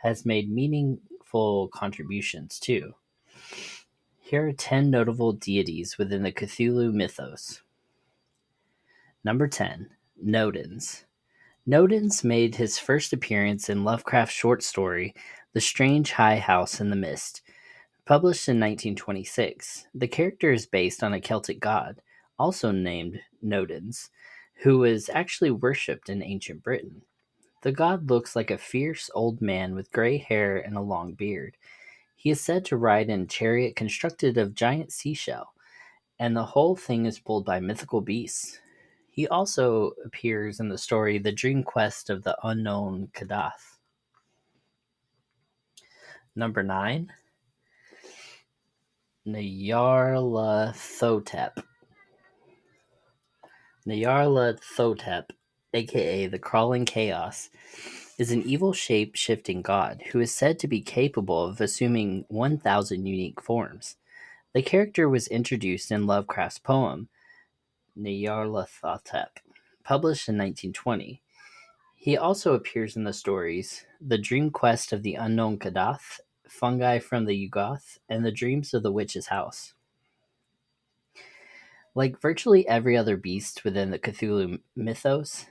has 0.00 0.24
made 0.24 0.48
meaningful 0.48 1.66
contributions 1.74 2.60
too. 2.60 2.94
Here 4.20 4.46
are 4.46 4.52
10 4.52 4.90
notable 4.90 5.32
deities 5.32 5.98
within 5.98 6.22
the 6.22 6.30
Cthulhu 6.30 6.92
mythos. 6.92 7.62
Number 9.24 9.48
10, 9.48 9.90
Nodens. 10.24 11.02
Nodens 11.68 12.22
made 12.22 12.54
his 12.54 12.78
first 12.78 13.12
appearance 13.12 13.68
in 13.68 13.82
Lovecraft's 13.82 14.34
short 14.34 14.62
story 14.62 15.14
the 15.52 15.60
Strange 15.60 16.12
High 16.12 16.38
House 16.38 16.80
in 16.80 16.88
the 16.88 16.96
Mist. 16.96 17.42
Published 18.06 18.48
in 18.48 18.58
1926, 18.58 19.86
the 19.94 20.08
character 20.08 20.50
is 20.50 20.64
based 20.64 21.02
on 21.02 21.12
a 21.12 21.20
Celtic 21.20 21.60
god, 21.60 22.00
also 22.38 22.70
named 22.70 23.20
Nodens, 23.44 24.08
who 24.62 24.78
was 24.78 25.10
actually 25.10 25.50
worshipped 25.50 26.08
in 26.08 26.22
ancient 26.22 26.62
Britain. 26.62 27.02
The 27.60 27.72
god 27.72 28.08
looks 28.08 28.34
like 28.34 28.50
a 28.50 28.56
fierce 28.56 29.10
old 29.14 29.42
man 29.42 29.74
with 29.74 29.92
gray 29.92 30.16
hair 30.16 30.56
and 30.56 30.74
a 30.74 30.80
long 30.80 31.12
beard. 31.12 31.58
He 32.16 32.30
is 32.30 32.40
said 32.40 32.64
to 32.66 32.78
ride 32.78 33.10
in 33.10 33.22
a 33.22 33.26
chariot 33.26 33.76
constructed 33.76 34.38
of 34.38 34.54
giant 34.54 34.90
seashell, 34.90 35.52
and 36.18 36.34
the 36.34 36.46
whole 36.46 36.76
thing 36.76 37.04
is 37.04 37.18
pulled 37.18 37.44
by 37.44 37.60
mythical 37.60 38.00
beasts. 38.00 38.58
He 39.10 39.28
also 39.28 39.92
appears 40.02 40.60
in 40.60 40.70
the 40.70 40.78
story 40.78 41.18
The 41.18 41.30
Dream 41.30 41.62
Quest 41.62 42.08
of 42.08 42.22
the 42.24 42.38
Unknown 42.42 43.10
Kadath. 43.12 43.71
Number 46.34 46.62
9 46.62 47.12
Nyarlathotep. 49.26 51.62
Nyarlathotep, 53.86 55.24
aka 55.74 56.26
the 56.26 56.38
Crawling 56.38 56.86
Chaos, 56.86 57.50
is 58.18 58.32
an 58.32 58.42
evil 58.42 58.72
shape 58.72 59.14
shifting 59.14 59.62
god 59.62 60.02
who 60.10 60.20
is 60.20 60.34
said 60.34 60.58
to 60.58 60.66
be 60.66 60.80
capable 60.80 61.44
of 61.44 61.60
assuming 61.60 62.24
1,000 62.28 63.06
unique 63.06 63.42
forms. 63.42 63.96
The 64.54 64.62
character 64.62 65.08
was 65.08 65.28
introduced 65.28 65.90
in 65.90 66.06
Lovecraft's 66.06 66.58
poem 66.58 67.08
Nyarlathotep, 67.98 69.38
published 69.84 70.28
in 70.28 70.36
1920. 70.36 71.22
He 71.94 72.16
also 72.16 72.54
appears 72.54 72.96
in 72.96 73.04
the 73.04 73.12
stories 73.12 73.84
The 74.04 74.18
Dream 74.18 74.50
Quest 74.50 74.92
of 74.92 75.04
the 75.04 75.14
Unknown 75.14 75.60
Kadath, 75.60 76.18
Fungi 76.48 76.98
from 76.98 77.24
the 77.24 77.48
Yuggoth, 77.48 77.98
and 78.08 78.24
The 78.24 78.32
Dreams 78.32 78.74
of 78.74 78.82
the 78.82 78.90
Witch's 78.90 79.28
House. 79.28 79.74
Like 81.94 82.20
virtually 82.20 82.66
every 82.66 82.96
other 82.96 83.16
beast 83.16 83.62
within 83.62 83.92
the 83.92 84.00
Cthulhu 84.00 84.58
mythos, 84.74 85.46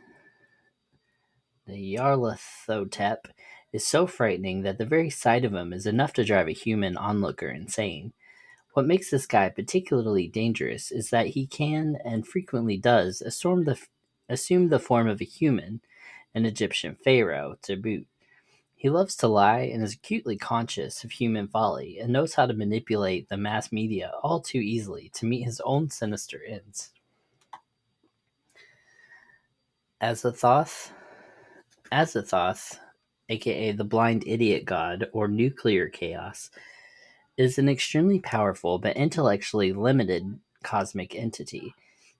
the 1.65 1.95
Nyarlathotep 1.95 3.27
is 3.71 3.87
so 3.87 4.05
frightening 4.05 4.63
that 4.63 4.77
the 4.77 4.85
very 4.85 5.09
sight 5.09 5.45
of 5.45 5.53
him 5.53 5.71
is 5.71 5.85
enough 5.85 6.11
to 6.13 6.25
drive 6.25 6.49
a 6.49 6.53
human 6.53 6.97
onlooker 6.97 7.49
insane. 7.49 8.11
What 8.73 8.85
makes 8.85 9.11
this 9.11 9.27
guy 9.27 9.47
particularly 9.47 10.27
dangerous 10.27 10.91
is 10.91 11.09
that 11.11 11.27
he 11.27 11.47
can 11.47 11.97
and 12.03 12.27
frequently 12.27 12.75
does 12.75 13.21
assume 13.21 13.63
the, 13.63 13.79
assume 14.27 14.67
the 14.67 14.79
form 14.79 15.07
of 15.07 15.21
a 15.21 15.25
human, 15.25 15.79
an 16.35 16.45
Egyptian 16.45 16.97
pharaoh, 17.01 17.55
to 17.61 17.77
boot. 17.77 18.07
He 18.81 18.89
loves 18.89 19.15
to 19.17 19.27
lie 19.27 19.69
and 19.71 19.83
is 19.83 19.93
acutely 19.93 20.37
conscious 20.37 21.03
of 21.03 21.11
human 21.11 21.47
folly 21.47 21.99
and 21.99 22.11
knows 22.11 22.33
how 22.33 22.47
to 22.47 22.53
manipulate 22.55 23.29
the 23.29 23.37
mass 23.37 23.71
media 23.71 24.11
all 24.23 24.39
too 24.39 24.57
easily 24.57 25.11
to 25.13 25.27
meet 25.27 25.43
his 25.43 25.61
own 25.63 25.91
sinister 25.91 26.41
ends. 26.43 26.89
Azathoth 30.01 30.89
Azathoth, 31.91 32.79
aka 33.29 33.71
the 33.71 33.83
Blind 33.83 34.23
Idiot 34.25 34.65
God 34.65 35.07
or 35.13 35.27
Nuclear 35.27 35.87
Chaos, 35.87 36.49
is 37.37 37.59
an 37.59 37.69
extremely 37.69 38.19
powerful 38.19 38.79
but 38.79 38.97
intellectually 38.97 39.73
limited 39.73 40.39
cosmic 40.63 41.13
entity 41.13 41.75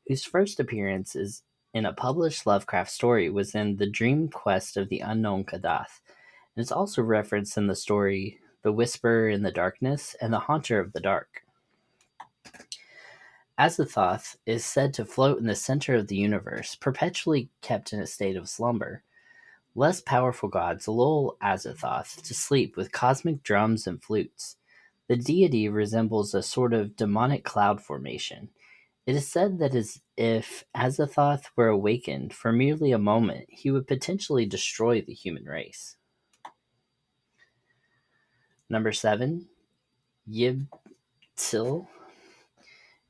whose 0.08 0.24
first 0.24 0.60
appearance 0.60 1.16
is 1.16 1.42
in 1.74 1.88
a 1.88 1.94
published 1.94 2.46
Lovecraft 2.46 2.92
story 2.92 3.32
was 3.32 3.56
in 3.56 3.78
The 3.78 3.90
Dream 3.90 4.28
Quest 4.28 4.78
of 4.78 4.90
the 4.90 5.00
Unknown 5.00 5.44
Kadath, 5.44 6.02
and 6.56 6.64
is 6.64 6.72
also 6.72 7.02
referenced 7.02 7.58
in 7.58 7.68
the 7.68 7.76
story 7.76 8.40
The 8.62 8.72
Whisperer 8.72 9.30
in 9.30 9.44
the 9.44 9.52
Darkness 9.52 10.16
and 10.22 10.34
The 10.34 10.40
Haunter 10.40 10.80
of 10.80 10.94
the 10.94 11.00
Dark. 11.00 11.44
Azathoth 13.60 14.38
is 14.46 14.66
said 14.66 14.94
to 14.96 15.06
float 15.06 15.38
in 15.38 15.46
the 15.46 15.56
center 15.56 15.94
of 15.96 16.08
the 16.08 16.16
universe, 16.16 16.76
perpetually 16.76 17.50
kept 17.62 17.94
in 17.94 18.00
a 18.00 18.08
state 18.08 18.36
of 18.36 18.50
slumber. 18.50 19.04
Less 19.76 20.02
powerful 20.02 20.50
gods 20.50 20.88
lull 20.88 21.38
Azathoth 21.44 22.22
to 22.24 22.34
sleep 22.34 22.76
with 22.76 22.92
cosmic 22.92 23.44
drums 23.44 23.88
and 23.88 24.04
flutes. 24.04 24.58
The 25.08 25.16
deity 25.16 25.70
resembles 25.70 26.34
a 26.34 26.42
sort 26.42 26.74
of 26.74 26.96
demonic 26.96 27.44
cloud 27.44 27.82
formation. 27.82 28.50
It 29.06 29.16
is 29.16 29.28
said 29.28 29.60
that 29.60 29.76
as 29.76 30.02
if 30.18 30.64
Azathoth 30.76 31.46
were 31.56 31.68
awakened 31.68 32.34
for 32.34 32.52
merely 32.52 32.92
a 32.92 32.98
moment, 32.98 33.46
he 33.50 33.72
would 33.72 33.88
potentially 33.88 34.46
destroy 34.46 35.02
the 35.02 35.14
human 35.14 35.46
race. 35.46 35.98
Number 38.72 38.94
seven, 38.94 39.50
Yibb-Tstll. 40.32 41.88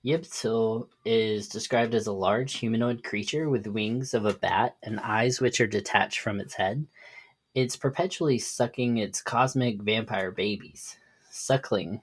Yibb-Tstll 0.04 0.88
is 1.06 1.48
described 1.48 1.94
as 1.94 2.08
a 2.08 2.12
large 2.12 2.56
humanoid 2.56 3.04
creature 3.04 3.48
with 3.48 3.68
wings 3.68 4.16
of 4.16 4.26
a 4.26 4.34
bat 4.34 4.76
and 4.82 5.00
eyes 5.02 5.40
which 5.40 5.62
are 5.62 5.68
detached 5.68 6.20
from 6.20 6.40
its 6.40 6.56
head. 6.56 6.88
It's 7.54 7.76
perpetually 7.76 8.40
sucking 8.40 8.98
its 8.98 9.22
cosmic 9.22 9.84
vampire 9.84 10.32
babies, 10.32 10.98
suckling 11.30 12.02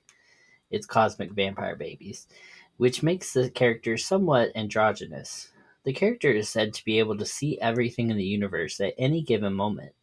its 0.71 0.87
cosmic 0.87 1.33
vampire 1.33 1.75
babies, 1.75 2.29
which 2.77 3.03
makes 3.03 3.33
the 3.33 3.51
character 3.51 3.97
somewhat 3.97 4.53
androgynous. 4.55 5.51
The 5.83 5.93
character 5.93 6.31
is 6.31 6.49
said 6.49 6.75
to 6.75 6.85
be 6.85 7.01
able 7.01 7.19
to 7.19 7.27
see 7.27 7.61
everything 7.61 8.13
in 8.13 8.17
the 8.17 8.23
universe 8.23 8.81
at 8.81 8.95
any 8.99 9.21
given 9.21 9.55
moment 9.55 9.95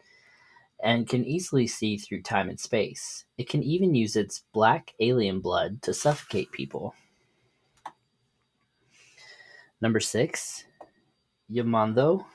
and 0.84 1.08
can 1.08 1.26
easily 1.26 1.68
see 1.68 1.98
through 1.98 2.22
time 2.22 2.50
and 2.50 2.60
space. 2.60 3.26
It 3.38 3.50
can 3.50 3.64
even 3.64 3.96
use 3.96 4.16
its 4.16 4.44
black 4.54 4.94
alien 5.00 5.40
blood 5.40 5.82
to 5.84 5.94
suffocate 5.94 6.52
people. 6.52 6.94
Number 9.82 10.00
six, 10.00 10.66
Yomagn'tho, 11.52 12.26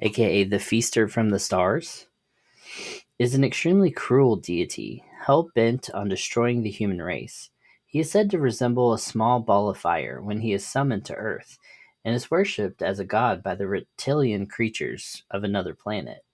aka 0.00 0.44
the 0.44 0.58
Feaster 0.58 1.08
from 1.08 1.30
the 1.30 1.38
Stars, 1.38 2.06
is 3.18 3.34
an 3.34 3.44
extremely 3.44 3.90
cruel 3.90 4.36
deity, 4.36 5.04
hell 5.24 5.50
bent 5.54 5.90
on 5.90 6.08
destroying 6.08 6.62
the 6.62 6.70
human 6.70 7.02
race. 7.02 7.50
He 7.86 8.00
is 8.00 8.10
said 8.10 8.30
to 8.30 8.38
resemble 8.38 8.92
a 8.92 8.98
small 8.98 9.40
ball 9.40 9.68
of 9.68 9.78
fire 9.78 10.20
when 10.20 10.40
he 10.40 10.52
is 10.52 10.66
summoned 10.66 11.04
to 11.06 11.14
Earth, 11.14 11.58
and 12.04 12.14
is 12.14 12.30
worshipped 12.30 12.82
as 12.82 13.00
a 13.00 13.04
god 13.04 13.42
by 13.42 13.54
the 13.54 13.66
reptilian 13.66 14.46
creatures 14.46 15.24
of 15.30 15.42
another 15.42 15.74
planet. 15.74 16.24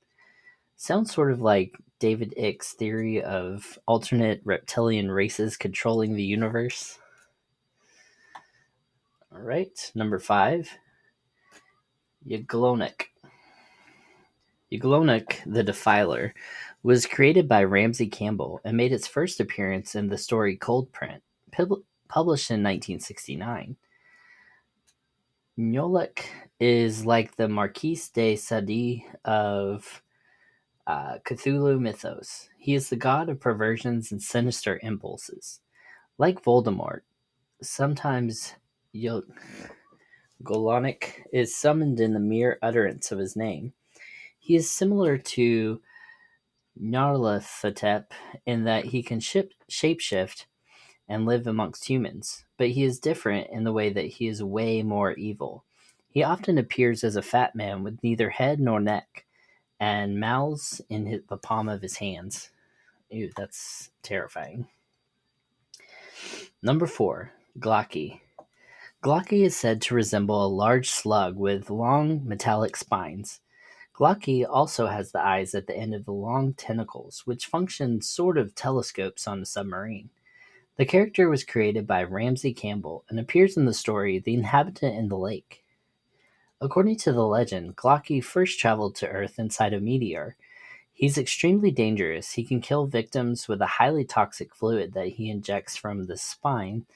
Sounds 0.76 1.14
sort 1.14 1.32
of 1.32 1.40
like 1.40 1.76
David 1.98 2.34
Icke's 2.36 2.72
theory 2.72 3.22
of 3.22 3.78
alternate 3.86 4.40
reptilian 4.44 5.10
races 5.10 5.56
controlling 5.56 6.14
the 6.14 6.24
universe. 6.24 6.98
All 9.32 9.40
right, 9.40 9.92
number 9.94 10.18
five, 10.18 10.70
Y'golonac. 12.26 13.06
Y'golonac 14.72 15.40
the 15.46 15.62
Defiler 15.62 16.34
was 16.82 17.06
created 17.06 17.48
by 17.48 17.64
Ramsey 17.64 18.08
Campbell 18.08 18.60
and 18.64 18.76
made 18.76 18.92
its 18.92 19.06
first 19.06 19.40
appearance 19.40 19.94
in 19.94 20.08
the 20.08 20.18
story 20.18 20.56
Cold 20.56 20.92
Print, 20.92 21.22
published 21.52 22.50
in 22.50 22.62
1969. 22.62 23.76
Nyolek 25.58 26.24
is 26.60 27.06
like 27.06 27.36
the 27.36 27.48
Marquis 27.48 28.02
de 28.12 28.36
Sade 28.36 29.04
of 29.24 30.02
uh, 30.86 31.18
Cthulhu 31.24 31.80
mythos. 31.80 32.48
He 32.58 32.74
is 32.74 32.88
the 32.88 32.96
god 32.96 33.28
of 33.28 33.40
perversions 33.40 34.12
and 34.12 34.22
sinister 34.22 34.80
impulses. 34.82 35.60
Like 36.18 36.42
Voldemort, 36.42 37.00
sometimes 37.62 38.54
Golonic 40.42 41.22
is 41.32 41.56
summoned 41.56 42.00
in 42.00 42.12
the 42.12 42.20
mere 42.20 42.58
utterance 42.62 43.10
of 43.10 43.18
his 43.18 43.34
name. 43.36 43.72
He 44.38 44.56
is 44.56 44.70
similar 44.70 45.16
to 45.18 45.80
Nyarlathotep 46.80 48.06
in 48.46 48.64
that 48.64 48.86
he 48.86 49.02
can 49.02 49.20
ship, 49.20 49.54
shapeshift 49.70 50.46
and 51.08 51.26
live 51.26 51.46
amongst 51.46 51.88
humans, 51.88 52.44
but 52.56 52.70
he 52.70 52.84
is 52.84 52.98
different 52.98 53.48
in 53.50 53.64
the 53.64 53.72
way 53.72 53.90
that 53.90 54.06
he 54.06 54.26
is 54.26 54.42
way 54.42 54.82
more 54.82 55.12
evil. 55.12 55.64
He 56.08 56.22
often 56.22 56.58
appears 56.58 57.04
as 57.04 57.16
a 57.16 57.22
fat 57.22 57.54
man 57.54 57.82
with 57.82 58.02
neither 58.02 58.30
head 58.30 58.60
nor 58.60 58.80
neck, 58.80 59.24
and 59.80 60.20
mouths 60.20 60.80
in 60.88 61.06
his, 61.06 61.22
the 61.28 61.36
palm 61.36 61.68
of 61.68 61.82
his 61.82 61.96
hands. 61.96 62.50
Ew, 63.10 63.30
that's 63.36 63.90
terrifying. 64.02 64.68
Number 66.62 66.86
four, 66.86 67.32
Gla'aki. 67.58 68.20
Gla'aki 69.02 69.44
is 69.44 69.56
said 69.56 69.82
to 69.82 69.94
resemble 69.94 70.44
a 70.44 70.48
large 70.48 70.90
slug 70.90 71.36
with 71.36 71.68
long 71.68 72.26
metallic 72.26 72.76
spines. 72.76 73.40
Gla'aki 73.94 74.46
also 74.48 74.86
has 74.86 75.12
the 75.12 75.24
eyes 75.24 75.54
at 75.54 75.66
the 75.66 75.76
end 75.76 75.94
of 75.94 76.04
the 76.04 76.12
long 76.12 76.54
tentacles, 76.54 77.22
which 77.26 77.46
function 77.46 78.00
sort 78.00 78.38
of 78.38 78.54
telescopes 78.54 79.28
on 79.28 79.42
a 79.42 79.46
submarine. 79.46 80.10
The 80.76 80.86
character 80.86 81.28
was 81.28 81.44
created 81.44 81.86
by 81.86 82.02
Ramsey 82.02 82.52
Campbell 82.52 83.04
and 83.08 83.20
appears 83.20 83.56
in 83.56 83.66
the 83.66 83.74
story 83.74 84.18
The 84.18 84.34
Inhabitant 84.34 84.96
in 84.96 85.08
the 85.08 85.18
Lake. 85.18 85.63
According 86.64 86.96
to 86.96 87.12
the 87.12 87.24
legend, 87.24 87.76
Gla'aki 87.76 88.24
first 88.24 88.58
traveled 88.58 88.96
to 88.96 89.08
Earth 89.08 89.38
inside 89.38 89.72
a 89.72 89.80
meteor. 89.80 90.34
He's 90.92 91.18
extremely 91.18 91.70
dangerous. 91.70 92.32
He 92.32 92.44
can 92.44 92.60
kill 92.60 92.86
victims 92.86 93.46
with 93.46 93.62
a 93.62 93.66
highly 93.66 94.04
toxic 94.04 94.52
fluid 94.52 94.94
that 94.94 95.08
he 95.08 95.30
injects 95.30 95.76
from 95.76 96.06
the 96.06 96.16
spine 96.16 96.86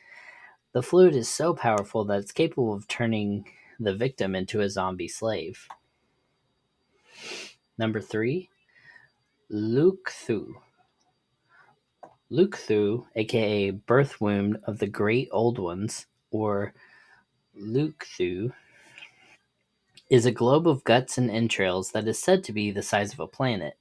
the 0.73 0.83
fluid 0.83 1.15
is 1.17 1.29
so 1.29 1.55
powerful 1.55 2.05
that 2.05 2.21
it's 2.21 2.33
capable 2.33 2.73
of 2.73 2.87
turning 2.89 3.47
the 3.81 3.95
victim 3.95 4.35
into 4.35 4.61
a 4.61 4.69
zombie 4.69 5.09
slave. 5.09 5.67
Number 7.79 8.01
three, 8.01 8.51
Lu-Kthu. 9.49 10.55
Lu-Kthu, 12.31 13.07
aka 13.17 13.71
birth 13.71 14.21
womb 14.21 14.59
of 14.65 14.79
the 14.79 14.87
great 14.87 15.29
old 15.33 15.59
ones, 15.59 16.07
or 16.31 16.75
Lu-Kthu, 17.55 18.53
is 20.11 20.25
a 20.25 20.33
globe 20.33 20.67
of 20.67 20.85
guts 20.85 21.19
and 21.19 21.31
entrails 21.31 21.93
that 21.93 22.09
is 22.09 22.19
said 22.19 22.43
to 22.45 22.53
be 22.53 22.71
the 22.71 22.83
size 22.83 23.13
of 23.13 23.21
a 23.21 23.27
planet. 23.27 23.77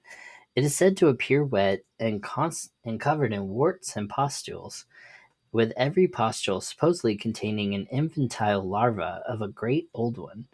It 0.55 0.63
is 0.63 0.75
said 0.75 0.97
to 0.97 1.07
appear 1.07 1.43
wet 1.43 1.83
and, 1.99 2.21
const- 2.21 2.71
and 2.83 2.99
covered 2.99 3.31
in 3.31 3.47
warts 3.47 3.95
and 3.95 4.09
pustules, 4.09 4.85
with 5.51 5.71
every 5.77 6.07
pustule 6.07 6.59
supposedly 6.59 7.15
containing 7.15 7.73
an 7.73 7.85
infantile 7.91 8.61
larva 8.61 9.23
of 9.27 9.41
a 9.41 9.47
great 9.47 9.89
old 9.93 10.17
one. 10.17 10.47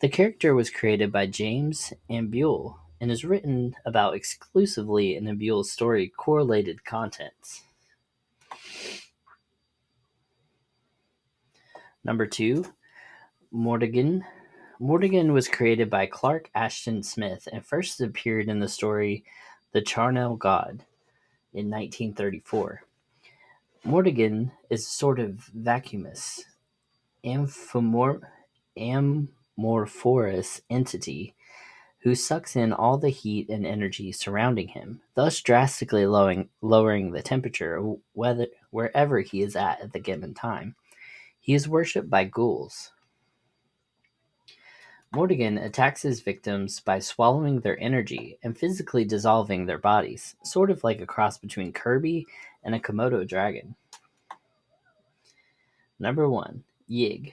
The 0.00 0.08
character 0.08 0.54
was 0.54 0.70
created 0.70 1.10
by 1.10 1.26
James 1.26 1.92
Ambuehl 2.08 2.76
and 3.00 3.10
is 3.10 3.24
written 3.24 3.74
about 3.84 4.14
exclusively 4.14 5.16
in 5.16 5.24
Ambuehl's 5.24 5.72
story 5.72 6.12
Correlated 6.16 6.84
Contents. 6.84 7.62
Number 12.04 12.26
two, 12.26 12.64
Mordiggian 13.52 14.22
Mordiggian 14.80 15.32
was 15.32 15.48
created 15.48 15.90
by 15.90 16.06
Clark 16.06 16.50
Ashton 16.54 17.02
Smith 17.02 17.48
and 17.52 17.66
first 17.66 18.00
appeared 18.00 18.48
in 18.48 18.60
the 18.60 18.68
story 18.68 19.24
The 19.72 19.82
Charnel 19.82 20.36
God 20.36 20.84
in 21.52 21.68
1934. 21.68 22.82
Mordiggian 23.84 24.52
is 24.70 24.86
sort 24.86 25.18
of 25.18 25.50
vacuumous, 25.52 26.44
amphimor- 27.24 28.20
amorphous 28.76 30.60
entity 30.70 31.34
who 32.02 32.14
sucks 32.14 32.54
in 32.54 32.72
all 32.72 32.98
the 32.98 33.08
heat 33.08 33.48
and 33.48 33.66
energy 33.66 34.12
surrounding 34.12 34.68
him, 34.68 35.00
thus 35.16 35.40
drastically 35.40 36.06
lowering, 36.06 36.50
lowering 36.62 37.10
the 37.10 37.22
temperature 37.22 37.82
whether, 38.12 38.46
wherever 38.70 39.20
he 39.22 39.42
is 39.42 39.56
at 39.56 39.80
at 39.80 39.92
the 39.92 39.98
given 39.98 40.34
time. 40.34 40.76
He 41.40 41.54
is 41.54 41.68
worshipped 41.68 42.08
by 42.08 42.24
ghouls, 42.24 42.92
Mordiggian 45.14 45.64
attacks 45.64 46.02
his 46.02 46.20
victims 46.20 46.80
by 46.80 46.98
swallowing 46.98 47.60
their 47.60 47.80
energy 47.80 48.38
and 48.42 48.56
physically 48.56 49.06
dissolving 49.06 49.64
their 49.64 49.78
bodies, 49.78 50.36
sort 50.42 50.70
of 50.70 50.84
like 50.84 51.00
a 51.00 51.06
cross 51.06 51.38
between 51.38 51.72
Kirby 51.72 52.26
and 52.62 52.74
a 52.74 52.78
Komodo 52.78 53.26
dragon. 53.26 53.74
Number 55.98 56.28
1. 56.28 56.62
Yig. 56.90 57.32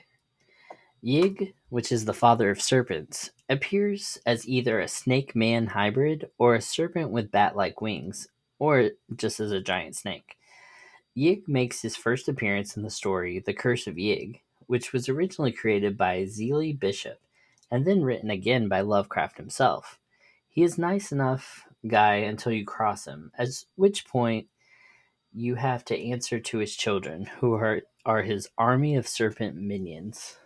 Yig, 1.04 1.54
which 1.68 1.92
is 1.92 2.06
the 2.06 2.14
father 2.14 2.50
of 2.50 2.62
serpents, 2.62 3.32
appears 3.50 4.18
as 4.26 4.48
either 4.48 4.80
a 4.80 4.88
snake 4.88 5.36
man 5.36 5.68
hybrid 5.68 6.30
or 6.38 6.56
a 6.56 6.62
serpent 6.62 7.12
with 7.12 7.30
bat 7.30 7.58
like 7.58 7.82
wings, 7.82 8.30
or 8.58 8.92
just 9.18 9.42
as 9.42 9.52
a 9.52 9.60
giant 9.60 9.98
snake. 9.98 10.38
Yig 11.16 11.46
makes 11.48 11.82
his 11.82 11.98
first 11.98 12.30
appearance 12.30 12.78
in 12.78 12.84
the 12.84 12.90
story 12.90 13.40
The 13.40 13.54
Curse 13.54 13.86
of 13.86 13.96
Yig, 13.96 14.40
which 14.68 14.94
was 14.94 15.10
originally 15.10 15.52
created 15.52 15.98
by 15.98 16.24
Zealia 16.24 16.80
Bishop 16.80 17.20
and 17.72 17.86
then 17.86 18.04
written 18.04 18.30
again 18.30 18.68
by 18.68 18.82
Lovecraft 18.82 19.38
himself. 19.38 20.00
He 20.48 20.64
is 20.64 20.78
nice 20.78 21.12
enough 21.12 21.66
guy 21.88 22.16
until 22.16 22.52
you 22.52 22.66
cross 22.66 23.06
him, 23.06 23.32
at 23.38 23.50
which 23.76 24.08
point 24.08 24.48
you 25.34 25.56
have 25.56 25.84
to 25.86 26.00
answer 26.00 26.40
to 26.40 26.58
his 26.60 26.76
children, 26.76 27.26
who 27.26 27.54
are, 27.54 27.82
are 28.06 28.22
his 28.22 28.48
army 28.58 28.96
of 28.96 29.08
serpent 29.08 29.56
minions. 29.56 30.38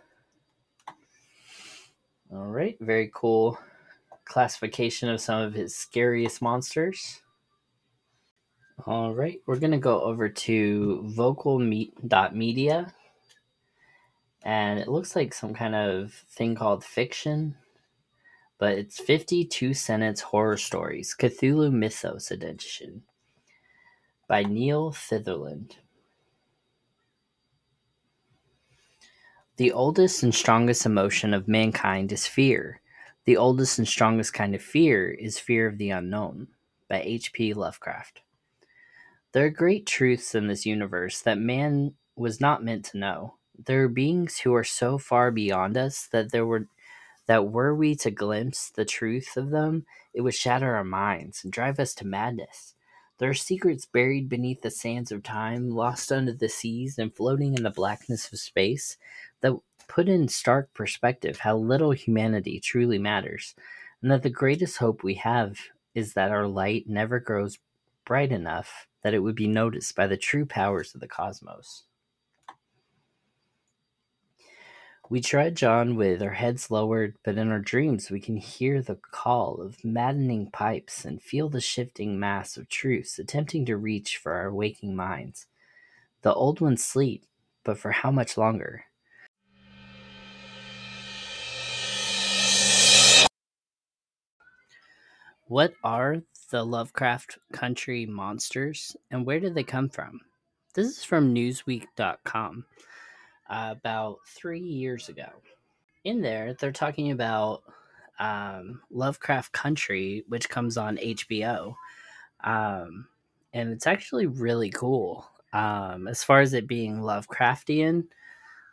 All 2.32 2.46
right, 2.46 2.76
very 2.80 3.10
cool 3.14 3.58
classification 4.24 5.08
of 5.08 5.20
some 5.20 5.42
of 5.42 5.54
his 5.54 5.74
scariest 5.74 6.40
monsters. 6.40 7.20
All 8.86 9.12
right, 9.12 9.40
we're 9.46 9.58
going 9.58 9.72
to 9.72 9.78
go 9.78 10.00
over 10.00 10.28
to 10.28 11.04
vocalmedia 11.16 12.92
and 14.42 14.78
it 14.78 14.88
looks 14.88 15.14
like 15.14 15.34
some 15.34 15.54
kind 15.54 15.74
of 15.74 16.12
thing 16.12 16.54
called 16.54 16.84
fiction, 16.84 17.56
but 18.58 18.78
it's 18.78 19.00
52 19.00 19.74
sentence 19.74 20.20
horror 20.20 20.56
stories, 20.56 21.14
Cthulhu 21.18 21.72
Mythos 21.72 22.30
edition 22.30 23.02
by 24.28 24.42
Neil 24.44 24.92
Thitherland. 24.92 25.72
The 29.56 29.72
oldest 29.72 30.22
and 30.22 30.34
strongest 30.34 30.86
emotion 30.86 31.34
of 31.34 31.48
mankind 31.48 32.12
is 32.12 32.26
fear. 32.26 32.80
The 33.26 33.36
oldest 33.36 33.78
and 33.78 33.86
strongest 33.86 34.32
kind 34.32 34.54
of 34.54 34.62
fear 34.62 35.10
is 35.10 35.38
fear 35.38 35.66
of 35.66 35.76
the 35.76 35.90
unknown 35.90 36.48
by 36.88 37.02
H.P. 37.02 37.52
Lovecraft. 37.52 38.22
There 39.32 39.44
are 39.44 39.50
great 39.50 39.86
truths 39.86 40.34
in 40.34 40.46
this 40.46 40.64
universe 40.64 41.20
that 41.20 41.38
man 41.38 41.94
was 42.16 42.40
not 42.40 42.64
meant 42.64 42.86
to 42.86 42.98
know 42.98 43.34
there 43.66 43.84
are 43.84 43.88
beings 43.88 44.38
who 44.38 44.54
are 44.54 44.64
so 44.64 44.98
far 44.98 45.30
beyond 45.30 45.76
us 45.76 46.08
that 46.12 46.32
there 46.32 46.46
were 46.46 46.66
that 47.26 47.50
were 47.50 47.74
we 47.74 47.94
to 47.94 48.10
glimpse 48.10 48.70
the 48.70 48.84
truth 48.84 49.36
of 49.36 49.50
them, 49.50 49.86
it 50.12 50.22
would 50.22 50.34
shatter 50.34 50.74
our 50.74 50.84
minds 50.84 51.44
and 51.44 51.52
drive 51.52 51.78
us 51.78 51.94
to 51.94 52.06
madness. 52.06 52.74
There 53.18 53.30
are 53.30 53.34
secrets 53.34 53.86
buried 53.86 54.28
beneath 54.28 54.62
the 54.62 54.70
sands 54.70 55.12
of 55.12 55.22
time, 55.22 55.70
lost 55.70 56.10
under 56.10 56.32
the 56.32 56.48
seas, 56.48 56.98
and 56.98 57.14
floating 57.14 57.54
in 57.54 57.62
the 57.62 57.70
blackness 57.70 58.32
of 58.32 58.38
space 58.40 58.96
that 59.42 59.56
put 59.88 60.08
in 60.08 60.26
stark 60.28 60.72
perspective 60.74 61.38
how 61.40 61.56
little 61.56 61.92
humanity 61.92 62.58
truly 62.58 62.98
matters, 62.98 63.54
and 64.02 64.10
that 64.10 64.22
the 64.22 64.30
greatest 64.30 64.78
hope 64.78 65.04
we 65.04 65.14
have 65.14 65.58
is 65.94 66.14
that 66.14 66.30
our 66.30 66.46
light 66.46 66.88
never 66.88 67.20
grows 67.20 67.58
bright 68.04 68.32
enough 68.32 68.86
that 69.02 69.14
it 69.14 69.20
would 69.20 69.36
be 69.36 69.46
noticed 69.46 69.94
by 69.94 70.06
the 70.06 70.16
true 70.16 70.46
powers 70.46 70.94
of 70.94 71.00
the 71.00 71.08
cosmos. 71.08 71.84
We 75.10 75.20
trudge 75.20 75.64
on 75.64 75.96
with 75.96 76.22
our 76.22 76.30
heads 76.30 76.70
lowered, 76.70 77.16
but 77.24 77.36
in 77.36 77.50
our 77.50 77.58
dreams 77.58 78.12
we 78.12 78.20
can 78.20 78.36
hear 78.36 78.80
the 78.80 78.94
call 78.94 79.60
of 79.60 79.84
maddening 79.84 80.52
pipes 80.52 81.04
and 81.04 81.20
feel 81.20 81.48
the 81.48 81.60
shifting 81.60 82.20
mass 82.20 82.56
of 82.56 82.68
truths 82.68 83.18
attempting 83.18 83.66
to 83.66 83.76
reach 83.76 84.18
for 84.18 84.34
our 84.34 84.54
waking 84.54 84.94
minds. 84.94 85.46
The 86.22 86.32
old 86.32 86.60
ones 86.60 86.84
sleep, 86.84 87.24
but 87.64 87.76
for 87.76 87.90
how 87.90 88.12
much 88.12 88.38
longer? 88.38 88.84
What 95.48 95.74
are 95.82 96.22
the 96.52 96.62
Lovecraft 96.62 97.36
Country 97.52 98.06
monsters 98.06 98.96
and 99.10 99.26
where 99.26 99.40
did 99.40 99.56
they 99.56 99.64
come 99.64 99.88
from? 99.88 100.20
This 100.74 100.98
is 100.98 101.02
from 101.02 101.34
Newsweek.com 101.34 102.64
uh, 103.50 103.74
about 103.76 104.18
three 104.26 104.60
years 104.60 105.08
ago. 105.08 105.28
In 106.04 106.22
there, 106.22 106.54
they're 106.54 106.72
talking 106.72 107.10
about 107.10 107.62
um, 108.18 108.80
Lovecraft 108.90 109.52
Country, 109.52 110.24
which 110.28 110.48
comes 110.48 110.76
on 110.76 110.96
HBO. 110.96 111.74
Um, 112.44 113.08
and 113.52 113.70
it's 113.70 113.86
actually 113.86 114.26
really 114.26 114.70
cool. 114.70 115.28
Um, 115.52 116.06
as 116.06 116.22
far 116.22 116.40
as 116.40 116.54
it 116.54 116.68
being 116.68 117.00
Lovecraftian, 117.00 118.04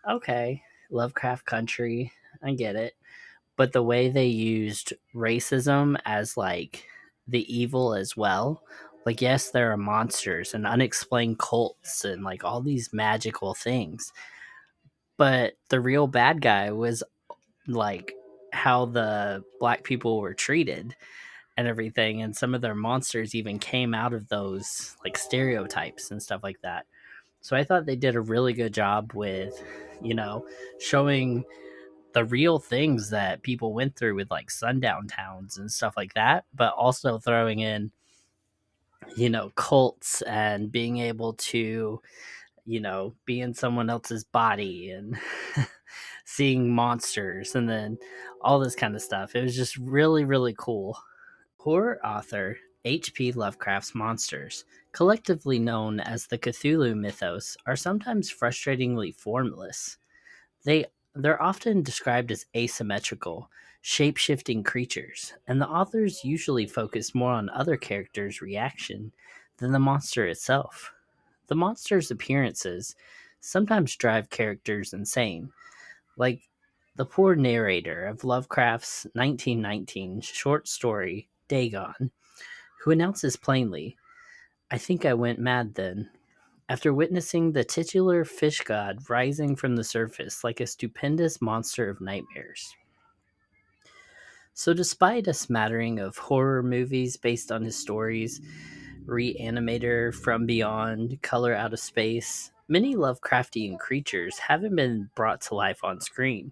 okay, 0.07 0.61
Lovecraft 0.91 1.45
Country, 1.45 2.11
I 2.43 2.53
get 2.53 2.75
it. 2.75 2.93
But 3.55 3.73
the 3.73 3.83
way 3.83 4.09
they 4.09 4.27
used 4.27 4.93
racism 5.15 5.97
as 6.05 6.37
like 6.37 6.85
the 7.27 7.51
evil 7.53 7.95
as 7.95 8.15
well, 8.15 8.61
like, 9.07 9.21
yes, 9.21 9.49
there 9.49 9.71
are 9.71 9.77
monsters 9.77 10.53
and 10.53 10.67
unexplained 10.67 11.39
cults 11.39 12.05
and 12.05 12.23
like 12.23 12.43
all 12.43 12.61
these 12.61 12.93
magical 12.93 13.53
things 13.55 14.13
but 15.17 15.53
the 15.69 15.79
real 15.79 16.07
bad 16.07 16.41
guy 16.41 16.71
was 16.71 17.03
like 17.67 18.13
how 18.53 18.85
the 18.85 19.43
black 19.59 19.83
people 19.83 20.19
were 20.19 20.33
treated 20.33 20.95
and 21.57 21.67
everything 21.67 22.21
and 22.21 22.35
some 22.35 22.53
of 22.55 22.61
their 22.61 22.75
monsters 22.75 23.35
even 23.35 23.59
came 23.59 23.93
out 23.93 24.13
of 24.13 24.27
those 24.29 24.95
like 25.03 25.17
stereotypes 25.17 26.11
and 26.11 26.21
stuff 26.21 26.43
like 26.43 26.61
that. 26.61 26.85
So 27.41 27.55
i 27.55 27.63
thought 27.63 27.85
they 27.85 27.95
did 27.95 28.15
a 28.15 28.21
really 28.21 28.53
good 28.53 28.73
job 28.73 29.13
with 29.13 29.63
you 30.01 30.13
know 30.13 30.45
showing 30.79 31.45
the 32.13 32.25
real 32.25 32.59
things 32.59 33.09
that 33.11 33.43
people 33.43 33.73
went 33.73 33.95
through 33.95 34.15
with 34.15 34.31
like 34.31 34.49
sundown 34.49 35.07
towns 35.07 35.57
and 35.57 35.71
stuff 35.71 35.95
like 35.97 36.13
that 36.15 36.45
but 36.55 36.73
also 36.73 37.19
throwing 37.19 37.59
in 37.59 37.91
you 39.15 39.29
know 39.29 39.51
cults 39.55 40.21
and 40.23 40.71
being 40.71 40.97
able 40.97 41.33
to 41.33 42.01
you 42.67 42.81
know, 42.81 43.15
be 43.25 43.39
in 43.39 43.53
someone 43.53 43.89
else's 43.89 44.25
body 44.25 44.91
and 44.91 45.17
seeing 46.25 46.69
monsters 46.69 47.55
and 47.55 47.67
then 47.67 47.97
all 48.41 48.59
this 48.59 48.75
kind 48.75 48.93
of 48.93 49.01
stuff. 49.01 49.35
It 49.35 49.41
was 49.41 49.55
just 49.55 49.77
really, 49.77 50.25
really 50.25 50.53
cool. 50.57 50.97
Horror 51.57 51.99
author 52.05 52.57
H.P. 52.85 53.33
Lovecraft's 53.33 53.95
monsters, 53.95 54.63
collectively 54.91 55.59
known 55.59 55.99
as 55.99 56.27
the 56.27 56.37
Cthulhu 56.37 56.95
mythos, 56.95 57.57
are 57.65 57.75
sometimes 57.75 58.33
frustratingly 58.33 59.13
formless. 59.15 59.97
They 60.63 60.85
they're 61.15 61.41
often 61.41 61.81
described 61.81 62.31
as 62.31 62.45
asymmetrical, 62.55 63.49
shape 63.81 64.17
shifting 64.17 64.63
creatures, 64.63 65.33
and 65.47 65.59
the 65.59 65.67
authors 65.67 66.23
usually 66.23 66.67
focus 66.67 67.15
more 67.15 67.31
on 67.31 67.49
other 67.49 67.75
characters' 67.75 68.41
reaction 68.41 69.11
than 69.57 69.71
the 69.71 69.79
monster 69.79 70.27
itself. 70.27 70.93
The 71.47 71.55
monster's 71.55 72.11
appearances 72.11 72.95
sometimes 73.39 73.95
drive 73.95 74.29
characters 74.29 74.93
insane, 74.93 75.51
like 76.17 76.41
the 76.95 77.05
poor 77.05 77.35
narrator 77.35 78.05
of 78.05 78.23
Lovecraft's 78.23 79.05
1919 79.13 80.21
short 80.21 80.67
story, 80.67 81.29
Dagon, 81.47 82.11
who 82.81 82.91
announces 82.91 83.37
plainly, 83.37 83.97
I 84.69 84.77
think 84.77 85.05
I 85.05 85.13
went 85.13 85.39
mad 85.39 85.75
then, 85.75 86.09
after 86.67 86.93
witnessing 86.93 87.51
the 87.51 87.63
titular 87.63 88.25
fish 88.25 88.61
god 88.61 89.09
rising 89.09 89.55
from 89.55 89.75
the 89.77 89.83
surface 89.83 90.43
like 90.43 90.59
a 90.59 90.67
stupendous 90.67 91.41
monster 91.41 91.89
of 91.89 92.01
nightmares. 92.01 92.75
So, 94.53 94.73
despite 94.73 95.27
a 95.27 95.33
smattering 95.33 95.99
of 95.99 96.17
horror 96.17 96.63
movies 96.63 97.15
based 97.15 97.51
on 97.51 97.63
his 97.63 97.77
stories, 97.77 98.41
Reanimator, 99.07 100.13
From 100.13 100.45
Beyond, 100.45 101.21
Color 101.21 101.55
Out 101.55 101.73
of 101.73 101.79
Space, 101.79 102.51
many 102.67 102.93
Lovecraftian 102.95 103.79
creatures 103.79 104.37
haven't 104.37 104.75
been 104.75 105.09
brought 105.15 105.39
to 105.41 105.55
life 105.55 105.83
on 105.83 106.01
screen. 106.01 106.51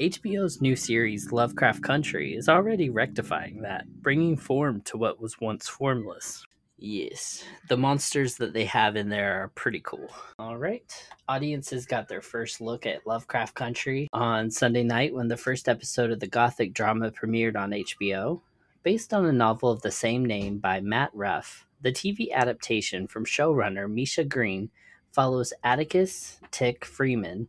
HBO's 0.00 0.60
new 0.62 0.74
series, 0.74 1.32
Lovecraft 1.32 1.82
Country, 1.82 2.34
is 2.34 2.48
already 2.48 2.88
rectifying 2.88 3.60
that, 3.62 3.86
bringing 4.02 4.36
form 4.36 4.80
to 4.82 4.96
what 4.96 5.20
was 5.20 5.40
once 5.40 5.68
formless. 5.68 6.46
Yes, 6.78 7.44
the 7.68 7.76
monsters 7.76 8.36
that 8.36 8.52
they 8.52 8.66
have 8.66 8.96
in 8.96 9.08
there 9.08 9.42
are 9.42 9.48
pretty 9.48 9.80
cool. 9.80 10.08
All 10.38 10.58
right, 10.58 10.92
audiences 11.28 11.86
got 11.86 12.08
their 12.08 12.20
first 12.20 12.60
look 12.60 12.84
at 12.84 13.06
Lovecraft 13.06 13.54
Country 13.54 14.08
on 14.12 14.50
Sunday 14.50 14.82
night 14.82 15.14
when 15.14 15.28
the 15.28 15.38
first 15.38 15.68
episode 15.68 16.10
of 16.10 16.20
the 16.20 16.26
Gothic 16.26 16.74
drama 16.74 17.10
premiered 17.10 17.56
on 17.56 17.70
HBO. 17.70 18.40
Based 18.86 19.12
on 19.12 19.26
a 19.26 19.32
novel 19.32 19.72
of 19.72 19.82
the 19.82 19.90
same 19.90 20.24
name 20.24 20.58
by 20.58 20.78
Matt 20.78 21.10
Ruff, 21.12 21.66
the 21.80 21.90
TV 21.90 22.30
adaptation 22.30 23.08
from 23.08 23.24
showrunner 23.24 23.92
Misha 23.92 24.22
Green 24.22 24.70
follows 25.10 25.52
Atticus 25.64 26.38
Tick 26.52 26.84
Freeman, 26.84 27.48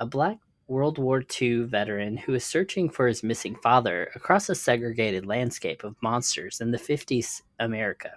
a 0.00 0.06
black 0.06 0.38
World 0.66 0.98
War 0.98 1.22
II 1.40 1.60
veteran 1.60 2.16
who 2.16 2.34
is 2.34 2.44
searching 2.44 2.90
for 2.90 3.06
his 3.06 3.22
missing 3.22 3.54
father 3.54 4.10
across 4.16 4.48
a 4.48 4.56
segregated 4.56 5.24
landscape 5.24 5.84
of 5.84 5.94
monsters 6.02 6.60
in 6.60 6.72
the 6.72 6.76
50s 6.76 7.42
America. 7.60 8.10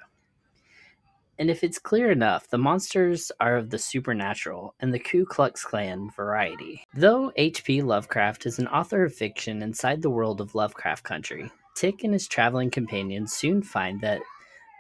And 1.38 1.52
if 1.52 1.64
it's 1.64 1.78
clear 1.78 2.10
enough, 2.10 2.50
the 2.50 2.58
monsters 2.58 3.32
are 3.40 3.56
of 3.56 3.70
the 3.70 3.78
supernatural 3.78 4.74
and 4.80 4.92
the 4.92 5.00
Ku 5.00 5.28
Klux 5.28 5.64
Klan 5.64 6.10
variety. 6.16 6.86
Though 6.96 7.32
H.P. 7.36 7.84
Lovecraft 7.84 8.48
is 8.48 8.58
an 8.58 8.68
author 8.68 9.04
of 9.04 9.14
fiction 9.14 9.62
inside 9.62 10.02
the 10.02 10.10
world 10.10 10.42
of 10.42 10.56
Lovecraft 10.56 11.04
Country, 11.04 11.52
Tick 11.76 12.04
and 12.04 12.14
his 12.14 12.28
traveling 12.28 12.70
companions 12.70 13.34
soon 13.34 13.62
find 13.64 14.02
that 14.02 14.22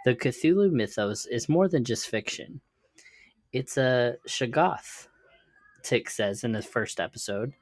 the 0.05 0.15
Cthulhu 0.15 0.71
mythos 0.71 1.25
is 1.25 1.49
more 1.49 1.67
than 1.67 1.83
just 1.83 2.07
fiction. 2.07 2.61
It's 3.53 3.77
a 3.77 4.15
Shoggoth, 4.27 5.07
Tick 5.83 6.09
says 6.09 6.43
in 6.43 6.51
the 6.51 6.61
first 6.61 6.99
episode, 6.99 7.53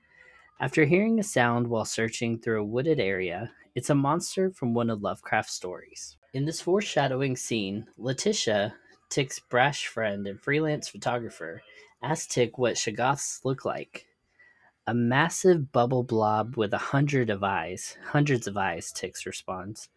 after 0.62 0.84
hearing 0.84 1.20
a 1.20 1.24
sound 1.24 1.68
while 1.68 1.86
searching 1.86 2.38
through 2.38 2.62
a 2.62 2.66
wooded 2.66 3.00
area, 3.00 3.52
it's 3.76 3.90
a 3.90 3.96
monster 3.96 4.52
from 4.52 4.74
one 4.74 4.90
of 4.90 5.02
Lovecraft's 5.02 5.54
stories. 5.54 6.18
In 6.34 6.44
this 6.44 6.60
foreshadowing 6.60 7.38
scene, 7.38 7.88
Letitia, 7.98 8.76
Tick's 9.10 9.40
brash 9.40 9.88
friend 9.88 10.28
and 10.28 10.40
freelance 10.40 10.90
photographer, 10.90 11.62
asks 12.04 12.34
Tick 12.34 12.58
what 12.58 12.76
Shoggoths 12.76 13.46
look 13.46 13.64
like. 13.64 14.06
A 14.90 14.94
massive 14.96 15.72
bubble 15.72 16.02
blob 16.02 16.58
with 16.58 16.74
a 16.74 16.80
hundred 16.80 17.30
of 17.30 17.44
eyes. 17.44 17.96
Hundreds 18.08 18.48
of 18.48 18.58
eyes, 18.58 18.92
Tix 18.92 19.24
responds. 19.28 19.88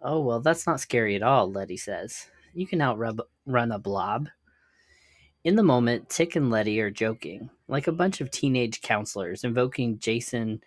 Oh, 0.00 0.20
well, 0.20 0.38
that's 0.38 0.64
not 0.64 0.78
scary 0.78 1.16
at 1.16 1.24
all, 1.24 1.50
Letty 1.50 1.76
says. 1.76 2.28
You 2.54 2.68
can 2.68 2.80
outrun 2.80 3.72
a 3.72 3.80
blob. 3.80 4.28
In 5.42 5.56
the 5.56 5.64
moment, 5.64 6.08
Tick 6.08 6.36
and 6.36 6.50
Letty 6.52 6.80
are 6.80 6.88
joking, 6.88 7.50
like 7.66 7.88
a 7.88 7.92
bunch 7.92 8.20
of 8.20 8.30
teenage 8.30 8.80
counselors 8.80 9.42
invoking 9.42 9.98
Jason 9.98 10.62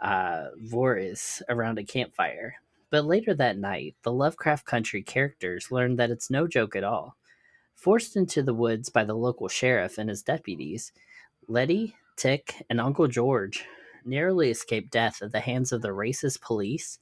uh, 0.00 0.50
Voorhees 0.56 1.42
around 1.48 1.80
a 1.80 1.84
campfire. 1.84 2.54
But 2.90 3.04
later 3.04 3.34
that 3.34 3.58
night, 3.58 3.96
the 4.04 4.12
Lovecraft 4.12 4.64
Country 4.64 5.02
characters 5.02 5.72
learn 5.72 5.96
that 5.96 6.12
it's 6.12 6.30
no 6.30 6.46
joke 6.46 6.76
at 6.76 6.84
all. 6.84 7.16
Forced 7.74 8.14
into 8.14 8.44
the 8.44 8.54
woods 8.54 8.90
by 8.90 9.02
the 9.02 9.16
local 9.16 9.48
sheriff 9.48 9.98
and 9.98 10.08
his 10.08 10.22
deputies, 10.22 10.92
Letty, 11.48 11.96
Tick, 12.16 12.64
and 12.70 12.80
Uncle 12.80 13.06
George 13.06 13.64
narrowly 14.04 14.50
escape 14.50 14.90
death 14.90 15.22
at 15.22 15.32
the 15.32 15.40
hands 15.40 15.72
of 15.72 15.82
the 15.82 15.88
racist 15.88 16.40
police 16.40 16.98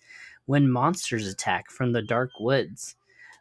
when 0.46 0.70
monsters 0.70 1.26
attack 1.26 1.70
from 1.70 1.92
the 1.92 2.02
dark 2.02 2.30
woods. 2.40 2.96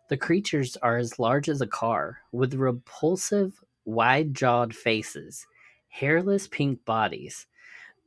The 0.10 0.18
creatures 0.18 0.78
are 0.78 0.98
as 0.98 1.20
large 1.20 1.50
as 1.50 1.62
a 1.62 1.68
car, 1.68 2.20
with 2.32 2.54
repulsive 2.54 3.64
wide 3.86 4.34
jawed 4.34 4.76
faces, 4.76 5.48
hairless 5.90 6.48
pink 6.48 6.86
bodies, 6.86 7.48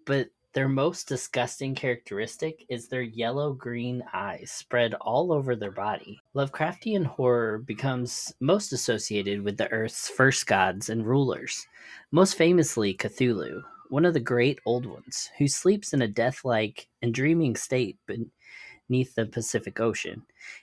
but 0.04 0.28
their 0.56 0.68
most 0.70 1.06
disgusting 1.06 1.74
characteristic 1.74 2.64
is 2.70 2.88
their 2.88 3.02
yellow 3.02 3.52
green 3.52 4.02
eyes 4.14 4.50
spread 4.50 4.94
all 4.94 5.30
over 5.30 5.54
their 5.54 5.70
body. 5.70 6.18
Lovecraftian 6.34 7.04
horror 7.04 7.58
becomes 7.58 8.32
most 8.40 8.72
associated 8.72 9.42
with 9.42 9.58
the 9.58 9.70
Earth's 9.70 10.08
first 10.08 10.46
gods 10.46 10.88
and 10.88 11.06
rulers, 11.06 11.66
most 12.10 12.38
famously 12.38 12.94
Cthulhu, 12.94 13.60
one 13.90 14.06
of 14.06 14.14
the 14.14 14.20
great 14.20 14.58
old 14.64 14.86
ones, 14.86 15.28
who 15.36 15.46
sleeps 15.46 15.92
in 15.92 16.00
a 16.00 16.08
death 16.08 16.42
like 16.42 16.88
and 17.02 17.12
dreaming 17.12 17.54
state 17.54 17.98
beneath 18.06 19.14
the 19.14 19.26
Pacific 19.26 19.78
Ocean, 19.78 20.22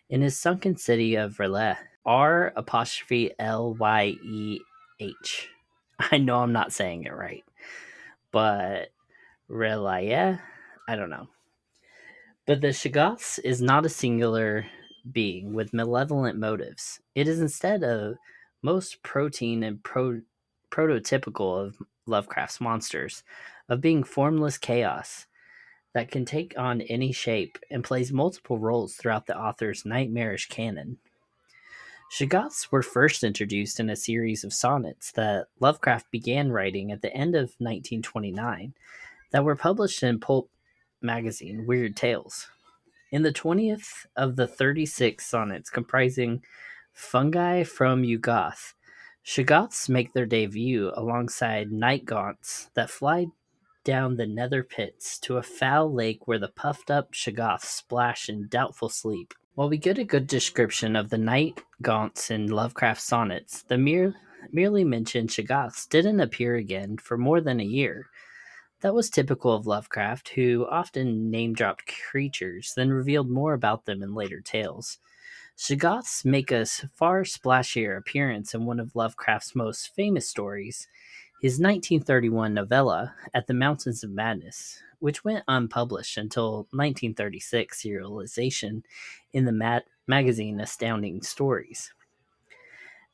in 0.09 0.23
his 0.23 0.39
sunken 0.39 0.75
city 0.75 1.13
of 1.13 1.37
R'lyeh. 1.37 1.77
R 2.03 2.51
apostrophe 2.55 3.31
L 3.37 3.75
Y 3.75 4.15
E 4.23 4.59
H. 4.99 5.49
I 5.99 6.17
know 6.17 6.39
I'm 6.39 6.51
not 6.51 6.73
saying 6.73 7.03
it 7.03 7.13
right, 7.13 7.43
but 8.31 8.89
Relaya, 9.49 10.39
I 10.87 10.95
don't 10.95 11.09
know. 11.09 11.27
But 12.45 12.61
the 12.61 12.67
Shoggoths 12.67 13.39
is 13.43 13.61
not 13.61 13.85
a 13.85 13.89
singular 13.89 14.65
being 15.11 15.53
with 15.53 15.73
malevolent 15.73 16.37
motives. 16.37 16.99
It 17.15 17.27
is 17.27 17.39
instead 17.39 17.83
a 17.83 18.17
most 18.61 19.03
protein 19.03 19.63
and 19.63 19.83
pro- 19.83 20.21
prototypical 20.71 21.65
of 21.65 21.77
Lovecraft's 22.05 22.59
monsters, 22.59 23.23
of 23.69 23.81
being 23.81 24.03
formless 24.03 24.57
chaos 24.57 25.27
that 25.93 26.11
can 26.11 26.25
take 26.25 26.53
on 26.57 26.81
any 26.81 27.11
shape 27.11 27.57
and 27.69 27.83
plays 27.83 28.11
multiple 28.11 28.59
roles 28.59 28.95
throughout 28.95 29.25
the 29.25 29.37
author's 29.37 29.85
nightmarish 29.85 30.47
canon. 30.49 30.97
Shoggoths 32.11 32.71
were 32.71 32.83
first 32.83 33.23
introduced 33.23 33.79
in 33.79 33.89
a 33.89 33.95
series 33.95 34.43
of 34.43 34.53
sonnets 34.53 35.11
that 35.13 35.47
Lovecraft 35.59 36.11
began 36.11 36.51
writing 36.51 36.91
at 36.91 37.01
the 37.01 37.13
end 37.13 37.35
of 37.35 37.55
1929 37.59 38.73
that 39.33 39.43
were 39.43 39.55
published 39.55 40.03
in 40.03 40.19
pulp 40.19 40.49
magazine 41.01 41.65
Weird 41.67 41.97
Tales. 41.97 42.47
In 43.11 43.23
the 43.23 43.33
20th 43.33 44.05
of 44.15 44.37
the 44.37 44.47
36 44.47 45.25
sonnets 45.25 45.69
comprising 45.69 46.41
Fungi 46.93 47.63
from 47.63 48.03
Yuggoth, 48.03 48.73
Shoggoths 49.25 49.89
make 49.89 50.13
their 50.13 50.25
debut 50.25 50.91
alongside 50.95 51.71
night 51.71 52.05
gaunts 52.05 52.69
that 52.75 52.89
fly 52.89 53.27
down 53.83 54.15
the 54.15 54.27
nether 54.27 54.63
pits 54.63 55.17
to 55.19 55.37
a 55.37 55.43
foul 55.43 55.91
lake 55.93 56.27
where 56.27 56.39
the 56.39 56.47
puffed 56.47 56.91
up 56.91 57.11
Shoggoths 57.13 57.65
splash 57.65 58.29
in 58.29 58.47
doubtful 58.47 58.89
sleep. 58.89 59.33
While 59.55 59.69
we 59.69 59.77
get 59.77 59.97
a 59.97 60.03
good 60.03 60.27
description 60.27 60.95
of 60.95 61.09
the 61.09 61.17
night 61.17 61.61
gaunts 61.81 62.31
in 62.31 62.47
Lovecraft's 62.47 63.05
sonnets, 63.05 63.63
the 63.63 63.77
mere, 63.77 64.15
merely 64.51 64.83
mentioned 64.83 65.29
Shoggoths 65.29 65.87
didn't 65.89 66.19
appear 66.19 66.55
again 66.55 66.97
for 66.97 67.17
more 67.17 67.41
than 67.41 67.59
a 67.59 67.65
year. 67.65 68.07
That 68.83 68.93
was 68.93 69.09
typical 69.09 69.53
of 69.53 69.65
Lovecraft, 69.65 70.27
who 70.27 70.67
often 70.69 71.31
name 71.31 71.53
dropped 71.53 71.89
creatures, 72.11 72.73
then 72.75 72.91
revealed 72.91 73.29
more 73.29 73.53
about 73.53 73.85
them 73.85 74.03
in 74.03 74.13
later 74.13 74.41
tales. 74.41 74.99
Shoggoths 75.57 76.25
make 76.25 76.51
a 76.51 76.65
far 76.65 77.23
splashier 77.23 77.97
appearance 77.97 78.53
in 78.53 78.65
one 78.65 78.81
of 78.81 78.93
Lovecraft's 78.93 79.55
most 79.55 79.95
famous 79.95 80.27
stories, 80.27 80.89
his 81.41 81.53
1931 81.53 82.53
novella, 82.53 83.15
At 83.33 83.47
the 83.47 83.53
Mountains 83.53 84.03
of 84.03 84.09
Madness, 84.09 84.83
which 84.99 85.23
went 85.23 85.45
unpublished 85.47 86.17
until 86.17 86.67
1936 86.71 87.81
serialization 87.81 88.83
in 89.31 89.45
the 89.45 89.53
mat- 89.53 89.87
magazine 90.07 90.59
Astounding 90.59 91.21
Stories. 91.21 91.93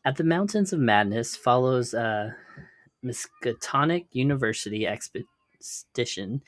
At 0.04 0.16
the 0.16 0.24
Mountains 0.24 0.74
of 0.74 0.80
Madness 0.80 1.36
follows 1.36 1.94
a 1.94 2.36
Miskatonic 3.06 4.08
University 4.14 4.88
expedition 5.60 6.42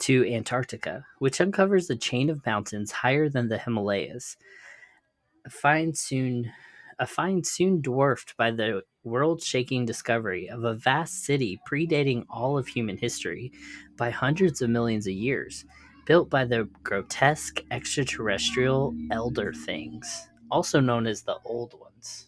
to 0.00 0.30
Antarctica, 0.30 1.06
which 1.18 1.40
uncovers 1.40 1.88
a 1.88 1.96
chain 1.96 2.28
of 2.30 2.44
mountains 2.44 2.92
higher 2.92 3.28
than 3.28 3.48
the 3.48 3.58
Himalayas. 3.58 4.36
A 5.46 5.50
Find 5.50 5.96
soon 5.96 6.52
a 6.98 7.06
find 7.06 7.46
soon 7.46 7.80
dwarfed 7.80 8.36
by 8.36 8.50
the 8.50 8.82
world 9.04 9.42
shaking 9.42 9.86
discovery 9.86 10.50
of 10.50 10.64
a 10.64 10.74
vast 10.74 11.24
city 11.24 11.58
predating 11.66 12.26
all 12.28 12.58
of 12.58 12.68
human 12.68 12.98
history 12.98 13.50
by 13.96 14.10
hundreds 14.10 14.60
of 14.60 14.68
millions 14.68 15.06
of 15.06 15.14
years, 15.14 15.64
built 16.04 16.28
by 16.28 16.44
the 16.44 16.68
grotesque 16.82 17.64
extraterrestrial 17.70 18.94
elder 19.10 19.54
things, 19.54 20.28
also 20.50 20.78
known 20.78 21.06
as 21.06 21.22
the 21.22 21.38
Old 21.46 21.72
Ones. 21.80 22.26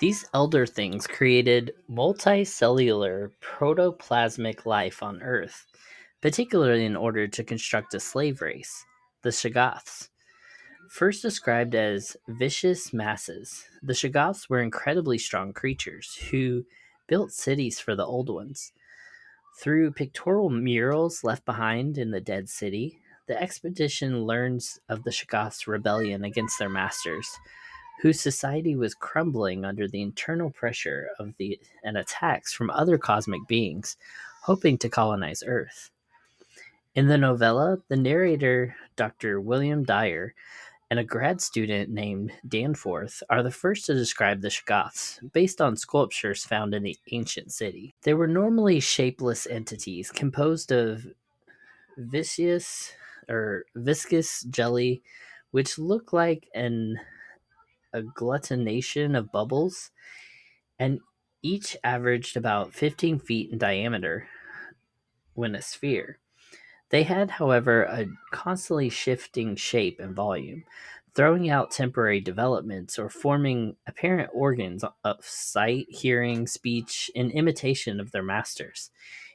These 0.00 0.28
elder 0.34 0.66
things 0.66 1.06
created 1.06 1.72
multicellular 1.88 3.30
protoplasmic 3.40 4.66
life 4.66 5.00
on 5.00 5.22
Earth, 5.22 5.67
particularly 6.20 6.84
in 6.84 6.96
order 6.96 7.28
to 7.28 7.44
construct 7.44 7.94
a 7.94 8.00
slave 8.00 8.40
race, 8.42 8.84
the 9.22 9.30
Shoggoths. 9.30 10.08
First 10.90 11.22
described 11.22 11.74
as 11.74 12.16
vicious 12.28 12.92
masses, 12.92 13.64
the 13.82 13.92
Shoggoths 13.92 14.48
were 14.48 14.60
incredibly 14.60 15.18
strong 15.18 15.52
creatures 15.52 16.16
who 16.30 16.64
built 17.06 17.32
cities 17.32 17.78
for 17.78 17.94
the 17.94 18.06
Old 18.06 18.28
Ones. 18.28 18.72
Through 19.60 19.92
pictorial 19.92 20.50
murals 20.50 21.24
left 21.24 21.44
behind 21.44 21.98
in 21.98 22.10
the 22.10 22.20
Dead 22.20 22.48
City, 22.48 22.98
the 23.26 23.40
expedition 23.40 24.24
learns 24.24 24.80
of 24.88 25.04
the 25.04 25.10
Shoggoths' 25.10 25.66
rebellion 25.66 26.24
against 26.24 26.58
their 26.58 26.70
masters, 26.70 27.28
whose 28.00 28.20
society 28.20 28.76
was 28.76 28.94
crumbling 28.94 29.64
under 29.64 29.86
the 29.86 30.00
internal 30.00 30.50
pressure 30.50 31.08
of 31.18 31.34
the 31.36 31.60
and 31.84 31.98
attacks 31.98 32.52
from 32.52 32.70
other 32.70 32.96
cosmic 32.96 33.46
beings 33.46 33.96
hoping 34.42 34.78
to 34.78 34.88
colonize 34.88 35.42
Earth. 35.46 35.90
In 36.98 37.06
the 37.06 37.16
novella, 37.16 37.78
the 37.86 37.96
narrator, 37.96 38.74
Dr. 38.96 39.40
William 39.40 39.84
Dyer, 39.84 40.34
and 40.90 40.98
a 40.98 41.04
grad 41.04 41.40
student 41.40 41.90
named 41.90 42.32
Danforth 42.48 43.22
are 43.30 43.44
the 43.44 43.52
first 43.52 43.86
to 43.86 43.94
describe 43.94 44.40
the 44.40 44.48
Shoggoths, 44.48 45.20
based 45.32 45.60
on 45.60 45.76
sculptures 45.76 46.44
found 46.44 46.74
in 46.74 46.82
the 46.82 46.98
ancient 47.12 47.52
city. 47.52 47.94
They 48.02 48.14
were 48.14 48.26
normally 48.26 48.80
shapeless 48.80 49.46
entities 49.46 50.10
composed 50.10 50.72
of 50.72 51.06
viscous 51.96 52.90
or 53.28 53.66
viscous 53.76 54.42
jelly, 54.42 55.00
which 55.52 55.78
looked 55.78 56.12
like 56.12 56.48
an 56.52 56.98
agglutination 57.94 59.16
of 59.16 59.30
bubbles, 59.30 59.92
and 60.80 60.98
each 61.42 61.76
averaged 61.84 62.36
about 62.36 62.74
15 62.74 63.20
feet 63.20 63.52
in 63.52 63.58
diameter 63.58 64.26
when 65.34 65.54
a 65.54 65.62
sphere. 65.62 66.18
They 66.90 67.02
had, 67.02 67.30
however, 67.30 67.82
a 67.82 68.06
constantly 68.30 68.88
shifting 68.88 69.56
shape 69.56 70.00
and 70.00 70.14
volume, 70.14 70.64
throwing 71.14 71.50
out 71.50 71.70
temporary 71.70 72.20
developments 72.20 72.98
or 72.98 73.10
forming 73.10 73.76
apparent 73.86 74.30
organs 74.32 74.84
of 75.04 75.24
sight, 75.24 75.86
hearing, 75.90 76.46
speech, 76.46 77.10
in 77.14 77.30
imitation 77.30 78.00
of 78.00 78.12
their 78.12 78.22
masters 78.22 78.90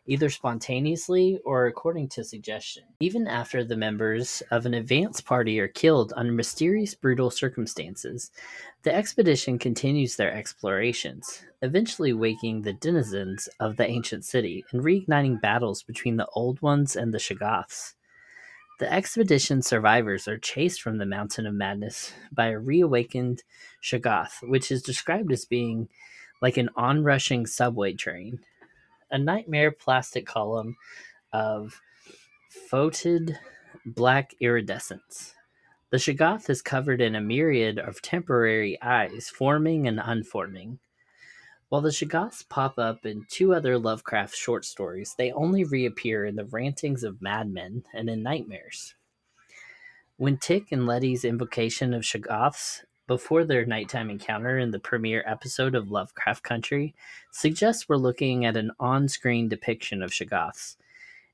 either 0.05 0.29
spontaneously 0.29 1.39
or 1.45 1.65
according 1.65 2.09
to 2.09 2.23
suggestion. 2.23 2.83
Even 2.99 3.27
after 3.27 3.63
the 3.63 3.77
members 3.77 4.43
of 4.51 4.65
an 4.65 4.73
advance 4.73 5.21
party 5.21 5.59
are 5.59 5.67
killed 5.67 6.13
under 6.15 6.31
mysterious, 6.31 6.93
brutal 6.93 7.31
circumstances, 7.31 8.31
the 8.83 8.93
expedition 8.93 9.57
continues 9.57 10.15
their 10.15 10.33
explorations, 10.33 11.43
eventually 11.61 12.11
waking 12.11 12.61
the 12.61 12.73
denizens 12.73 13.47
of 13.59 13.77
the 13.77 13.87
ancient 13.87 14.25
city 14.25 14.65
and 14.71 14.83
reigniting 14.83 15.39
battles 15.39 15.83
between 15.83 16.17
the 16.17 16.27
Old 16.33 16.61
Ones 16.61 16.95
and 16.95 17.13
the 17.13 17.19
Shoggoths. 17.19 17.93
The 18.79 18.91
expedition 18.91 19.61
survivors 19.61 20.27
are 20.27 20.37
chased 20.37 20.81
from 20.81 20.97
the 20.97 21.05
Mountain 21.05 21.45
of 21.45 21.53
Madness 21.53 22.11
by 22.31 22.47
a 22.47 22.59
reawakened 22.59 23.43
Shoggoth, 23.81 24.41
which 24.41 24.71
is 24.71 24.81
described 24.81 25.31
as 25.31 25.45
being 25.45 25.87
like 26.41 26.57
an 26.57 26.69
onrushing 26.75 27.45
subway 27.45 27.93
train 27.93 28.41
a 29.13 29.17
nightmare 29.19 29.71
plastic 29.71 30.25
column 30.25 30.75
of 31.31 31.79
photed 32.69 33.37
black 33.85 34.33
iridescence. 34.41 35.35
The 35.91 35.97
Shoggoth 35.97 36.49
is 36.49 36.63
covered 36.63 36.99
in 36.99 37.15
a 37.15 37.21
myriad 37.21 37.77
of 37.77 38.01
temporary 38.01 38.81
eyes, 38.81 39.29
forming 39.29 39.87
and 39.87 40.01
unforming. 40.03 40.79
While 41.69 41.81
the 41.81 41.89
Shoggoths 41.89 42.47
pop 42.49 42.79
up 42.79 43.05
in 43.05 43.25
two 43.29 43.53
other 43.53 43.77
Lovecraft 43.77 44.35
short 44.35 44.65
stories, 44.65 45.13
they 45.17 45.31
only 45.31 45.63
reappear 45.63 46.25
in 46.25 46.35
the 46.35 46.45
rantings 46.45 47.03
of 47.03 47.21
madmen 47.21 47.83
and 47.93 48.09
in 48.09 48.23
nightmares. 48.23 48.95
When 50.17 50.37
Tic 50.37 50.71
and 50.71 50.87
Letty's 50.87 51.23
invocation 51.23 51.93
of 51.93 52.01
Shoggoths 52.01 52.81
before 53.07 53.43
their 53.43 53.65
nighttime 53.65 54.09
encounter 54.09 54.57
in 54.59 54.71
the 54.71 54.79
premiere 54.79 55.23
episode 55.27 55.75
of 55.75 55.91
Lovecraft 55.91 56.43
Country 56.43 56.95
suggests 57.31 57.87
we're 57.87 57.97
looking 57.97 58.45
at 58.45 58.55
an 58.55 58.71
on 58.79 59.07
screen 59.07 59.49
depiction 59.49 60.01
of 60.01 60.11
Shoggoths. 60.11 60.77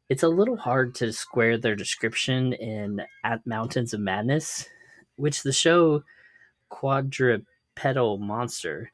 It's 0.09 0.23
a 0.23 0.27
little 0.27 0.57
hard 0.57 0.95
to 0.95 1.13
square 1.13 1.57
their 1.57 1.75
description 1.75 2.53
in 2.53 3.01
At 3.23 3.45
Mountains 3.45 3.93
of 3.93 3.99
Madness, 3.99 4.67
which 5.17 5.43
the 5.43 5.53
show 5.53 6.03
Quadrupedal 6.69 8.17
Monster, 8.17 8.91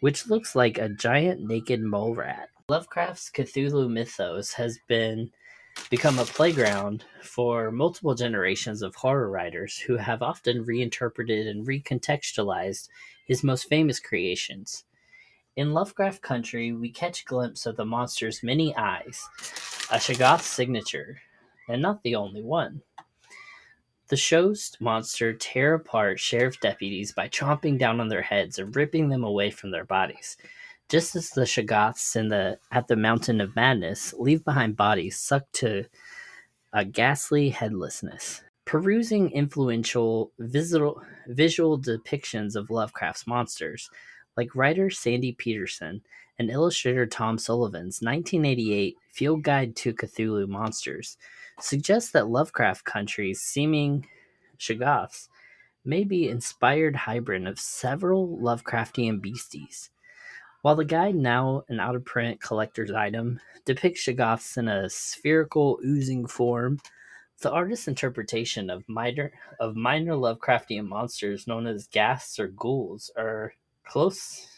which 0.00 0.26
looks 0.26 0.56
like 0.56 0.78
a 0.78 0.88
giant 0.88 1.42
naked 1.42 1.82
mole 1.82 2.14
rat. 2.14 2.48
Lovecraft's 2.68 3.30
Cthulhu 3.30 3.90
mythos 3.90 4.54
has 4.54 4.78
been 4.88 5.30
become 5.90 6.18
a 6.18 6.24
playground 6.24 7.04
for 7.22 7.70
multiple 7.70 8.14
generations 8.14 8.82
of 8.82 8.94
horror 8.94 9.30
writers 9.30 9.78
who 9.78 9.96
have 9.96 10.22
often 10.22 10.64
reinterpreted 10.64 11.46
and 11.46 11.66
recontextualized 11.66 12.88
his 13.26 13.44
most 13.44 13.68
famous 13.68 14.00
creations. 14.00 14.84
In 15.56 15.72
Lovecraft 15.72 16.20
Country, 16.22 16.72
we 16.72 16.90
catch 16.90 17.22
a 17.22 17.26
glimpse 17.26 17.66
of 17.66 17.76
the 17.76 17.84
monster's 17.84 18.42
many 18.42 18.74
eyes, 18.76 19.28
a 19.90 19.96
Shoggoth 19.96 20.40
signature, 20.40 21.20
and 21.68 21.80
not 21.80 22.02
the 22.02 22.16
only 22.16 22.42
one. 22.42 22.82
The 24.08 24.16
show's 24.16 24.76
monster 24.80 25.32
tear 25.32 25.74
apart 25.74 26.18
sheriff 26.18 26.60
deputies 26.60 27.12
by 27.12 27.28
chomping 27.28 27.78
down 27.78 28.00
on 28.00 28.08
their 28.08 28.22
heads 28.22 28.58
and 28.58 28.74
ripping 28.74 29.08
them 29.08 29.24
away 29.24 29.50
from 29.50 29.70
their 29.70 29.84
bodies, 29.84 30.36
just 30.88 31.16
as 31.16 31.30
the 31.30 31.42
Shoggoths 31.42 32.14
in 32.16 32.28
the 32.28 32.58
at 32.70 32.88
the 32.88 32.96
Mountain 32.96 33.40
of 33.40 33.56
Madness 33.56 34.12
leave 34.14 34.44
behind 34.44 34.76
bodies 34.76 35.18
sucked 35.18 35.52
to 35.54 35.84
a 36.72 36.84
ghastly 36.84 37.50
headlessness. 37.50 38.42
Perusing 38.64 39.30
influential 39.30 40.32
visual, 40.38 41.02
visual 41.26 41.78
depictions 41.78 42.56
of 42.56 42.70
Lovecraft's 42.70 43.26
monsters, 43.26 43.90
like 44.36 44.54
writer 44.54 44.90
Sandy 44.90 45.32
Petersen 45.32 46.02
and 46.38 46.50
illustrator 46.50 47.06
Tom 47.06 47.38
Sullivan's 47.38 48.00
1988 48.00 48.96
Field 49.12 49.42
Guide 49.42 49.76
to 49.76 49.92
Cthulhu 49.92 50.48
Monsters, 50.48 51.16
suggests 51.60 52.10
that 52.10 52.28
Lovecraft 52.28 52.84
Country's 52.84 53.40
seeming 53.40 54.06
Shoggoths 54.58 55.28
may 55.84 56.02
be 56.02 56.28
inspired 56.28 56.96
hybrid 56.96 57.46
of 57.46 57.60
several 57.60 58.38
Lovecraftian 58.38 59.20
beasties 59.20 59.90
while 60.64 60.74
the 60.74 60.82
guide, 60.82 61.14
now 61.14 61.62
an 61.68 61.78
out 61.78 61.94
of 61.94 62.06
print 62.06 62.40
collector's 62.40 62.90
item, 62.90 63.38
depicts 63.66 64.00
Shoggoths 64.00 64.56
in 64.56 64.66
a 64.66 64.88
spherical, 64.88 65.78
oozing 65.84 66.26
form, 66.26 66.80
the 67.42 67.50
artist's 67.50 67.86
interpretation 67.86 68.70
of 68.70 68.82
minor 68.88 69.30
of 69.60 69.76
minor 69.76 70.14
Lovecraftian 70.14 70.88
monsters 70.88 71.46
known 71.46 71.66
as 71.66 71.88
ghasts 71.88 72.40
or 72.40 72.48
ghouls 72.48 73.10
are 73.14 73.52
close 73.84 74.48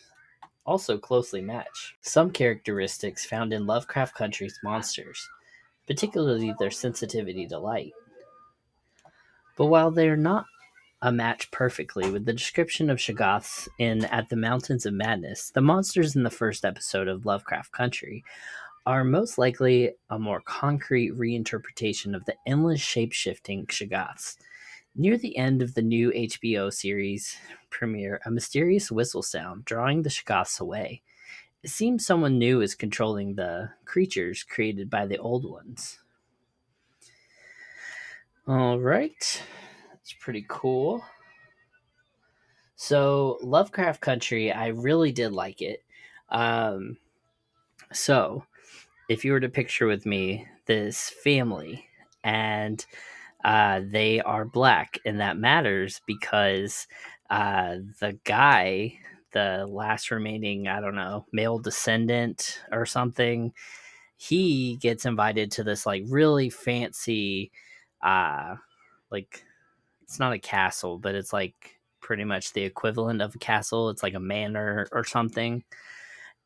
also 0.65 0.97
closely 0.97 1.41
match. 1.41 1.97
Some 2.03 2.31
characteristics 2.31 3.27
found 3.27 3.53
in 3.53 3.67
Lovecraft 3.67 4.15
Country's 4.15 4.61
monsters, 4.63 5.29
particularly 5.89 6.55
their 6.61 6.71
sensitivity 6.71 7.49
to 7.49 7.59
light. 7.59 7.95
But 9.57 9.67
while 9.67 9.91
they 9.91 10.09
are 10.09 10.17
not 10.17 10.47
a 11.07 11.13
match 11.13 11.49
perfectly 11.53 12.11
with 12.11 12.25
the 12.25 12.33
description 12.33 12.91
of 12.91 12.99
Shoggoths 12.99 13.69
in 13.79 14.07
At 14.07 14.29
the 14.29 14.35
Mountains 14.35 14.87
of 14.87 14.93
Madness. 14.93 15.53
The 15.53 15.61
monsters 15.61 16.17
in 16.17 16.25
the 16.25 16.31
first 16.31 16.65
episode 16.65 17.07
of 17.07 17.25
Lovecraft 17.25 17.71
Country 17.71 18.25
are 18.87 19.05
most 19.05 19.39
likely 19.39 19.93
a 20.11 20.19
more 20.19 20.41
concrete 20.41 21.17
reinterpretation 21.17 22.17
of 22.17 22.25
the 22.25 22.35
endless 22.45 22.81
shape 22.81 23.13
shifting 23.13 23.67
Shoggoths. 23.67 24.37
Near 24.97 25.17
the 25.17 25.37
end 25.37 25.63
of 25.63 25.75
the 25.75 25.83
new 25.83 26.11
HBO 26.11 26.73
series 26.73 27.37
premiere, 27.71 28.21
a 28.27 28.31
mysterious 28.33 28.91
whistle 28.91 29.23
sound 29.23 29.65
drawing 29.65 30.03
the 30.03 30.11
Shoggoths 30.11 30.59
away. 30.59 31.03
It 31.63 31.71
seems 31.71 32.05
someone 32.05 32.37
new 32.37 32.61
is 32.63 32.75
controlling 32.75 33.37
the 33.37 33.71
creatures 33.85 34.43
created 34.43 34.91
by 34.91 35.07
the 35.07 35.19
old 35.19 35.49
ones. 35.49 36.01
All 38.49 38.81
right. 38.81 39.41
It's 40.07 40.15
pretty 40.21 40.47
cool. 40.49 41.03
So, 42.77 43.39
Lovecraft 43.43 44.01
Country, 44.01 44.53
I 44.53 44.69
really 44.69 45.11
did 45.11 45.33
like 45.33 45.61
it. 45.61 45.83
Um, 46.29 46.99
so, 47.93 48.45
if 49.09 49.25
you 49.25 49.33
were 49.33 49.41
to 49.41 49.49
picture 49.49 49.89
with 49.89 50.07
me 50.07 50.47
this 50.67 51.11
family, 51.11 51.89
and 52.23 52.87
uh, 53.45 53.81
they 53.85 54.21
are 54.21 54.45
black, 54.45 55.01
and 55.05 55.19
that 55.19 55.39
matters 55.39 56.01
because 56.07 56.87
uh, 57.29 57.79
the 57.99 58.17
guy 58.23 59.01
the 59.33 59.67
last 59.69 60.13
remaining, 60.13 60.69
I 60.69 60.81
don't 60.81 60.95
know, 60.95 61.27
male 61.33 61.59
descendant 61.59 62.63
or 62.71 62.87
something. 62.87 63.53
He 64.17 64.77
gets 64.77 65.05
invited 65.05 65.51
to 65.53 65.65
this 65.65 65.85
like 65.85 66.05
really 66.07 66.49
fancy, 66.49 67.51
uh, 68.03 68.55
like 69.11 69.46
it's 70.07 70.19
not 70.19 70.33
a 70.33 70.39
castle, 70.39 70.99
but 70.99 71.15
it's 71.15 71.33
like 71.33 71.81
pretty 72.01 72.25
much 72.25 72.53
the 72.53 72.63
equivalent 72.63 73.21
of 73.21 73.35
a 73.35 73.39
castle. 73.39 73.91
It's 73.91 74.03
like 74.03 74.15
a 74.15 74.21
manor 74.21 74.89
or 74.93 75.05
something. 75.05 75.65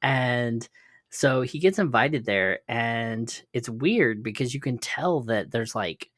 And 0.03 0.67
so 1.11 1.43
he 1.43 1.59
gets 1.59 1.79
invited 1.79 2.25
there, 2.25 2.61
and 2.69 3.43
it's 3.53 3.69
weird 3.69 4.23
because 4.23 4.55
you 4.55 4.61
can 4.61 4.79
tell 4.79 5.21
that 5.23 5.51
there's 5.51 5.75
like 5.75 6.09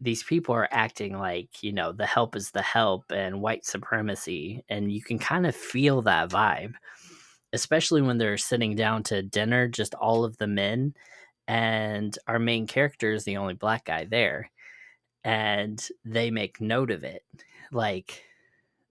these 0.00 0.22
people 0.22 0.54
are 0.54 0.68
acting 0.70 1.18
like, 1.18 1.62
you 1.62 1.72
know, 1.72 1.92
the 1.92 2.06
help 2.06 2.36
is 2.36 2.50
the 2.50 2.62
help 2.62 3.04
and 3.10 3.40
white 3.40 3.64
supremacy. 3.64 4.62
And 4.68 4.92
you 4.92 5.02
can 5.02 5.18
kind 5.18 5.46
of 5.46 5.56
feel 5.56 6.02
that 6.02 6.30
vibe, 6.30 6.74
especially 7.52 8.02
when 8.02 8.18
they're 8.18 8.36
sitting 8.36 8.76
down 8.76 9.02
to 9.04 9.22
dinner, 9.22 9.68
just 9.68 9.94
all 9.94 10.24
of 10.24 10.36
the 10.38 10.46
men. 10.46 10.94
And 11.48 12.16
our 12.26 12.38
main 12.38 12.66
character 12.66 13.12
is 13.12 13.24
the 13.24 13.38
only 13.38 13.54
black 13.54 13.84
guy 13.86 14.04
there. 14.04 14.50
And 15.26 15.84
they 16.04 16.30
make 16.30 16.60
note 16.60 16.92
of 16.92 17.02
it. 17.02 17.24
Like 17.72 18.22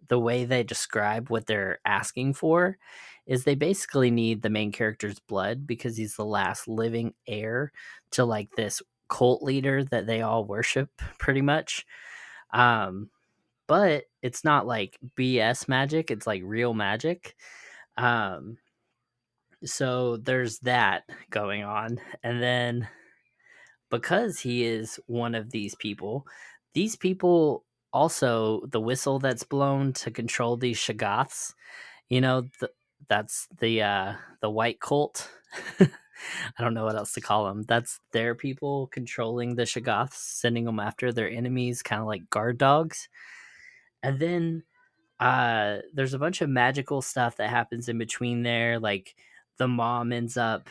the 0.09 0.19
way 0.19 0.45
they 0.45 0.63
describe 0.63 1.29
what 1.29 1.47
they're 1.47 1.79
asking 1.85 2.33
for 2.33 2.77
is 3.25 3.43
they 3.43 3.55
basically 3.55 4.11
need 4.11 4.41
the 4.41 4.49
main 4.49 4.71
character's 4.71 5.19
blood 5.19 5.65
because 5.65 5.97
he's 5.97 6.15
the 6.15 6.25
last 6.25 6.67
living 6.67 7.13
heir 7.25 7.71
to 8.11 8.25
like 8.25 8.51
this 8.55 8.81
cult 9.07 9.41
leader 9.41 9.83
that 9.85 10.07
they 10.07 10.21
all 10.21 10.45
worship 10.45 10.89
pretty 11.19 11.41
much. 11.41 11.85
Um, 12.51 13.09
but 13.67 14.03
it's 14.21 14.43
not 14.43 14.67
like 14.67 14.99
BS 15.17 15.67
magic, 15.67 16.11
it's 16.11 16.27
like 16.27 16.41
real 16.45 16.73
magic. 16.73 17.35
Um, 17.97 18.57
so 19.63 20.17
there's 20.17 20.59
that 20.59 21.03
going 21.29 21.63
on. 21.63 21.99
And 22.23 22.41
then 22.43 22.87
because 23.89 24.39
he 24.39 24.65
is 24.65 24.99
one 25.07 25.35
of 25.35 25.51
these 25.51 25.75
people, 25.75 26.25
these 26.73 26.95
people 26.95 27.63
also 27.93 28.65
the 28.67 28.81
whistle 28.81 29.19
that's 29.19 29.43
blown 29.43 29.93
to 29.93 30.11
control 30.11 30.57
these 30.57 30.77
shoggoths, 30.77 31.53
you 32.09 32.21
know, 32.21 32.43
the, 32.59 32.69
that's 33.09 33.47
the 33.59 33.81
uh 33.81 34.13
the 34.41 34.49
white 34.49 34.79
cult. 34.79 35.29
I 36.57 36.63
don't 36.63 36.73
know 36.73 36.85
what 36.85 36.95
else 36.95 37.13
to 37.13 37.21
call 37.21 37.45
them. 37.45 37.63
That's 37.63 37.99
their 38.11 38.35
people 38.35 38.87
controlling 38.87 39.55
the 39.55 39.63
Shoggoths, 39.63 40.13
sending 40.13 40.65
them 40.65 40.79
after 40.79 41.11
their 41.11 41.29
enemies, 41.29 41.83
kind 41.83 42.01
of 42.01 42.07
like 42.07 42.29
guard 42.29 42.57
dogs. 42.57 43.09
And 44.01 44.19
then 44.19 44.63
uh, 45.19 45.77
there's 45.93 46.13
a 46.13 46.19
bunch 46.19 46.41
of 46.41 46.49
magical 46.49 47.01
stuff 47.01 47.37
that 47.37 47.49
happens 47.49 47.89
in 47.89 47.97
between 47.97 48.43
there. 48.43 48.79
Like 48.79 49.15
the 49.57 49.67
mom 49.67 50.11
ends 50.11 50.37
up 50.37 50.69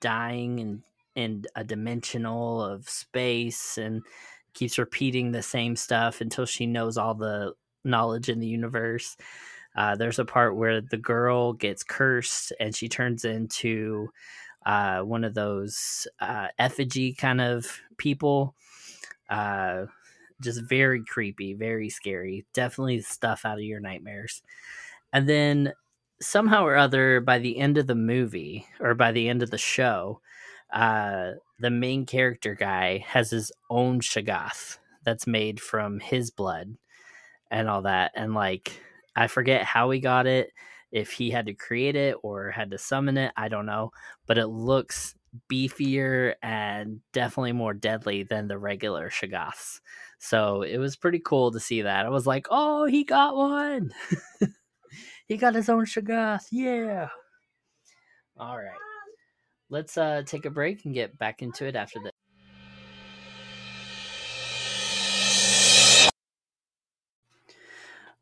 dying 0.00 0.58
in, 0.58 0.82
in 1.14 1.44
a 1.54 1.64
dimensional 1.64 2.62
of 2.62 2.88
space 2.88 3.78
and 3.78 4.02
keeps 4.54 4.78
repeating 4.78 5.32
the 5.32 5.42
same 5.42 5.76
stuff 5.76 6.20
until 6.20 6.46
she 6.46 6.66
knows 6.66 6.96
all 6.96 7.14
the 7.14 7.52
knowledge 7.84 8.28
in 8.28 8.40
the 8.40 8.46
universe. 8.46 9.16
Uh, 9.76 9.96
there's 9.96 10.18
a 10.18 10.24
part 10.24 10.56
where 10.56 10.80
the 10.80 10.96
girl 10.96 11.52
gets 11.52 11.82
cursed 11.82 12.52
and 12.60 12.74
she 12.74 12.88
turns 12.88 13.24
into 13.24 14.08
uh, 14.64 15.00
one 15.00 15.24
of 15.24 15.34
those 15.34 16.06
uh, 16.20 16.48
effigy 16.58 17.12
kind 17.12 17.40
of 17.40 17.80
people. 17.96 18.54
Uh, 19.28 19.86
just 20.40 20.62
very 20.62 21.04
creepy, 21.04 21.54
very 21.54 21.88
scary. 21.88 22.44
Definitely 22.54 23.00
stuff 23.02 23.44
out 23.44 23.58
of 23.58 23.64
your 23.64 23.80
nightmares. 23.80 24.42
And 25.12 25.28
then 25.28 25.72
somehow 26.20 26.64
or 26.64 26.76
other, 26.76 27.20
by 27.20 27.38
the 27.38 27.58
end 27.58 27.78
of 27.78 27.86
the 27.86 27.94
movie 27.94 28.66
or 28.80 28.94
by 28.94 29.12
the 29.12 29.28
end 29.28 29.42
of 29.42 29.50
the 29.50 29.58
show, 29.58 30.20
uh, 30.74 31.32
the 31.60 31.70
main 31.70 32.04
character 32.04 32.54
guy 32.54 32.98
has 33.06 33.30
his 33.30 33.52
own 33.70 34.00
Shoggoth 34.00 34.78
that's 35.04 35.26
made 35.26 35.60
from 35.60 36.00
his 36.00 36.30
blood 36.30 36.76
and 37.50 37.68
all 37.68 37.82
that. 37.82 38.10
And 38.16 38.34
like, 38.34 38.80
I 39.14 39.28
forget 39.28 39.62
how 39.62 39.90
he 39.90 40.00
got 40.00 40.26
it, 40.26 40.50
if 40.90 41.12
he 41.12 41.30
had 41.30 41.46
to 41.46 41.54
create 41.54 41.96
it 41.96 42.16
or 42.22 42.50
had 42.50 42.72
to 42.72 42.78
summon 42.78 43.16
it, 43.16 43.32
I 43.36 43.48
don't 43.48 43.66
know, 43.66 43.92
but 44.26 44.38
it 44.38 44.48
looks 44.48 45.14
beefier 45.50 46.34
and 46.42 47.00
definitely 47.12 47.52
more 47.52 47.74
deadly 47.74 48.24
than 48.24 48.48
the 48.48 48.58
regular 48.58 49.10
Shoggoths. 49.10 49.80
So 50.18 50.62
it 50.62 50.78
was 50.78 50.96
pretty 50.96 51.20
cool 51.20 51.52
to 51.52 51.60
see 51.60 51.82
that. 51.82 52.06
I 52.06 52.08
was 52.08 52.26
like, 52.26 52.46
"Oh, 52.50 52.86
he 52.86 53.04
got 53.04 53.36
one. 53.36 53.92
he 55.26 55.36
got 55.36 55.54
his 55.54 55.68
own 55.68 55.84
Shoggoth. 55.84 56.46
Yeah." 56.50 57.08
All 58.36 58.56
right. 58.56 58.93
Let's 59.74 59.98
uh 59.98 60.22
take 60.24 60.44
a 60.44 60.50
break 60.50 60.84
and 60.84 60.94
get 60.94 61.18
back 61.18 61.42
into 61.42 61.66
it 61.66 61.74
after 61.74 61.98
this. 61.98 62.12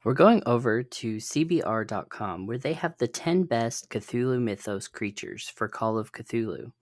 We're 0.03 0.15
going 0.15 0.43
over 0.47 0.83
to 0.83 1.17
CBR.com 1.19 2.47
where 2.47 2.57
they 2.57 2.73
have 2.73 2.97
the 2.97 3.07
10 3.07 3.43
best 3.43 3.91
Cthulhu 3.91 4.41
Mythos 4.41 4.89
creatures 4.89 5.53
for 5.55 5.69
Call 5.69 5.99
of 5.99 6.13
Cthulhu. 6.13 6.73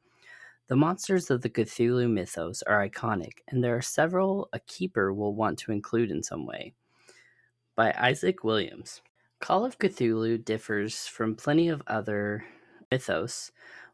The 0.68 0.76
monsters 0.76 1.30
of 1.30 1.42
the 1.42 1.50
Cthulhu 1.50 2.08
mythos 2.08 2.62
are 2.62 2.88
iconic, 2.88 3.42
and 3.48 3.64
there 3.64 3.74
are 3.76 3.82
several 3.82 4.48
a 4.52 4.60
keeper 4.60 5.12
will 5.12 5.34
want 5.34 5.58
to 5.58 5.72
include 5.72 6.12
in 6.12 6.22
some 6.22 6.46
way. 6.46 6.74
By 7.74 7.92
Isaac 7.98 8.44
Williams. 8.44 9.02
Call 9.40 9.64
of 9.64 9.80
Cthulhu 9.80 10.44
differs 10.44 11.08
from 11.08 11.34
plenty 11.34 11.68
of 11.68 11.82
other 11.88 12.44
mythos, 12.92 13.50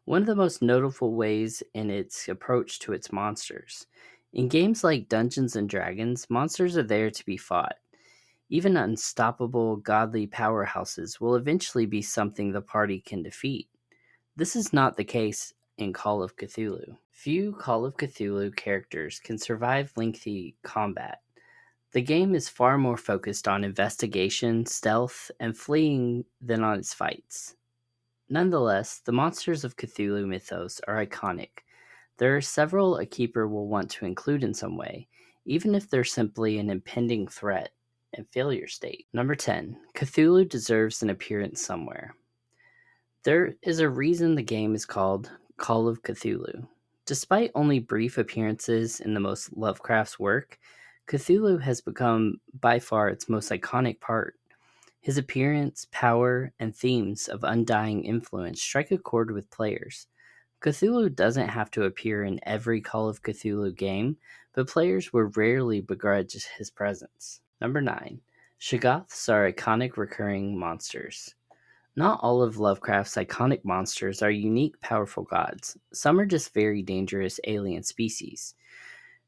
one 0.07 0.21
of 0.21 0.27
the 0.27 0.35
most 0.35 0.61
notable 0.61 1.13
ways 1.13 1.61
in 1.75 1.91
its 1.91 2.27
approach 2.27 2.79
to 2.79 2.93
its 2.93 3.11
monsters. 3.11 3.85
In 4.33 4.47
games 4.47 4.83
like 4.83 5.09
Dungeons 5.09 5.55
and 5.55 5.69
Dragons, 5.69 6.27
monsters 6.29 6.75
are 6.77 6.83
there 6.83 7.11
to 7.11 7.25
be 7.25 7.37
fought 7.37 7.75
even 8.49 8.77
unstoppable 8.77 9.77
godly 9.77 10.27
powerhouses 10.27 11.19
will 11.19 11.35
eventually 11.35 11.85
be 11.85 12.01
something 12.01 12.51
the 12.51 12.61
party 12.61 13.01
can 13.01 13.21
defeat. 13.21 13.67
This 14.35 14.55
is 14.55 14.71
not 14.71 14.95
the 14.95 15.03
case 15.03 15.53
in 15.77 15.93
Call 15.93 16.23
of 16.23 16.35
Cthulhu. 16.37 16.97
Few 17.11 17.53
Call 17.53 17.85
of 17.85 17.97
Cthulhu 17.97 18.55
characters 18.55 19.19
can 19.19 19.37
survive 19.37 19.91
lengthy 19.95 20.55
combat. 20.63 21.19
The 21.91 22.01
game 22.01 22.35
is 22.35 22.49
far 22.49 22.77
more 22.77 22.97
focused 22.97 23.47
on 23.47 23.63
investigation, 23.63 24.65
stealth, 24.65 25.31
and 25.39 25.57
fleeing 25.57 26.25
than 26.41 26.63
on 26.63 26.79
its 26.79 26.93
fights. 26.93 27.55
Nonetheless, 28.29 28.99
the 28.99 29.11
monsters 29.11 29.63
of 29.63 29.77
Cthulhu 29.77 30.27
mythos 30.27 30.81
are 30.87 31.05
iconic. 31.05 31.49
There 32.17 32.35
are 32.35 32.41
several 32.41 32.97
a 32.97 33.05
keeper 33.05 33.47
will 33.47 33.67
want 33.67 33.89
to 33.91 34.05
include 34.05 34.43
in 34.43 34.53
some 34.53 34.75
way, 34.75 35.07
even 35.45 35.75
if 35.75 35.89
they're 35.89 36.03
simply 36.03 36.59
an 36.59 36.69
impending 36.69 37.27
threat 37.27 37.71
and 38.13 38.27
failure 38.31 38.67
state. 38.67 39.07
Number 39.13 39.35
10. 39.35 39.77
Cthulhu 39.95 40.47
deserves 40.47 41.01
an 41.01 41.09
appearance 41.09 41.61
somewhere. 41.61 42.15
There 43.23 43.55
is 43.61 43.79
a 43.79 43.89
reason 43.89 44.35
the 44.35 44.43
game 44.43 44.75
is 44.75 44.85
called 44.85 45.31
Call 45.57 45.87
of 45.87 46.01
Cthulhu. 46.01 46.67
Despite 47.05 47.51
only 47.55 47.79
brief 47.79 48.17
appearances 48.17 48.99
in 48.99 49.13
the 49.13 49.19
most 49.19 49.55
Lovecraft's 49.55 50.19
work, 50.19 50.59
Cthulhu 51.07 51.61
has 51.61 51.79
become 51.79 52.41
by 52.59 52.79
far 52.79 53.07
its 53.07 53.29
most 53.29 53.51
iconic 53.51 54.01
part. 54.01 54.35
His 54.99 55.17
appearance, 55.17 55.87
power, 55.91 56.51
and 56.59 56.75
themes 56.75 57.27
of 57.27 57.43
undying 57.43 58.03
influence 58.03 58.61
strike 58.61 58.91
a 58.91 58.97
chord 58.97 59.31
with 59.31 59.49
players. 59.49 60.07
Cthulhu 60.61 61.15
doesn't 61.15 61.49
have 61.49 61.69
to 61.71 61.83
appear 61.83 62.23
in 62.23 62.39
every 62.43 62.81
Call 62.81 63.07
of 63.07 63.21
Cthulhu 63.21 63.75
game, 63.75 64.17
but 64.53 64.67
players 64.67 65.13
will 65.13 65.31
rarely 65.35 65.81
begrudge 65.81 66.33
his 66.57 66.71
presence. 66.71 67.41
Number 67.61 67.79
9. 67.79 68.19
Shoggoths 68.59 69.29
are 69.29 69.51
iconic 69.51 69.97
recurring 69.97 70.57
monsters. 70.57 71.35
Not 71.95 72.19
all 72.21 72.41
of 72.41 72.57
Lovecraft's 72.57 73.15
iconic 73.15 73.63
monsters 73.63 74.21
are 74.21 74.31
unique, 74.31 74.79
powerful 74.81 75.23
gods. 75.23 75.77
Some 75.93 76.19
are 76.19 76.25
just 76.25 76.53
very 76.53 76.81
dangerous 76.81 77.39
alien 77.45 77.83
species. 77.83 78.55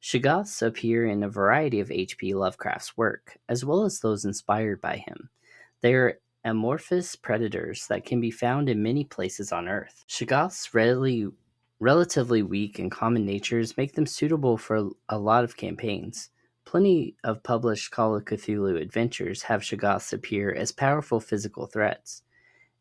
Shoggoths 0.01 0.65
appear 0.65 1.05
in 1.05 1.23
a 1.23 1.29
variety 1.29 1.79
of 1.79 1.91
H.P. 1.91 2.33
Lovecraft's 2.33 2.97
work, 2.97 3.37
as 3.49 3.65
well 3.65 3.83
as 3.83 3.99
those 3.99 4.25
inspired 4.25 4.81
by 4.81 4.97
him. 4.97 5.29
They 5.81 5.93
are 5.93 6.19
amorphous 6.43 7.15
predators 7.15 7.88
that 7.88 8.06
can 8.06 8.19
be 8.19 8.31
found 8.31 8.69
in 8.69 8.84
many 8.84 9.03
places 9.06 9.51
on 9.51 9.68
Earth. 9.68 10.03
Shoggoths' 10.07 10.73
readily, 10.73 11.27
relatively 11.80 12.43
weak 12.43 12.80
and 12.80 12.91
common 12.91 13.26
natures 13.26 13.77
make 13.77 13.93
them 13.93 14.06
suitable 14.06 14.57
for 14.57 14.89
a 15.10 15.18
lot 15.18 15.43
of 15.43 15.57
campaigns. 15.57 16.30
Plenty 16.65 17.15
of 17.23 17.41
published 17.43 17.91
Call 17.91 18.15
of 18.15 18.26
Cthulhu 18.26 18.80
adventures 18.80 19.41
have 19.43 19.61
Shoggoths 19.61 20.14
appear 20.14 20.53
as 20.53 20.72
powerful 20.72 21.19
physical 21.19 21.65
threats. 21.65 22.23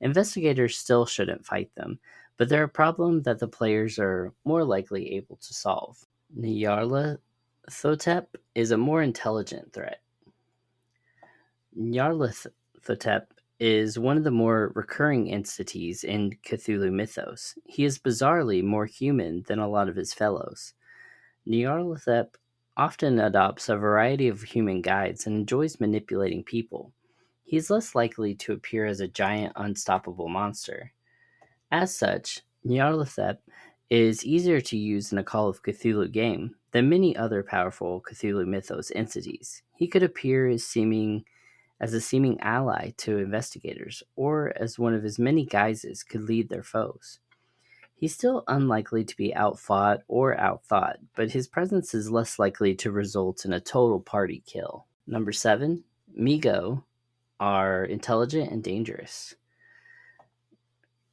Investigators 0.01 0.77
still 0.77 1.07
shouldn't 1.07 1.47
fight 1.47 1.75
them, 1.75 1.99
but 2.37 2.49
they're 2.49 2.65
a 2.65 2.69
problem 2.69 3.23
that 3.23 3.39
the 3.39 3.49
players 3.49 3.99
are 3.99 4.33
more 4.45 4.65
likely 4.65 5.15
able 5.15 5.37
to 5.37 5.55
solve. 5.55 6.05
Nyarlathotep 6.39 8.27
is 8.55 8.71
a 8.71 8.77
more 8.77 9.03
intelligent 9.03 9.73
threat. 9.73 10.03
Nyarlathotep 12.89 13.27
is 13.61 13.99
one 13.99 14.17
of 14.17 14.25
the 14.25 14.31
more 14.31 14.73
recurring 14.75 15.31
entities 15.31 16.05
in 16.05 16.39
Cthulhu 16.43 16.91
mythos. 16.91 17.55
He 17.65 17.85
is 17.85 17.99
bizarrely 17.99 18.63
more 18.63 18.87
human 18.87 19.43
than 19.47 19.59
a 19.59 19.69
lot 19.69 19.89
of 19.89 19.97
his 19.97 20.15
fellows. 20.15 20.75
Nyarlathotep 21.47 22.37
often 22.77 23.19
adopts 23.19 23.69
a 23.69 23.77
variety 23.77 24.29
of 24.29 24.43
human 24.43 24.81
guides 24.81 25.27
and 25.27 25.37
enjoys 25.37 25.81
manipulating 25.81 26.45
people. 26.45 26.93
He 27.45 27.57
is 27.57 27.71
less 27.71 27.95
likely 27.95 28.35
to 28.37 28.53
appear 28.53 28.87
as 28.87 29.01
a 29.01 29.09
giant, 29.09 29.53
unstoppable 29.57 30.29
monster. 30.29 30.93
As 31.71 31.95
such, 31.95 32.41
Nyarlathotep 32.65 33.39
is 33.91 34.25
easier 34.25 34.61
to 34.61 34.77
use 34.77 35.13
in 35.13 35.19
a 35.19 35.25
Call 35.25 35.49
of 35.49 35.63
Cthulhu 35.63 36.11
game 36.11 36.55
than 36.73 36.89
many 36.89 37.17
other 37.17 37.43
powerful 37.43 38.03
Cthulhu 38.09 38.47
mythos 38.47 38.93
entities. 38.95 39.63
He 39.75 39.89
could 39.89 40.03
appear 40.03 40.49
as 40.49 40.65
seeming 40.65 41.25
as 41.81 41.95
a 41.95 42.01
seeming 42.01 42.41
ally 42.41 42.93
to 42.97 43.19
investigators, 43.19 44.03
or 44.17 44.53
as 44.57 44.79
one 44.79 44.95
of 44.95 45.03
his 45.03 45.19
many 45.19 45.45
guises 45.45 46.03
could 46.03 46.23
lead 46.23 46.49
their 46.49 46.63
foes. 46.63 47.21
He's 47.95 48.15
still 48.15 48.45
unlikely 48.47 49.05
to 49.05 49.17
be 49.17 49.35
outfought 49.35 50.03
or 50.07 50.37
outthought, 50.37 50.97
but 51.17 51.33
his 51.33 51.49
presence 51.49 51.95
is 51.95 52.11
less 52.11 52.39
likely 52.39 52.75
to 52.77 52.93
result 52.93 53.45
in 53.45 53.53
a 53.53 53.61
total 53.61 54.01
party 54.01 54.43
kill. 54.47 54.87
Number 55.07 55.33
seven, 55.33 55.83
Mi-Go 56.15 56.85
are 57.41 57.85
intelligent 57.85 58.53
and 58.53 58.63
dangerous. 58.63 59.35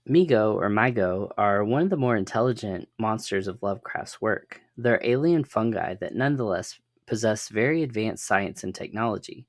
Mi-Go 0.06 0.56
or 0.60 0.70
Mi-Go 0.70 1.32
are 1.38 1.64
one 1.64 1.82
of 1.82 1.90
the 1.90 1.98
more 1.98 2.16
intelligent 2.16 2.88
monsters 3.00 3.48
of 3.48 3.64
Lovecraft's 3.64 4.22
work. 4.22 4.62
They're 4.78 5.02
alien 5.04 5.44
fungi 5.44 5.96
that 5.96 6.14
nonetheless 6.14 6.80
possess 7.08 7.50
very 7.50 7.82
advanced 7.82 8.28
science 8.28 8.64
and 8.64 8.76
technology. 8.76 9.48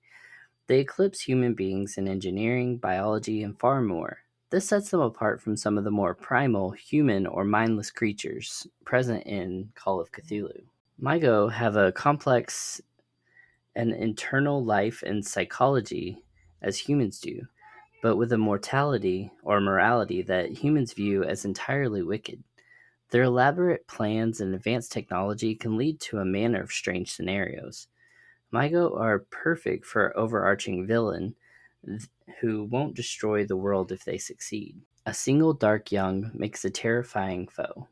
They 0.68 0.80
eclipse 0.80 1.20
human 1.20 1.54
beings 1.54 1.96
in 1.96 2.08
engineering, 2.08 2.78
biology, 2.78 3.42
and 3.42 3.58
far 3.58 3.80
more. 3.80 4.18
This 4.50 4.68
sets 4.68 4.90
them 4.90 5.00
apart 5.00 5.40
from 5.40 5.56
some 5.56 5.78
of 5.78 5.84
the 5.84 5.90
more 5.90 6.14
primal, 6.14 6.70
human, 6.70 7.26
or 7.26 7.44
mindless 7.44 7.90
creatures 7.90 8.66
present 8.84 9.24
in 9.24 9.70
Call 9.74 10.00
of 10.00 10.10
Cthulhu. 10.12 10.62
Mi-Go 10.98 11.48
have 11.48 11.76
a 11.76 11.92
complex 11.92 12.80
and 13.74 13.92
internal 13.92 14.64
life 14.64 15.02
and 15.02 15.24
psychology 15.24 16.18
as 16.62 16.78
humans 16.78 17.20
do, 17.20 17.42
but 18.02 18.16
with 18.16 18.32
a 18.32 18.38
mortality 18.38 19.30
or 19.42 19.60
morality 19.60 20.22
that 20.22 20.50
humans 20.50 20.92
view 20.94 21.22
as 21.22 21.44
entirely 21.44 22.02
wicked. 22.02 22.42
Their 23.10 23.24
elaborate 23.24 23.86
plans 23.86 24.40
and 24.40 24.54
advanced 24.54 24.90
technology 24.90 25.54
can 25.54 25.76
lead 25.76 26.00
to 26.00 26.18
a 26.18 26.24
manner 26.24 26.60
of 26.60 26.72
strange 26.72 27.12
scenarios. 27.12 27.88
Mi-Go 28.56 28.96
are 28.96 29.26
perfect 29.30 29.84
for 29.84 30.16
overarching 30.16 30.86
villain 30.86 31.34
who 32.40 32.64
won't 32.64 32.96
destroy 32.96 33.44
the 33.44 33.56
world 33.56 33.92
if 33.92 34.04
they 34.04 34.18
succeed. 34.18 34.80
A 35.04 35.14
single 35.14 35.52
Dark 35.52 35.92
Young 35.92 36.30
makes 36.34 36.64
a 36.64 36.70
terrifying 36.70 37.48
foe. 37.48 37.86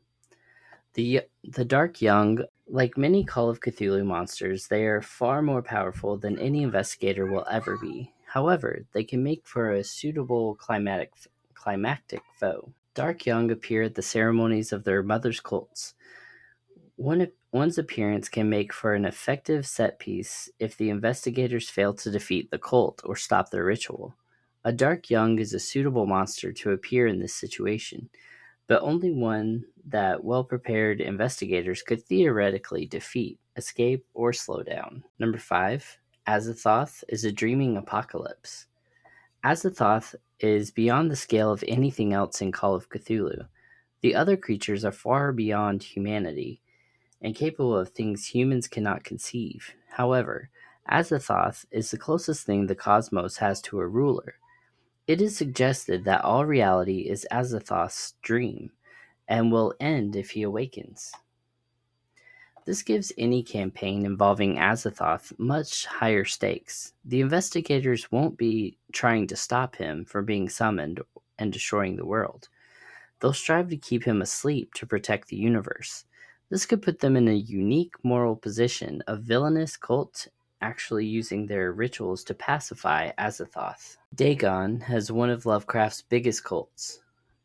The, 0.95 1.21
the 1.43 1.65
Dark 1.65 2.01
Young, 2.01 2.39
like 2.67 2.97
many 2.97 3.23
Call 3.23 3.49
of 3.49 3.59
Cthulhu 3.59 4.05
monsters, 4.05 4.67
they 4.67 4.85
are 4.85 5.01
far 5.01 5.41
more 5.41 5.61
powerful 5.61 6.17
than 6.17 6.39
any 6.39 6.63
investigator 6.63 7.25
will 7.25 7.45
ever 7.49 7.77
be. 7.77 8.11
However, 8.25 8.85
they 8.93 9.03
can 9.03 9.23
make 9.23 9.45
for 9.45 9.71
a 9.71 9.83
suitable 9.83 10.55
climatic, 10.55 11.13
climactic 11.53 12.21
foe. 12.39 12.71
Dark 12.95 13.25
Young 13.25 13.51
appear 13.51 13.83
at 13.83 13.95
the 13.95 14.01
ceremonies 14.01 14.73
of 14.73 14.83
their 14.83 15.03
mother's 15.03 15.39
cults. 15.39 15.93
One, 16.95 17.27
one's 17.55 17.77
appearance 17.77 18.27
can 18.27 18.49
make 18.49 18.73
for 18.73 18.93
an 18.93 19.05
effective 19.05 19.65
set 19.65 19.97
piece 19.97 20.49
if 20.59 20.75
the 20.75 20.89
investigators 20.89 21.69
fail 21.69 21.93
to 21.93 22.11
defeat 22.11 22.51
the 22.51 22.59
cult 22.59 23.01
or 23.05 23.15
stop 23.15 23.49
their 23.49 23.63
ritual. 23.63 24.13
A 24.65 24.73
Dark 24.73 25.09
Young 25.09 25.39
is 25.39 25.53
a 25.53 25.59
suitable 25.59 26.05
monster 26.05 26.51
to 26.51 26.71
appear 26.71 27.07
in 27.07 27.21
this 27.21 27.33
situation, 27.33 28.09
but 28.67 28.81
only 28.81 29.09
one 29.09 29.63
that 29.85 30.21
well 30.21 30.43
prepared 30.43 30.99
investigators 30.99 31.81
could 31.81 32.03
theoretically 32.03 32.85
defeat, 32.87 33.39
escape, 33.55 34.05
or 34.13 34.33
slow 34.33 34.61
down. 34.61 35.05
Number 35.17 35.37
5. 35.37 35.97
Azathoth 36.27 37.05
is 37.07 37.23
a 37.23 37.31
dreaming 37.31 37.77
apocalypse. 37.77 38.65
Azathoth 39.45 40.13
is 40.41 40.71
beyond 40.71 41.09
the 41.09 41.15
scale 41.15 41.51
of 41.51 41.63
anything 41.69 42.11
else 42.11 42.41
in 42.41 42.51
Call 42.51 42.75
of 42.75 42.89
Cthulhu. 42.89 43.47
The 44.01 44.13
other 44.13 44.35
creatures 44.35 44.83
are 44.83 44.91
far 44.91 45.31
beyond 45.31 45.83
humanity 45.83 46.59
and 47.25 47.33
capable 47.33 47.75
of 47.75 47.89
things 47.89 48.27
humans 48.27 48.67
cannot 48.67 49.03
conceive. 49.03 49.73
However, 49.89 50.51
Azathoth 50.87 51.65
is 51.71 51.89
the 51.89 51.97
closest 51.97 52.45
thing 52.45 52.67
the 52.67 52.75
cosmos 52.75 53.37
has 53.37 53.59
to 53.63 53.79
a 53.79 53.87
ruler. 53.87 54.35
It 55.07 55.19
is 55.19 55.35
suggested 55.35 56.05
that 56.05 56.23
all 56.23 56.45
reality 56.45 57.09
is 57.09 57.25
Azathoth's 57.31 58.13
dream 58.21 58.69
and 59.27 59.51
will 59.51 59.73
end 59.79 60.15
if 60.15 60.29
he 60.29 60.43
awakens. 60.43 61.13
This 62.65 62.83
gives 62.83 63.11
any 63.17 63.41
campaign 63.41 64.05
involving 64.05 64.57
Azathoth 64.57 65.33
much 65.39 65.87
higher 65.87 66.25
stakes. 66.25 66.93
The 67.05 67.21
investigators 67.21 68.11
won't 68.11 68.37
be 68.37 68.77
trying 68.91 69.25
to 69.27 69.35
stop 69.35 69.75
him 69.75 70.05
from 70.05 70.25
being 70.25 70.47
summoned 70.47 71.01
and 71.39 71.51
destroying 71.51 71.95
the 71.95 72.05
world. 72.05 72.49
They'll 73.19 73.33
strive 73.33 73.69
to 73.69 73.77
keep 73.77 74.03
him 74.03 74.21
asleep 74.21 74.75
to 74.75 74.85
protect 74.85 75.29
the 75.29 75.37
universe. 75.37 76.05
This 76.49 76.65
could 76.65 76.81
put 76.81 76.99
them 76.99 77.17
in 77.17 77.27
a 77.27 77.33
unique 77.33 77.95
moral 78.03 78.35
position 78.35 79.01
of 79.07 79.23
villainous 79.23 79.77
cult 79.77 80.27
actually 80.61 81.05
using 81.05 81.45
their 81.47 81.71
rituals 81.71 82.23
to 82.23 82.33
pacify 82.33 83.11
Azathoth. 83.17 83.97
Dagon 84.13 84.79
has 84.81 85.11
one 85.11 85.29
of 85.29 85.45
Lovecraft's 85.45 86.03
biggest 86.03 86.43
cults. 86.43 86.99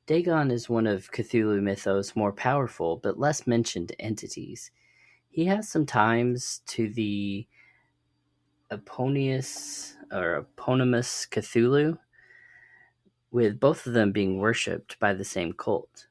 Dagon 0.07 0.51
is 0.51 0.69
one 0.69 0.87
of 0.87 1.11
Cthulhu 1.11 1.63
mythos' 1.63 2.17
more 2.17 2.33
powerful 2.33 2.99
but 3.03 3.19
less 3.19 3.47
mentioned 3.47 3.93
entities. 3.99 4.71
He 5.29 5.47
has 5.47 5.69
some 5.69 5.87
ties 5.87 6.61
to 6.67 6.89
the 6.89 7.47
Eponius 8.71 9.97
or 10.13 10.37
eponymous 10.37 11.27
Cthulhu, 11.31 11.99
with 13.31 13.61
both 13.61 13.87
of 13.87 13.93
them 13.93 14.13
being 14.13 14.39
worshipped 14.39 14.99
by 14.99 15.15
the 15.15 15.25
same 15.25 15.53
cult. 15.53 16.07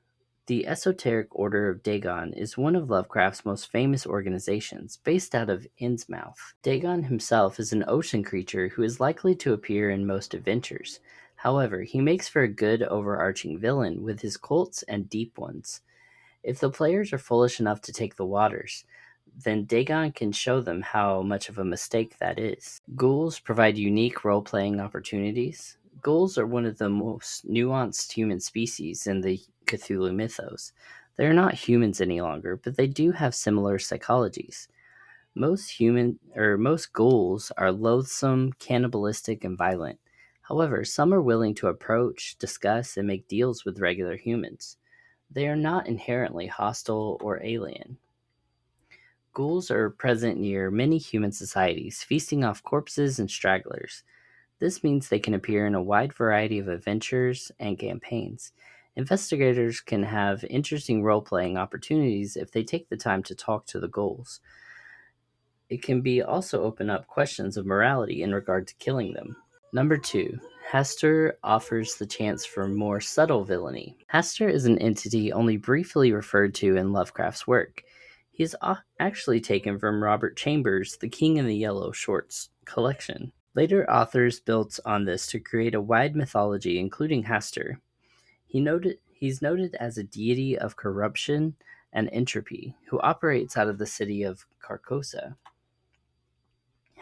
The 0.49 0.65
Esoteric 0.65 1.27
Order 1.29 1.69
of 1.69 1.83
Dagon 1.83 2.33
is 2.33 2.57
one 2.57 2.75
of 2.75 2.89
Lovecraft's 2.89 3.45
most 3.45 3.71
famous 3.71 4.07
organizations, 4.07 4.97
based 4.97 5.35
out 5.35 5.47
of 5.47 5.67
Innsmouth. 5.79 6.53
Dagon 6.63 7.03
himself 7.03 7.59
is 7.59 7.71
an 7.71 7.85
ocean 7.87 8.23
creature 8.23 8.69
who 8.69 8.81
is 8.81 8.99
likely 8.99 9.35
to 9.35 9.53
appear 9.53 9.91
in 9.91 10.07
most 10.07 10.33
adventures. 10.33 11.01
However, 11.35 11.83
he 11.83 12.01
makes 12.01 12.27
for 12.27 12.41
a 12.41 12.47
good 12.47 12.81
overarching 12.81 13.59
villain 13.59 14.01
with 14.01 14.21
his 14.21 14.37
cults 14.37 14.81
and 14.87 15.07
deep 15.07 15.37
ones. 15.37 15.81
If 16.41 16.59
the 16.59 16.71
players 16.71 17.13
are 17.13 17.19
foolish 17.19 17.59
enough 17.59 17.81
to 17.81 17.93
take 17.93 18.15
the 18.15 18.25
waters, 18.25 18.85
then 19.43 19.65
Dagon 19.65 20.13
can 20.13 20.31
show 20.31 20.61
them 20.61 20.81
how 20.81 21.21
much 21.21 21.49
of 21.49 21.59
a 21.59 21.63
mistake 21.63 22.17
that 22.17 22.39
is. 22.39 22.81
Ghouls 22.95 23.37
provide 23.37 23.77
unique 23.77 24.25
role 24.25 24.41
playing 24.41 24.79
opportunities. 24.79 25.77
Ghouls 26.01 26.39
are 26.39 26.47
one 26.47 26.65
of 26.65 26.79
the 26.79 26.89
most 26.89 27.47
nuanced 27.47 28.13
human 28.13 28.39
species 28.39 29.05
in 29.05 29.21
the 29.21 29.39
Cthulhu 29.69 30.13
mythos. 30.13 30.73
They 31.15 31.25
are 31.27 31.33
not 31.33 31.53
humans 31.53 32.01
any 32.01 32.21
longer, 32.21 32.57
but 32.57 32.75
they 32.75 32.87
do 32.87 33.11
have 33.11 33.35
similar 33.35 33.77
psychologies. 33.77 34.67
Most 35.35 35.69
human 35.69 36.17
or 36.35 36.57
most 36.57 36.91
ghouls 36.91 37.51
are 37.57 37.71
loathsome, 37.71 38.53
cannibalistic, 38.53 39.43
and 39.43 39.57
violent. 39.57 39.99
However, 40.41 40.83
some 40.83 41.13
are 41.13 41.21
willing 41.21 41.53
to 41.55 41.67
approach, 41.67 42.35
discuss, 42.39 42.97
and 42.97 43.07
make 43.07 43.27
deals 43.27 43.63
with 43.63 43.79
regular 43.79 44.17
humans. 44.17 44.77
They 45.29 45.47
are 45.47 45.55
not 45.55 45.87
inherently 45.87 46.47
hostile 46.47 47.19
or 47.21 47.43
alien. 47.43 47.97
Ghouls 49.33 49.69
are 49.69 49.91
present 49.91 50.39
near 50.39 50.71
many 50.71 50.97
human 50.97 51.31
societies, 51.31 52.01
feasting 52.01 52.43
off 52.43 52.63
corpses 52.63 53.19
and 53.19 53.29
stragglers. 53.29 54.03
This 54.57 54.83
means 54.83 55.07
they 55.07 55.19
can 55.19 55.35
appear 55.35 55.67
in 55.67 55.75
a 55.75 55.83
wide 55.83 56.13
variety 56.13 56.57
of 56.57 56.67
adventures 56.67 57.51
and 57.59 57.77
campaigns. 57.77 58.51
Investigators 58.99 59.79
can 59.79 60.03
have 60.03 60.43
interesting 60.49 61.01
role 61.01 61.21
playing 61.21 61.55
opportunities 61.55 62.35
if 62.35 62.51
they 62.51 62.65
take 62.65 62.89
the 62.89 62.97
time 62.97 63.23
to 63.23 63.33
talk 63.33 63.65
to 63.67 63.79
the 63.79 63.87
ghouls. 63.87 64.41
It 65.69 65.81
can 65.81 66.01
be 66.01 66.21
also 66.21 66.63
open 66.63 66.89
up 66.89 67.07
questions 67.07 67.55
of 67.55 67.65
morality 67.65 68.23
in 68.23 68.33
regard 68.33 68.67
to 68.67 68.75
killing 68.75 69.13
them. 69.13 69.37
Number 69.71 69.97
two, 69.97 70.37
Hastur 70.69 71.31
offers 71.45 71.95
the 71.95 72.05
chance 72.05 72.45
for 72.45 72.67
more 72.67 72.99
subtle 72.99 73.45
villainy. 73.45 73.95
Hastur 74.13 74.51
is 74.51 74.65
an 74.65 74.77
entity 74.79 75.31
only 75.31 75.55
briefly 75.55 76.11
referred 76.11 76.53
to 76.55 76.75
in 76.75 76.91
Lovecraft's 76.91 77.47
work. 77.47 77.83
He 78.31 78.43
is 78.43 78.53
actually 78.99 79.39
taken 79.39 79.79
from 79.79 80.03
Robert 80.03 80.35
Chambers' 80.35 80.97
The 80.97 81.07
King 81.07 81.37
in 81.37 81.47
the 81.47 81.55
Yellow 81.55 81.93
Shorts 81.93 82.49
collection. 82.65 83.31
Later 83.55 83.89
authors 83.89 84.41
built 84.41 84.77
on 84.83 85.05
this 85.05 85.27
to 85.27 85.39
create 85.39 85.73
a 85.73 85.79
wide 85.79 86.17
mythology, 86.17 86.77
including 86.77 87.23
Hastur. 87.23 87.77
He 88.49 88.59
noted, 88.59 88.97
he's 89.13 89.43
noted 89.43 89.75
as 89.75 89.97
a 89.99 90.03
deity 90.03 90.57
of 90.57 90.75
corruption 90.75 91.55
and 91.93 92.09
entropy 92.11 92.75
who 92.89 92.99
operates 92.99 93.55
out 93.55 93.69
of 93.69 93.77
the 93.77 93.85
city 93.85 94.23
of 94.23 94.47
Carcosa. 94.59 95.35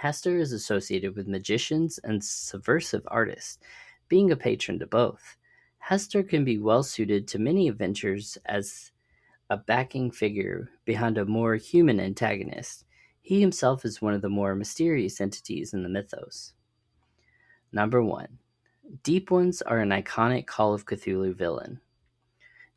Hastur 0.03 0.39
is 0.39 0.51
associated 0.51 1.15
with 1.15 1.27
magicians 1.27 1.99
and 2.03 2.23
subversive 2.23 3.03
artists. 3.07 3.59
being 4.09 4.31
a 4.31 4.35
patron 4.35 4.79
to 4.79 4.85
both. 4.85 5.37
Hastur 5.89 6.27
can 6.27 6.43
be 6.43 6.57
well 6.57 6.83
suited 6.83 7.27
to 7.27 7.39
many 7.39 7.67
adventures 7.67 8.37
as 8.45 8.91
a 9.49 9.57
backing 9.57 10.11
figure 10.11 10.69
behind 10.85 11.17
a 11.17 11.25
more 11.25 11.55
human 11.55 11.99
antagonist. 11.99 12.85
He 13.21 13.39
himself 13.41 13.85
is 13.85 14.01
one 14.01 14.13
of 14.13 14.21
the 14.21 14.29
more 14.29 14.55
mysterious 14.55 15.21
entities 15.21 15.73
in 15.73 15.83
the 15.83 15.89
mythos. 15.89 16.53
Number 17.71 18.03
1. 18.03 18.39
Deep 19.03 19.31
Ones 19.31 19.61
are 19.61 19.79
an 19.79 19.89
iconic 19.89 20.45
Call 20.45 20.73
of 20.73 20.85
Cthulhu 20.85 21.35
villain. 21.35 21.81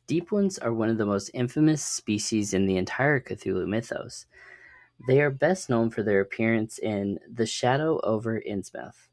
Deep 0.07 0.29
Ones 0.29 0.59
are 0.59 0.73
one 0.73 0.89
of 0.89 0.97
the 0.97 1.05
most 1.05 1.31
infamous 1.33 1.81
species 1.81 2.53
in 2.53 2.65
the 2.65 2.75
entire 2.75 3.21
Cthulhu 3.21 3.65
mythos. 3.65 4.25
They 5.07 5.21
are 5.21 5.29
best 5.29 5.69
known 5.69 5.89
for 5.89 6.03
their 6.03 6.19
appearance 6.19 6.79
in 6.79 7.17
The 7.31 7.45
Shadow 7.45 8.01
over 8.03 8.41
Innsmouth, 8.41 9.07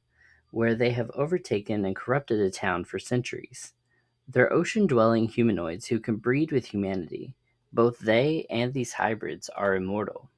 where 0.51 0.75
they 0.75 0.91
have 0.91 1.13
overtaken 1.15 1.85
and 1.85 1.95
corrupted 1.95 2.41
a 2.41 2.51
town 2.51 2.83
for 2.83 2.99
centuries. 2.99 3.75
They're 4.27 4.53
ocean 4.53 4.89
dwelling 4.89 5.29
humanoids 5.29 5.87
who 5.87 6.01
can 6.01 6.17
breed 6.17 6.51
with 6.51 6.67
humanity. 6.67 7.37
Both 7.73 8.01
they 8.01 8.45
and 8.51 8.73
these 8.73 8.95
hybrids 8.95 9.49
are 9.51 9.77
immortal. 9.77 10.31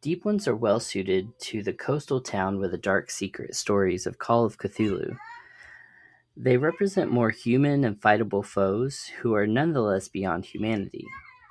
Deep 0.00 0.24
Ones 0.24 0.48
are 0.48 0.56
well 0.56 0.80
suited 0.80 1.38
to 1.40 1.62
the 1.62 1.74
coastal 1.74 2.22
town 2.22 2.58
with 2.58 2.70
the 2.70 2.78
dark 2.78 3.10
secret 3.10 3.54
stories 3.54 4.06
of 4.06 4.18
Call 4.18 4.46
of 4.46 4.56
Cthulhu. 4.56 5.14
They 6.36 6.56
represent 6.56 7.10
more 7.10 7.30
human 7.30 7.84
and 7.84 8.00
fightable 8.00 8.44
foes 8.44 9.06
who 9.20 9.34
are 9.34 9.46
nonetheless 9.46 10.08
beyond 10.08 10.46
humanity. 10.46 11.06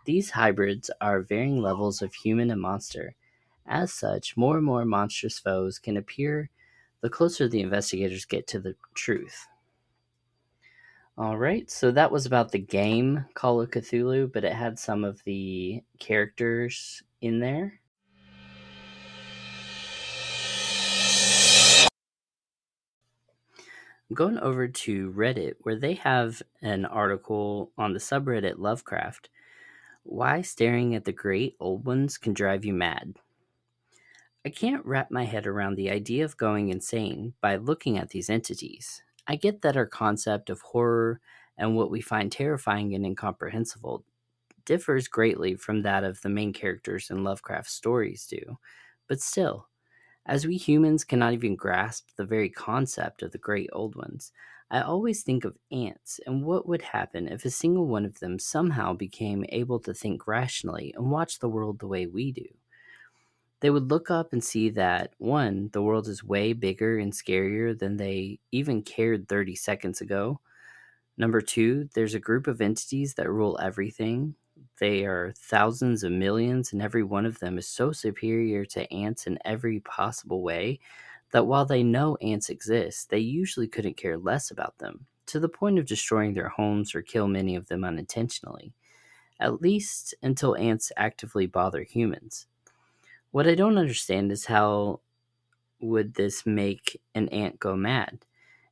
These 0.06 0.32
hybrids 0.32 0.90
are 1.00 1.22
varying 1.22 1.62
levels 1.62 2.02
of 2.02 2.14
human 2.16 2.50
and 2.50 2.62
monster. 2.62 3.16
As 3.66 3.94
such, 3.94 4.36
more 4.36 4.58
and 4.58 4.66
more 4.66 4.86
monstrous 4.86 5.38
foes 5.40 5.78
can 5.80 5.98
appear 5.98 6.50
the 7.02 7.10
closer 7.10 7.48
the 7.48 7.62
investigators 7.62 8.26
get 8.26 8.48
to 8.48 8.60
the 8.60 8.76
truth. 8.96 9.48
All 11.18 11.38
right, 11.38 11.70
so 11.70 11.92
that 11.92 12.12
was 12.12 12.26
about 12.26 12.52
the 12.52 12.60
game 12.60 13.26
Call 13.36 13.62
of 13.62 13.70
Cthulhu, 13.70 14.32
but 14.32 14.44
it 14.44 14.54
had 14.54 14.80
some 14.80 15.04
of 15.04 15.24
the 15.26 15.84
characters 16.00 17.04
in 17.22 17.40
there. 17.40 17.81
Going 24.14 24.38
over 24.40 24.68
to 24.68 25.12
Reddit 25.12 25.56
where 25.62 25.78
they 25.78 25.94
have 25.94 26.42
an 26.62 26.86
article 26.86 27.72
on 27.78 27.94
the 27.94 28.00
subreddit 28.00 28.58
Lovecraft 28.58 29.30
why 30.04 30.42
staring 30.42 30.96
at 30.96 31.06
the 31.06 31.12
great 31.12 31.56
old 31.60 31.86
ones 31.86 32.18
can 32.18 32.34
drive 32.34 32.66
you 32.66 32.74
mad. 32.74 33.16
I 34.44 34.50
can't 34.50 34.86
wrap 34.86 35.12
my 35.12 35.24
head 35.26 35.46
around 35.46 35.76
the 35.76 35.92
idea 35.92 36.26
of 36.26 36.36
going 36.36 36.70
insane 36.70 37.36
by 37.42 37.56
looking 37.58 37.98
at 37.98 38.10
these 38.10 38.30
entities. 38.30 39.04
I 39.28 39.36
get 39.36 39.62
that 39.62 39.78
our 39.78 39.86
concept 39.86 40.50
of 40.50 40.62
horror 40.62 41.22
and 41.58 41.76
what 41.76 41.92
we 41.92 42.02
find 42.02 42.32
terrifying 42.32 42.96
and 42.96 43.06
incomprehensible 43.06 44.04
differs 44.66 45.08
greatly 45.08 45.56
from 45.56 45.84
that 45.84 46.04
of 46.04 46.22
the 46.22 46.30
main 46.30 46.54
characters 46.54 47.10
in 47.12 47.24
Lovecraft's 47.24 47.74
stories 47.74 48.26
do, 48.26 48.58
but 49.08 49.22
still, 49.22 49.68
as 50.26 50.46
we 50.48 50.58
humans 50.58 51.04
cannot 51.04 51.34
even 51.34 51.56
grasp 51.56 52.10
the 52.16 52.26
very 52.26 52.50
concept 52.50 53.24
of 53.24 53.32
the 53.32 53.38
great 53.38 53.70
old 53.74 53.96
ones, 53.96 54.32
I 54.70 54.82
always 54.82 55.24
think 55.24 55.44
of 55.44 55.58
ants 55.72 56.20
and 56.26 56.46
what 56.46 56.68
would 56.68 56.82
happen 56.82 57.28
if 57.28 57.44
a 57.46 57.50
single 57.50 57.88
one 57.88 58.06
of 58.06 58.20
them 58.20 58.40
somehow 58.40 58.94
became 58.94 59.46
able 59.50 59.80
to 59.82 59.94
think 59.94 60.28
rationally 60.28 60.94
and 60.96 61.12
watch 61.12 61.40
the 61.40 61.50
world 61.50 61.80
the 61.80 61.88
way 61.88 62.08
we 62.08 62.32
do. 62.32 62.48
They 63.62 63.70
would 63.70 63.90
look 63.92 64.10
up 64.10 64.34
and 64.34 64.44
see 64.44 64.70
that, 64.72 65.14
one, 65.18 65.70
the 65.72 65.82
world 65.82 66.08
is 66.08 66.24
way 66.24 66.54
bigger 66.54 66.98
and 66.98 67.14
scarier 67.14 67.78
than 67.78 67.98
they 67.98 68.40
even 68.52 68.82
cared 68.82 69.28
30 69.30 69.56
seconds 69.56 70.02
ago. 70.02 70.42
Number 71.18 71.42
two, 71.42 71.90
there's 71.96 72.16
a 72.16 72.20
group 72.20 72.48
of 72.48 72.62
entities 72.62 73.16
that 73.16 73.30
rule 73.30 73.60
everything. 73.62 74.36
They 74.80 75.06
are 75.06 75.34
thousands 75.38 76.04
of 76.04 76.12
millions, 76.12 76.74
and 76.74 76.82
every 76.82 77.04
one 77.04 77.26
of 77.26 77.40
them 77.40 77.58
is 77.58 77.68
so 77.68 77.92
superior 77.92 78.66
to 78.66 78.92
ants 78.94 79.28
in 79.28 79.40
every 79.46 79.80
possible 79.80 80.44
way 80.44 80.80
that 81.32 81.48
while 81.48 81.66
they 81.66 81.84
know 81.84 82.18
ants 82.22 82.50
exist, 82.50 83.10
they 83.10 83.20
usually 83.20 83.68
couldn't 83.68 83.98
care 83.98 84.18
less 84.18 84.52
about 84.52 84.78
them, 84.80 85.08
to 85.28 85.40
the 85.40 85.50
point 85.50 85.80
of 85.80 85.86
destroying 85.86 86.34
their 86.34 86.50
homes 86.50 86.94
or 86.96 87.02
kill 87.02 87.28
many 87.28 87.56
of 87.56 87.68
them 87.68 87.84
unintentionally, 87.84 88.74
at 89.40 89.62
least 89.62 90.14
until 90.24 90.58
ants 90.58 90.92
actively 90.98 91.48
bother 91.48 91.84
humans. 91.84 92.48
What 93.32 93.48
I 93.48 93.56
don't 93.56 93.78
understand 93.78 94.32
is 94.32 94.46
how 94.46 95.02
would 95.80 96.16
this 96.16 96.46
make 96.46 97.02
an 97.16 97.30
ant 97.30 97.60
go 97.60 97.76
mad? 97.76 98.26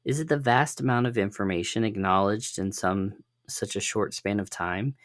Is 0.06 0.20
it 0.20 0.30
the 0.30 0.38
vast 0.38 0.80
amount 0.82 1.08
of 1.08 1.18
information 1.18 1.84
acknowledged 1.84 2.60
in 2.60 2.72
some 2.72 3.24
such 3.48 3.76
a 3.76 3.82
short 3.82 4.14
span 4.14 4.40
of 4.40 4.50
time? 4.50 4.96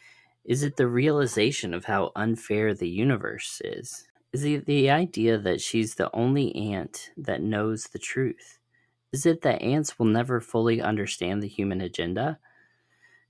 Is 0.44 0.62
it 0.62 0.76
the 0.76 0.88
realization 0.88 1.72
of 1.72 1.86
how 1.86 2.12
unfair 2.14 2.74
the 2.74 2.88
universe 2.88 3.62
is? 3.64 4.06
Is 4.32 4.44
it 4.44 4.66
the 4.66 4.90
idea 4.90 5.38
that 5.38 5.62
she's 5.62 5.94
the 5.94 6.14
only 6.14 6.54
ant 6.54 7.10
that 7.16 7.40
knows 7.40 7.84
the 7.84 7.98
truth? 7.98 8.58
Is 9.12 9.24
it 9.24 9.40
that 9.40 9.62
ants 9.62 9.98
will 9.98 10.06
never 10.06 10.40
fully 10.42 10.82
understand 10.82 11.42
the 11.42 11.48
human 11.48 11.80
agenda? 11.80 12.38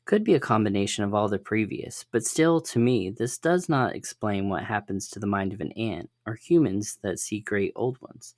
Could 0.06 0.24
be 0.24 0.34
a 0.34 0.40
combination 0.40 1.04
of 1.04 1.14
all 1.14 1.28
the 1.28 1.38
previous, 1.38 2.04
but 2.10 2.24
still, 2.24 2.60
to 2.62 2.78
me, 2.80 3.10
this 3.10 3.38
does 3.38 3.68
not 3.68 3.94
explain 3.94 4.48
what 4.48 4.64
happens 4.64 5.08
to 5.10 5.20
the 5.20 5.26
mind 5.26 5.52
of 5.52 5.60
an 5.60 5.72
ant 5.72 6.10
or 6.26 6.34
humans 6.34 6.98
that 7.02 7.20
see 7.20 7.38
great 7.38 7.72
old 7.76 7.96
ones 8.00 8.34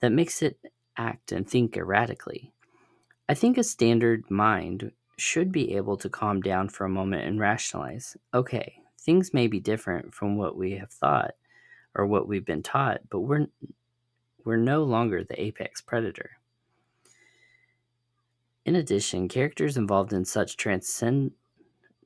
that 0.00 0.12
makes 0.12 0.42
it 0.42 0.58
act 0.98 1.32
and 1.32 1.48
think 1.48 1.78
erratically. 1.78 2.52
I 3.28 3.34
think 3.34 3.56
a 3.56 3.64
standard 3.64 4.30
mind 4.30 4.92
should 5.22 5.52
be 5.52 5.76
able 5.76 5.96
to 5.96 6.08
calm 6.08 6.40
down 6.40 6.68
for 6.68 6.84
a 6.84 6.90
moment 6.90 7.24
and 7.26 7.38
rationalize 7.40 8.16
okay, 8.34 8.82
things 8.98 9.32
may 9.32 9.46
be 9.46 9.60
different 9.60 10.12
from 10.12 10.36
what 10.36 10.56
we 10.56 10.72
have 10.72 10.90
thought, 10.90 11.32
or 11.94 12.06
what 12.06 12.28
we've 12.28 12.44
been 12.44 12.62
taught, 12.62 13.00
but 13.08 13.20
we're 13.20 13.46
we're 14.44 14.56
no 14.56 14.82
longer 14.82 15.22
the 15.22 15.40
apex 15.40 15.80
predator. 15.80 16.32
In 18.64 18.76
addition, 18.76 19.28
characters 19.28 19.76
involved 19.76 20.12
in 20.12 20.24
such 20.24 20.56
transcend, 20.56 21.32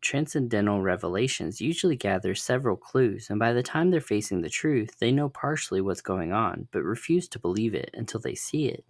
transcendental 0.03 0.83
revelations 0.83 1.61
usually 1.61 1.97
gather 1.97 2.35
several 2.35 2.77
clues, 2.77 3.31
and 3.31 3.39
by 3.39 3.53
the 3.53 3.63
time 3.63 3.91
they're 3.91 4.01
facing 4.01 4.43
the 4.43 4.51
truth, 4.51 4.99
they 4.99 5.13
know 5.13 5.29
partially 5.31 5.81
what's 5.81 6.03
going 6.03 6.33
on, 6.33 6.69
but 6.71 6.83
refuse 6.83 7.29
to 7.29 7.39
believe 7.39 7.75
it 7.75 7.91
until 7.95 8.21
they 8.21 8.35
see 8.35 8.67
it. 8.67 8.85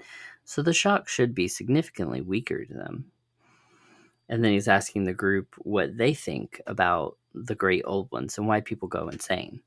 So 0.45 0.63
the 0.63 0.73
shock 0.73 1.09
should 1.09 1.35
be 1.35 1.49
significantly 1.49 2.21
weaker 2.21 2.65
to 2.65 2.75
them. 2.75 3.13
And 4.29 4.45
then 4.45 4.53
he's 4.53 4.69
asking 4.69 5.05
the 5.05 5.15
group 5.15 5.55
what 5.59 5.97
they 5.97 6.15
think 6.15 6.61
about 6.67 7.17
the 7.35 7.55
great 7.55 7.83
old 7.87 8.11
ones 8.11 8.39
and 8.39 8.49
why 8.49 8.61
people 8.61 8.89
go 8.89 9.09
insane. 9.09 9.61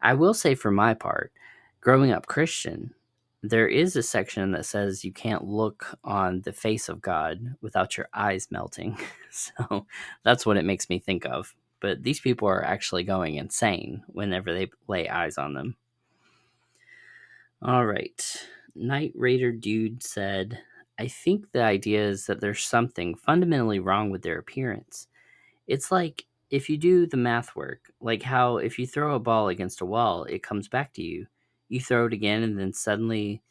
I 0.00 0.14
will 0.14 0.34
say 0.34 0.54
for 0.54 0.70
my 0.70 0.94
part, 0.94 1.32
growing 1.80 2.10
up 2.10 2.26
Christian, 2.26 2.94
there 3.42 3.68
is 3.68 3.96
a 3.96 4.02
section 4.02 4.52
that 4.52 4.66
says 4.66 5.04
you 5.04 5.12
can't 5.12 5.44
look 5.44 5.98
on 6.04 6.42
the 6.42 6.52
face 6.52 6.88
of 6.88 7.02
God 7.02 7.56
without 7.60 7.96
your 7.96 8.08
eyes 8.14 8.48
melting. 8.50 8.98
so 9.30 9.86
that's 10.24 10.46
what 10.46 10.56
it 10.56 10.64
makes 10.64 10.88
me 10.88 10.98
think 10.98 11.26
of. 11.26 11.54
But 11.80 12.02
these 12.04 12.20
people 12.20 12.48
are 12.48 12.64
actually 12.64 13.02
going 13.02 13.34
insane 13.34 14.04
whenever 14.06 14.54
they 14.54 14.70
lay 14.86 15.08
eyes 15.08 15.38
on 15.38 15.54
them. 15.54 15.76
All 17.60 17.84
right. 17.84 18.46
Night 18.74 19.12
Raider 19.14 19.52
Dude 19.52 20.02
said, 20.02 20.60
I 20.98 21.08
think 21.08 21.52
the 21.52 21.62
idea 21.62 22.06
is 22.06 22.26
that 22.26 22.40
there's 22.40 22.62
something 22.64 23.14
fundamentally 23.14 23.80
wrong 23.80 24.10
with 24.10 24.22
their 24.22 24.38
appearance. 24.38 25.08
It's 25.66 25.92
like 25.92 26.26
if 26.50 26.70
you 26.70 26.78
do 26.78 27.06
the 27.06 27.16
math 27.16 27.56
work, 27.56 27.92
like 28.00 28.22
how 28.22 28.58
if 28.58 28.78
you 28.78 28.86
throw 28.86 29.14
a 29.14 29.20
ball 29.20 29.48
against 29.48 29.80
a 29.80 29.86
wall, 29.86 30.24
it 30.24 30.42
comes 30.42 30.68
back 30.68 30.92
to 30.94 31.02
you. 31.02 31.26
You 31.68 31.80
throw 31.80 32.06
it 32.06 32.12
again 32.12 32.42
and 32.42 32.58
then 32.58 32.72
suddenly 32.72 33.42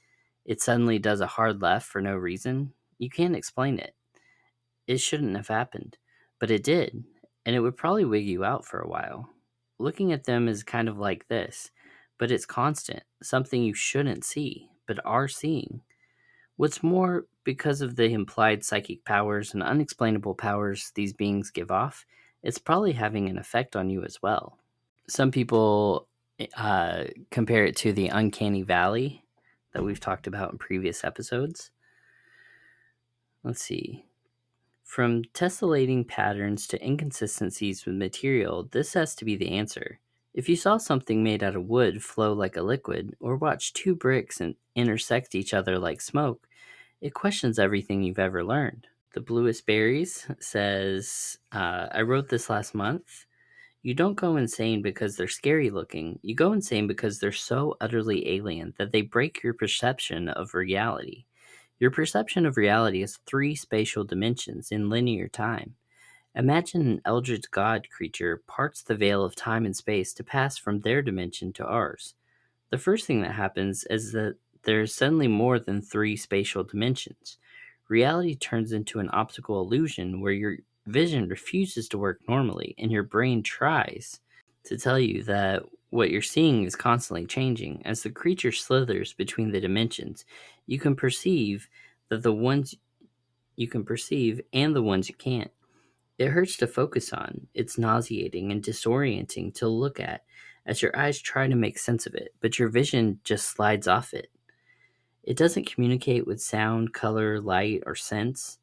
it 0.46 0.62
suddenly 0.62 1.00
does 1.00 1.22
a 1.22 1.28
hard 1.28 1.62
left 1.62 1.88
for 1.88 2.02
no 2.02 2.16
reason. 2.16 2.74
You 3.00 3.10
can't 3.10 3.36
explain 3.36 3.80
it. 3.80 3.96
It 4.88 5.00
shouldn't 5.00 5.36
have 5.38 5.48
happened, 5.48 5.98
but 6.40 6.52
it 6.52 6.64
did, 6.64 7.04
and 7.46 7.56
it 7.56 7.62
would 7.62 7.78
probably 7.78 8.06
wig 8.06 8.26
you 8.28 8.44
out 8.44 8.66
for 8.66 8.80
a 8.80 8.88
while. 8.88 9.30
Looking 9.80 10.12
at 10.14 10.26
them 10.26 10.48
is 10.48 10.64
kind 10.64 10.88
of 10.90 11.00
like 11.00 11.28
this, 11.30 11.72
but 12.20 12.32
it's 12.32 12.46
constant, 12.46 13.04
something 13.24 13.64
you 13.64 13.74
shouldn't 13.74 14.24
see, 14.26 14.70
but 14.88 15.04
are 15.06 15.28
seeing. 15.28 15.82
What's 16.62 16.84
more, 16.84 17.26
because 17.44 17.82
of 17.82 17.96
the 17.96 18.14
implied 18.14 18.64
psychic 18.64 19.04
powers 19.04 19.56
and 19.56 19.64
unexplainable 19.64 20.36
powers 20.36 20.92
these 20.94 21.12
beings 21.12 21.50
give 21.50 21.72
off, 21.72 22.06
it's 22.44 22.60
probably 22.60 22.92
having 22.92 23.28
an 23.28 23.40
effect 23.40 23.76
on 23.76 23.90
you 23.90 24.04
as 24.04 24.22
well. 24.22 24.60
Some 25.08 25.32
people 25.32 26.08
uh, 26.56 27.06
compare 27.32 27.66
it 27.66 27.76
to 27.78 27.94
the 27.94 28.10
uncanny 28.10 28.62
valley 28.62 29.24
that 29.74 29.84
we've 29.84 30.00
talked 30.00 30.28
about 30.28 30.52
in 30.52 30.60
previous 30.60 31.04
episodes. 31.04 31.72
Let's 33.44 33.64
see. 33.64 34.06
From 34.84 35.24
tessellating 35.34 36.08
patterns 36.08 36.68
to 36.68 36.86
inconsistencies 36.86 37.88
with 37.88 37.96
material, 37.96 38.70
this 38.72 38.94
has 38.94 39.16
to 39.16 39.26
be 39.26 39.36
the 39.36 39.54
answer. 39.54 40.00
If 40.36 40.48
you 40.48 40.56
saw 40.56 40.78
something 40.78 41.24
made 41.24 41.42
out 41.42 41.56
of 41.56 41.68
wood 41.68 42.04
flow 42.04 42.34
like 42.34 42.56
a 42.56 42.62
liquid, 42.62 43.16
or 43.20 43.36
watch 43.36 43.74
two 43.74 43.96
bricks 43.96 44.40
intersect 44.76 45.34
each 45.34 45.56
other 45.56 45.80
like 45.80 46.02
smoke, 46.02 46.48
It 47.02 47.16
questions 47.16 47.58
everything 47.58 48.04
you've 48.04 48.20
ever 48.20 48.44
learned. 48.44 48.86
The 49.14 49.22
Bluest 49.22 49.66
Berries 49.66 50.28
says, 50.40 51.40
uh, 51.52 51.88
I 51.92 52.02
wrote 52.02 52.30
this 52.30 52.50
last 52.50 52.76
month. 52.76 53.26
You 53.82 53.96
don't 53.96 54.14
go 54.14 54.38
insane 54.38 54.84
because 54.84 55.16
they're 55.16 55.28
scary 55.28 55.72
looking. 55.72 56.20
You 56.22 56.36
go 56.36 56.54
insane 56.54 56.86
because 56.86 57.18
they're 57.18 57.32
so 57.32 57.76
utterly 57.82 58.30
alien 58.30 58.76
that 58.78 58.92
they 58.92 59.02
break 59.02 59.42
your 59.42 59.56
perception 59.56 60.30
of 60.30 60.54
reality. 60.54 61.26
Your 61.80 61.90
perception 61.90 62.46
of 62.46 62.58
reality 62.58 63.02
is 63.02 63.18
three 63.26 63.56
spatial 63.56 64.04
dimensions 64.04 64.72
in 64.72 64.90
linear 64.90 65.28
time. 65.28 65.74
Imagine 66.36 66.82
an 66.82 67.02
eldritch 67.04 67.50
god 67.50 67.88
creature 67.90 68.44
parts 68.46 68.84
the 68.84 68.96
veil 68.96 69.26
of 69.26 69.36
time 69.36 69.66
and 69.66 69.76
space 69.76 70.14
to 70.14 70.24
pass 70.24 70.60
from 70.60 70.82
their 70.82 71.02
dimension 71.02 71.52
to 71.54 71.66
ours. 71.66 72.14
The 72.70 72.78
first 72.78 73.08
thing 73.08 73.22
that 73.24 73.34
happens 73.34 73.84
is 73.90 74.12
that 74.12 74.36
there's 74.64 74.94
suddenly 74.94 75.28
more 75.28 75.60
than 75.60 75.82
three 75.82 76.16
spatial 76.16 76.64
dimensions. 76.64 77.38
Reality 77.90 78.36
turns 78.36 78.72
into 78.72 79.00
an 79.00 79.10
optical 79.12 79.62
illusion 79.62 80.22
where 80.22 80.32
your 80.32 80.58
vision 80.88 81.28
refuses 81.28 81.88
to 81.90 81.98
work 81.98 82.20
normally 82.28 82.76
and 82.78 82.92
your 82.92 83.04
brain 83.04 83.44
tries 83.44 84.20
to 84.64 84.78
tell 84.78 85.00
you 85.00 85.24
that 85.24 85.64
what 85.90 86.10
you're 86.10 86.22
seeing 86.22 86.64
is 86.64 86.76
constantly 86.76 87.26
changing. 87.26 87.82
As 87.86 88.02
the 88.02 88.10
creature 88.10 88.52
slithers 88.52 89.14
between 89.14 89.52
the 89.52 89.60
dimensions, 89.60 90.26
you 90.66 90.80
can 90.80 90.96
perceive 90.96 91.68
that 92.10 92.24
the 92.24 92.32
ones 92.32 92.76
you 93.56 93.68
can 93.68 93.84
perceive 93.84 94.42
and 94.54 94.76
the 94.76 94.82
ones 94.82 95.10
you 95.10 95.16
can't. 95.16 95.52
It 96.18 96.30
hurts 96.30 96.58
to 96.58 96.68
focus 96.68 97.12
on. 97.14 97.48
It's 97.54 97.78
nauseating 97.78 98.52
and 98.52 98.64
disorienting 98.64 99.54
to 99.56 99.68
look 99.68 100.00
at 100.00 100.24
as 100.66 100.82
your 100.82 100.96
eyes 100.98 101.20
try 101.20 101.48
to 101.48 101.56
make 101.56 101.80
sense 101.80 102.06
of 102.06 102.16
it, 102.16 102.34
but 102.40 102.60
your 102.60 102.70
vision 102.70 103.20
just 103.24 103.50
slides 103.50 103.88
off 103.88 104.14
it. 104.14 104.30
It 105.24 105.38
doesn't 105.38 105.72
communicate 105.72 106.26
with 106.26 106.42
sound, 106.42 106.94
color, 106.94 107.40
light, 107.40 107.84
or 107.86 107.96
sense. 107.96 108.58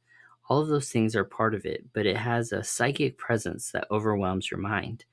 All 0.49 0.61
of 0.61 0.69
those 0.69 0.91
things 0.91 1.15
are 1.15 1.25
part 1.25 1.55
of 1.55 1.65
it, 1.65 1.85
but 1.93 2.07
it 2.07 2.17
has 2.17 2.53
a 2.53 2.65
psychic 2.65 3.17
presence 3.19 3.71
that 3.71 3.87
overwhelms 3.91 4.51
your 4.51 4.59
mind. 4.59 5.05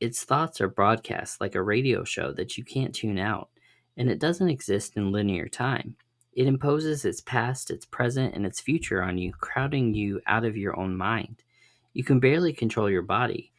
Its 0.00 0.24
thoughts 0.24 0.60
are 0.60 0.68
broadcast 0.68 1.40
like 1.40 1.54
a 1.54 1.62
radio 1.62 2.02
show 2.02 2.32
that 2.32 2.58
you 2.58 2.64
can't 2.64 2.94
tune 2.94 3.18
out, 3.18 3.50
and 3.96 4.10
it 4.10 4.18
doesn't 4.18 4.48
exist 4.48 4.96
in 4.96 5.12
linear 5.12 5.48
time. 5.48 5.94
It 6.32 6.48
imposes 6.48 7.04
its 7.04 7.20
past, 7.20 7.70
its 7.70 7.86
present, 7.86 8.34
and 8.34 8.44
its 8.44 8.60
future 8.60 9.02
on 9.02 9.18
you, 9.18 9.32
crowding 9.32 9.94
you 9.94 10.20
out 10.26 10.44
of 10.44 10.56
your 10.56 10.78
own 10.78 10.96
mind. 10.96 11.42
You 11.92 12.02
can 12.02 12.18
barely 12.18 12.52
control 12.52 12.90
your 12.90 13.02
body, 13.02 13.52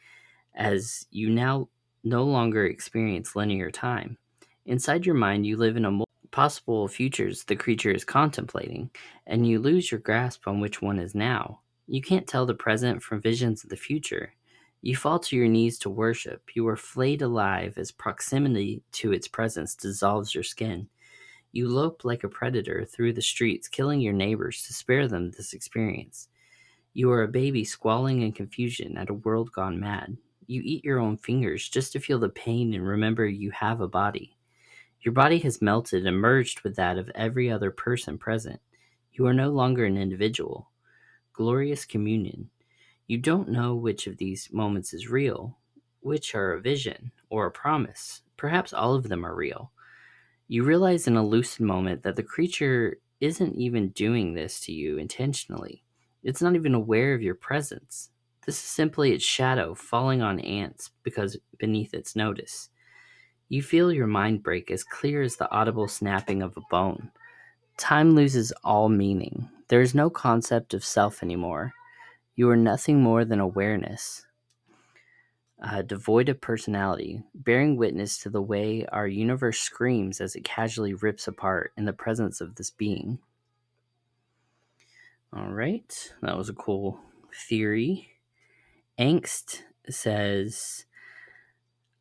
as 0.54 1.06
you 1.10 1.30
now 1.30 1.68
no 2.04 2.24
longer 2.24 2.66
experience 2.66 3.34
linear 3.34 3.70
time. 3.70 4.18
Inside 4.66 5.06
your 5.06 5.14
mind, 5.14 5.46
you 5.46 5.56
live 5.56 5.76
in 5.76 5.86
a 5.86 6.04
possible 6.36 6.86
futures 6.86 7.44
the 7.44 7.56
creature 7.56 7.90
is 7.90 8.04
contemplating, 8.04 8.90
and 9.26 9.48
you 9.48 9.58
lose 9.58 9.90
your 9.90 10.00
grasp 10.00 10.46
on 10.46 10.60
which 10.60 10.82
one 10.82 10.98
is 10.98 11.14
now. 11.14 11.60
You 11.86 12.02
can't 12.02 12.26
tell 12.26 12.44
the 12.44 12.52
present 12.52 13.02
from 13.02 13.22
visions 13.22 13.64
of 13.64 13.70
the 13.70 13.76
future. 13.76 14.34
You 14.82 14.96
fall 14.96 15.18
to 15.18 15.34
your 15.34 15.48
knees 15.48 15.78
to 15.78 15.88
worship. 15.88 16.42
You 16.52 16.68
are 16.68 16.76
flayed 16.76 17.22
alive 17.22 17.78
as 17.78 17.90
proximity 17.90 18.82
to 18.92 19.14
its 19.14 19.26
presence 19.26 19.74
dissolves 19.74 20.34
your 20.34 20.44
skin. 20.44 20.90
You 21.52 21.70
lope 21.70 22.04
like 22.04 22.22
a 22.22 22.28
predator 22.28 22.84
through 22.84 23.14
the 23.14 23.22
streets, 23.22 23.66
killing 23.66 24.02
your 24.02 24.12
neighbors 24.12 24.62
to 24.66 24.74
spare 24.74 25.08
them 25.08 25.30
this 25.30 25.54
experience. 25.54 26.28
You 26.92 27.10
are 27.12 27.22
a 27.22 27.28
baby 27.28 27.64
squalling 27.64 28.20
in 28.20 28.32
confusion 28.32 28.98
at 28.98 29.08
a 29.08 29.14
world 29.14 29.52
gone 29.52 29.80
mad. 29.80 30.18
You 30.46 30.60
eat 30.62 30.84
your 30.84 30.98
own 30.98 31.16
fingers 31.16 31.66
just 31.66 31.92
to 31.92 31.98
feel 31.98 32.18
the 32.18 32.28
pain 32.28 32.74
and 32.74 32.86
remember 32.86 33.26
you 33.26 33.52
have 33.52 33.80
a 33.80 33.88
body. 33.88 34.35
Your 35.06 35.12
body 35.12 35.38
has 35.38 35.62
melted 35.62 36.04
and 36.04 36.18
merged 36.18 36.62
with 36.62 36.74
that 36.74 36.98
of 36.98 37.12
every 37.14 37.48
other 37.48 37.70
person 37.70 38.18
present. 38.18 38.58
You 39.12 39.28
are 39.28 39.32
no 39.32 39.50
longer 39.50 39.84
an 39.84 39.96
individual. 39.96 40.72
Glorious 41.32 41.84
communion. 41.84 42.50
You 43.06 43.18
don't 43.18 43.48
know 43.48 43.76
which 43.76 44.08
of 44.08 44.16
these 44.16 44.48
moments 44.52 44.92
is 44.92 45.08
real, 45.08 45.58
which 46.00 46.34
are 46.34 46.54
a 46.54 46.60
vision 46.60 47.12
or 47.30 47.46
a 47.46 47.52
promise. 47.52 48.22
Perhaps 48.36 48.72
all 48.72 48.96
of 48.96 49.08
them 49.08 49.24
are 49.24 49.36
real. 49.36 49.70
You 50.48 50.64
realize 50.64 51.06
in 51.06 51.16
a 51.16 51.24
lucid 51.24 51.60
moment 51.60 52.02
that 52.02 52.16
the 52.16 52.24
creature 52.24 52.98
isn't 53.20 53.54
even 53.54 53.90
doing 53.90 54.34
this 54.34 54.58
to 54.62 54.72
you 54.72 54.98
intentionally. 54.98 55.84
It's 56.24 56.42
not 56.42 56.56
even 56.56 56.74
aware 56.74 57.14
of 57.14 57.22
your 57.22 57.36
presence. 57.36 58.10
This 58.44 58.56
is 58.56 58.68
simply 58.68 59.12
its 59.12 59.24
shadow 59.24 59.76
falling 59.76 60.20
on 60.20 60.40
ants 60.40 60.90
because 61.04 61.38
beneath 61.58 61.94
its 61.94 62.16
notice. 62.16 62.70
You 63.48 63.62
feel 63.62 63.92
your 63.92 64.08
mind 64.08 64.42
break 64.42 64.70
as 64.70 64.82
clear 64.82 65.22
as 65.22 65.36
the 65.36 65.50
audible 65.50 65.86
snapping 65.88 66.42
of 66.42 66.56
a 66.56 66.62
bone. 66.70 67.10
Time 67.76 68.14
loses 68.14 68.52
all 68.64 68.88
meaning. 68.88 69.48
There 69.68 69.80
is 69.80 69.94
no 69.94 70.10
concept 70.10 70.74
of 70.74 70.84
self 70.84 71.22
anymore. 71.22 71.72
You 72.34 72.50
are 72.50 72.56
nothing 72.56 73.02
more 73.02 73.24
than 73.24 73.40
awareness, 73.40 74.26
uh, 75.62 75.82
devoid 75.82 76.28
of 76.28 76.40
personality, 76.40 77.22
bearing 77.34 77.76
witness 77.76 78.18
to 78.18 78.30
the 78.30 78.42
way 78.42 78.84
our 78.86 79.06
universe 79.06 79.60
screams 79.60 80.20
as 80.20 80.34
it 80.34 80.44
casually 80.44 80.94
rips 80.94 81.28
apart 81.28 81.72
in 81.76 81.84
the 81.84 81.92
presence 81.92 82.40
of 82.40 82.56
this 82.56 82.70
being. 82.70 83.18
All 85.32 85.52
right, 85.52 86.12
that 86.22 86.36
was 86.36 86.48
a 86.48 86.54
cool 86.54 87.00
theory. 87.48 88.08
Angst 88.98 89.62
says 89.88 90.86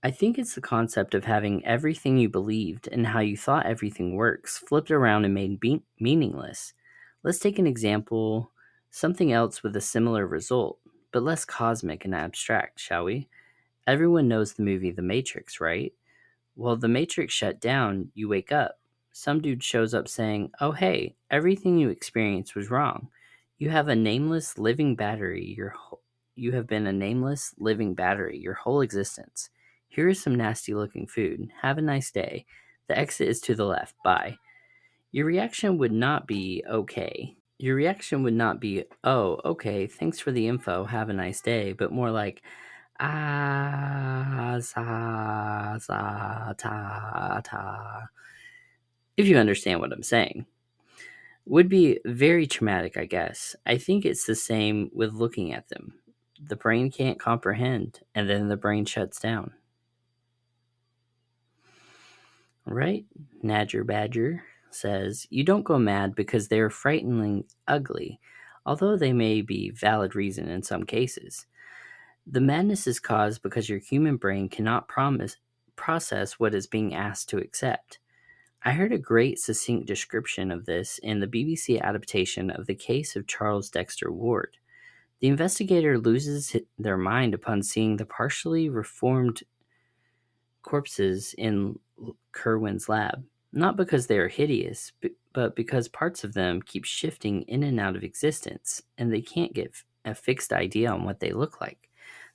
I 0.05 0.11
think 0.11 0.37
it's 0.37 0.53
the 0.53 0.61
concept 0.61 1.15
of 1.15 1.25
having 1.25 1.65
everything 1.65 2.19
you 2.19 2.29
believed 2.29 2.87
and 2.91 3.07
how 3.07 3.21
you 3.21 3.35
thought 3.35 3.65
everything 3.65 4.13
works 4.13 4.55
flipped 4.55 4.91
around 4.91 5.25
and 5.25 5.33
made 5.33 5.59
be- 5.59 5.81
meaningless. 5.99 6.73
Let's 7.23 7.39
take 7.39 7.57
an 7.57 7.65
example, 7.65 8.51
something 8.91 9.31
else 9.31 9.63
with 9.63 9.75
a 9.75 9.81
similar 9.81 10.27
result, 10.27 10.77
but 11.11 11.23
less 11.23 11.43
cosmic 11.43 12.05
and 12.05 12.13
abstract, 12.13 12.79
shall 12.79 13.05
we? 13.05 13.27
Everyone 13.87 14.27
knows 14.27 14.53
the 14.53 14.61
movie 14.63 14.91
The 14.91 15.01
Matrix, 15.01 15.59
right? 15.59 15.91
Well, 16.55 16.75
The 16.77 16.87
Matrix 16.87 17.33
shut 17.33 17.59
down, 17.59 18.11
you 18.13 18.29
wake 18.29 18.51
up. 18.51 18.79
Some 19.11 19.41
dude 19.41 19.63
shows 19.63 19.95
up 19.95 20.07
saying, 20.07 20.51
Oh, 20.61 20.73
hey, 20.73 21.15
everything 21.31 21.79
you 21.79 21.89
experienced 21.89 22.55
was 22.55 22.69
wrong. 22.69 23.09
You 23.57 23.71
have 23.71 23.87
a 23.87 23.95
nameless 23.95 24.59
living 24.59 24.95
battery. 24.95 25.55
Your 25.57 25.69
ho- 25.71 26.01
you 26.35 26.51
have 26.51 26.67
been 26.67 26.87
a 26.87 26.93
nameless 26.93 27.55
living 27.57 27.95
battery 27.95 28.37
your 28.37 28.53
whole 28.55 28.81
existence. 28.81 29.49
Here 29.95 30.09
is 30.09 30.21
some 30.21 30.35
nasty 30.35 30.73
looking 30.73 31.07
food. 31.07 31.49
Have 31.61 31.77
a 31.77 31.81
nice 31.81 32.11
day. 32.11 32.45
The 32.89 32.99
exit 32.99 33.29
is 33.29 33.39
to 33.41 33.55
the 33.55 33.63
left. 33.63 33.95
Bye. 34.03 34.35
Your 35.13 35.25
reaction 35.25 35.77
would 35.77 35.93
not 35.93 36.27
be 36.27 36.65
okay. 36.69 37.37
Your 37.59 37.77
reaction 37.77 38.21
would 38.23 38.33
not 38.33 38.59
be, 38.59 38.83
oh, 39.05 39.39
okay, 39.45 39.87
thanks 39.87 40.19
for 40.19 40.33
the 40.33 40.49
info. 40.49 40.83
Have 40.83 41.07
a 41.07 41.13
nice 41.13 41.39
day. 41.39 41.71
But 41.71 41.93
more 41.93 42.11
like, 42.11 42.41
ah, 42.99 44.57
za, 44.59 45.77
za, 45.79 46.53
ta, 46.57 47.41
ta. 47.41 48.07
If 49.15 49.27
you 49.27 49.37
understand 49.37 49.79
what 49.79 49.93
I'm 49.93 50.03
saying. 50.03 50.45
Would 51.45 51.69
be 51.69 51.99
very 52.03 52.47
traumatic, 52.47 52.97
I 52.97 53.05
guess. 53.05 53.55
I 53.65 53.77
think 53.77 54.03
it's 54.03 54.25
the 54.25 54.35
same 54.35 54.91
with 54.93 55.13
looking 55.13 55.53
at 55.53 55.69
them. 55.69 55.93
The 56.37 56.57
brain 56.57 56.91
can't 56.91 57.17
comprehend, 57.17 58.01
and 58.13 58.29
then 58.29 58.49
the 58.49 58.57
brain 58.57 58.83
shuts 58.83 59.21
down. 59.21 59.53
Right? 62.65 63.05
Nadger 63.43 63.85
Badger 63.85 64.43
says, 64.71 65.27
You 65.29 65.43
don't 65.43 65.63
go 65.63 65.77
mad 65.77 66.15
because 66.15 66.47
they 66.47 66.59
are 66.59 66.69
frighteningly 66.69 67.45
ugly, 67.67 68.19
although 68.65 68.97
they 68.97 69.13
may 69.13 69.41
be 69.41 69.69
valid 69.69 70.15
reason 70.15 70.49
in 70.49 70.63
some 70.63 70.83
cases. 70.83 71.45
The 72.27 72.41
madness 72.41 72.87
is 72.87 72.99
caused 72.99 73.43
because 73.43 73.69
your 73.69 73.79
human 73.79 74.17
brain 74.17 74.49
cannot 74.49 74.87
promise, 74.87 75.37
process 75.75 76.33
what 76.33 76.55
is 76.55 76.65
being 76.65 76.95
asked 76.95 77.29
to 77.29 77.37
accept. 77.37 77.99
I 78.63 78.71
heard 78.71 78.91
a 78.91 78.97
great 78.97 79.37
succinct 79.37 79.85
description 79.85 80.51
of 80.51 80.65
this 80.65 80.97
in 81.03 81.19
the 81.19 81.27
BBC 81.27 81.79
adaptation 81.79 82.49
of 82.49 82.65
the 82.65 82.73
case 82.73 83.15
of 83.15 83.27
Charles 83.27 83.69
Dexter 83.69 84.11
Ward. 84.11 84.57
The 85.19 85.27
investigator 85.27 85.99
loses 85.99 86.55
their 86.79 86.97
mind 86.97 87.35
upon 87.35 87.61
seeing 87.61 87.97
the 87.97 88.05
partially 88.05 88.69
reformed 88.69 89.43
corpses 90.63 91.35
in 91.37 91.77
Curwen's 92.31 92.89
lab, 92.89 93.23
not 93.53 93.77
because 93.77 94.07
they 94.07 94.17
are 94.17 94.27
hideous, 94.27 94.91
but 95.33 95.55
because 95.55 95.87
parts 95.87 96.23
of 96.23 96.33
them 96.33 96.61
keep 96.61 96.85
shifting 96.85 97.43
in 97.43 97.63
and 97.63 97.79
out 97.79 97.95
of 97.95 98.03
existence, 98.03 98.81
and 98.97 99.11
they 99.11 99.21
can't 99.21 99.53
get 99.53 99.73
a 100.05 100.13
fixed 100.13 100.53
idea 100.53 100.91
on 100.91 101.03
what 101.03 101.19
they 101.19 101.31
look 101.31 101.61
like. 101.61 101.89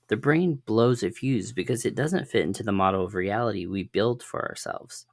The 0.09 0.17
brain 0.17 0.61
blows 0.67 1.03
a 1.03 1.11
fuse 1.11 1.53
because 1.53 1.85
it 1.85 1.95
doesn't 1.95 2.27
fit 2.27 2.43
into 2.43 2.63
the 2.63 2.73
model 2.73 3.05
of 3.05 3.15
reality 3.15 3.67
we 3.67 3.85
build 3.85 4.23
for 4.23 4.49
ourselves. 4.49 5.07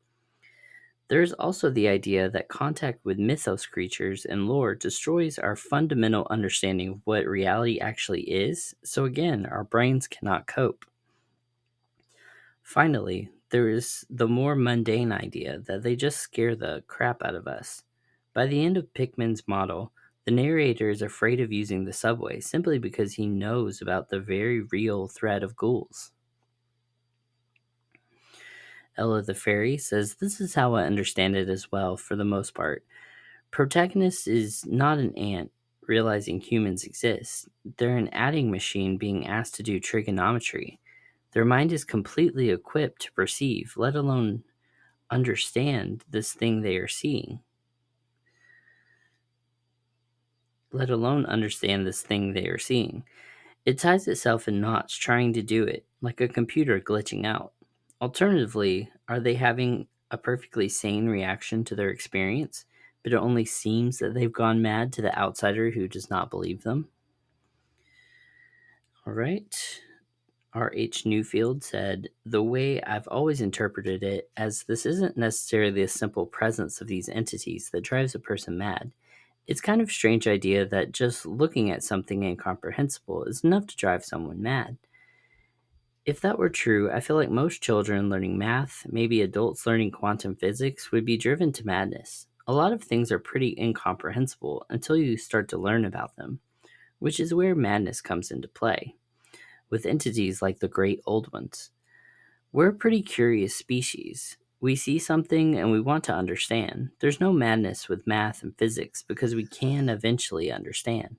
There 1.09 1.21
is 1.21 1.33
also 1.33 1.69
the 1.69 1.87
idea 1.87 2.29
that 2.31 2.49
contact 2.49 3.05
with 3.05 3.17
mythos 3.17 3.65
creatures 3.65 4.25
and 4.25 4.47
lore 4.47 4.75
destroys 4.75 5.39
our 5.39 5.55
fundamental 5.55 6.27
understanding 6.29 6.89
of 6.89 7.01
what 7.05 7.25
reality 7.25 7.79
actually 7.79 8.23
is, 8.23 8.75
so 8.83 9.05
again, 9.05 9.45
our 9.45 9.63
brains 9.63 10.07
cannot 10.07 10.47
cope. 10.47 10.83
Finally, 12.63 13.29
there 13.49 13.69
is 13.69 14.05
the 14.09 14.27
more 14.27 14.55
mundane 14.55 15.11
idea 15.11 15.59
that 15.67 15.83
they 15.83 15.95
just 15.95 16.17
scare 16.17 16.55
the 16.55 16.83
crap 16.87 17.23
out 17.23 17.35
of 17.35 17.47
us. 17.47 17.83
By 18.33 18.45
the 18.47 18.63
end 18.63 18.77
of 18.77 18.93
Pickman's 18.93 19.47
model, 19.47 19.91
the 20.25 20.31
narrator 20.31 20.89
is 20.89 21.01
afraid 21.01 21.39
of 21.39 21.53
using 21.53 21.85
the 21.85 21.93
subway 21.93 22.41
simply 22.41 22.79
because 22.79 23.13
he 23.13 23.27
knows 23.27 23.81
about 23.81 24.09
the 24.09 24.19
very 24.19 24.61
real 24.61 25.07
threat 25.07 25.43
of 25.43 25.55
ghouls. 25.55 26.11
Ella 28.97 29.21
the 29.21 29.33
Fairy 29.33 29.77
says, 29.77 30.15
This 30.15 30.41
is 30.41 30.55
how 30.55 30.75
I 30.75 30.83
understand 30.83 31.35
it 31.35 31.49
as 31.49 31.71
well, 31.71 31.95
for 31.95 32.15
the 32.15 32.25
most 32.25 32.53
part. 32.53 32.83
Protagonist 33.51 34.27
is 34.27 34.65
not 34.65 34.97
an 34.97 35.17
ant 35.17 35.51
realizing 35.87 36.41
humans 36.41 36.83
exist. 36.83 37.47
They're 37.77 37.95
an 37.97 38.09
adding 38.09 38.51
machine 38.51 38.97
being 38.97 39.25
asked 39.25 39.55
to 39.55 39.63
do 39.63 39.79
trigonometry. 39.79 40.79
Their 41.37 41.45
mind 41.45 41.71
is 41.71 41.83
completely 41.83 42.49
equipped 42.49 43.03
to 43.03 43.11
perceive, 43.11 43.75
let 43.77 43.95
alone 43.95 44.43
understand, 45.11 46.03
this 46.09 46.33
thing 46.33 46.63
they 46.63 46.77
are 46.77 46.87
seeing. 46.87 47.41
Let 50.71 50.89
alone 50.89 51.27
understand 51.27 51.85
this 51.85 52.01
thing 52.01 52.33
they 52.33 52.47
are 52.47 52.57
seeing. 52.57 53.03
It 53.67 53.77
ties 53.77 54.07
itself 54.07 54.47
in 54.47 54.59
knots 54.59 54.95
trying 54.95 55.31
to 55.33 55.43
do 55.43 55.63
it, 55.63 55.85
like 56.01 56.21
a 56.21 56.27
computer 56.27 56.79
glitching 56.79 57.23
out. 57.23 57.53
Alternatively, 58.01 58.89
are 59.07 59.19
they 59.19 59.35
having 59.35 59.85
a 60.09 60.17
perfectly 60.17 60.67
sane 60.67 61.07
reaction 61.07 61.63
to 61.65 61.75
their 61.75 61.91
experience, 61.91 62.65
but 63.03 63.13
it 63.13 63.17
only 63.17 63.45
seems 63.45 63.99
that 63.99 64.15
they've 64.15 64.33
gone 64.33 64.63
mad 64.63 64.91
to 64.93 65.03
the 65.03 65.15
outsider 65.15 65.69
who 65.69 65.87
does 65.87 66.09
not 66.09 66.31
believe 66.31 66.63
them? 66.63 66.89
All 69.05 69.13
right. 69.13 69.55
R.H. 70.57 71.03
Newfield 71.03 71.63
said, 71.63 72.09
The 72.25 72.41
way 72.41 72.81
I've 72.81 73.07
always 73.09 73.41
interpreted 73.41 74.01
it, 74.01 74.31
as 74.35 74.63
this 74.63 74.87
isn't 74.87 75.15
necessarily 75.15 75.83
a 75.83 75.87
simple 75.87 76.25
presence 76.25 76.81
of 76.81 76.87
these 76.87 77.09
entities 77.09 77.69
that 77.71 77.83
drives 77.83 78.15
a 78.15 78.19
person 78.19 78.57
mad. 78.57 78.91
It's 79.45 79.61
kind 79.61 79.81
of 79.81 79.91
strange 79.91 80.27
idea 80.27 80.65
that 80.65 80.93
just 80.93 81.27
looking 81.27 81.69
at 81.69 81.83
something 81.83 82.23
incomprehensible 82.23 83.25
is 83.25 83.43
enough 83.43 83.67
to 83.67 83.75
drive 83.77 84.03
someone 84.03 84.41
mad. 84.41 84.79
If 86.07 86.21
that 86.21 86.39
were 86.39 86.49
true, 86.49 86.89
I 86.91 87.01
feel 87.01 87.17
like 87.17 87.29
most 87.29 87.61
children 87.61 88.09
learning 88.09 88.39
math, 88.39 88.83
maybe 88.89 89.21
adults 89.21 89.67
learning 89.67 89.91
quantum 89.91 90.35
physics, 90.35 90.91
would 90.91 91.05
be 91.05 91.17
driven 91.17 91.51
to 91.51 91.67
madness. 91.67 92.25
A 92.47 92.53
lot 92.53 92.73
of 92.73 92.83
things 92.83 93.11
are 93.11 93.19
pretty 93.19 93.55
incomprehensible 93.59 94.65
until 94.71 94.97
you 94.97 95.17
start 95.17 95.49
to 95.49 95.57
learn 95.59 95.85
about 95.85 96.15
them, 96.15 96.39
which 96.97 97.19
is 97.19 97.31
where 97.31 97.53
madness 97.53 98.01
comes 98.01 98.31
into 98.31 98.47
play, 98.47 98.95
with 99.69 99.85
entities 99.85 100.41
like 100.41 100.59
the 100.59 100.67
great 100.67 101.01
old 101.05 101.31
ones. 101.33 101.71
We're 102.51 102.69
a 102.69 102.73
pretty 102.73 103.01
curious 103.01 103.55
species. 103.55 104.37
We 104.59 104.75
see 104.75 104.99
something 104.99 105.57
and 105.57 105.71
we 105.71 105.81
want 105.81 106.03
to 106.05 106.13
understand. 106.13 106.91
There's 106.99 107.19
no 107.21 107.31
madness 107.33 107.87
with 107.89 108.07
math 108.07 108.43
and 108.43 108.57
physics 108.57 109.03
because 109.03 109.35
we 109.35 109.45
can 109.45 109.89
eventually 109.89 110.51
understand. 110.51 111.17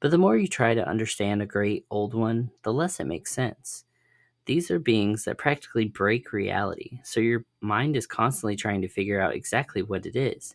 But 0.00 0.10
the 0.10 0.18
more 0.18 0.36
you 0.36 0.48
try 0.48 0.74
to 0.74 0.88
understand 0.88 1.42
a 1.42 1.46
great 1.46 1.86
old 1.90 2.14
one, 2.14 2.50
the 2.62 2.72
less 2.72 3.00
it 3.00 3.06
makes 3.06 3.32
sense. 3.32 3.84
These 4.46 4.70
are 4.70 4.78
beings 4.78 5.24
that 5.24 5.38
practically 5.38 5.86
break 5.86 6.32
reality, 6.32 7.00
so 7.04 7.20
your 7.20 7.44
mind 7.60 7.96
is 7.96 8.06
constantly 8.06 8.56
trying 8.56 8.82
to 8.82 8.88
figure 8.88 9.20
out 9.20 9.34
exactly 9.34 9.82
what 9.82 10.06
it 10.06 10.16
is, 10.16 10.54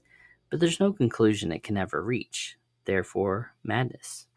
but 0.49 0.59
there's 0.59 0.79
no 0.79 0.93
conclusion 0.93 1.51
it 1.51 1.63
can 1.63 1.77
ever 1.77 2.03
reach. 2.03 2.57
Therefore, 2.85 3.53
madness. 3.63 4.27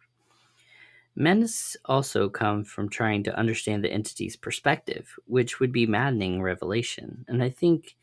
Madness 1.17 1.77
also 1.85 2.29
come 2.29 2.65
from 2.65 2.89
trying 2.89 3.23
to 3.23 3.39
understand 3.39 3.85
the 3.85 3.93
entity's 3.93 4.35
perspective, 4.35 5.17
which 5.27 5.61
would 5.61 5.71
be 5.71 5.87
maddening 5.87 6.43
revelation, 6.43 7.25
and 7.29 7.41
I 7.41 7.51
think 7.51 7.97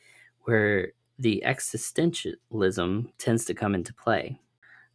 where 0.44 0.94
the 1.20 1.44
existentialism 1.46 3.12
tends 3.18 3.46
to 3.46 3.54
come 3.54 3.76
into 3.76 3.94
play. 3.94 4.40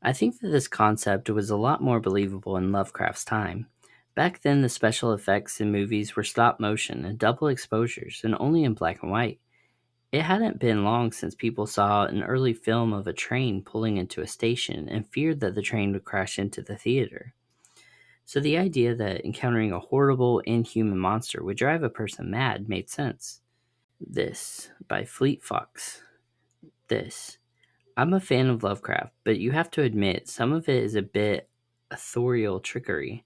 I 0.03 0.15
think 0.15 0.41
that 0.41 0.49
this 0.49 0.67
concept 0.67 1.29
was 1.29 1.51
a 1.51 1.57
lot 1.57 1.83
more 1.83 2.01
believable 2.01 2.57
in 2.57 2.73
Lovecraft's 2.73 3.25
time. 3.25 3.67
Back 4.15 4.41
then, 4.41 4.63
the 4.63 4.71
special 4.71 5.13
effects 5.13 5.61
in 5.61 5.71
movies 5.71 6.17
were 6.17 6.25
stop 6.25 6.59
motion 6.59 7.05
and 7.05 7.19
double 7.19 7.49
exposures, 7.49 8.23
and 8.25 8.35
only 8.41 8.65
in 8.65 8.73
black 8.73 9.03
and 9.03 9.13
white. 9.13 9.41
It 10.11 10.23
hadn't 10.23 10.59
been 10.59 10.85
long 10.85 11.13
since 11.13 11.35
people 11.35 11.67
saw 11.67 12.07
an 12.07 12.23
early 12.23 12.55
film 12.55 12.95
of 12.95 13.07
a 13.07 13.13
train 13.13 13.63
pulling 13.63 13.99
into 13.99 14.23
a 14.23 14.27
station 14.27 14.89
and 14.89 15.07
feared 15.07 15.41
that 15.41 15.55
the 15.55 15.61
train 15.61 15.93
would 15.93 16.05
crash 16.05 16.39
into 16.39 16.63
the 16.63 16.77
theater. 16.77 17.35
So 18.27 18.41
the 18.41 18.59
idea 18.59 18.93
that 18.97 19.25
encountering 19.25 19.71
a 19.71 19.79
horrible, 19.79 20.41
inhuman 20.41 20.99
monster 20.99 21.45
would 21.45 21.57
drive 21.57 21.85
a 21.85 21.89
person 21.89 22.29
mad 22.29 22.69
made 22.69 22.91
sense. 22.91 23.41
This 24.01 24.69
by 24.89 25.05
Fleet 25.05 25.45
Fox. 25.45 26.03
This. 26.89 27.39
I'm 27.97 28.13
a 28.13 28.21
fan 28.21 28.49
of 28.49 28.65
Lovecraft, 28.65 29.13
but 29.23 29.39
you 29.39 29.53
have 29.53 29.71
to 29.71 29.83
admit 29.83 30.29
some 30.29 30.53
of 30.53 30.69
it 30.69 30.83
is 30.83 30.97
a 30.97 31.03
bit 31.03 31.49
authorial 31.93 32.59
trickery. 32.59 33.25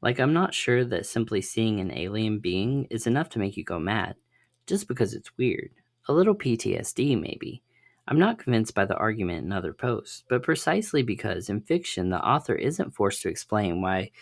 Like, 0.00 0.20
I'm 0.20 0.32
not 0.32 0.54
sure 0.54 0.84
that 0.84 1.06
simply 1.06 1.42
seeing 1.42 1.80
an 1.80 1.90
alien 1.90 2.38
being 2.38 2.86
is 2.88 3.08
enough 3.08 3.28
to 3.30 3.40
make 3.40 3.56
you 3.56 3.64
go 3.64 3.80
mad, 3.80 4.14
just 4.68 4.86
because 4.86 5.12
it's 5.12 5.36
weird. 5.36 5.70
A 6.06 6.12
little 6.12 6.36
PTSD, 6.36 7.20
maybe. 7.20 7.62
I'm 8.06 8.20
not 8.20 8.38
convinced 8.38 8.76
by 8.76 8.84
the 8.84 8.96
argument 8.96 9.44
in 9.44 9.52
other 9.52 9.72
posts, 9.72 10.22
but 10.28 10.44
precisely 10.44 11.02
because 11.02 11.48
in 11.48 11.62
fiction 11.62 12.10
the 12.10 12.24
author 12.24 12.54
isn't 12.54 12.94
forced 12.94 13.22
to 13.22 13.28
explain 13.28 13.82
why 13.82 14.12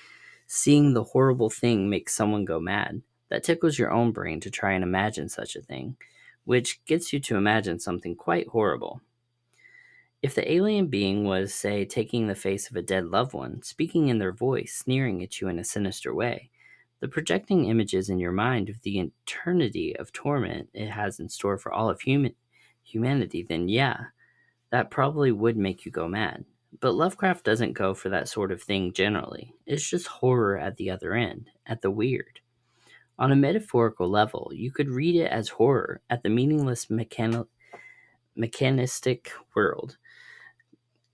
seeing 0.47 0.93
the 0.93 1.05
horrible 1.05 1.51
thing 1.51 1.89
makes 1.89 2.15
someone 2.15 2.45
go 2.45 2.61
mad. 2.61 3.03
That 3.29 3.45
tickles 3.45 3.79
your 3.79 3.91
own 3.91 4.13
brain 4.13 4.41
to 4.41 4.51
try 4.51 4.73
and 4.73 4.85
imagine 4.85 5.29
such 5.29 5.57
a 5.57 5.63
thing, 5.63 5.97
which 6.45 6.85
gets 6.85 7.13
you 7.13 7.21
to 7.21 7.37
imagine 7.37 7.79
something 7.79 8.15
quite 8.15 8.49
horrible. 8.49 9.01
If 10.23 10.35
the 10.35 10.51
alien 10.51 10.87
being 10.87 11.25
was, 11.25 11.53
say, 11.53 11.85
taking 11.85 12.27
the 12.27 12.35
face 12.35 12.71
of 12.71 12.77
a 12.77 12.83
dead 12.83 13.07
loved 13.07 13.35
one, 13.35 13.63
speaking 13.63 14.09
in 14.09 14.19
their 14.19 14.33
voice, 14.33 14.75
sneering 14.75 15.23
at 15.23 15.41
you 15.41 15.49
in 15.49 15.59
a 15.59 15.65
sinister 15.65 16.15
way, 16.15 16.51
the 17.01 17.09
projecting 17.09 17.67
images 17.67 18.09
in 18.09 18.19
your 18.19 18.33
mind 18.33 18.71
of 18.71 18.81
the 18.81 18.99
eternity 18.99 19.95
of 19.97 20.13
torment 20.13 20.71
it 20.73 20.89
has 20.89 21.21
in 21.21 21.29
store 21.29 21.59
for 21.59 21.73
all 21.73 21.91
of 21.91 22.01
human 22.01 22.35
humanity, 22.83 23.43
then 23.43 23.69
yeah, 23.69 24.05
that 24.71 24.91
probably 24.91 25.31
would 25.31 25.57
make 25.57 25.85
you 25.85 25.93
go 25.93 26.09
mad. 26.09 26.47
But 26.81 26.95
Lovecraft 26.95 27.45
doesn't 27.45 27.73
go 27.73 27.95
for 27.95 28.09
that 28.11 28.29
sort 28.29 28.53
of 28.53 28.63
thing 28.63 28.93
generally. 28.93 29.55
It's 29.67 29.89
just 29.89 30.07
horror 30.07 30.59
at 30.59 30.77
the 30.77 30.91
other 30.91 31.15
end, 31.15 31.51
at 31.67 31.83
the 31.83 31.91
weird. 31.91 32.41
On 33.19 33.33
a 33.33 33.37
metaphorical 33.37 34.09
level, 34.09 34.51
you 34.55 34.73
could 34.73 34.91
read 34.91 35.17
it 35.17 35.31
as 35.31 35.49
horror 35.51 36.01
at 36.11 36.23
the 36.23 36.29
meaningless 36.31 36.87
mechani- 36.87 37.47
mechanistic 38.37 39.33
world 39.55 39.99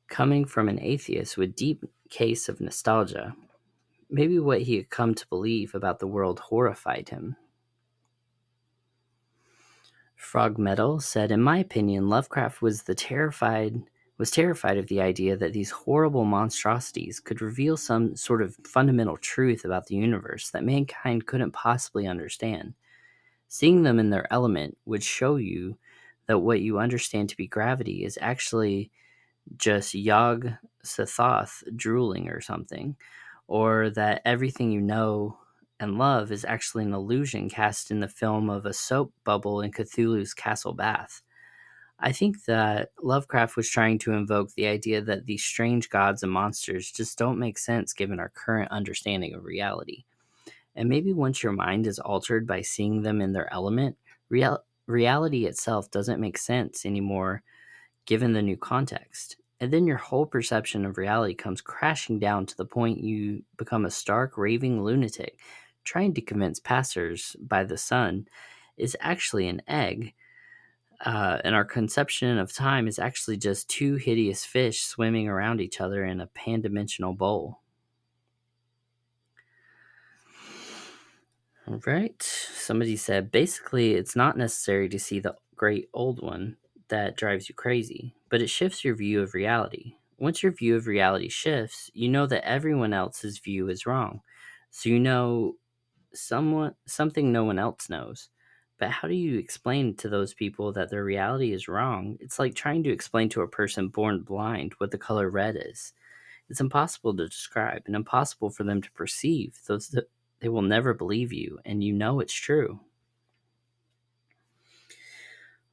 coming 0.08 0.44
from 0.44 0.68
an 0.68 0.80
atheist 0.80 1.36
with 1.36 1.54
deep 1.54 1.84
case 2.10 2.48
of 2.48 2.60
nostalgia. 2.60 3.34
Maybe 4.10 4.38
what 4.38 4.62
he 4.62 4.76
had 4.76 4.90
come 4.90 5.14
to 5.14 5.28
believe 5.28 5.74
about 5.74 6.00
the 6.00 6.06
world 6.06 6.40
horrified 6.40 7.10
him. 7.10 7.36
Frog 10.16 10.58
Metal 10.58 11.00
said, 11.00 11.30
In 11.30 11.40
my 11.42 11.58
opinion, 11.58 12.08
Lovecraft 12.08 12.62
was 12.62 12.82
the 12.82 12.94
terrified 12.94 13.82
was 14.20 14.30
terrified 14.30 14.78
of 14.78 14.86
the 14.88 15.00
idea 15.00 15.34
that 15.36 15.54
these 15.54 15.70
horrible 15.70 16.26
monstrosities 16.26 17.20
could 17.20 17.40
reveal 17.40 17.78
some 17.78 18.14
sort 18.14 18.42
of 18.42 18.56
fundamental 18.66 19.16
truth 19.16 19.64
about 19.64 19.86
the 19.86 19.96
universe 19.96 20.50
that 20.50 20.62
mankind 20.62 21.26
couldn't 21.26 21.52
possibly 21.52 22.06
understand. 22.06 22.74
Seeing 23.48 23.82
them 23.82 23.98
in 23.98 24.10
their 24.10 24.32
element 24.32 24.76
would 24.84 25.02
show 25.02 25.36
you 25.36 25.78
that 26.26 26.40
what 26.40 26.60
you 26.60 26.78
understand 26.78 27.30
to 27.30 27.36
be 27.36 27.46
gravity 27.48 28.04
is 28.04 28.18
actually 28.20 28.90
just 29.56 29.94
Yog 29.94 30.52
Sothoth 30.84 31.62
drooling 31.74 32.28
or 32.28 32.42
something, 32.42 32.96
or 33.48 33.90
that 33.90 34.22
everything 34.26 34.70
you 34.70 34.82
know 34.82 35.38
and 35.80 35.98
love 35.98 36.30
is 36.30 36.44
actually 36.44 36.84
an 36.84 36.92
illusion 36.92 37.48
cast 37.48 37.90
in 37.90 38.00
the 38.00 38.08
film 38.08 38.50
of 38.50 38.66
a 38.66 38.74
soap 38.74 39.14
bubble 39.24 39.62
in 39.62 39.72
Cthulhu's 39.72 40.34
castle 40.34 40.74
bath. 40.74 41.22
I 42.00 42.12
think 42.12 42.44
that 42.46 42.92
Lovecraft 43.02 43.56
was 43.56 43.68
trying 43.68 43.98
to 44.00 44.12
invoke 44.12 44.52
the 44.52 44.66
idea 44.66 45.02
that 45.02 45.26
these 45.26 45.44
strange 45.44 45.90
gods 45.90 46.22
and 46.22 46.32
monsters 46.32 46.90
just 46.90 47.18
don't 47.18 47.38
make 47.38 47.58
sense 47.58 47.92
given 47.92 48.18
our 48.18 48.30
current 48.30 48.70
understanding 48.70 49.34
of 49.34 49.44
reality. 49.44 50.04
And 50.74 50.88
maybe 50.88 51.12
once 51.12 51.42
your 51.42 51.52
mind 51.52 51.86
is 51.86 51.98
altered 51.98 52.46
by 52.46 52.62
seeing 52.62 53.02
them 53.02 53.20
in 53.20 53.32
their 53.32 53.52
element, 53.52 53.96
real- 54.28 54.64
reality 54.86 55.46
itself 55.46 55.90
doesn't 55.90 56.20
make 56.20 56.38
sense 56.38 56.86
anymore 56.86 57.42
given 58.06 58.32
the 58.32 58.42
new 58.42 58.56
context. 58.56 59.36
And 59.60 59.72
then 59.72 59.86
your 59.86 59.98
whole 59.98 60.26
perception 60.26 60.86
of 60.86 60.96
reality 60.96 61.34
comes 61.34 61.60
crashing 61.60 62.18
down 62.18 62.46
to 62.46 62.56
the 62.56 62.64
point 62.64 63.04
you 63.04 63.44
become 63.58 63.84
a 63.84 63.90
stark, 63.90 64.38
raving 64.38 64.82
lunatic, 64.82 65.38
trying 65.84 66.14
to 66.14 66.22
convince 66.22 66.58
passers 66.58 67.36
by 67.40 67.64
the 67.64 67.76
sun 67.76 68.26
is 68.78 68.96
actually 69.00 69.48
an 69.48 69.60
egg. 69.68 70.14
Uh, 71.04 71.38
and 71.44 71.54
our 71.54 71.64
conception 71.64 72.38
of 72.38 72.52
time 72.52 72.86
is 72.86 72.98
actually 72.98 73.36
just 73.36 73.68
two 73.68 73.94
hideous 73.96 74.44
fish 74.44 74.82
swimming 74.82 75.28
around 75.28 75.60
each 75.60 75.80
other 75.80 76.04
in 76.04 76.20
a 76.20 76.26
pan 76.26 76.60
dimensional 76.60 77.14
bowl. 77.14 77.60
All 81.66 81.80
right. 81.86 82.22
Somebody 82.22 82.96
said 82.96 83.30
basically, 83.30 83.94
it's 83.94 84.16
not 84.16 84.36
necessary 84.36 84.88
to 84.88 84.98
see 84.98 85.20
the 85.20 85.36
great 85.56 85.88
old 85.94 86.22
one 86.22 86.56
that 86.88 87.16
drives 87.16 87.48
you 87.48 87.54
crazy, 87.54 88.14
but 88.28 88.42
it 88.42 88.50
shifts 88.50 88.84
your 88.84 88.96
view 88.96 89.22
of 89.22 89.34
reality. 89.34 89.94
Once 90.18 90.42
your 90.42 90.52
view 90.52 90.76
of 90.76 90.86
reality 90.86 91.28
shifts, 91.28 91.90
you 91.94 92.08
know 92.08 92.26
that 92.26 92.46
everyone 92.46 92.92
else's 92.92 93.38
view 93.38 93.68
is 93.68 93.86
wrong. 93.86 94.20
So 94.70 94.88
you 94.88 94.98
know 94.98 95.54
someone 96.12 96.74
something 96.86 97.30
no 97.30 97.44
one 97.44 97.58
else 97.58 97.88
knows. 97.88 98.28
But 98.80 98.90
how 98.90 99.08
do 99.08 99.14
you 99.14 99.38
explain 99.38 99.94
to 99.96 100.08
those 100.08 100.32
people 100.32 100.72
that 100.72 100.90
their 100.90 101.04
reality 101.04 101.52
is 101.52 101.68
wrong? 101.68 102.16
It's 102.18 102.38
like 102.38 102.54
trying 102.54 102.82
to 102.84 102.90
explain 102.90 103.28
to 103.30 103.42
a 103.42 103.48
person 103.48 103.88
born 103.88 104.22
blind 104.22 104.72
what 104.78 104.90
the 104.90 104.98
color 104.98 105.28
red 105.28 105.56
is. 105.62 105.92
It's 106.48 106.62
impossible 106.62 107.14
to 107.16 107.28
describe 107.28 107.82
and 107.84 107.94
impossible 107.94 108.48
for 108.48 108.64
them 108.64 108.80
to 108.80 108.90
perceive. 108.92 109.60
Those 109.68 109.94
they 110.40 110.48
will 110.48 110.62
never 110.62 110.94
believe 110.94 111.30
you, 111.30 111.58
and 111.66 111.84
you 111.84 111.92
know 111.92 112.20
it's 112.20 112.32
true. 112.32 112.80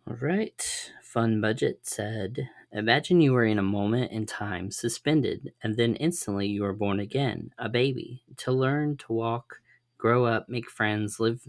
All 0.05 0.17
right. 0.17 0.91
Fun 1.01 1.39
Budget 1.39 1.79
said 1.83 2.49
Imagine 2.73 3.21
you 3.21 3.31
were 3.31 3.45
in 3.45 3.57
a 3.57 3.63
moment 3.63 4.11
in 4.11 4.25
time, 4.25 4.69
suspended, 4.69 5.53
and 5.63 5.77
then 5.77 5.95
instantly 5.95 6.47
you 6.47 6.65
are 6.65 6.73
born 6.73 6.99
again, 6.99 7.53
a 7.57 7.69
baby, 7.69 8.23
to 8.35 8.51
learn 8.51 8.97
to 8.97 9.13
walk, 9.13 9.61
grow 9.97 10.25
up, 10.25 10.49
make 10.49 10.69
friends, 10.69 11.21
live 11.21 11.47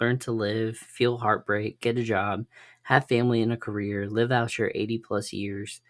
learn 0.00 0.18
to 0.20 0.32
live, 0.32 0.76
feel 0.76 1.18
heartbreak, 1.18 1.80
get 1.80 1.98
a 1.98 2.02
job, 2.02 2.46
have 2.82 3.08
family 3.08 3.42
and 3.42 3.52
a 3.52 3.56
career, 3.56 4.08
live 4.08 4.32
out 4.32 4.58
your 4.58 4.72
80 4.74 4.98
plus 4.98 5.32
years, 5.32 5.80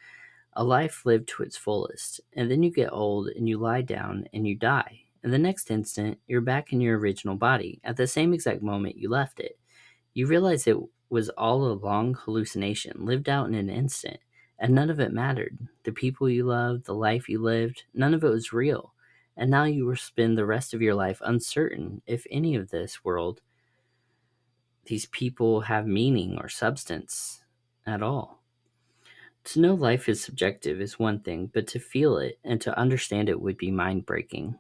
a 0.55 0.65
life 0.65 1.07
lived 1.07 1.29
to 1.29 1.43
its 1.45 1.57
fullest. 1.57 2.21
And 2.35 2.51
then 2.51 2.63
you 2.63 2.71
get 2.71 2.93
old 2.93 3.29
and 3.29 3.49
you 3.49 3.59
lie 3.59 3.83
down 3.83 4.27
and 4.33 4.47
you 4.47 4.57
die. 4.57 5.03
And 5.23 5.33
the 5.33 5.39
next 5.39 5.71
instant, 5.71 6.19
you're 6.27 6.41
back 6.41 6.73
in 6.73 6.81
your 6.81 6.99
original 6.99 7.37
body 7.37 7.81
at 7.85 7.97
the 7.97 8.07
same 8.07 8.33
exact 8.33 8.63
moment 8.63 8.97
you 8.97 9.09
left 9.09 9.41
it. 9.41 9.59
You 10.15 10.27
realize 10.27 10.67
it 10.67 10.77
was 11.11 11.29
all 11.31 11.65
a 11.67 11.75
long 11.75 12.15
hallucination 12.15 13.05
lived 13.05 13.29
out 13.29 13.47
in 13.49 13.55
an 13.55 13.71
instant, 13.71 14.19
and 14.59 14.75
none 14.75 14.91
of 14.91 15.01
it 15.01 15.13
mattered. 15.13 15.57
The 15.85 15.93
people 15.93 16.29
you 16.29 16.45
loved, 16.45 16.87
the 16.87 16.95
life 16.95 17.29
you 17.29 17.41
lived, 17.41 17.85
none 17.95 18.15
of 18.15 18.25
it 18.25 18.29
was 18.29 18.53
real. 18.53 18.95
And 19.37 19.51
now 19.51 19.65
you 19.65 19.87
will 19.87 19.97
spend 19.97 20.37
the 20.37 20.47
rest 20.47 20.75
of 20.75 20.83
your 20.83 20.95
life 20.95 21.21
uncertain 21.25 22.03
if 22.07 22.27
any 22.31 22.57
of 22.57 22.71
this 22.71 23.05
world 23.05 23.41
these 24.89 25.07
people 25.07 25.63
have 25.63 25.87
meaning 25.87 26.39
or 26.41 26.49
substance 26.49 27.45
at 27.87 28.03
all. 28.03 28.43
To 29.45 29.61
know 29.61 29.75
life 29.75 30.09
is 30.09 30.23
subjective 30.23 30.81
is 30.81 30.99
one 30.99 31.21
thing, 31.21 31.51
but 31.53 31.67
to 31.69 31.79
feel 31.79 32.19
it 32.19 32.39
and 32.45 32.61
to 32.63 32.79
understand 32.79 33.29
it 33.29 33.41
would 33.41 33.57
be 33.57 33.71
mind 33.71 34.05
breaking. 34.05 34.57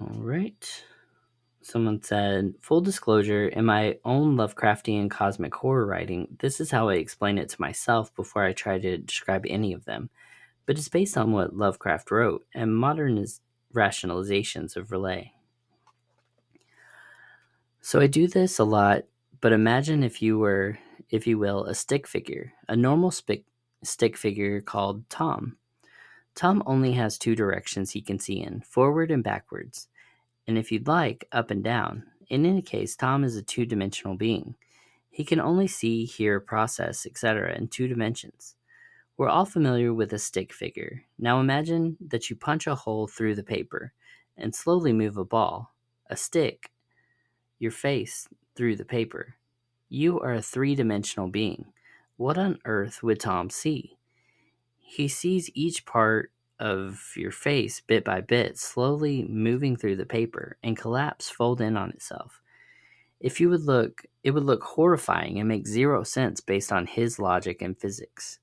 All 0.00 0.20
right. 0.20 0.84
Someone 1.62 2.02
said, 2.02 2.54
full 2.60 2.82
disclosure, 2.82 3.48
in 3.48 3.64
my 3.64 3.98
own 4.04 4.36
Lovecraftian 4.36 5.10
cosmic 5.10 5.54
horror 5.54 5.86
writing, 5.86 6.36
this 6.40 6.60
is 6.60 6.70
how 6.70 6.90
I 6.90 6.94
explain 6.94 7.38
it 7.38 7.48
to 7.50 7.60
myself 7.60 8.14
before 8.14 8.44
I 8.44 8.52
try 8.52 8.78
to 8.78 8.98
describe 8.98 9.46
any 9.48 9.72
of 9.72 9.86
them. 9.86 10.10
But 10.66 10.78
it's 10.78 10.88
based 10.88 11.16
on 11.16 11.32
what 11.32 11.56
Lovecraft 11.56 12.10
wrote 12.10 12.44
and 12.54 12.76
modern 12.76 13.24
rationalizations 13.74 14.76
of 14.76 14.88
R'lyeh. 14.88 15.30
So 17.86 18.00
I 18.00 18.06
do 18.06 18.26
this 18.26 18.58
a 18.58 18.64
lot, 18.64 19.02
but 19.42 19.52
imagine 19.52 20.02
if 20.02 20.22
you 20.22 20.38
were, 20.38 20.78
if 21.10 21.26
you 21.26 21.36
will, 21.36 21.66
a 21.66 21.74
stick 21.74 22.06
figure, 22.06 22.54
a 22.66 22.74
normal 22.74 23.10
stick, 23.10 23.44
figure 24.16 24.62
called 24.62 25.06
Tom. 25.10 25.58
Tom 26.34 26.62
only 26.64 26.92
has 26.92 27.18
two 27.18 27.36
directions 27.36 27.90
he 27.90 28.00
can 28.00 28.18
see 28.18 28.40
in 28.40 28.62
forward 28.62 29.10
and 29.10 29.22
backwards, 29.22 29.88
and 30.46 30.56
if 30.56 30.72
you'd 30.72 30.88
like, 30.88 31.28
up 31.30 31.50
and 31.50 31.62
down. 31.62 32.04
In 32.30 32.46
any 32.46 32.62
case, 32.62 32.96
Tom 32.96 33.22
is 33.22 33.36
a 33.36 33.42
two 33.42 33.66
dimensional 33.66 34.16
being. 34.16 34.54
He 35.10 35.22
can 35.22 35.38
only 35.38 35.66
see, 35.66 36.06
hear, 36.06 36.40
process, 36.40 37.04
etc., 37.04 37.54
in 37.54 37.68
two 37.68 37.86
dimensions. 37.86 38.54
We're 39.18 39.28
all 39.28 39.44
familiar 39.44 39.92
with 39.92 40.14
a 40.14 40.18
stick 40.18 40.54
figure. 40.54 41.04
Now 41.18 41.38
imagine 41.38 41.98
that 42.00 42.30
you 42.30 42.36
punch 42.36 42.66
a 42.66 42.76
hole 42.76 43.08
through 43.08 43.34
the 43.34 43.42
paper 43.42 43.92
and 44.38 44.54
slowly 44.54 44.94
move 44.94 45.18
a 45.18 45.24
ball, 45.26 45.74
a 46.08 46.16
stick, 46.16 46.70
your 47.58 47.70
face 47.70 48.28
through 48.54 48.76
the 48.76 48.84
paper. 48.84 49.34
You 49.88 50.20
are 50.20 50.34
a 50.34 50.42
three 50.42 50.74
dimensional 50.74 51.28
being. 51.28 51.66
What 52.16 52.38
on 52.38 52.58
earth 52.64 53.02
would 53.02 53.20
Tom 53.20 53.50
see? 53.50 53.96
He 54.78 55.08
sees 55.08 55.50
each 55.54 55.86
part 55.86 56.30
of 56.60 57.12
your 57.16 57.32
face 57.32 57.80
bit 57.80 58.04
by 58.04 58.20
bit, 58.20 58.58
slowly 58.58 59.24
moving 59.24 59.76
through 59.76 59.96
the 59.96 60.06
paper 60.06 60.56
and 60.62 60.76
collapse, 60.76 61.28
fold 61.28 61.60
in 61.60 61.76
on 61.76 61.90
itself. 61.90 62.40
If 63.20 63.40
you 63.40 63.48
would 63.48 63.62
look, 63.62 64.04
it 64.22 64.32
would 64.32 64.44
look 64.44 64.62
horrifying 64.62 65.38
and 65.38 65.48
make 65.48 65.66
zero 65.66 66.02
sense 66.02 66.40
based 66.40 66.72
on 66.72 66.86
his 66.86 67.18
logic 67.18 67.62
and 67.62 67.78
physics. 67.78 68.38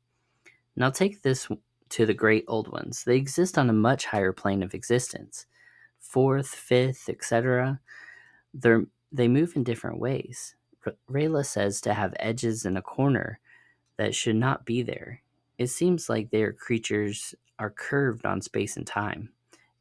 Now 0.76 0.90
take 0.90 1.22
this 1.22 1.48
to 1.90 2.06
the 2.06 2.14
great 2.14 2.46
old 2.48 2.72
ones. 2.72 3.04
They 3.04 3.18
exist 3.18 3.58
on 3.58 3.70
a 3.70 3.74
much 3.74 4.06
higher 4.06 4.34
plane 4.34 4.64
of 4.64 4.74
existence. 4.74 5.46
Fourth, 6.00 6.48
fifth, 6.48 7.10
etc. 7.10 7.80
They're 8.54 8.86
they 9.12 9.28
move 9.28 9.56
in 9.56 9.64
different 9.64 10.00
ways. 10.00 10.56
R'lyeh 11.10 11.46
says 11.46 11.82
to 11.82 11.94
have 11.94 12.14
edges 12.20 12.66
in 12.66 12.78
a 12.78 12.82
corner 12.82 13.40
that 13.98 14.16
should 14.16 14.36
not 14.36 14.66
be 14.66 14.82
there. 14.82 15.22
It 15.58 15.68
seems 15.68 16.10
like 16.10 16.30
their 16.30 16.54
creatures 16.54 17.36
are 17.60 17.70
curved 17.70 18.26
on 18.26 18.42
space 18.42 18.78
and 18.78 18.88
time, 18.88 19.30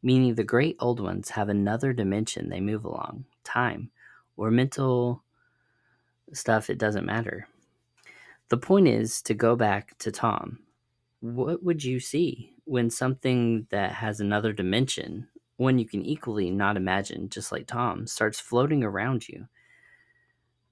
meaning 0.02 0.35
the 0.35 0.44
great 0.44 0.77
old 0.78 1.01
ones 1.01 1.31
have 1.31 1.48
another 1.48 1.93
dimension 1.93 2.48
they 2.48 2.61
move 2.61 2.85
along, 2.85 3.24
time, 3.44 3.90
or 4.36 4.51
mental 4.51 5.23
stuff, 6.32 6.70
it 6.70 6.78
doesn't 6.78 7.07
matter. 7.07 7.48
The 8.48 8.59
point 8.59 8.89
is 8.89 9.23
to 9.23 9.35
go 9.35 9.57
back 9.57 9.97
to 9.98 10.11
Tom. 10.11 10.61
What 11.20 11.62
would 11.62 11.85
you 11.85 12.01
see 12.01 12.52
when 12.65 12.90
something 12.90 13.66
that 13.70 13.93
has 13.93 14.20
another 14.20 14.52
dimension 14.52 15.28
one 15.61 15.78
you 15.78 15.87
can 15.87 16.03
equally 16.03 16.51
not 16.51 16.78
imagine, 16.78 17.28
just 17.28 17.53
like 17.53 17.66
Tom, 17.66 18.07
starts 18.07 18.41
floating 18.41 18.82
around 18.82 19.28
you. 19.28 19.47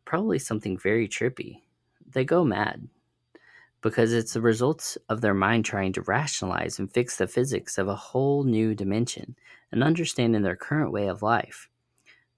Probably 0.06 0.39
something 0.39 0.78
very 0.78 1.06
trippy. 1.06 1.60
They 2.06 2.24
go 2.24 2.43
mad 2.43 2.89
because 3.82 4.15
it's 4.15 4.32
the 4.32 4.40
results 4.40 4.97
of 5.10 5.20
their 5.20 5.35
mind 5.35 5.66
trying 5.66 5.93
to 5.93 6.02
rationalize 6.02 6.78
and 6.78 6.90
fix 6.90 7.16
the 7.16 7.27
physics 7.27 7.77
of 7.77 7.86
a 7.86 7.94
whole 7.94 8.44
new 8.44 8.74
dimension 8.74 9.36
and 9.70 9.85
understanding 9.85 10.40
their 10.40 10.56
current 10.56 10.90
way 10.90 11.06
of 11.06 11.23
life. 11.23 11.69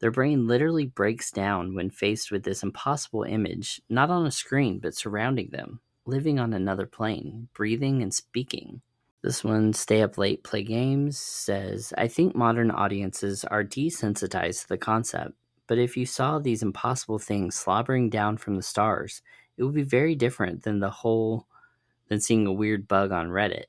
Their 0.01 0.10
brain 0.10 0.48
literally 0.48 0.86
breaks 0.86 1.31
down 1.31 1.74
when 1.74 1.89
faced 1.89 2.32
with 2.32 2.43
this 2.43 2.64
impossible 2.64 3.22
image, 3.22 3.81
not 3.89 4.10
on 4.10 4.27
a 4.27 4.31
screen, 4.32 4.81
but 4.81 4.97
surrounding 4.97 5.51
them, 5.51 5.81
living 6.05 6.40
on 6.40 6.52
another 6.52 6.86
plane, 6.86 7.48
breathing 7.55 8.02
and 8.02 8.12
speaking. 8.12 8.82
This 9.22 9.44
one, 9.44 9.74
Stay 9.74 10.01
Up 10.01 10.16
Late, 10.16 10.42
Play 10.44 10.62
Games, 10.62 11.18
says 11.18 11.92
I 11.98 12.09
think 12.09 12.34
modern 12.34 12.70
audiences 12.70 13.44
are 13.44 13.62
desensitized 13.62 14.62
to 14.62 14.68
the 14.68 14.78
concept, 14.78 15.32
but 15.66 15.76
if 15.76 15.94
you 15.94 16.06
saw 16.06 16.38
these 16.38 16.62
impossible 16.62 17.18
things 17.18 17.55
slobbering 17.55 18.09
down 18.09 18.38
from 18.38 18.56
the 18.56 18.62
stars, 18.62 19.20
it 19.59 19.64
would 19.64 19.74
be 19.74 19.82
very 19.82 20.14
different 20.14 20.62
than 20.62 20.80
the 20.80 20.88
whole 20.88 21.47
than 22.09 22.18
seeing 22.18 22.47
a 22.47 22.52
weird 22.52 22.88
bug 22.88 23.12
on 23.12 23.28
Reddit. 23.28 23.66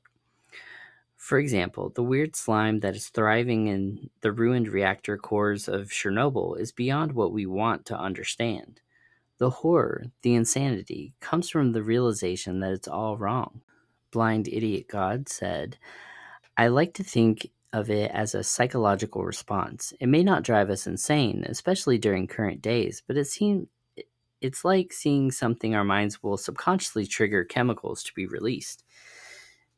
For 1.18 1.38
example, 1.38 1.90
the 1.90 2.02
weird 2.02 2.34
slime 2.34 2.80
that 2.80 2.96
is 2.96 3.10
thriving 3.10 3.66
in 3.66 4.08
the 4.22 4.32
ruined 4.32 4.68
reactor 4.68 5.18
cores 5.18 5.68
of 5.68 5.90
Chernobyl 5.90 6.58
is 6.58 6.72
beyond 6.72 7.12
what 7.12 7.30
we 7.30 7.44
want 7.44 7.84
to 7.86 7.98
understand. 7.98 8.80
The 9.36 9.50
horror, 9.50 10.06
the 10.22 10.34
insanity, 10.34 11.12
comes 11.20 11.50
from 11.50 11.72
the 11.72 11.82
realization 11.82 12.60
that 12.60 12.72
it's 12.72 12.88
all 12.88 13.18
wrong 13.18 13.60
blind 14.12 14.46
idiot 14.46 14.86
god 14.88 15.28
said, 15.28 15.76
I 16.56 16.68
like 16.68 16.94
to 16.94 17.02
think 17.02 17.50
of 17.72 17.90
it 17.90 18.10
as 18.12 18.34
a 18.34 18.44
psychological 18.44 19.24
response. 19.24 19.92
It 19.98 20.08
may 20.08 20.22
not 20.22 20.44
drive 20.44 20.70
us 20.70 20.86
insane, 20.86 21.44
especially 21.48 21.98
during 21.98 22.26
current 22.26 22.60
days, 22.62 23.02
but 23.06 23.16
it 23.16 23.26
seems 23.26 23.66
it's 24.40 24.64
like 24.64 24.92
seeing 24.92 25.30
something 25.30 25.74
our 25.74 25.84
minds 25.84 26.22
will 26.22 26.36
subconsciously 26.36 27.06
trigger 27.06 27.44
chemicals 27.44 28.02
to 28.02 28.12
be 28.14 28.26
released. 28.26 28.84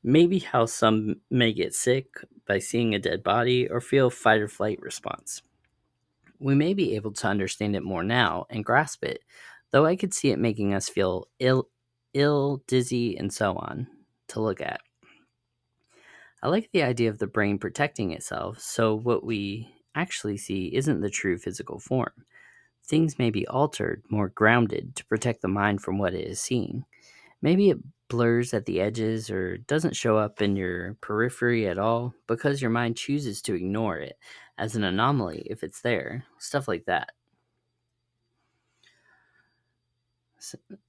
Maybe 0.02 0.38
how 0.38 0.66
some 0.66 1.16
may 1.30 1.52
get 1.52 1.74
sick 1.74 2.06
by 2.46 2.58
seeing 2.58 2.94
a 2.94 2.98
dead 2.98 3.22
body 3.22 3.68
or 3.68 3.80
feel 3.80 4.10
fight 4.10 4.40
or 4.40 4.48
flight 4.48 4.80
response. 4.80 5.42
We 6.38 6.54
may 6.54 6.74
be 6.74 6.96
able 6.96 7.12
to 7.12 7.26
understand 7.26 7.76
it 7.76 7.82
more 7.82 8.02
now 8.02 8.46
and 8.50 8.64
grasp 8.64 9.04
it, 9.04 9.20
though 9.70 9.84
I 9.86 9.96
could 9.96 10.14
see 10.14 10.30
it 10.30 10.38
making 10.38 10.74
us 10.74 10.88
feel 10.88 11.28
ill, 11.38 11.68
ill, 12.14 12.62
dizzy, 12.66 13.16
and 13.16 13.32
so 13.32 13.56
on 13.56 13.86
to 14.28 14.40
look 14.40 14.60
at. 14.60 14.80
I 16.42 16.48
like 16.48 16.70
the 16.72 16.82
idea 16.82 17.08
of 17.08 17.18
the 17.18 17.26
brain 17.26 17.58
protecting 17.58 18.10
itself, 18.12 18.60
so 18.60 18.94
what 18.94 19.24
we 19.24 19.68
actually 19.94 20.36
see 20.36 20.74
isn't 20.74 21.00
the 21.00 21.10
true 21.10 21.38
physical 21.38 21.78
form. 21.78 22.12
Things 22.86 23.18
may 23.18 23.30
be 23.30 23.46
altered, 23.46 24.02
more 24.10 24.28
grounded, 24.28 24.94
to 24.96 25.06
protect 25.06 25.40
the 25.40 25.48
mind 25.48 25.80
from 25.80 25.98
what 25.98 26.12
it 26.12 26.26
is 26.26 26.40
seeing. 26.40 26.84
Maybe 27.40 27.70
it 27.70 27.78
blurs 28.08 28.52
at 28.52 28.66
the 28.66 28.80
edges 28.80 29.30
or 29.30 29.56
doesn't 29.56 29.96
show 29.96 30.18
up 30.18 30.42
in 30.42 30.54
your 30.56 30.94
periphery 31.00 31.66
at 31.66 31.78
all 31.78 32.14
because 32.26 32.60
your 32.60 32.70
mind 32.70 32.96
chooses 32.96 33.40
to 33.42 33.54
ignore 33.54 33.98
it 33.98 34.18
as 34.58 34.76
an 34.76 34.84
anomaly 34.84 35.46
if 35.50 35.62
it's 35.62 35.80
there. 35.80 36.24
Stuff 36.38 36.68
like 36.68 36.84
that. 36.84 37.12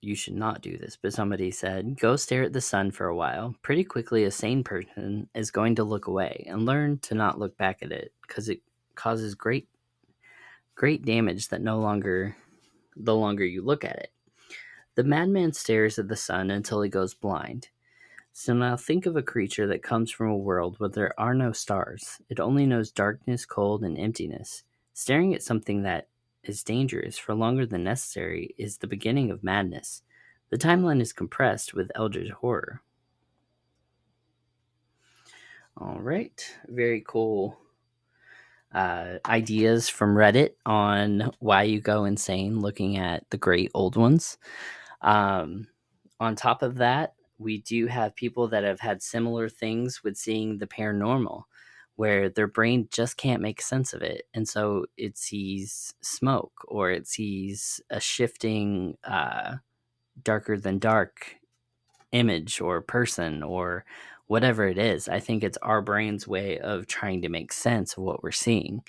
You 0.02 0.16
should 0.16 0.36
not 0.36 0.62
do 0.62 0.78
this, 0.78 0.98
but 1.02 1.14
somebody 1.14 1.52
said, 1.52 2.00
go 2.00 2.16
stare 2.16 2.44
at 2.44 2.54
the 2.54 2.62
sun 2.62 2.92
for 2.92 3.08
a 3.08 3.16
while. 3.16 3.56
Pretty 3.62 3.84
quickly, 3.84 4.24
a 4.24 4.32
sane 4.32 4.64
person 4.64 5.30
is 5.34 5.52
going 5.52 5.76
to 5.76 5.84
look 5.84 6.08
away 6.08 6.46
and 6.48 6.66
learn 6.66 7.00
to 7.00 7.16
not 7.16 7.40
look 7.40 7.58
back 7.58 7.80
at 7.82 7.92
it 7.92 8.14
because 8.22 8.50
it 8.50 8.62
causes 8.96 9.36
great, 9.36 9.68
great 10.76 11.06
damage 11.06 11.50
that 11.50 11.62
no 11.62 11.80
longer, 11.80 12.36
the 12.96 13.16
longer 13.16 13.46
you 13.46 13.62
look 13.62 13.84
at 13.84 13.98
it. 13.98 14.12
The 14.96 15.04
madman 15.04 15.54
stares 15.54 16.00
at 16.00 16.08
the 16.08 16.16
sun 16.16 16.50
until 16.50 16.82
he 16.82 16.90
goes 16.90 17.14
blind. 17.14 17.70
So 18.32 18.54
now 18.54 18.76
think 18.76 19.06
of 19.06 19.16
a 19.16 19.22
creature 19.22 19.68
that 19.68 19.84
comes 19.84 20.12
from 20.12 20.30
a 20.30 20.38
world 20.38 20.76
where 20.78 20.90
there 20.90 21.18
are 21.18 21.34
no 21.34 21.52
stars. 21.52 22.20
It 22.30 22.40
only 22.40 22.66
knows 22.66 22.92
darkness, 22.92 23.46
cold, 23.46 23.84
and 23.84 23.98
emptiness. 23.98 24.64
Staring 24.94 25.34
at 25.34 25.44
something 25.44 25.84
that 25.84 26.08
is 26.50 26.64
dangerous 26.64 27.18
for 27.18 27.34
longer 27.34 27.66
than 27.66 27.84
necessary 27.84 28.56
is 28.58 28.78
the 28.78 28.88
beginning 28.88 29.32
of 29.32 29.44
madness. 29.44 30.02
The 30.50 30.58
timeline 30.58 31.02
is 31.02 31.14
compressed 31.14 31.74
with 31.74 31.92
Eldritch 31.96 32.32
horror. 32.32 32.82
All 35.78 36.00
right, 36.00 36.42
very 36.68 37.04
cool 37.06 37.58
uh, 38.74 39.20
ideas 39.26 39.88
from 39.90 40.16
Reddit 40.16 40.52
on 40.66 41.32
why 41.40 41.64
you 41.64 41.80
go 41.80 42.06
insane 42.06 42.60
looking 42.60 42.98
at 42.98 43.30
the 43.30 43.38
great 43.38 43.72
old 43.74 43.96
ones. 43.96 44.38
Um, 45.02 45.68
on 46.20 46.36
top 46.36 46.62
of 46.62 46.76
that, 46.76 47.14
we 47.38 47.60
do 47.62 47.88
have 47.88 48.16
people 48.16 48.48
that 48.50 48.64
have 48.64 48.80
had 48.80 49.02
similar 49.02 49.50
things 49.50 50.04
with 50.04 50.18
seeing 50.18 50.58
the 50.58 50.68
paranormal 50.68 51.44
where 51.96 52.30
their 52.30 52.48
brain 52.48 52.88
just 52.92 53.18
can't 53.18 53.42
make 53.42 53.62
sense 53.62 53.94
of 53.94 54.02
it. 54.02 54.28
And 54.34 54.48
so 54.48 54.86
it 54.98 55.18
sees 55.18 55.94
smoke 56.02 56.54
or 56.68 56.92
it 56.92 57.08
sees 57.08 57.82
a 57.90 58.00
shifting, 58.00 58.98
uh, 59.04 59.58
darker 60.24 60.58
than 60.58 60.80
dark 60.80 61.36
image 62.12 62.62
or 62.62 62.82
person 62.82 63.44
or 63.44 63.86
whatever 64.28 64.68
it 64.68 64.78
is. 64.78 65.08
I 65.08 65.20
think 65.20 65.44
it's 65.44 65.58
our 65.62 65.82
brain's 65.82 66.28
way 66.28 66.60
of 66.60 66.88
trying 66.88 67.22
to 67.22 67.30
make 67.30 67.54
sense 67.54 67.94
of 67.98 68.04
what 68.04 68.24
we're 68.24 68.32
seeing, 68.32 68.84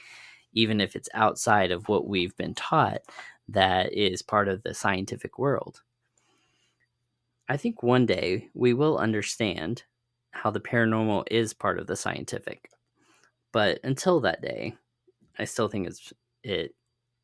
even 0.52 0.80
if 0.80 0.96
it's 0.96 1.08
outside 1.14 1.70
of 1.70 1.88
what 1.88 2.08
we've 2.08 2.36
been 2.36 2.54
taught 2.54 3.02
that 3.48 3.92
is 3.92 4.22
part 4.22 4.48
of 4.48 4.62
the 4.62 4.74
scientific 4.74 5.38
world. 5.38 5.82
I 7.48 7.56
think 7.56 7.82
one 7.82 8.06
day 8.06 8.48
we 8.54 8.74
will 8.74 8.98
understand 8.98 9.84
how 10.32 10.50
the 10.50 10.60
paranormal 10.60 11.24
is 11.30 11.54
part 11.54 11.78
of 11.78 11.86
the 11.86 11.96
scientific. 11.96 12.70
But 13.56 13.80
until 13.84 14.20
that 14.20 14.42
day, 14.42 14.74
I 15.38 15.46
still 15.46 15.68
think 15.68 15.86
it's 15.86 16.12
it 16.42 16.74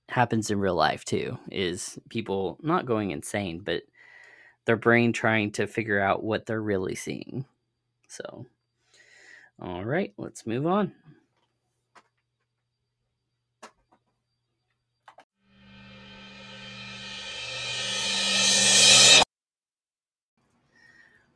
happens 0.09 0.51
in 0.51 0.59
real 0.59 0.75
life 0.75 1.05
too. 1.05 1.37
Is 1.51 1.99
people 2.09 2.57
not 2.63 2.87
going 2.87 3.11
insane, 3.11 3.61
but 3.63 3.83
their 4.65 4.79
brain 4.79 5.13
trying 5.13 5.53
to 5.53 5.67
figure 5.67 6.01
out 6.01 6.25
what 6.25 6.47
they're 6.47 6.63
really 6.63 6.95
seeing. 6.95 7.45
So, 8.09 8.47
all 9.61 9.85
right, 9.85 10.15
let's 10.17 10.47
move 10.47 10.67
on. 10.67 10.95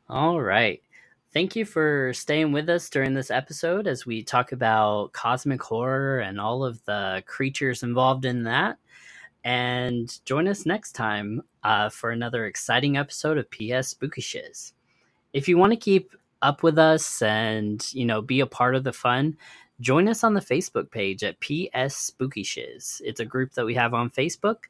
All 0.09 0.41
right. 0.41 0.81
Thank 1.37 1.55
you 1.55 1.65
for 1.65 2.13
staying 2.15 2.51
with 2.51 2.67
us 2.67 2.89
during 2.89 3.13
this 3.13 3.29
episode 3.29 3.85
as 3.85 4.07
we 4.07 4.23
talk 4.23 4.53
about 4.53 5.13
cosmic 5.13 5.61
horror 5.61 6.21
and 6.21 6.41
all 6.41 6.65
of 6.65 6.83
the 6.85 7.21
creatures 7.27 7.83
involved 7.83 8.25
in 8.25 8.41
that. 8.45 8.79
And 9.43 10.11
join 10.25 10.47
us 10.47 10.65
next 10.65 10.93
time 10.93 11.43
uh, 11.63 11.89
for 11.89 12.09
another 12.09 12.47
exciting 12.47 12.97
episode 12.97 13.37
of 13.37 13.51
PS 13.51 13.89
Spooky 13.89 14.19
Shiz. 14.19 14.73
If 15.31 15.47
you 15.47 15.59
want 15.59 15.73
to 15.73 15.77
keep 15.77 16.11
up 16.41 16.63
with 16.63 16.79
us 16.79 17.21
and 17.21 17.87
you 17.93 18.07
know 18.07 18.19
be 18.19 18.39
a 18.39 18.47
part 18.47 18.73
of 18.73 18.83
the 18.83 18.91
fun, 18.91 19.37
join 19.79 20.07
us 20.07 20.23
on 20.23 20.33
the 20.33 20.41
Facebook 20.41 20.89
page 20.89 21.23
at 21.23 21.39
PS 21.39 21.95
Spooky 21.97 22.41
Shiz. 22.41 22.99
It's 23.05 23.19
a 23.19 23.25
group 23.25 23.53
that 23.53 23.65
we 23.67 23.75
have 23.75 23.93
on 23.93 24.09
Facebook. 24.09 24.63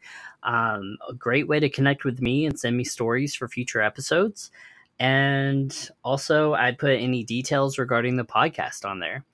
Um, 0.44 0.98
a 1.08 1.14
great 1.14 1.48
way 1.48 1.62
to 1.62 1.70
connect 1.70 2.04
with 2.04 2.22
me 2.22 2.46
and 2.46 2.60
send 2.60 2.76
me 2.76 2.84
stories 2.84 3.34
for 3.34 3.48
future 3.48 3.82
episodes. 3.82 4.52
And 5.00 5.90
also, 6.04 6.54
I'd 6.54 6.80
put 6.80 7.00
any 7.00 7.24
details 7.24 7.78
regarding 7.78 8.16
the 8.16 8.26
podcast 8.26 8.84
on 8.84 9.00
there. 9.00 9.26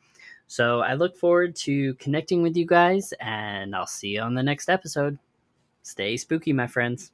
So 0.48 0.82
I 0.82 0.94
look 0.94 1.16
forward 1.18 1.56
to 1.58 1.94
connecting 1.96 2.44
with 2.44 2.56
you 2.58 2.66
guys, 2.66 3.14
and 3.20 3.76
I'll 3.76 3.88
see 3.88 4.10
you 4.10 4.22
on 4.22 4.36
the 4.36 4.44
next 4.44 4.70
episode. 4.70 5.18
Stay 5.82 6.18
spooky, 6.18 6.54
my 6.54 6.68
friends. 6.68 7.12